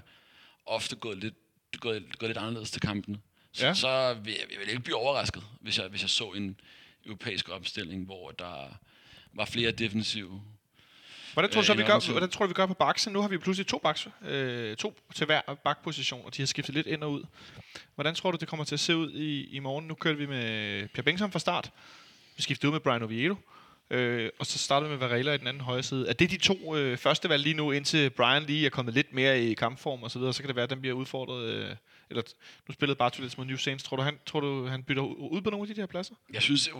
ofte 0.66 0.96
gået 0.96 1.18
lidt, 1.18 1.34
gået, 1.80 2.18
gået 2.18 2.28
lidt 2.28 2.38
anderledes 2.38 2.70
til 2.70 2.80
kampene. 2.80 3.18
Så, 3.52 3.66
ja. 3.66 3.74
så 3.74 4.14
vil 4.14 4.32
jeg, 4.32 4.46
jeg 4.50 4.60
vil 4.60 4.68
ikke 4.68 4.82
blive 4.82 4.96
overrasket, 4.96 5.42
hvis 5.60 5.78
jeg, 5.78 5.88
hvis 5.88 6.02
jeg 6.02 6.10
så 6.10 6.24
en 6.24 6.60
europæisk 7.06 7.48
opstilling, 7.48 8.04
hvor 8.04 8.30
der 8.30 8.78
var 9.32 9.44
flere 9.44 9.70
defensive 9.70 10.42
Hvordan 11.32 11.50
tror, 11.50 11.60
du 11.60 11.66
så, 11.66 11.74
vi 11.74 11.82
gør, 11.82 12.10
hvordan 12.10 12.30
tror 12.30 12.44
du, 12.44 12.48
vi 12.48 12.54
gør 12.54 12.66
på 12.66 12.74
baksen? 12.74 13.12
Nu 13.12 13.20
har 13.20 13.28
vi 13.28 13.38
pludselig 13.38 13.66
to 13.66 13.78
baks, 13.78 14.08
øh, 14.28 14.76
to 14.76 14.94
til 15.14 15.26
hver 15.26 15.40
bakposition, 15.64 16.22
og 16.24 16.36
de 16.36 16.42
har 16.42 16.46
skiftet 16.46 16.74
lidt 16.74 16.86
ind 16.86 17.02
og 17.02 17.12
ud. 17.12 17.24
Hvordan 17.94 18.14
tror 18.14 18.30
du, 18.30 18.36
det 18.40 18.48
kommer 18.48 18.64
til 18.64 18.74
at 18.74 18.80
se 18.80 18.96
ud 18.96 19.10
i, 19.12 19.56
i 19.56 19.58
morgen? 19.58 19.86
Nu 19.88 19.94
kørte 19.94 20.18
vi 20.18 20.26
med 20.26 20.88
Pierre 20.88 21.04
Bengtsson 21.04 21.32
fra 21.32 21.38
start. 21.38 21.70
Vi 22.36 22.42
skiftede 22.42 22.68
ud 22.68 22.72
med 22.72 22.80
Brian 22.80 23.02
Oviedo. 23.02 23.36
Øh, 23.90 24.30
og 24.38 24.46
så 24.46 24.58
startede 24.58 24.90
vi 24.90 24.96
med 24.98 25.08
Varela 25.08 25.32
i 25.32 25.38
den 25.38 25.46
anden 25.46 25.60
højre 25.60 25.82
side. 25.82 26.08
Er 26.08 26.12
det 26.12 26.30
de 26.30 26.36
to 26.36 26.76
øh, 26.76 26.98
første 26.98 27.28
valg 27.28 27.42
lige 27.42 27.54
nu, 27.54 27.70
indtil 27.70 28.10
Brian 28.10 28.42
lige 28.42 28.66
er 28.66 28.70
kommet 28.70 28.94
lidt 28.94 29.12
mere 29.12 29.42
i 29.42 29.54
kampform 29.54 30.02
og 30.02 30.10
så 30.10 30.18
videre, 30.18 30.32
så 30.32 30.42
kan 30.42 30.48
det 30.48 30.56
være, 30.56 30.62
at 30.62 30.70
den 30.70 30.80
bliver 30.80 30.94
udfordret... 30.94 31.44
Øh, 31.44 31.76
eller 32.10 32.22
nu 32.68 32.72
spillede 32.72 32.96
Bartolets 32.96 33.38
mod 33.38 33.46
New 33.46 33.56
Saints. 33.56 33.84
Tror 33.84 33.96
du, 33.96 34.02
han, 34.02 34.18
tror 34.26 34.40
du, 34.40 34.66
han 34.66 34.82
bytter 34.82 35.02
ud 35.02 35.40
på 35.40 35.50
nogle 35.50 35.68
af 35.68 35.74
de 35.74 35.80
der 35.80 35.86
pladser? 35.86 36.14
Jeg 36.32 36.42
synes, 36.42 36.70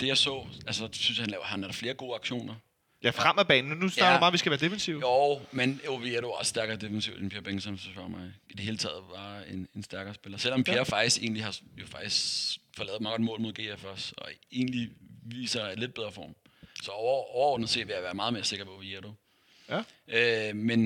det 0.00 0.06
jeg 0.06 0.16
så, 0.16 0.46
altså, 0.66 0.88
synes 0.92 1.18
han 1.18 1.30
laver, 1.30 1.44
han 1.44 1.62
har 1.62 1.72
flere 1.72 1.94
gode 1.94 2.14
aktioner. 2.14 2.54
Ja, 3.02 3.10
frem 3.10 3.38
af 3.38 3.48
banen. 3.48 3.78
Nu 3.78 3.88
snakker 3.88 4.12
ja. 4.12 4.18
bare, 4.18 4.26
at 4.26 4.32
vi 4.32 4.38
skal 4.38 4.50
være 4.50 4.60
defensive. 4.60 5.00
Jo, 5.00 5.40
men 5.52 5.80
Oviedo 5.88 6.30
er 6.30 6.36
også 6.36 6.48
stærkere 6.48 6.76
defensivt 6.76 7.20
end 7.20 7.30
Pierre 7.30 7.44
Bengtsson, 7.44 7.78
så 7.78 7.88
for 7.94 8.08
mig. 8.08 8.32
I 8.50 8.52
det 8.52 8.64
hele 8.64 8.76
taget 8.76 9.02
var 9.10 9.40
en, 9.40 9.68
en 9.74 9.82
stærkere 9.82 10.14
spiller. 10.14 10.38
Selvom 10.38 10.64
Pierre 10.64 10.78
ja. 10.78 10.82
faktisk 10.82 11.22
egentlig 11.22 11.44
har 11.44 11.56
jo 11.80 11.86
faktisk 11.86 12.58
forladet 12.76 13.00
meget 13.00 13.12
godt 13.12 13.24
mål 13.24 13.40
mod 13.40 13.52
GF 13.52 13.84
også, 13.84 14.14
og 14.16 14.30
egentlig 14.52 14.90
viser 15.22 15.64
et 15.64 15.78
lidt 15.78 15.94
bedre 15.94 16.12
form. 16.12 16.34
Så 16.82 16.90
over, 16.90 17.36
overordnet 17.36 17.68
set 17.68 17.86
vil 17.86 17.94
jeg 17.94 18.02
være 18.02 18.14
meget 18.14 18.32
mere 18.32 18.44
sikker 18.44 18.64
på 18.64 18.74
Oviedo. 18.74 19.12
Ja. 19.68 19.82
Øh, 20.08 20.56
men, 20.56 20.84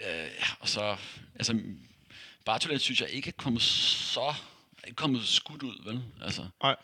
øh, 0.00 0.06
ja, 0.38 0.46
og 0.60 0.68
så, 0.68 0.96
altså, 1.34 1.60
Bartolet 2.44 2.80
synes 2.80 3.00
jeg 3.00 3.10
ikke 3.10 3.28
er 3.28 3.32
kommet 3.36 3.62
så, 3.62 4.34
ikke 4.86 4.96
kommet 4.96 5.24
skudt 5.24 5.62
ud, 5.62 5.84
vel? 5.84 6.02
Altså, 6.22 6.46
Nej. 6.62 6.76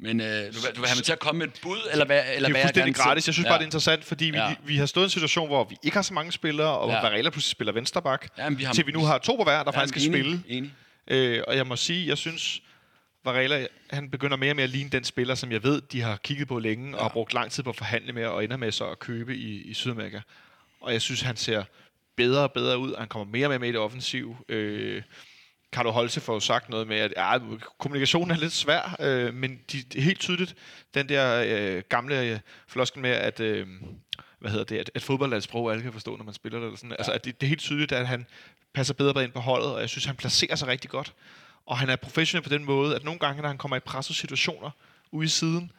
Men 0.00 0.20
øh, 0.20 0.26
du, 0.26 0.30
du 0.76 0.80
vil 0.80 0.88
have 0.88 0.96
mig 0.96 1.04
til 1.04 1.12
at 1.12 1.18
komme 1.18 1.38
med 1.38 1.46
et 1.46 1.58
bud, 1.62 1.78
eller 1.92 2.04
hvad? 2.04 2.22
Eller 2.34 2.48
det 2.48 2.56
er 2.56 2.62
fuldstændig 2.62 2.94
gratis. 2.94 3.26
Jeg 3.26 3.34
synes 3.34 3.44
ja. 3.44 3.50
bare, 3.50 3.58
det 3.58 3.62
er 3.62 3.66
interessant, 3.66 4.04
fordi 4.04 4.24
vi, 4.24 4.36
ja. 4.36 4.54
vi 4.64 4.76
har 4.76 4.86
stået 4.86 5.04
i 5.04 5.06
en 5.06 5.10
situation, 5.10 5.46
hvor 5.48 5.64
vi 5.64 5.76
ikke 5.82 5.96
har 5.96 6.02
så 6.02 6.14
mange 6.14 6.32
spillere, 6.32 6.78
og 6.78 6.90
ja. 6.90 7.00
Varela 7.00 7.30
pludselig 7.30 7.50
spiller 7.50 7.72
vensterbak, 7.72 8.28
ja, 8.38 8.48
vi 8.48 8.64
har... 8.64 8.72
til 8.72 8.86
vi 8.86 8.92
nu 8.92 9.04
har 9.04 9.18
to 9.18 9.36
på 9.36 9.44
hver, 9.44 9.62
der 9.62 9.72
ja, 9.74 9.80
faktisk 9.80 9.92
skal 9.92 10.14
enig, 10.14 10.40
spille. 10.40 10.42
Enig. 10.48 10.72
Øh, 11.10 11.42
og 11.48 11.56
jeg 11.56 11.66
må 11.66 11.76
sige, 11.76 12.08
jeg 12.08 12.18
synes, 12.18 12.62
Varela, 13.24 13.66
han 13.90 14.10
begynder 14.10 14.36
mere 14.36 14.52
og 14.52 14.56
mere 14.56 14.64
at 14.64 14.70
ligne 14.70 14.90
den 14.90 15.04
spiller, 15.04 15.34
som 15.34 15.52
jeg 15.52 15.62
ved, 15.62 15.80
de 15.80 16.00
har 16.00 16.16
kigget 16.16 16.48
på 16.48 16.58
længe, 16.58 16.90
ja. 16.90 16.96
og 16.96 17.02
har 17.02 17.08
brugt 17.08 17.34
lang 17.34 17.50
tid 17.50 17.62
på 17.62 17.70
at 17.70 17.76
forhandle 17.76 18.12
med, 18.12 18.26
og 18.26 18.44
ender 18.44 18.56
med 18.56 18.72
så 18.72 18.90
at 18.90 18.98
købe 18.98 19.36
i, 19.36 19.62
i 19.62 19.74
Sydamerika. 19.74 20.20
Og 20.80 20.92
jeg 20.92 21.02
synes, 21.02 21.20
han 21.20 21.36
ser 21.36 21.64
bedre 22.16 22.42
og 22.42 22.52
bedre 22.52 22.78
ud, 22.78 22.92
og 22.92 23.00
han 23.00 23.08
kommer 23.08 23.32
mere 23.32 23.46
og 23.46 23.50
mere 23.50 23.58
med 23.58 23.68
i 23.68 23.72
det 23.72 23.80
offensiv. 23.80 24.36
Øh, 24.48 25.02
Carlo 25.72 25.90
Holse 25.90 26.20
får 26.20 26.34
jo 26.34 26.40
sagt 26.40 26.68
noget 26.68 26.86
med, 26.86 26.96
at 26.96 27.12
ja, 27.16 27.38
kommunikationen 27.78 28.30
er 28.30 28.36
lidt 28.36 28.52
svær, 28.52 28.96
øh, 29.00 29.34
men 29.34 29.60
de, 29.72 29.82
det 29.82 30.02
helt 30.02 30.20
tydeligt, 30.20 30.54
den 30.94 31.08
der 31.08 31.44
øh, 31.46 31.82
gamle 31.88 32.20
øh, 32.20 32.38
flosken 32.68 33.02
med, 33.02 33.10
at, 33.10 33.40
øh, 33.40 33.66
hvad 34.38 34.50
hedder 34.50 34.64
det, 34.64 34.78
at, 34.78 34.90
at 34.94 35.02
fodbold 35.02 35.32
er 35.32 35.36
et 35.36 35.42
sprog, 35.42 35.70
alle 35.70 35.82
kan 35.82 35.92
forstå, 35.92 36.16
når 36.16 36.24
man 36.24 36.34
spiller 36.34 36.58
det. 36.58 36.66
Eller 36.66 36.76
sådan. 36.76 36.90
Ja. 36.90 36.96
Altså, 36.96 37.12
at 37.12 37.24
det, 37.24 37.40
det 37.40 37.46
er 37.46 37.48
helt 37.48 37.60
tydeligt, 37.60 37.92
at 37.92 38.06
han 38.06 38.26
passer 38.74 38.94
bedre 38.94 39.24
ind 39.24 39.32
på 39.32 39.40
holdet, 39.40 39.74
og 39.74 39.80
jeg 39.80 39.88
synes, 39.88 40.04
han 40.04 40.16
placerer 40.16 40.56
sig 40.56 40.68
rigtig 40.68 40.90
godt. 40.90 41.14
Og 41.66 41.78
han 41.78 41.90
er 41.90 41.96
professionel 41.96 42.42
på 42.42 42.48
den 42.48 42.64
måde, 42.64 42.96
at 42.96 43.04
nogle 43.04 43.20
gange, 43.20 43.42
når 43.42 43.48
han 43.48 43.58
kommer 43.58 43.76
i 43.76 43.80
pressesituationer 43.80 44.70
ude 45.10 45.24
i 45.24 45.28
siden, 45.28 45.72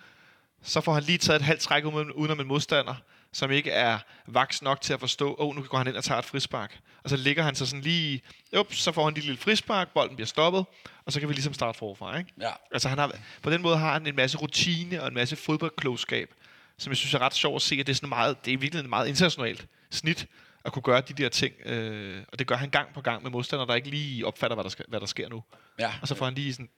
så 0.64 0.82
får 0.82 0.94
han 0.94 1.04
lige 1.04 1.18
taget 1.18 1.40
et 1.40 1.46
halvt 1.46 1.62
træk 1.62 1.86
uden 1.86 2.40
en 2.40 2.48
modstander, 2.48 2.96
som 3.34 3.52
ikke 3.52 3.72
er 3.72 4.00
vaks 4.28 4.62
nok 4.62 4.82
til 4.82 4.94
at 4.94 5.00
forstå, 5.00 5.36
åh, 5.40 5.48
oh, 5.48 5.56
nu 5.56 5.62
går 5.62 5.78
han 5.78 5.88
ind 5.88 5.96
og 5.96 6.04
tager 6.04 6.20
et 6.20 6.26
frispark. 6.26 6.80
Og 7.04 7.10
så 7.10 7.18
ligger 7.18 7.44
han 7.44 7.56
så 7.56 7.66
sådan 7.66 7.82
lige, 7.82 8.22
ups, 8.60 8.78
så 8.78 8.92
får 8.92 9.04
han 9.04 9.14
lige 9.14 9.26
lille 9.26 9.38
frispark, 9.38 9.94
bolden 9.94 10.16
bliver 10.16 10.28
stoppet, 10.28 10.66
og 11.06 11.14
så 11.14 11.20
kan 11.20 11.30
vi 11.30 11.34
ligesom 11.34 11.54
starte 11.54 11.78
forfra, 11.78 12.18
ikke? 12.18 12.34
Ja. 12.42 12.52
Altså 12.72 12.90
han 12.90 12.98
har, 12.98 13.12
på 13.42 13.50
den 13.50 13.62
måde 13.62 13.78
har 13.78 13.94
han 13.94 14.08
en 14.08 14.16
masse 14.16 14.38
rutine 14.38 15.02
og 15.02 15.08
en 15.08 15.14
masse 15.14 15.36
fodboldklogskab, 15.36 16.34
som 16.78 16.92
jeg 16.92 16.98
synes 16.98 17.14
er 17.14 17.20
ret 17.20 17.34
sjovt 17.34 17.56
at 17.56 17.62
se, 17.62 17.76
at 17.76 17.88
det 17.88 17.94
er 17.94 17.96
sådan 17.96 18.10
meget, 18.10 18.46
det 18.46 18.54
er 18.54 18.58
virkelig 18.58 18.84
et 18.84 18.90
meget 18.90 19.08
internationalt 19.08 19.68
snit, 19.92 20.28
at 20.66 20.74
kunne 20.74 20.84
gøre 20.84 21.02
de 21.02 21.14
der 21.14 21.30
ting. 21.30 21.54
Øh, 21.66 22.24
og 22.32 22.40
det 22.40 22.48
gør 22.48 22.56
han 22.56 22.70
gang 22.70 22.94
på 22.94 23.02
gang 23.02 23.24
med 23.24 23.32
modstandere, 23.32 23.68
der 23.68 23.76
ikke 23.76 23.90
lige 23.90 24.26
opfatter, 24.26 24.56
hvad 24.56 24.64
der, 24.64 24.70
skal, 24.70 24.86
hvad 24.88 25.00
der 25.00 25.06
sker 25.06 25.30
nu. 25.30 25.44
Ja. 25.80 25.94
Og 26.02 26.08
så 26.08 26.16
får 26.16 26.26
han 26.26 26.34
lige 26.34 26.54
sådan 26.54 26.70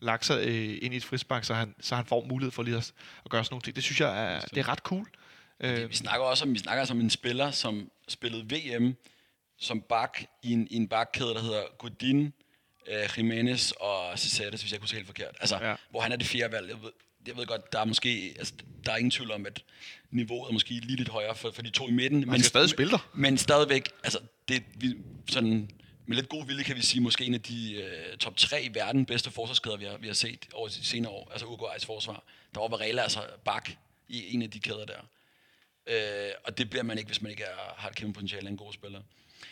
lagt 0.00 0.24
sig 0.24 0.46
øh, 0.46 0.78
ind 0.82 0.94
i 0.94 0.96
et 0.96 1.04
frispark, 1.04 1.44
så 1.44 1.54
han, 1.54 1.74
så 1.80 1.96
han 1.96 2.06
får 2.06 2.24
mulighed 2.24 2.50
for 2.50 2.62
lige 2.62 2.76
at, 2.76 2.92
at 3.24 3.30
gøre 3.30 3.44
sådan 3.44 3.54
nogle 3.54 3.62
ting. 3.62 3.76
Det 3.76 3.84
synes 3.84 4.00
jeg 4.00 4.34
er, 4.34 4.40
det 4.40 4.58
er 4.58 4.68
ret 4.68 4.78
cool. 4.78 5.08
Øh. 5.62 5.90
Vi 5.90 5.94
snakker 5.94 6.26
også 6.26 6.44
om, 6.44 6.54
vi 6.54 6.58
snakker 6.58 6.80
altså 6.80 6.94
om 6.94 7.00
en 7.00 7.10
spiller, 7.10 7.50
som 7.50 7.90
spillede 8.08 8.44
VM 8.54 8.96
som 9.62 9.80
bak 9.80 10.22
i 10.42 10.52
en, 10.52 10.68
i 10.70 10.76
en 10.76 10.88
bakkæde, 10.88 11.34
der 11.34 11.40
hedder 11.40 11.62
Godin, 11.78 12.32
øh, 12.88 13.08
Jimenez 13.16 13.70
og 13.70 14.18
Cesares, 14.18 14.60
hvis 14.60 14.72
jeg 14.72 14.80
kunne 14.80 14.88
se 14.88 14.94
helt 14.94 15.06
forkert. 15.06 15.36
Altså, 15.40 15.58
ja. 15.62 15.74
hvor 15.90 16.00
han 16.00 16.12
er 16.12 16.16
det 16.16 16.26
fjerde 16.26 16.52
valg. 16.52 16.68
Jeg 16.68 16.82
ved, 16.82 16.90
jeg 17.26 17.36
ved 17.36 17.46
godt, 17.46 17.72
der 17.72 17.80
er 17.80 17.84
måske, 17.84 18.34
altså, 18.38 18.54
der 18.86 18.92
er 18.92 18.96
ingen 18.96 19.10
tvivl 19.10 19.32
om, 19.32 19.46
at 19.46 19.62
niveauet 20.10 20.48
er 20.48 20.52
måske 20.52 20.70
lige 20.70 20.96
lidt 20.96 21.08
højere 21.08 21.34
for, 21.34 21.50
for 21.50 21.62
de 21.62 21.70
to 21.70 21.88
i 21.88 21.90
midten. 21.90 22.20
Man 22.20 22.28
men 22.28 22.42
stadig 22.42 22.70
spille 22.70 22.90
der. 22.90 23.08
Men 23.14 23.38
stadigvæk, 23.38 23.88
altså, 24.04 24.18
det, 24.48 24.62
vi, 24.74 24.94
sådan, 25.28 25.70
med 26.06 26.16
lidt 26.16 26.28
god 26.28 26.46
vilje 26.46 26.64
kan 26.64 26.76
vi 26.76 26.82
sige, 26.82 27.00
måske 27.00 27.24
en 27.24 27.34
af 27.34 27.42
de 27.42 27.84
uh, 28.12 28.18
top 28.18 28.36
tre 28.36 28.62
i 28.62 28.74
verden 28.74 29.06
bedste 29.06 29.30
forsvarskæder, 29.30 29.76
vi 29.76 29.84
har, 29.84 29.96
vi 29.96 30.06
har 30.06 30.14
set 30.14 30.46
over 30.52 30.68
de 30.68 30.84
senere 30.84 31.12
år. 31.12 31.28
Altså 31.32 31.46
Uruguay's 31.46 31.86
forsvar. 31.86 32.24
Der 32.54 32.60
var 32.60 32.68
Varela 32.68 33.02
altså 33.02 33.20
bak 33.44 33.70
i 34.08 34.34
en 34.34 34.42
af 34.42 34.50
de 34.50 34.60
kæder 34.60 34.84
der. 34.84 35.08
Uh, 35.86 35.94
og 36.44 36.58
det 36.58 36.70
bliver 36.70 36.82
man 36.82 36.98
ikke, 36.98 37.08
hvis 37.08 37.22
man 37.22 37.30
ikke 37.30 37.42
er, 37.42 37.74
har 37.76 37.88
et 37.88 37.96
kæmpe 37.96 38.12
potentiale 38.12 38.46
af 38.46 38.50
en 38.50 38.56
god 38.56 38.72
spiller. 38.72 39.00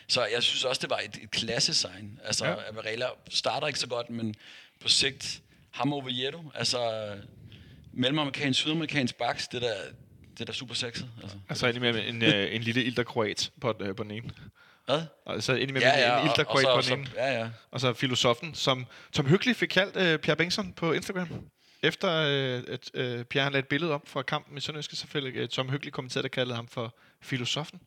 Så 0.09 0.24
jeg 0.24 0.43
synes 0.43 0.64
også, 0.64 0.81
det 0.81 0.91
var 0.91 0.99
et, 0.99 1.18
et 1.22 1.31
klassesign. 1.31 2.20
Altså, 2.24 2.47
ja. 2.47 2.55
Varela 2.72 3.07
starter 3.28 3.66
ikke 3.66 3.78
så 3.78 3.89
godt, 3.89 4.11
men 4.11 4.35
på 4.81 4.89
sigt, 4.89 5.43
ham 5.70 5.93
over 5.93 6.05
Vieto, 6.05 6.45
altså 6.55 7.12
mellemamerikansk, 7.93 8.61
sydamerikansk 8.61 9.14
baks, 9.14 9.49
det 9.49 9.62
der, 9.62 9.74
det 10.39 10.47
der 10.47 10.53
super 10.53 10.74
sexet. 10.74 11.11
Altså, 11.22 11.37
altså 11.49 11.66
ind 11.66 11.78
med 11.78 11.95
en, 11.95 12.22
en, 12.22 12.35
en 12.35 12.62
lille 12.62 12.85
ilter 12.85 13.03
kroat 13.03 13.51
på, 13.61 13.74
øh, 13.81 13.97
på 13.97 14.03
den 14.03 14.11
ene. 14.11 14.31
Hvad? 14.87 15.03
Og 15.26 15.43
så 15.43 15.55
ind 15.55 15.70
med 15.70 15.81
ja, 15.81 15.99
ja, 15.99 16.20
en 16.20 16.26
ilter 16.26 16.45
kroat 16.45 16.66
på 16.74 16.81
den 16.81 16.99
ene. 16.99 17.11
Ja, 17.14 17.39
ja. 17.41 17.49
Og 17.70 17.81
så 17.81 17.93
filosofen, 17.93 18.55
som 18.55 18.87
Tom 19.12 19.26
Hyggelig 19.26 19.57
fik 19.57 19.68
kaldt 19.68 19.97
uh, 19.97 20.20
Pierre 20.20 20.37
Bengtsson 20.37 20.72
på 20.72 20.93
Instagram. 20.93 21.28
Efter 21.83 22.09
uh, 22.09 22.72
at 22.72 22.91
uh, 22.95 23.24
Pierre 23.24 23.51
lagde 23.51 23.59
et 23.59 23.68
billede 23.68 23.93
op 23.93 24.09
fra 24.09 24.22
kampen 24.22 24.57
i 24.57 24.61
Sønderjyske, 24.61 24.97
så 24.97 25.07
fik 25.07 25.37
uh, 25.37 25.47
Tom 25.47 25.70
Hyggelig 25.70 25.93
kommenteret 25.93 26.24
og 26.24 26.31
kaldte 26.31 26.55
ham 26.55 26.68
for 26.68 26.95
filosofen. 27.20 27.81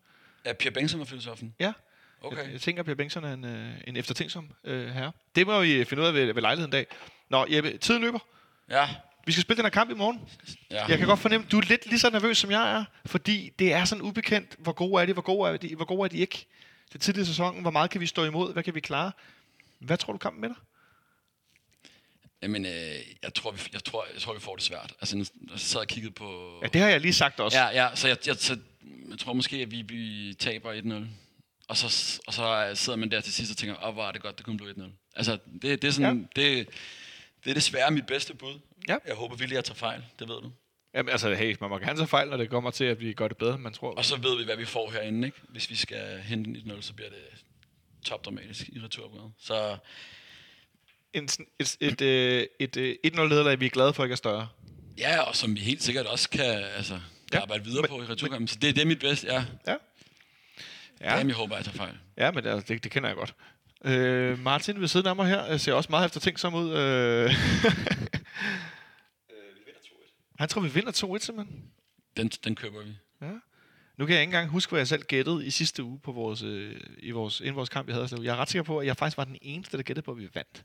Ja, 0.46 0.54
Pierre 0.54 0.74
Bengtsson 0.74 1.00
var 1.00 1.06
filosofen? 1.06 1.56
Ja. 1.60 1.74
Okay. 2.22 2.38
Jeg, 2.38 2.52
jeg 2.52 2.62
tænker, 2.62 2.82
at 2.82 2.86
Pierre 2.86 2.98
Bengtsson 2.98 3.24
er 3.24 3.34
en, 3.34 3.44
uh, 3.44 3.88
en 3.88 3.98
eftertænksom 3.98 4.50
uh, 4.64 4.72
herre. 4.72 5.12
Det 5.36 5.48
må 5.48 5.62
vi 5.62 5.86
finde 5.86 6.04
ud 6.04 6.08
af 6.08 6.14
ved, 6.14 6.34
ved 6.34 6.41
lejligheden 6.41 6.72
dag. 6.72 6.88
Nå, 7.30 7.46
Jeppe, 7.50 7.78
tiden 7.78 8.02
løber. 8.02 8.20
Ja. 8.70 8.89
Vi 9.26 9.32
skal 9.32 9.41
spille 9.41 9.58
den 9.58 9.66
her 9.66 9.70
kamp 9.70 9.91
i 9.91 9.94
morgen. 9.94 10.22
Ja. 10.72 10.86
Jeg 10.86 10.98
kan 10.98 11.08
godt 11.08 11.20
fornemme, 11.20 11.46
at 11.46 11.52
du 11.52 11.58
er 11.58 11.62
lidt 11.62 11.86
lige 11.86 12.00
så 12.00 12.10
nervøs, 12.10 12.38
som 12.38 12.52
jeg 12.52 12.74
er. 12.74 12.86
Fordi 13.06 13.54
det 13.60 13.74
er 13.74 13.86
sådan 13.86 14.02
ubekendt, 14.02 14.56
hvor 14.60 14.72
gode 14.72 15.02
er 15.02 15.06
de, 15.06 15.14
hvor 15.14 15.22
gode 15.22 15.50
er 15.50 15.58
de, 15.58 15.76
hvor 15.76 15.86
gode 15.86 16.06
er 16.06 16.10
de 16.10 16.18
ikke. 16.18 16.46
Det 16.94 17.02
tidligere 17.02 17.26
sæsonen, 17.26 17.62
hvor 17.62 17.72
meget 17.72 17.89
kan 17.89 18.02
vi 18.02 18.06
stå 18.06 18.24
imod, 18.26 18.54
hvad 18.54 18.64
kan 18.64 18.76
vi 18.76 18.80
klare? 18.80 19.12
Hvad 19.80 19.98
tror 19.98 20.14
du 20.14 20.20
kampen 20.20 20.41
med 20.41 20.50
dig? 20.50 20.58
Jamen, 22.44 22.66
øh, 22.66 22.72
jeg, 23.24 23.34
tror, 23.34 23.52
vi, 23.52 23.60
jeg, 23.74 23.84
tror, 23.84 24.06
jeg 24.14 24.22
tror, 24.22 24.34
vi 24.34 24.39
får 24.39 24.56
det 24.56 24.64
svært. 24.64 24.94
Altså, 25.02 25.18
jeg 25.52 25.60
sad 25.60 25.82
og 25.82 25.88
kiggede 25.88 26.14
på... 26.14 26.60
Ja, 26.62 26.68
det 26.68 26.82
har 26.82 26.89
jeg 26.89 27.02
lige 27.02 27.14
sagt 27.14 27.39
også. 27.39 27.58
Ja, 27.58 27.84
ja 27.84 27.96
så 27.96 28.08
jeg, 28.08 28.18
jeg, 28.28 28.36
så, 28.36 28.58
jeg 29.10 29.20
tror 29.20 29.34
måske, 29.34 29.58
at 29.58 29.72
vi, 29.72 29.82
vi 29.82 30.34
taber 30.39 30.74
1-0. 30.74 31.06
Og 31.68 31.78
så, 31.78 32.22
og 32.28 32.34
så 32.34 32.72
sidder 32.74 33.00
man 33.00 33.12
der 33.12 33.22
til 33.22 33.34
sidst 33.34 33.52
og 33.52 33.58
tænker, 33.58 33.76
åh, 33.76 33.88
oh, 33.88 33.94
hvor 33.94 34.08
er 34.08 34.12
det 34.12 34.22
godt, 34.22 34.38
det 34.38 34.46
kunne 34.46 34.58
blive 34.58 34.72
1-0. 34.72 34.82
Altså, 35.16 35.38
det, 35.62 35.82
det 35.82 35.88
er 35.88 35.91
sådan, 35.91 36.30
ja. 36.38 36.41
det, 36.41 36.70
det 37.44 37.50
er 37.50 37.54
desværre 37.54 37.91
mit 37.91 38.06
bedste 38.06 38.34
bud. 38.34 38.60
Ja. 38.88 38.98
Jeg 39.08 39.16
håber 39.16 39.36
virkelig, 39.36 39.58
at 39.58 39.70
jeg 39.70 39.76
tager 39.76 39.88
fejl. 39.88 40.04
Det 40.20 40.28
ved 40.28 40.41
du. 40.41 40.52
Jamen, 40.96 41.12
altså, 41.12 41.34
hey, 41.34 41.56
man 41.62 41.70
må 41.70 41.78
gerne 41.78 42.00
tage 42.00 42.08
fejl, 42.08 42.30
når 42.30 42.38
det 42.38 42.50
kommer 42.50 42.72
til, 42.72 42.84
at 42.84 43.00
vi 43.00 43.14
gør 43.14 43.28
det 43.28 43.38
bedre, 43.38 43.58
man 43.58 43.74
tror. 43.74 43.94
Og 43.94 44.06
så 44.06 44.18
ved 44.18 44.38
vi, 44.38 44.44
hvad 44.44 44.56
vi 44.56 44.66
får 44.66 44.91
herinde, 44.91 45.28
ikke? 45.28 45.38
Hvis 45.50 45.70
vi 45.70 45.76
skal 45.76 46.20
hente 46.22 46.60
1-0, 46.60 46.82
så 46.82 46.94
bliver 46.94 47.10
det 47.10 47.44
topdramatisk 48.06 48.70
i 48.70 48.80
returprogrammet. 48.80 49.34
Så... 49.39 49.78
En, 51.14 51.24
et, 51.24 51.78
et, 51.80 52.01
et, 52.01 52.47
et, 52.59 52.97
et 53.03 53.14
1-0 53.16 53.22
lederlag, 53.22 53.59
vi 53.59 53.66
er 53.66 53.70
glade 53.70 53.93
for, 53.93 54.03
ikke 54.03 54.14
er 54.14 54.18
større. 54.18 54.47
Ja, 54.97 55.22
og 55.22 55.36
som 55.36 55.55
vi 55.55 55.59
helt 55.59 55.84
sikkert 55.84 56.05
også 56.05 56.30
kan 56.30 56.64
altså, 56.78 56.99
ja. 57.34 57.41
arbejde 57.41 57.64
videre 57.64 57.82
men, 57.82 57.89
på 57.89 58.01
i 58.01 58.05
returprogrammet. 58.05 58.49
Så 58.49 58.57
det, 58.61 58.76
det 58.76 58.82
er 58.82 58.86
mit 58.86 58.99
bedste, 58.99 59.28
ja. 59.28 59.45
Ja. 59.68 59.76
Ja. 61.01 61.18
Jamen, 61.18 61.28
jeg 61.28 61.36
håber, 61.36 61.55
jeg 61.55 61.66
tager 61.66 61.78
fejl. 61.78 61.97
Ja, 62.18 62.32
men 62.32 62.45
altså, 62.45 62.74
det, 62.74 62.84
det 62.84 62.91
kender 62.91 63.09
jeg 63.09 63.16
godt. 63.16 63.36
Øh, 63.86 64.39
Martin 64.39 64.82
ved 64.82 64.88
siden 64.88 65.07
af 65.07 65.16
mig 65.16 65.28
her 65.28 65.57
ser 65.57 65.74
også 65.74 65.88
meget 65.89 66.05
efter 66.05 66.20
ting 66.20 66.39
som 66.39 66.53
ud. 66.53 66.74
Øh. 66.78 67.32
Han 70.39 70.49
tror, 70.49 70.61
vi 70.61 70.70
vinder 70.70 70.91
2-1 70.91 70.95
simpelthen. 71.20 71.64
Den, 72.18 72.30
den 72.30 72.55
køber 72.55 72.84
vi. 72.84 72.91
Ja. 73.22 73.32
Nu 73.97 74.05
kan 74.05 74.14
jeg 74.14 74.22
ikke 74.22 74.30
engang 74.30 74.49
huske, 74.49 74.70
hvad 74.70 74.80
jeg 74.80 74.88
selv 74.88 75.03
gættede 75.03 75.45
i 75.45 75.49
sidste 75.49 75.84
uge 75.84 75.99
på 75.99 76.11
vores, 76.11 76.41
øh, 76.43 76.80
i 76.97 77.11
vores, 77.11 77.39
inden 77.39 77.55
vores 77.55 77.70
kamp, 77.70 77.88
vi 77.88 77.93
havde. 77.93 78.07
Jeg 78.22 78.32
er 78.32 78.36
ret 78.36 78.49
sikker 78.49 78.64
på, 78.64 78.80
at 78.80 78.88
jeg 78.88 78.97
faktisk 78.97 79.18
var 79.18 79.24
den 79.24 79.38
eneste, 79.41 79.78
der 79.78 79.84
gættede 79.84 80.05
på, 80.05 80.11
at 80.11 80.18
vi 80.18 80.30
vandt. 80.34 80.64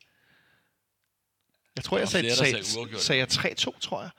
Jeg 1.77 1.85
tror, 1.85 1.99
jeg 1.99 2.09
sagde, 2.09 2.35
flere, 2.37 2.65
sagde, 2.65 3.01
sagde 3.01 3.21
jeg 3.21 3.29
3-2, 3.29 3.81
tror 3.81 4.01
jeg. 4.01 4.11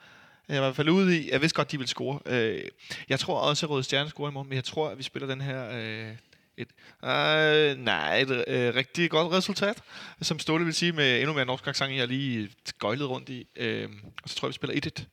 Jeg 0.48 0.62
var 0.62 0.66
i 0.66 0.68
hvert 0.68 0.76
fald 0.76 0.88
ude 0.88 1.20
i, 1.20 1.30
jeg 1.30 1.40
vidste 1.40 1.56
godt, 1.56 1.72
de 1.72 1.78
ville 1.78 1.88
score. 1.88 2.18
Øh, 2.26 2.64
jeg 3.08 3.20
tror 3.20 3.40
også, 3.40 3.66
at 3.66 3.70
Røde 3.70 3.82
Stjerne 3.82 4.10
scorer 4.10 4.30
i 4.30 4.32
morgen, 4.32 4.48
men 4.48 4.56
jeg 4.56 4.64
tror, 4.64 4.88
at 4.88 4.98
vi 4.98 5.02
spiller 5.02 5.26
den 5.26 5.40
her... 5.40 5.70
Øh, 5.72 6.16
et, 6.56 6.68
øh, 7.04 7.78
nej, 7.78 8.20
et 8.20 8.30
øh, 8.48 8.74
rigtig 8.74 9.10
godt 9.10 9.32
resultat, 9.32 9.82
som 10.22 10.38
Ståle 10.38 10.64
vil 10.64 10.74
sige, 10.74 10.92
med 10.92 11.18
endnu 11.20 11.32
mere 11.32 11.44
norsk 11.44 11.66
accent, 11.66 11.96
jeg 11.96 12.08
lige 12.08 12.50
gøjlet 12.78 13.08
rundt 13.08 13.28
i. 13.28 13.46
Øh, 13.56 13.88
og 14.22 14.28
så 14.28 14.34
tror 14.36 14.48
jeg, 14.48 14.50
vi 14.50 14.54
spiller 14.54 14.90
1-1. 15.00 15.04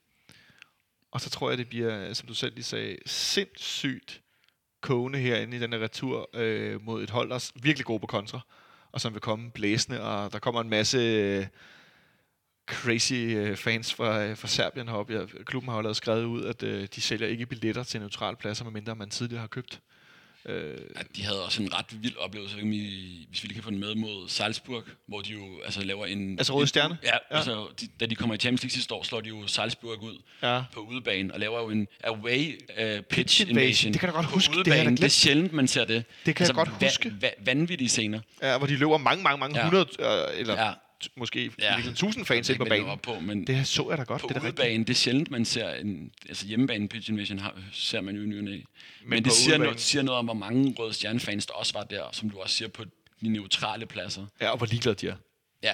Og 1.11 1.21
så 1.21 1.29
tror 1.29 1.49
jeg, 1.49 1.57
det 1.57 1.69
bliver, 1.69 2.13
som 2.13 2.27
du 2.27 2.33
selv 2.33 2.53
lige 2.53 2.63
sagde, 2.63 2.97
sindssygt 3.05 4.21
kogende 4.81 5.19
herinde 5.19 5.57
i 5.57 5.59
den 5.59 5.73
her 5.73 5.79
retur 5.79 6.29
øh, 6.33 6.81
mod 6.81 7.03
et 7.03 7.09
hold, 7.09 7.29
der 7.29 7.35
er 7.35 7.51
virkelig 7.55 7.85
gode 7.85 7.99
på 7.99 8.07
kontra, 8.07 8.39
og 8.91 9.01
som 9.01 9.13
vil 9.13 9.21
komme 9.21 9.51
blæsende, 9.51 10.01
og 10.01 10.33
der 10.33 10.39
kommer 10.39 10.61
en 10.61 10.69
masse 10.69 10.97
øh, 10.97 11.45
crazy 12.67 13.13
øh, 13.13 13.57
fans 13.57 13.93
fra, 13.93 14.23
øh, 14.23 14.37
fra 14.37 14.47
Serbien 14.47 14.87
heroppe. 14.87 15.13
Ja, 15.13 15.43
klubben 15.45 15.69
har 15.69 15.75
jo 15.77 15.81
lavet 15.81 15.97
skrevet 15.97 16.23
ud, 16.23 16.43
at 16.43 16.63
øh, 16.63 16.87
de 16.95 17.01
sælger 17.01 17.27
ikke 17.27 17.45
billetter 17.45 17.83
til 17.83 17.99
neutrale 17.99 18.37
pladser, 18.37 18.63
medmindre 18.63 18.95
man 18.95 19.09
tidligere 19.09 19.41
har 19.41 19.47
købt. 19.47 19.79
Øh, 20.45 20.77
ja, 20.95 21.01
de 21.15 21.23
havde 21.23 21.45
også 21.45 21.61
en 21.61 21.73
ret 21.73 21.85
vild 22.01 22.17
oplevelse, 22.17 22.55
hvis 22.55 23.43
vi 23.43 23.47
lige 23.47 23.53
kan 23.53 23.63
få 23.63 23.69
den 23.69 23.79
med 23.79 23.95
mod 23.95 24.29
Salzburg, 24.29 24.83
hvor 25.07 25.21
de 25.21 25.31
jo 25.31 25.61
altså, 25.65 25.83
laver 25.83 26.05
en... 26.05 26.39
Altså 26.39 26.53
Røde 26.53 26.67
Stjerne? 26.67 26.97
Ja, 27.03 27.09
ja. 27.13 27.17
Altså, 27.37 27.67
de, 27.81 27.87
da 27.99 28.05
de 28.05 28.15
kommer 28.15 28.35
i 28.35 28.37
Champions 28.37 28.63
League 28.63 28.71
sidste 28.71 28.93
år, 28.93 29.03
slår 29.03 29.21
de 29.21 29.29
jo 29.29 29.47
Salzburg 29.47 30.03
ud 30.03 30.21
ja. 30.41 30.63
på 30.73 30.79
udebane, 30.79 31.33
og 31.33 31.39
laver 31.39 31.59
jo 31.59 31.69
en 31.69 31.87
away 32.03 32.61
uh, 32.79 33.03
pitch, 33.03 33.49
invasion. 33.49 33.93
Det 33.93 33.99
kan 33.99 34.07
jeg 34.07 34.13
godt 34.13 34.25
huske. 34.25 34.57
Udebane. 34.57 34.91
Det, 34.91 34.97
det 34.97 35.05
er 35.05 35.09
sjældent, 35.09 35.53
man 35.53 35.67
ser 35.67 35.85
det. 35.85 36.03
Det 36.25 36.35
kan 36.35 36.43
altså, 36.43 36.61
jeg 36.61 36.67
godt 36.67 36.83
huske. 36.83 37.13
Va- 37.21 37.27
va- 37.27 37.43
vanvittige 37.45 37.89
scener. 37.89 38.19
Ja, 38.41 38.57
hvor 38.57 38.67
de 38.67 38.75
løber 38.75 38.97
mange, 38.97 39.23
mange, 39.23 39.37
mange 39.39 39.57
ja. 39.59 39.63
hundrede, 39.63 39.87
øh, 39.99 40.39
eller 40.39 40.65
ja 40.65 40.71
måske 41.15 41.51
ja. 41.59 41.75
tusind 41.95 42.25
fans 42.25 42.49
ind 42.49 42.57
på 42.57 42.65
banen. 42.65 42.87
Op 42.87 43.01
på, 43.01 43.19
men 43.19 43.47
det 43.47 43.67
så 43.67 43.87
jeg 43.89 43.97
da 43.97 44.03
godt. 44.03 44.21
På 44.21 44.27
det 44.27 44.37
er 44.37 44.41
udebane, 44.41 44.83
det 44.83 44.89
er 44.89 44.93
sjældent, 44.93 45.31
man 45.31 45.45
ser 45.45 45.73
en... 45.73 46.11
Altså 46.29 46.47
hjemmebane 46.47 46.87
pitch 46.87 47.09
invasion 47.09 47.39
har, 47.39 47.55
ser 47.71 48.01
man 48.01 48.15
jo 48.15 48.21
ny 48.21 48.35
Men, 48.35 48.63
men 49.05 49.23
det 49.23 49.31
siger 49.31 49.57
noget, 49.57 49.79
siger 49.79 50.01
noget 50.01 50.19
om, 50.19 50.25
hvor 50.25 50.33
mange 50.33 50.75
røde 50.79 50.93
stjernefans 50.93 51.45
der 51.45 51.53
også 51.53 51.73
var 51.73 51.83
der, 51.83 52.03
som 52.11 52.29
du 52.29 52.39
også 52.39 52.55
siger, 52.55 52.67
på 52.67 52.83
de 53.21 53.29
neutrale 53.29 53.85
pladser. 53.85 54.25
Ja, 54.41 54.49
og 54.49 54.57
hvor 54.57 54.65
ligeglade 54.65 54.95
de 54.95 55.07
er. 55.07 55.15
Ja, 55.63 55.73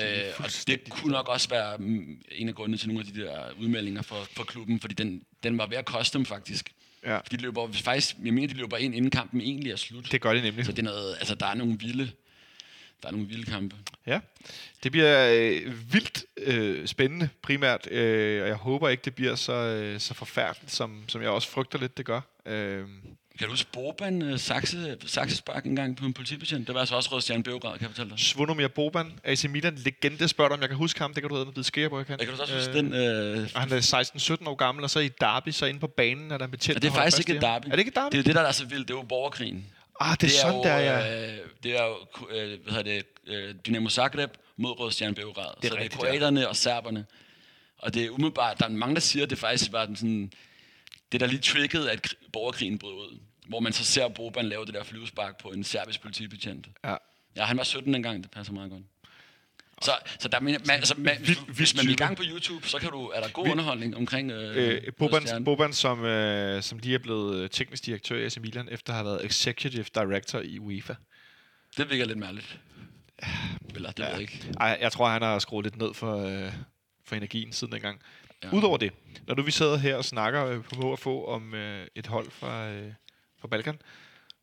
Øh, 0.00 0.32
og 0.38 0.50
det 0.66 0.90
kunne 0.90 1.12
nok 1.12 1.28
også 1.28 1.48
være 1.48 1.78
mm, 1.78 2.22
en 2.32 2.48
af 2.48 2.54
grundene 2.54 2.78
til 2.78 2.88
nogle 2.88 3.04
af 3.06 3.12
de 3.12 3.20
der 3.20 3.44
udmeldinger 3.60 4.02
for, 4.02 4.26
for 4.36 4.44
klubben, 4.44 4.80
fordi 4.80 4.94
den, 4.94 5.22
den 5.42 5.58
var 5.58 5.66
ved 5.66 5.76
at 5.76 5.84
koste 5.84 6.18
dem 6.18 6.26
faktisk. 6.26 6.72
Ja. 7.06 7.18
De 7.30 7.36
løber 7.36 7.72
faktisk, 7.72 8.16
jeg 8.24 8.34
mener, 8.34 8.48
de 8.48 8.54
løber 8.54 8.76
ind, 8.76 8.94
inden 8.94 9.10
kampen 9.10 9.40
egentlig 9.40 9.72
er 9.72 9.76
slut. 9.76 10.12
Det 10.12 10.20
gør 10.20 10.32
de 10.34 10.42
nemlig. 10.42 10.66
Så 10.66 10.72
det 10.72 10.78
er 10.78 10.82
noget, 10.82 11.16
altså, 11.18 11.34
der 11.34 11.46
er 11.46 11.54
nogle 11.54 11.78
vilde 11.78 12.10
der 13.02 13.08
er 13.08 13.12
nogle 13.12 13.28
vilde 13.28 13.50
kampe. 13.50 13.76
Ja, 14.06 14.20
det 14.82 14.92
bliver 14.92 15.30
øh, 15.32 15.92
vildt 15.92 16.24
øh, 16.36 16.86
spændende 16.86 17.28
primært, 17.42 17.90
øh, 17.90 18.42
og 18.42 18.48
jeg 18.48 18.56
håber 18.56 18.88
ikke, 18.88 19.02
det 19.04 19.14
bliver 19.14 19.34
så, 19.34 19.52
øh, 19.52 20.00
så 20.00 20.14
forfærdeligt, 20.14 20.72
som, 20.72 21.04
som 21.08 21.22
jeg 21.22 21.30
også 21.30 21.48
frygter 21.48 21.78
lidt, 21.78 21.96
det 21.96 22.06
gør. 22.06 22.20
Øh. 22.46 22.84
Kan 23.38 23.46
du 23.46 23.52
huske 23.52 23.70
Boban 23.72 24.22
uh, 24.22 24.38
Saxe, 24.38 24.96
Saxespark 25.06 25.66
engang 25.66 25.96
på 25.96 26.04
en 26.04 26.12
politibetjent? 26.12 26.66
Det 26.66 26.74
var 26.74 26.80
altså 26.80 26.96
også 26.96 27.10
Røde 27.12 27.22
Stjerne 27.22 27.42
Beograd, 27.42 27.72
kan 27.72 27.80
jeg 27.80 27.90
fortælle 27.90 28.10
dig. 28.10 28.18
Svonomir 28.18 28.68
Boban, 28.68 29.12
AC 29.24 29.44
Milan, 29.44 29.74
legende, 29.74 30.28
spørger 30.28 30.48
dig, 30.48 30.54
om 30.54 30.60
jeg 30.60 30.68
kan 30.68 30.78
huske 30.78 31.00
ham. 31.00 31.14
Det 31.14 31.22
kan 31.22 31.30
du 31.30 31.44
hedde, 31.44 31.64
skære 31.64 31.90
på, 31.90 31.98
jeg 31.98 32.06
kan. 32.06 32.18
Jeg 32.18 32.26
kan 32.26 32.36
du 32.36 32.42
også 32.42 32.54
huske 32.54 32.70
øh, 32.70 32.76
den... 32.76 32.94
Øh... 32.94 33.48
Han 33.54 33.72
er 33.72 34.38
16-17 34.42 34.48
år 34.48 34.54
gammel, 34.54 34.84
og 34.84 34.90
så 34.90 35.00
i 35.00 35.08
Derby, 35.08 35.48
så 35.48 35.66
inde 35.66 35.80
på 35.80 35.86
banen, 35.86 36.30
er 36.30 36.38
der 36.38 36.44
en 36.44 36.50
betjent. 36.50 36.74
Ja, 36.74 36.80
det 36.80 36.88
er 36.88 36.94
faktisk 36.94 37.18
ikke 37.18 37.34
et 37.36 37.42
Derby. 37.42 37.66
Er 37.66 37.70
det 37.70 37.78
ikke 37.78 37.90
Derby? 37.90 38.12
Det 38.12 38.18
er 38.18 38.22
det, 38.22 38.34
der 38.34 38.40
er 38.40 38.52
så 38.52 38.66
vildt. 38.66 38.88
Det 38.88 38.94
er 38.94 38.98
jo 38.98 39.04
borgerkrigen. 39.04 39.66
Ah, 40.00 40.10
det 40.10 40.12
er, 40.12 40.16
det 40.16 40.36
er 40.36 40.40
sådan, 40.40 40.56
jo, 40.56 40.62
der, 40.62 40.78
ja. 40.78 41.32
Øh, 41.32 41.38
det 41.62 41.78
er 41.78 41.84
jo, 41.84 42.26
øh, 42.30 42.62
hvad 42.62 42.72
hedder 42.72 42.82
det, 42.82 43.06
øh, 43.26 43.54
Dynamo 43.66 43.88
Zagreb 43.88 44.30
mod 44.56 44.80
Røde 44.80 44.92
Stjerne 44.92 45.14
Beograd. 45.14 45.54
Det 45.62 45.64
er 45.64 45.68
så 45.68 45.74
rigtigt, 45.74 45.92
det 45.92 45.98
er 45.98 46.10
kroaterne 46.10 46.40
ja. 46.40 46.46
og 46.46 46.56
serberne. 46.56 47.06
Og 47.78 47.94
det 47.94 48.04
er 48.04 48.10
umiddelbart, 48.10 48.58
der 48.58 48.64
er 48.64 48.68
mange, 48.68 48.94
der 48.94 49.00
siger, 49.00 49.22
at 49.22 49.30
det 49.30 49.38
faktisk 49.38 49.72
var 49.72 49.86
den 49.86 49.96
sådan, 49.96 50.32
det 51.12 51.20
der 51.20 51.26
lige 51.26 51.40
triggede, 51.40 51.90
at 51.90 52.14
borgerkrigen 52.32 52.78
brød 52.78 52.92
ud. 52.94 53.20
Hvor 53.48 53.60
man 53.60 53.72
så 53.72 53.84
ser 53.84 54.08
Boban 54.08 54.48
lave 54.48 54.66
det 54.66 54.74
der 54.74 54.84
flyvespark 54.84 55.38
på 55.40 55.48
en 55.48 55.64
serbisk 55.64 56.02
politibetjent. 56.02 56.68
Ja. 56.84 56.96
Ja, 57.36 57.44
han 57.44 57.56
var 57.56 57.64
17 57.64 57.94
dengang, 57.94 58.22
det 58.22 58.30
passer 58.30 58.52
meget 58.52 58.70
godt. 58.70 58.82
Så, 59.82 59.92
så 60.18 60.28
der, 60.28 60.40
man, 60.40 60.60
altså, 60.68 60.94
man, 60.98 61.16
hvis, 61.18 61.38
hvis 61.56 61.76
man 61.76 61.86
er 61.86 61.90
i 61.90 61.94
gang 61.94 62.16
på 62.16 62.22
YouTube, 62.26 62.68
så 62.68 62.78
kan 62.78 62.90
du, 62.90 63.06
er 63.06 63.20
der 63.20 63.28
god 63.28 63.48
underholdning 63.48 63.96
omkring 63.96 64.30
øh, 64.30 64.76
øh, 64.86 64.92
Boban, 64.98 65.44
Boban 65.44 65.72
som, 65.72 66.04
øh, 66.04 66.62
som 66.62 66.78
lige 66.78 66.94
er 66.94 66.98
blevet 66.98 67.36
øh, 67.36 67.50
teknisk 67.50 67.86
direktør 67.86 68.16
i 68.16 68.24
AC 68.24 68.36
Milan, 68.36 68.68
efter 68.70 68.92
at 68.92 68.96
have 68.96 69.06
været 69.06 69.24
executive 69.24 69.84
director 69.94 70.40
i 70.40 70.58
UEFA. 70.58 70.94
Det 71.76 71.90
virker 71.90 72.04
lidt 72.04 72.18
mærkeligt. 72.18 72.58
eller 73.74 73.90
det 73.90 73.98
ja. 73.98 74.04
ved 74.04 74.12
jeg 74.12 74.20
ikke. 74.20 74.52
Ej, 74.60 74.78
jeg 74.80 74.92
tror, 74.92 75.08
han 75.08 75.22
har 75.22 75.38
skruet 75.38 75.64
lidt 75.64 75.76
ned 75.76 75.94
for, 75.94 76.26
øh, 76.26 76.52
for 77.04 77.16
energien 77.16 77.52
siden 77.52 77.72
dengang. 77.72 78.00
Ja. 78.42 78.48
Udover 78.52 78.76
det, 78.76 78.92
når 79.26 79.34
du 79.34 79.42
vi 79.42 79.50
sidder 79.50 79.76
her 79.76 79.96
og 79.96 80.04
snakker 80.04 80.46
øh, 80.46 80.62
på 80.64 80.80
må 80.80 80.92
at 80.92 80.98
få 80.98 81.26
om 81.26 81.54
øh, 81.54 81.86
et 81.94 82.06
hold 82.06 82.30
fra, 82.30 82.68
øh, 82.68 82.92
fra 83.40 83.48
Balkan, 83.48 83.78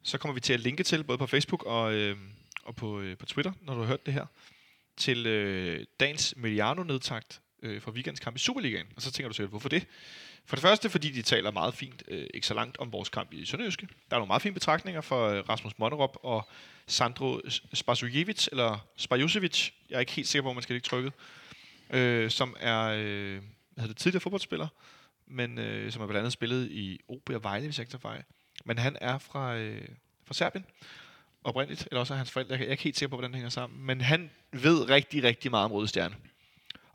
så 0.03 0.17
kommer 0.17 0.33
vi 0.33 0.39
til 0.39 0.53
at 0.53 0.59
linke 0.59 0.83
til, 0.83 1.03
både 1.03 1.17
på 1.17 1.27
Facebook 1.27 1.63
og, 1.63 1.93
øh, 1.93 2.17
og 2.63 2.75
på, 2.75 2.99
øh, 2.99 3.17
på 3.17 3.25
Twitter, 3.25 3.51
når 3.61 3.73
du 3.73 3.79
har 3.79 3.87
hørt 3.87 4.05
det 4.05 4.13
her, 4.13 4.25
til 4.99 5.27
øh, 5.27 5.85
dagens 5.99 6.33
Miliano-nedtagt 6.37 7.41
øh, 7.63 7.81
fra 7.81 7.91
weekends 7.91 8.19
kamp 8.19 8.35
i 8.35 8.39
Superligaen. 8.39 8.87
Og 8.95 9.01
så 9.01 9.11
tænker 9.11 9.27
du 9.27 9.33
selv, 9.33 9.47
hvorfor 9.47 9.69
det? 9.69 9.87
For 10.45 10.55
det 10.55 10.61
første, 10.61 10.89
fordi 10.89 11.11
de 11.11 11.21
taler 11.21 11.51
meget 11.51 11.73
fint, 11.73 12.03
øh, 12.07 12.27
ikke 12.33 12.47
så 12.47 12.53
langt 12.53 12.77
om 12.77 12.91
vores 12.93 13.09
kamp 13.09 13.33
i 13.33 13.45
Sønderjyske. 13.45 13.87
Der 14.09 14.15
er 14.15 14.19
nogle 14.19 14.27
meget 14.27 14.41
fine 14.41 14.53
betragtninger 14.53 15.01
fra 15.01 15.33
øh, 15.33 15.49
Rasmus 15.49 15.73
Monderop 15.77 16.17
og 16.23 16.49
Sandro 16.87 17.39
Spasujevic, 17.73 18.47
eller 18.51 18.87
Spajusevic, 18.97 19.71
jeg 19.89 19.95
er 19.95 19.99
ikke 19.99 20.11
helt 20.11 20.27
sikker 20.27 20.43
på, 20.43 20.45
hvor 20.45 20.53
man 20.53 20.63
skal 20.63 20.73
ligge 20.73 20.87
trykket, 20.87 21.13
øh, 21.89 22.31
som 22.31 22.55
er 22.59 22.81
øh, 22.83 23.33
hvad 23.35 23.41
hedder 23.77 23.87
det, 23.87 23.97
tidligere 23.97 24.21
fodboldspiller, 24.21 24.67
men 25.27 25.57
øh, 25.57 25.91
som 25.91 25.99
har 25.99 26.07
blandt 26.07 26.19
andet 26.19 26.33
spillet 26.33 26.71
i 26.71 26.99
OB 27.07 27.29
og 27.29 27.43
Vejle, 27.43 27.65
hvis 27.65 27.77
jeg 27.77 27.83
ikke 27.83 27.91
tager 27.91 28.01
fejl. 28.01 28.23
Men 28.65 28.77
han 28.77 28.97
er 29.01 29.17
fra, 29.17 29.57
øh, 29.57 29.87
fra 30.25 30.33
Serbien 30.33 30.65
oprindeligt, 31.43 31.87
eller 31.91 31.99
også 31.99 32.13
er 32.13 32.17
hans 32.17 32.31
forældre. 32.31 32.55
Jeg 32.55 32.65
er 32.67 32.71
ikke 32.71 32.83
helt 32.83 32.97
sikker 32.97 33.09
på, 33.09 33.15
hvordan 33.15 33.31
det 33.31 33.35
hænger 33.35 33.49
sammen. 33.49 33.85
Men 33.85 34.01
han 34.01 34.31
ved 34.51 34.89
rigtig, 34.89 35.23
rigtig 35.23 35.51
meget 35.51 35.65
om 35.65 35.71
Røde 35.71 35.87
Stjerne. 35.87 36.15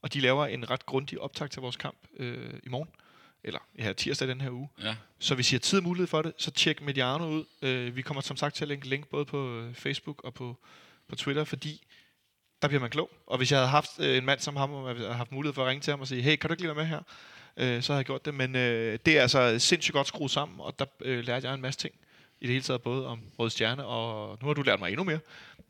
Og 0.02 0.12
de 0.14 0.20
laver 0.20 0.46
en 0.46 0.70
ret 0.70 0.86
grundig 0.86 1.20
optag 1.20 1.50
til 1.50 1.62
vores 1.62 1.76
kamp 1.76 1.96
øh, 2.16 2.54
i 2.62 2.68
morgen. 2.68 2.88
Eller 3.44 3.58
ja, 3.78 3.92
tirsdag 3.92 4.28
den 4.28 4.40
her 4.40 4.50
uge. 4.50 4.68
Ja. 4.82 4.96
Så 5.18 5.34
hvis 5.34 5.52
I 5.52 5.54
har 5.54 5.60
tid 5.60 5.78
og 5.78 5.84
mulighed 5.84 6.06
for 6.06 6.22
det, 6.22 6.32
så 6.38 6.50
tjek 6.50 6.82
Mediano 6.82 7.28
ud. 7.28 7.44
Øh, 7.62 7.96
vi 7.96 8.02
kommer 8.02 8.20
som 8.20 8.36
sagt 8.36 8.54
til 8.54 8.64
at 8.64 8.68
linke 8.68 8.88
link 8.88 9.08
både 9.08 9.24
på 9.24 9.58
øh, 9.58 9.74
Facebook 9.74 10.24
og 10.24 10.34
på, 10.34 10.56
på 11.08 11.16
Twitter, 11.16 11.44
fordi 11.44 11.86
der 12.62 12.68
bliver 12.68 12.80
man 12.80 12.90
klog. 12.90 13.10
Og 13.26 13.36
hvis 13.36 13.52
jeg 13.52 13.58
havde 13.58 13.68
haft 13.68 13.90
øh, 13.98 14.16
en 14.16 14.24
mand 14.24 14.40
som 14.40 14.56
ham, 14.56 14.72
og 14.72 14.88
jeg 14.88 14.96
havde 14.96 15.14
haft 15.14 15.32
mulighed 15.32 15.54
for 15.54 15.62
at 15.62 15.68
ringe 15.68 15.80
til 15.80 15.90
ham 15.90 16.00
og 16.00 16.08
sige, 16.08 16.22
hey, 16.22 16.36
kan 16.36 16.48
du 16.48 16.52
ikke 16.52 16.62
lige 16.62 16.76
være 16.76 16.84
med 16.84 16.86
her? 16.86 17.00
Øh, 17.56 17.82
så 17.82 17.92
havde 17.92 17.98
jeg 17.98 18.06
gjort 18.06 18.24
det. 18.24 18.34
Men 18.34 18.56
øh, 18.56 18.98
det 19.06 19.18
er 19.18 19.22
altså 19.22 19.58
sindssygt 19.58 19.92
godt 19.92 20.06
skruet 20.06 20.30
sammen, 20.30 20.60
og 20.60 20.78
der 20.78 20.84
øh, 21.00 21.24
lærte 21.24 21.46
jeg 21.46 21.54
en 21.54 21.60
masse 21.60 21.80
ting. 21.80 21.94
I 22.40 22.46
det 22.46 22.52
hele 22.52 22.62
taget 22.62 22.82
både 22.82 23.06
om 23.06 23.20
Røde 23.38 23.50
Stjerne, 23.50 23.84
og 23.84 24.38
nu 24.40 24.46
har 24.46 24.54
du 24.54 24.62
lært 24.62 24.78
mig 24.78 24.88
endnu 24.88 25.04
mere. 25.04 25.18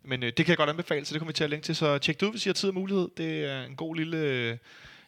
Men 0.03 0.23
øh, 0.23 0.27
det 0.27 0.37
kan 0.37 0.49
jeg 0.49 0.57
godt 0.57 0.71
anbefale, 0.71 1.05
så 1.05 1.15
det 1.15 1.21
kommer 1.21 1.33
vi 1.33 1.37
til 1.37 1.45
at 1.45 1.51
længe 1.51 1.63
til. 1.63 1.77
Så 1.77 1.99
tjek 1.99 2.21
det 2.21 2.27
ud, 2.27 2.31
hvis 2.31 2.47
I 2.47 2.49
har 2.49 2.55
tid 2.55 2.69
og 2.69 2.75
mulighed. 2.75 3.09
Det 3.17 3.45
er 3.45 3.65
en 3.65 3.77
god 3.77 3.97
lille 3.97 4.17
øh, 4.17 4.57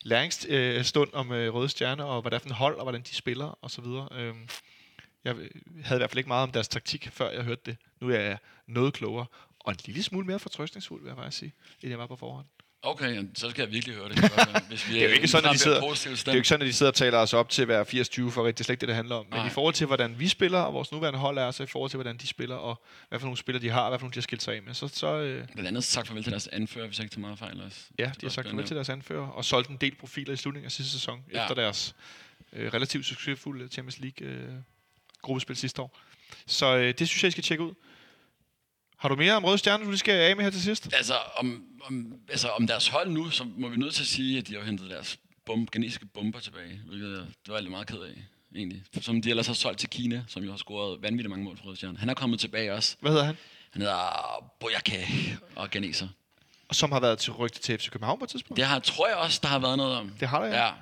læringsstund 0.02 1.10
øh, 1.14 1.20
om 1.20 1.32
øh, 1.32 1.54
Røde 1.54 1.68
Stjerne, 1.68 2.04
og 2.04 2.20
hvad 2.20 2.30
der 2.30 2.36
er 2.36 2.38
for 2.40 2.48
en 2.48 2.54
hold, 2.54 2.76
og 2.76 2.82
hvordan 2.82 3.02
de 3.02 3.14
spiller, 3.14 3.58
og 3.62 3.70
så 3.70 3.80
videre. 3.80 4.08
Øhm, 4.12 4.42
øh, 4.42 4.48
jeg 5.24 5.34
havde 5.84 5.98
i 5.98 6.00
hvert 6.00 6.10
fald 6.10 6.18
ikke 6.18 6.28
meget 6.28 6.42
om 6.42 6.52
deres 6.52 6.68
taktik, 6.68 7.08
før 7.12 7.30
jeg 7.30 7.44
hørte 7.44 7.62
det. 7.66 7.76
Nu 8.00 8.10
er 8.10 8.18
jeg 8.18 8.38
noget 8.66 8.94
klogere, 8.94 9.26
og 9.60 9.72
en 9.72 9.78
lille 9.86 10.02
smule 10.02 10.26
mere 10.26 10.38
fortrøstningsfuld, 10.38 11.02
vil 11.02 11.08
jeg 11.08 11.16
faktisk 11.16 11.38
sige, 11.38 11.52
end 11.82 11.90
jeg 11.90 11.98
var 11.98 12.06
på 12.06 12.16
forhånd. 12.16 12.46
Okay, 12.86 13.24
så 13.34 13.50
skal 13.50 13.62
jeg 13.62 13.72
virkelig 13.72 13.94
høre 13.96 14.08
det. 14.08 14.18
Hvis 14.68 14.88
vi 14.88 14.94
Det 14.94 15.02
er 15.04 15.08
jo 15.08 15.14
ikke 15.14 15.28
sådan, 15.28 15.48
at 15.48 15.54
de 15.54 15.58
sidder- 15.58 15.80
Det 15.80 16.28
er 16.28 16.32
jo 16.32 16.36
ikke 16.36 16.48
sådan, 16.48 16.62
at 16.62 16.66
de 16.68 16.72
sidder 16.72 16.92
og 16.92 16.96
taler 16.96 17.18
os 17.18 17.32
op 17.34 17.48
til 17.48 17.62
at 17.62 17.68
være 17.68 17.82
80-20, 17.82 18.30
for 18.30 18.46
rigtig 18.46 18.66
slet 18.66 18.80
det, 18.80 18.88
det 18.88 18.96
handler 18.96 19.14
om. 19.16 19.26
Men 19.30 19.38
Nej. 19.38 19.46
i 19.46 19.50
forhold 19.50 19.74
til, 19.74 19.86
hvordan 19.86 20.14
vi 20.18 20.28
spiller, 20.28 20.58
og 20.58 20.74
vores 20.74 20.92
nuværende 20.92 21.18
hold 21.18 21.38
er, 21.38 21.50
så 21.50 21.62
i 21.62 21.66
forhold 21.66 21.90
til, 21.90 21.96
hvordan 21.96 22.16
de 22.16 22.26
spiller, 22.26 22.54
og 22.56 22.82
hvad 23.08 23.18
for 23.18 23.26
nogle 23.26 23.36
spillere 23.38 23.62
de 23.62 23.70
har, 23.70 23.80
og 23.80 23.88
hvad 23.88 23.98
for 23.98 24.04
nogle 24.04 24.12
de 24.12 24.16
har 24.18 24.22
skilt 24.22 24.42
sig 24.42 24.54
af 24.54 24.62
med, 24.62 24.74
så, 24.74 24.88
så 24.88 25.06
øh, 25.06 25.46
Blandt 25.52 25.68
andet 25.68 25.84
sagt 25.84 26.06
farvel 26.08 26.22
til 26.22 26.30
deres 26.32 26.46
anfører, 26.48 26.86
hvis 26.86 26.98
jeg 26.98 27.04
ikke 27.04 27.14
tager 27.14 27.20
meget 27.20 27.38
fejl 27.38 27.60
også. 27.66 27.80
ja, 27.98 28.04
de 28.04 28.10
har 28.22 28.28
sagt 28.28 28.48
farvel 28.48 28.66
til 28.66 28.76
deres 28.76 28.88
anfører, 28.88 29.26
og 29.26 29.44
solgt 29.44 29.68
en 29.68 29.76
del 29.76 29.94
profiler 29.94 30.32
i 30.32 30.36
slutningen 30.36 30.66
af 30.66 30.72
sidste 30.72 30.92
sæson, 30.92 31.20
ja. 31.32 31.42
efter 31.42 31.54
deres 31.54 31.94
øh, 32.52 32.74
relativt 32.74 33.06
succesfulde 33.06 33.68
Champions 33.68 33.98
League 34.00 34.26
øh, 34.28 34.48
gruppespil 35.22 35.56
sidste 35.56 35.82
år. 35.82 35.98
Så 36.46 36.76
øh, 36.76 36.94
det 36.98 37.08
synes 37.08 37.22
jeg, 37.22 37.28
I 37.28 37.30
skal 37.32 37.44
tjekke 37.44 37.64
ud. 37.64 37.74
Har 38.96 39.08
du 39.08 39.16
mere 39.16 39.32
om 39.32 39.44
Røde 39.44 39.58
Stjerne, 39.58 39.84
du 39.84 39.90
lige 39.90 39.98
skal 39.98 40.12
af 40.12 40.36
med 40.36 40.44
her 40.44 40.50
til 40.50 40.62
sidst? 40.62 40.88
Altså 40.92 41.14
om, 41.36 41.64
om, 41.82 42.14
altså, 42.28 42.48
om 42.48 42.66
deres 42.66 42.88
hold 42.88 43.10
nu, 43.10 43.30
så 43.30 43.44
må 43.56 43.68
vi 43.68 43.76
nødt 43.76 43.94
til 43.94 44.02
at 44.02 44.06
sige, 44.06 44.38
at 44.38 44.48
de 44.48 44.54
har 44.54 44.62
hentet 44.62 44.90
deres 44.90 45.18
bomb, 45.46 45.70
genetiske 45.70 46.06
bomber 46.06 46.40
tilbage, 46.40 46.80
hvilket 46.86 47.10
jeg, 47.10 47.18
det 47.18 47.48
var 47.48 47.58
jeg 47.58 47.70
meget 47.70 47.86
ked 47.86 47.98
af, 47.98 48.22
egentlig. 48.56 48.82
Som 49.00 49.22
de 49.22 49.30
ellers 49.30 49.46
har 49.46 49.54
solgt 49.54 49.78
til 49.78 49.88
Kina, 49.88 50.24
som 50.28 50.42
jo 50.42 50.50
har 50.50 50.58
scoret 50.58 51.02
vanvittigt 51.02 51.30
mange 51.30 51.44
mål 51.44 51.56
for 51.56 51.64
Røde 51.64 51.76
Stjerne. 51.76 51.98
Han 51.98 52.08
er 52.08 52.14
kommet 52.14 52.40
tilbage 52.40 52.72
også. 52.72 52.96
Hvad 53.00 53.10
hedder 53.10 53.24
han? 53.24 53.36
Han 53.70 53.82
hedder 53.82 54.50
Boyaka 54.60 55.06
og 55.56 55.70
Ganeser. 55.70 56.08
Og 56.68 56.74
som 56.74 56.92
har 56.92 57.00
været 57.00 57.18
til 57.18 57.32
rygte 57.32 57.60
til 57.60 57.78
FC 57.78 57.90
København 57.90 58.18
på 58.18 58.24
et 58.24 58.30
tidspunkt? 58.30 58.56
Det 58.56 58.66
har, 58.66 58.78
tror 58.78 59.08
jeg 59.08 59.16
også, 59.16 59.40
der 59.42 59.48
har 59.48 59.58
været 59.58 59.76
noget 59.76 59.96
om. 59.96 60.10
Det 60.20 60.28
har 60.28 60.40
der, 60.40 60.46
ja. 60.46 60.64
Ja. 60.64 60.72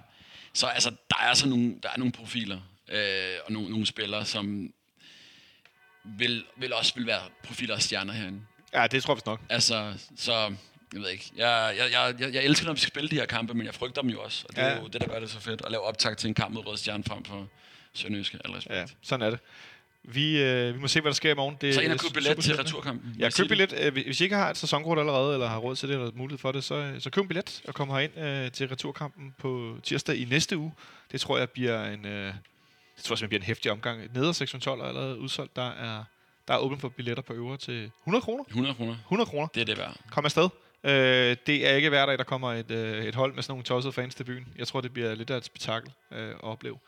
Så 0.53 0.67
altså, 0.67 0.91
der 0.91 1.17
er 1.21 1.29
altså 1.29 1.49
nogle, 1.49 1.75
der 1.83 1.89
er 1.89 1.99
nogle 1.99 2.13
profiler, 2.13 2.61
øh, 2.89 3.35
og 3.47 3.53
nogle, 3.53 3.71
nogle 3.71 3.87
spillere, 3.87 4.25
som 4.25 4.73
vil, 6.05 6.45
vil 6.57 6.73
også 6.75 6.93
vil 6.97 7.07
være 7.07 7.21
profiler 7.45 7.75
og 7.75 7.83
stjerner 7.83 8.13
herinde. 8.13 8.41
Ja, 8.75 8.87
det 8.87 9.03
tror 9.03 9.15
jeg 9.15 9.23
nok. 9.27 9.41
Altså, 9.49 9.95
så 10.17 10.33
jeg 10.93 11.01
ved 11.03 11.09
ikke. 11.09 11.31
Jeg, 11.37 11.75
jeg, 11.79 11.93
jeg, 11.93 12.15
jeg, 12.21 12.35
jeg 12.35 12.45
elsker, 12.45 12.67
når 12.67 12.73
vi 12.75 12.81
skal 12.81 12.89
spille 12.91 13.11
de 13.11 13.15
her 13.17 13.27
kampe, 13.27 13.55
men 13.55 13.67
jeg 13.67 13.75
frygter 13.75 14.03
dem 14.03 14.11
jo 14.11 14.21
også. 14.21 14.45
Og 14.49 14.57
det 14.57 14.65
er 14.65 14.69
Ja. 14.69 14.81
jo 14.81 14.87
det, 14.87 15.01
der 15.01 15.09
gør 15.09 15.21
det 15.21 15.31
så 15.31 15.41
fedt. 15.41 15.63
At 15.65 15.71
lave 15.71 15.83
optag 15.83 16.17
til 16.17 16.29
en 16.29 16.35
kamp 16.35 16.55
mod 16.55 16.67
Røde 16.67 16.79
Stjerne 16.79 17.05
frem 17.05 17.25
for 17.25 17.47
Sønderjyske. 17.95 18.39
Al 18.45 18.51
respekt. 18.51 18.75
Ja, 18.77 18.85
sådan 19.03 19.27
er 19.27 19.31
det. 19.31 19.39
Vi, 20.09 20.43
øh, 20.43 20.75
vi 20.75 20.81
må 20.81 20.89
se, 20.89 21.01
hvad 21.01 21.11
der 21.11 21.15
sker 21.15 21.31
i 21.31 21.35
morgen. 21.35 21.57
Det 21.61 21.75
Så 21.75 21.81
ind 21.81 21.91
er 21.91 21.95
og 21.95 22.01
køb 22.01 22.13
billet 22.15 22.39
til 22.45 22.57
returkampen. 22.57 23.17
Ja, 23.19 23.31
køb 23.31 23.49
billet. 23.49 23.73
Øh, 23.81 23.93
Hvis 23.93 24.21
I 24.21 24.25
ikke 24.25 24.37
har 24.37 24.51
et 24.51 24.57
sæsonkort 24.57 24.99
allerede, 24.99 25.33
eller 25.33 25.47
har 25.49 25.59
råd 25.59 25.77
til 25.77 25.89
det, 25.89 25.95
eller 25.95 26.11
mulighed 26.15 26.39
for 26.39 26.53
det, 26.53 26.65
så, 26.65 26.95
så 26.99 27.11
køb 27.11 27.23
en 27.23 27.29
billet 27.29 27.63
og 27.69 27.75
kom 27.75 27.89
herind 27.91 28.19
øh, 28.19 28.51
til 28.53 28.69
returkampen 28.69 29.35
på 29.39 29.79
tirsdag 29.83 30.17
i 30.17 30.25
næste 30.25 30.59
uge. 30.59 30.73
Det 31.13 31.21
tror 31.21 31.39
jeg 31.39 31.51
bliver 31.51 31.85
en, 31.85 32.07
øh, 32.07 32.35
det 32.97 33.05
tror 33.05 33.17
jeg 33.21 33.29
bliver 33.29 33.41
en 33.41 33.47
hæftig 33.47 33.71
omgang. 33.73 34.13
Neder 34.15 34.33
612 34.33 34.81
er 34.81 34.85
allerede 34.85 35.19
udsolgt. 35.19 35.57
Der 35.57 35.71
er, 35.71 36.05
der 36.49 36.55
er 36.55 36.59
åbent 36.59 36.81
for 36.81 36.89
billetter 36.89 37.23
på 37.23 37.33
øvre 37.33 37.57
til 37.57 37.91
100 38.03 38.23
kroner. 38.23 38.45
100 38.45 38.75
kroner. 38.75 38.93
100 38.95 39.31
kroner. 39.31 39.47
Det 39.55 39.61
er 39.61 39.65
det 39.65 39.79
værd. 39.79 39.97
Kom 40.11 40.25
afsted. 40.25 40.49
Øh, 40.85 41.37
det 41.47 41.69
er 41.71 41.75
ikke 41.75 41.89
hver 41.89 42.07
dag, 42.07 42.19
der 42.19 42.25
kommer 42.25 42.53
et, 42.53 42.71
øh, 42.71 43.05
et 43.05 43.15
hold 43.15 43.35
med 43.35 43.43
sådan 43.43 43.53
nogle 43.53 43.65
tossede 43.65 43.93
fans 43.93 44.15
til 44.15 44.25
byen. 44.25 44.49
Jeg 44.59 44.67
tror, 44.67 44.81
det 44.81 44.93
bliver 44.93 45.15
lidt 45.15 45.31
af 45.31 45.37
et 45.37 45.45
spektakel 45.45 45.93
øh, 46.13 46.29
at 46.29 46.43
opleve. 46.45 46.79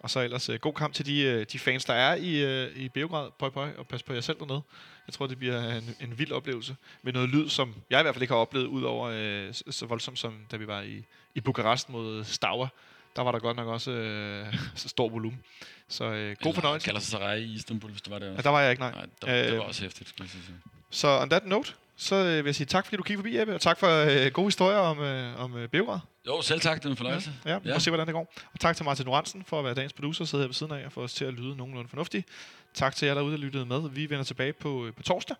Og 0.00 0.10
så 0.10 0.20
ellers 0.20 0.48
øh, 0.48 0.58
god 0.60 0.74
kamp 0.74 0.94
til 0.94 1.06
de, 1.06 1.20
øh, 1.22 1.46
de 1.52 1.58
fans, 1.58 1.84
der 1.84 1.94
er 1.94 2.14
i, 2.14 2.44
øh, 2.44 2.76
i 2.76 2.88
Beograd. 2.88 3.30
Pøj, 3.38 3.50
pøj, 3.50 3.70
og 3.78 3.86
pas 3.86 4.02
på 4.02 4.12
jer 4.14 4.20
selv 4.20 4.38
dernede. 4.38 4.62
Jeg 5.06 5.14
tror, 5.14 5.26
det 5.26 5.38
bliver 5.38 5.70
en, 5.76 5.96
en 6.00 6.18
vild 6.18 6.32
oplevelse. 6.32 6.76
Med 7.02 7.12
noget 7.12 7.28
lyd, 7.28 7.48
som 7.48 7.74
jeg 7.90 8.00
i 8.00 8.02
hvert 8.02 8.14
fald 8.14 8.22
ikke 8.22 8.34
har 8.34 8.40
oplevet, 8.40 8.66
udover 8.66 9.08
øh, 9.14 9.54
så- 9.54 9.64
så 9.70 9.86
voldsomt 9.86 10.18
som 10.18 10.38
da 10.50 10.56
vi 10.56 10.66
var 10.66 10.80
i, 10.82 11.04
i 11.34 11.40
Bukarest 11.40 11.88
mod 11.88 12.24
Stauer. 12.24 12.68
Der 13.16 13.22
var 13.22 13.32
der 13.32 13.38
godt 13.38 13.56
nok 13.56 13.68
også 13.68 13.90
øh, 13.90 14.54
stor 14.76 15.08
volumen. 15.08 15.40
Så 15.88 16.04
øh, 16.04 16.36
god 16.42 16.54
fornøjelse. 16.54 16.90
Sig 16.90 17.02
Sarai 17.02 17.42
i 17.42 17.52
Istanbul, 17.52 17.90
hvis 17.90 18.02
du 18.02 18.10
var 18.10 18.18
der 18.18 18.26
Ja, 18.26 18.36
der 18.36 18.48
var 18.48 18.60
jeg 18.60 18.70
ikke, 18.70 18.82
nej. 18.82 18.90
Nej, 18.92 19.06
der, 19.22 19.42
det 19.44 19.52
Øh, 19.52 19.58
var 19.58 19.64
også 19.64 19.82
hæftigt, 19.82 20.08
skal 20.08 20.22
jeg 20.22 20.30
sige. 20.30 20.42
Så 20.90 21.20
on 21.22 21.30
that 21.30 21.46
note, 21.46 21.72
så 21.96 22.14
øh, 22.14 22.36
vil 22.36 22.44
jeg 22.44 22.54
sige 22.54 22.66
tak, 22.66 22.84
fordi 22.84 22.96
du 22.96 23.02
kiggede 23.02 23.18
forbi, 23.22 23.38
Ebbe, 23.38 23.54
og 23.54 23.60
tak 23.60 23.78
for 23.78 23.88
øh, 24.26 24.32
gode 24.32 24.46
historier 24.46 24.78
om, 24.78 25.00
øh, 25.00 25.40
om 25.40 25.56
øh, 25.56 25.68
Beograd. 25.68 25.98
Jo, 26.26 26.42
selv 26.42 26.60
tak, 26.60 26.78
det 26.78 26.86
er 26.86 26.90
en 26.90 26.96
fornøjelse. 26.96 27.32
Ja, 27.44 27.58
ja. 27.64 27.74
må 27.74 27.80
se, 27.80 27.90
hvordan 27.90 28.06
det 28.06 28.14
går. 28.14 28.32
Og 28.52 28.60
tak 28.60 28.76
til 28.76 28.84
Martin 28.84 29.04
Lorentzen 29.06 29.44
for 29.46 29.58
at 29.58 29.64
være 29.64 29.74
dagens 29.74 29.92
producer 29.92 30.24
sidde 30.24 30.42
her 30.42 30.48
ved 30.48 30.54
siden 30.54 30.72
af 30.72 30.84
og 30.86 30.92
få 30.92 31.02
os 31.02 31.14
til 31.14 31.24
at 31.24 31.34
lyde 31.34 31.56
nogenlunde 31.56 31.88
fornuftigt. 31.88 32.28
Tak 32.74 32.96
til 32.96 33.06
jer 33.06 33.14
derude, 33.14 33.32
der 33.32 33.38
lyttede 33.38 33.66
med. 33.66 33.90
Vi 33.90 34.10
vender 34.10 34.24
tilbage 34.24 34.52
på, 34.52 34.86
øh, 34.86 34.92
på 34.92 35.02
torsdag 35.02 35.36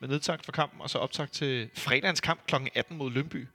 med 0.00 0.08
nedtakt 0.08 0.44
for 0.44 0.52
kampen, 0.52 0.80
og 0.80 0.90
så 0.90 0.98
optakt 0.98 1.32
til 1.32 1.68
fredagens 1.76 2.20
kamp 2.20 2.46
kl. 2.46 2.54
18 2.74 2.96
mod 2.96 3.10
Lønby. 3.10 3.48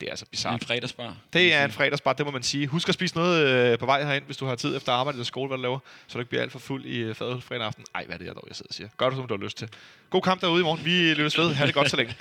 Det 0.00 0.06
er 0.06 0.10
altså 0.10 0.24
Det 0.24 0.28
er 0.28 0.30
bizarrt. 0.30 0.60
en 0.62 0.66
fredagsbar. 0.66 1.16
Det 1.32 1.54
er 1.54 1.64
en 1.64 1.70
fredagsbar, 1.70 2.12
det 2.12 2.26
må 2.26 2.32
man 2.32 2.42
sige. 2.42 2.66
Husk 2.66 2.88
at 2.88 2.94
spise 2.94 3.16
noget 3.16 3.46
øh, 3.72 3.78
på 3.78 3.86
vej 3.86 4.04
herind, 4.04 4.24
hvis 4.24 4.36
du 4.36 4.46
har 4.46 4.54
tid 4.54 4.76
efter 4.76 4.92
arbejde 4.92 5.16
eller 5.16 5.24
skole, 5.24 5.48
hvad 5.48 5.56
du 5.58 5.62
laver, 5.62 5.78
så 6.06 6.12
du 6.14 6.18
ikke 6.18 6.28
bliver 6.28 6.42
alt 6.42 6.52
for 6.52 6.58
fuld 6.58 6.84
i 6.84 6.98
øh, 6.98 7.14
fadet 7.14 7.42
fredag 7.42 7.66
aften. 7.66 7.84
Ej, 7.94 8.04
hvad 8.04 8.14
er 8.14 8.18
det, 8.18 8.26
jeg 8.26 8.34
dog, 8.34 8.44
jeg 8.48 8.56
sidder 8.56 8.68
og 8.70 8.74
siger. 8.74 8.88
Gør 8.96 9.06
det, 9.08 9.16
som 9.16 9.26
du 9.28 9.36
har 9.36 9.44
lyst 9.44 9.58
til. 9.58 9.68
God 10.10 10.22
kamp 10.22 10.40
derude 10.40 10.60
i 10.60 10.64
morgen. 10.64 10.84
Vi 10.84 11.14
løbes 11.14 11.38
ved. 11.38 11.54
Ha' 11.54 11.66
det 11.66 11.74
godt 11.74 11.90
så 11.90 11.96
længe. 11.96 12.14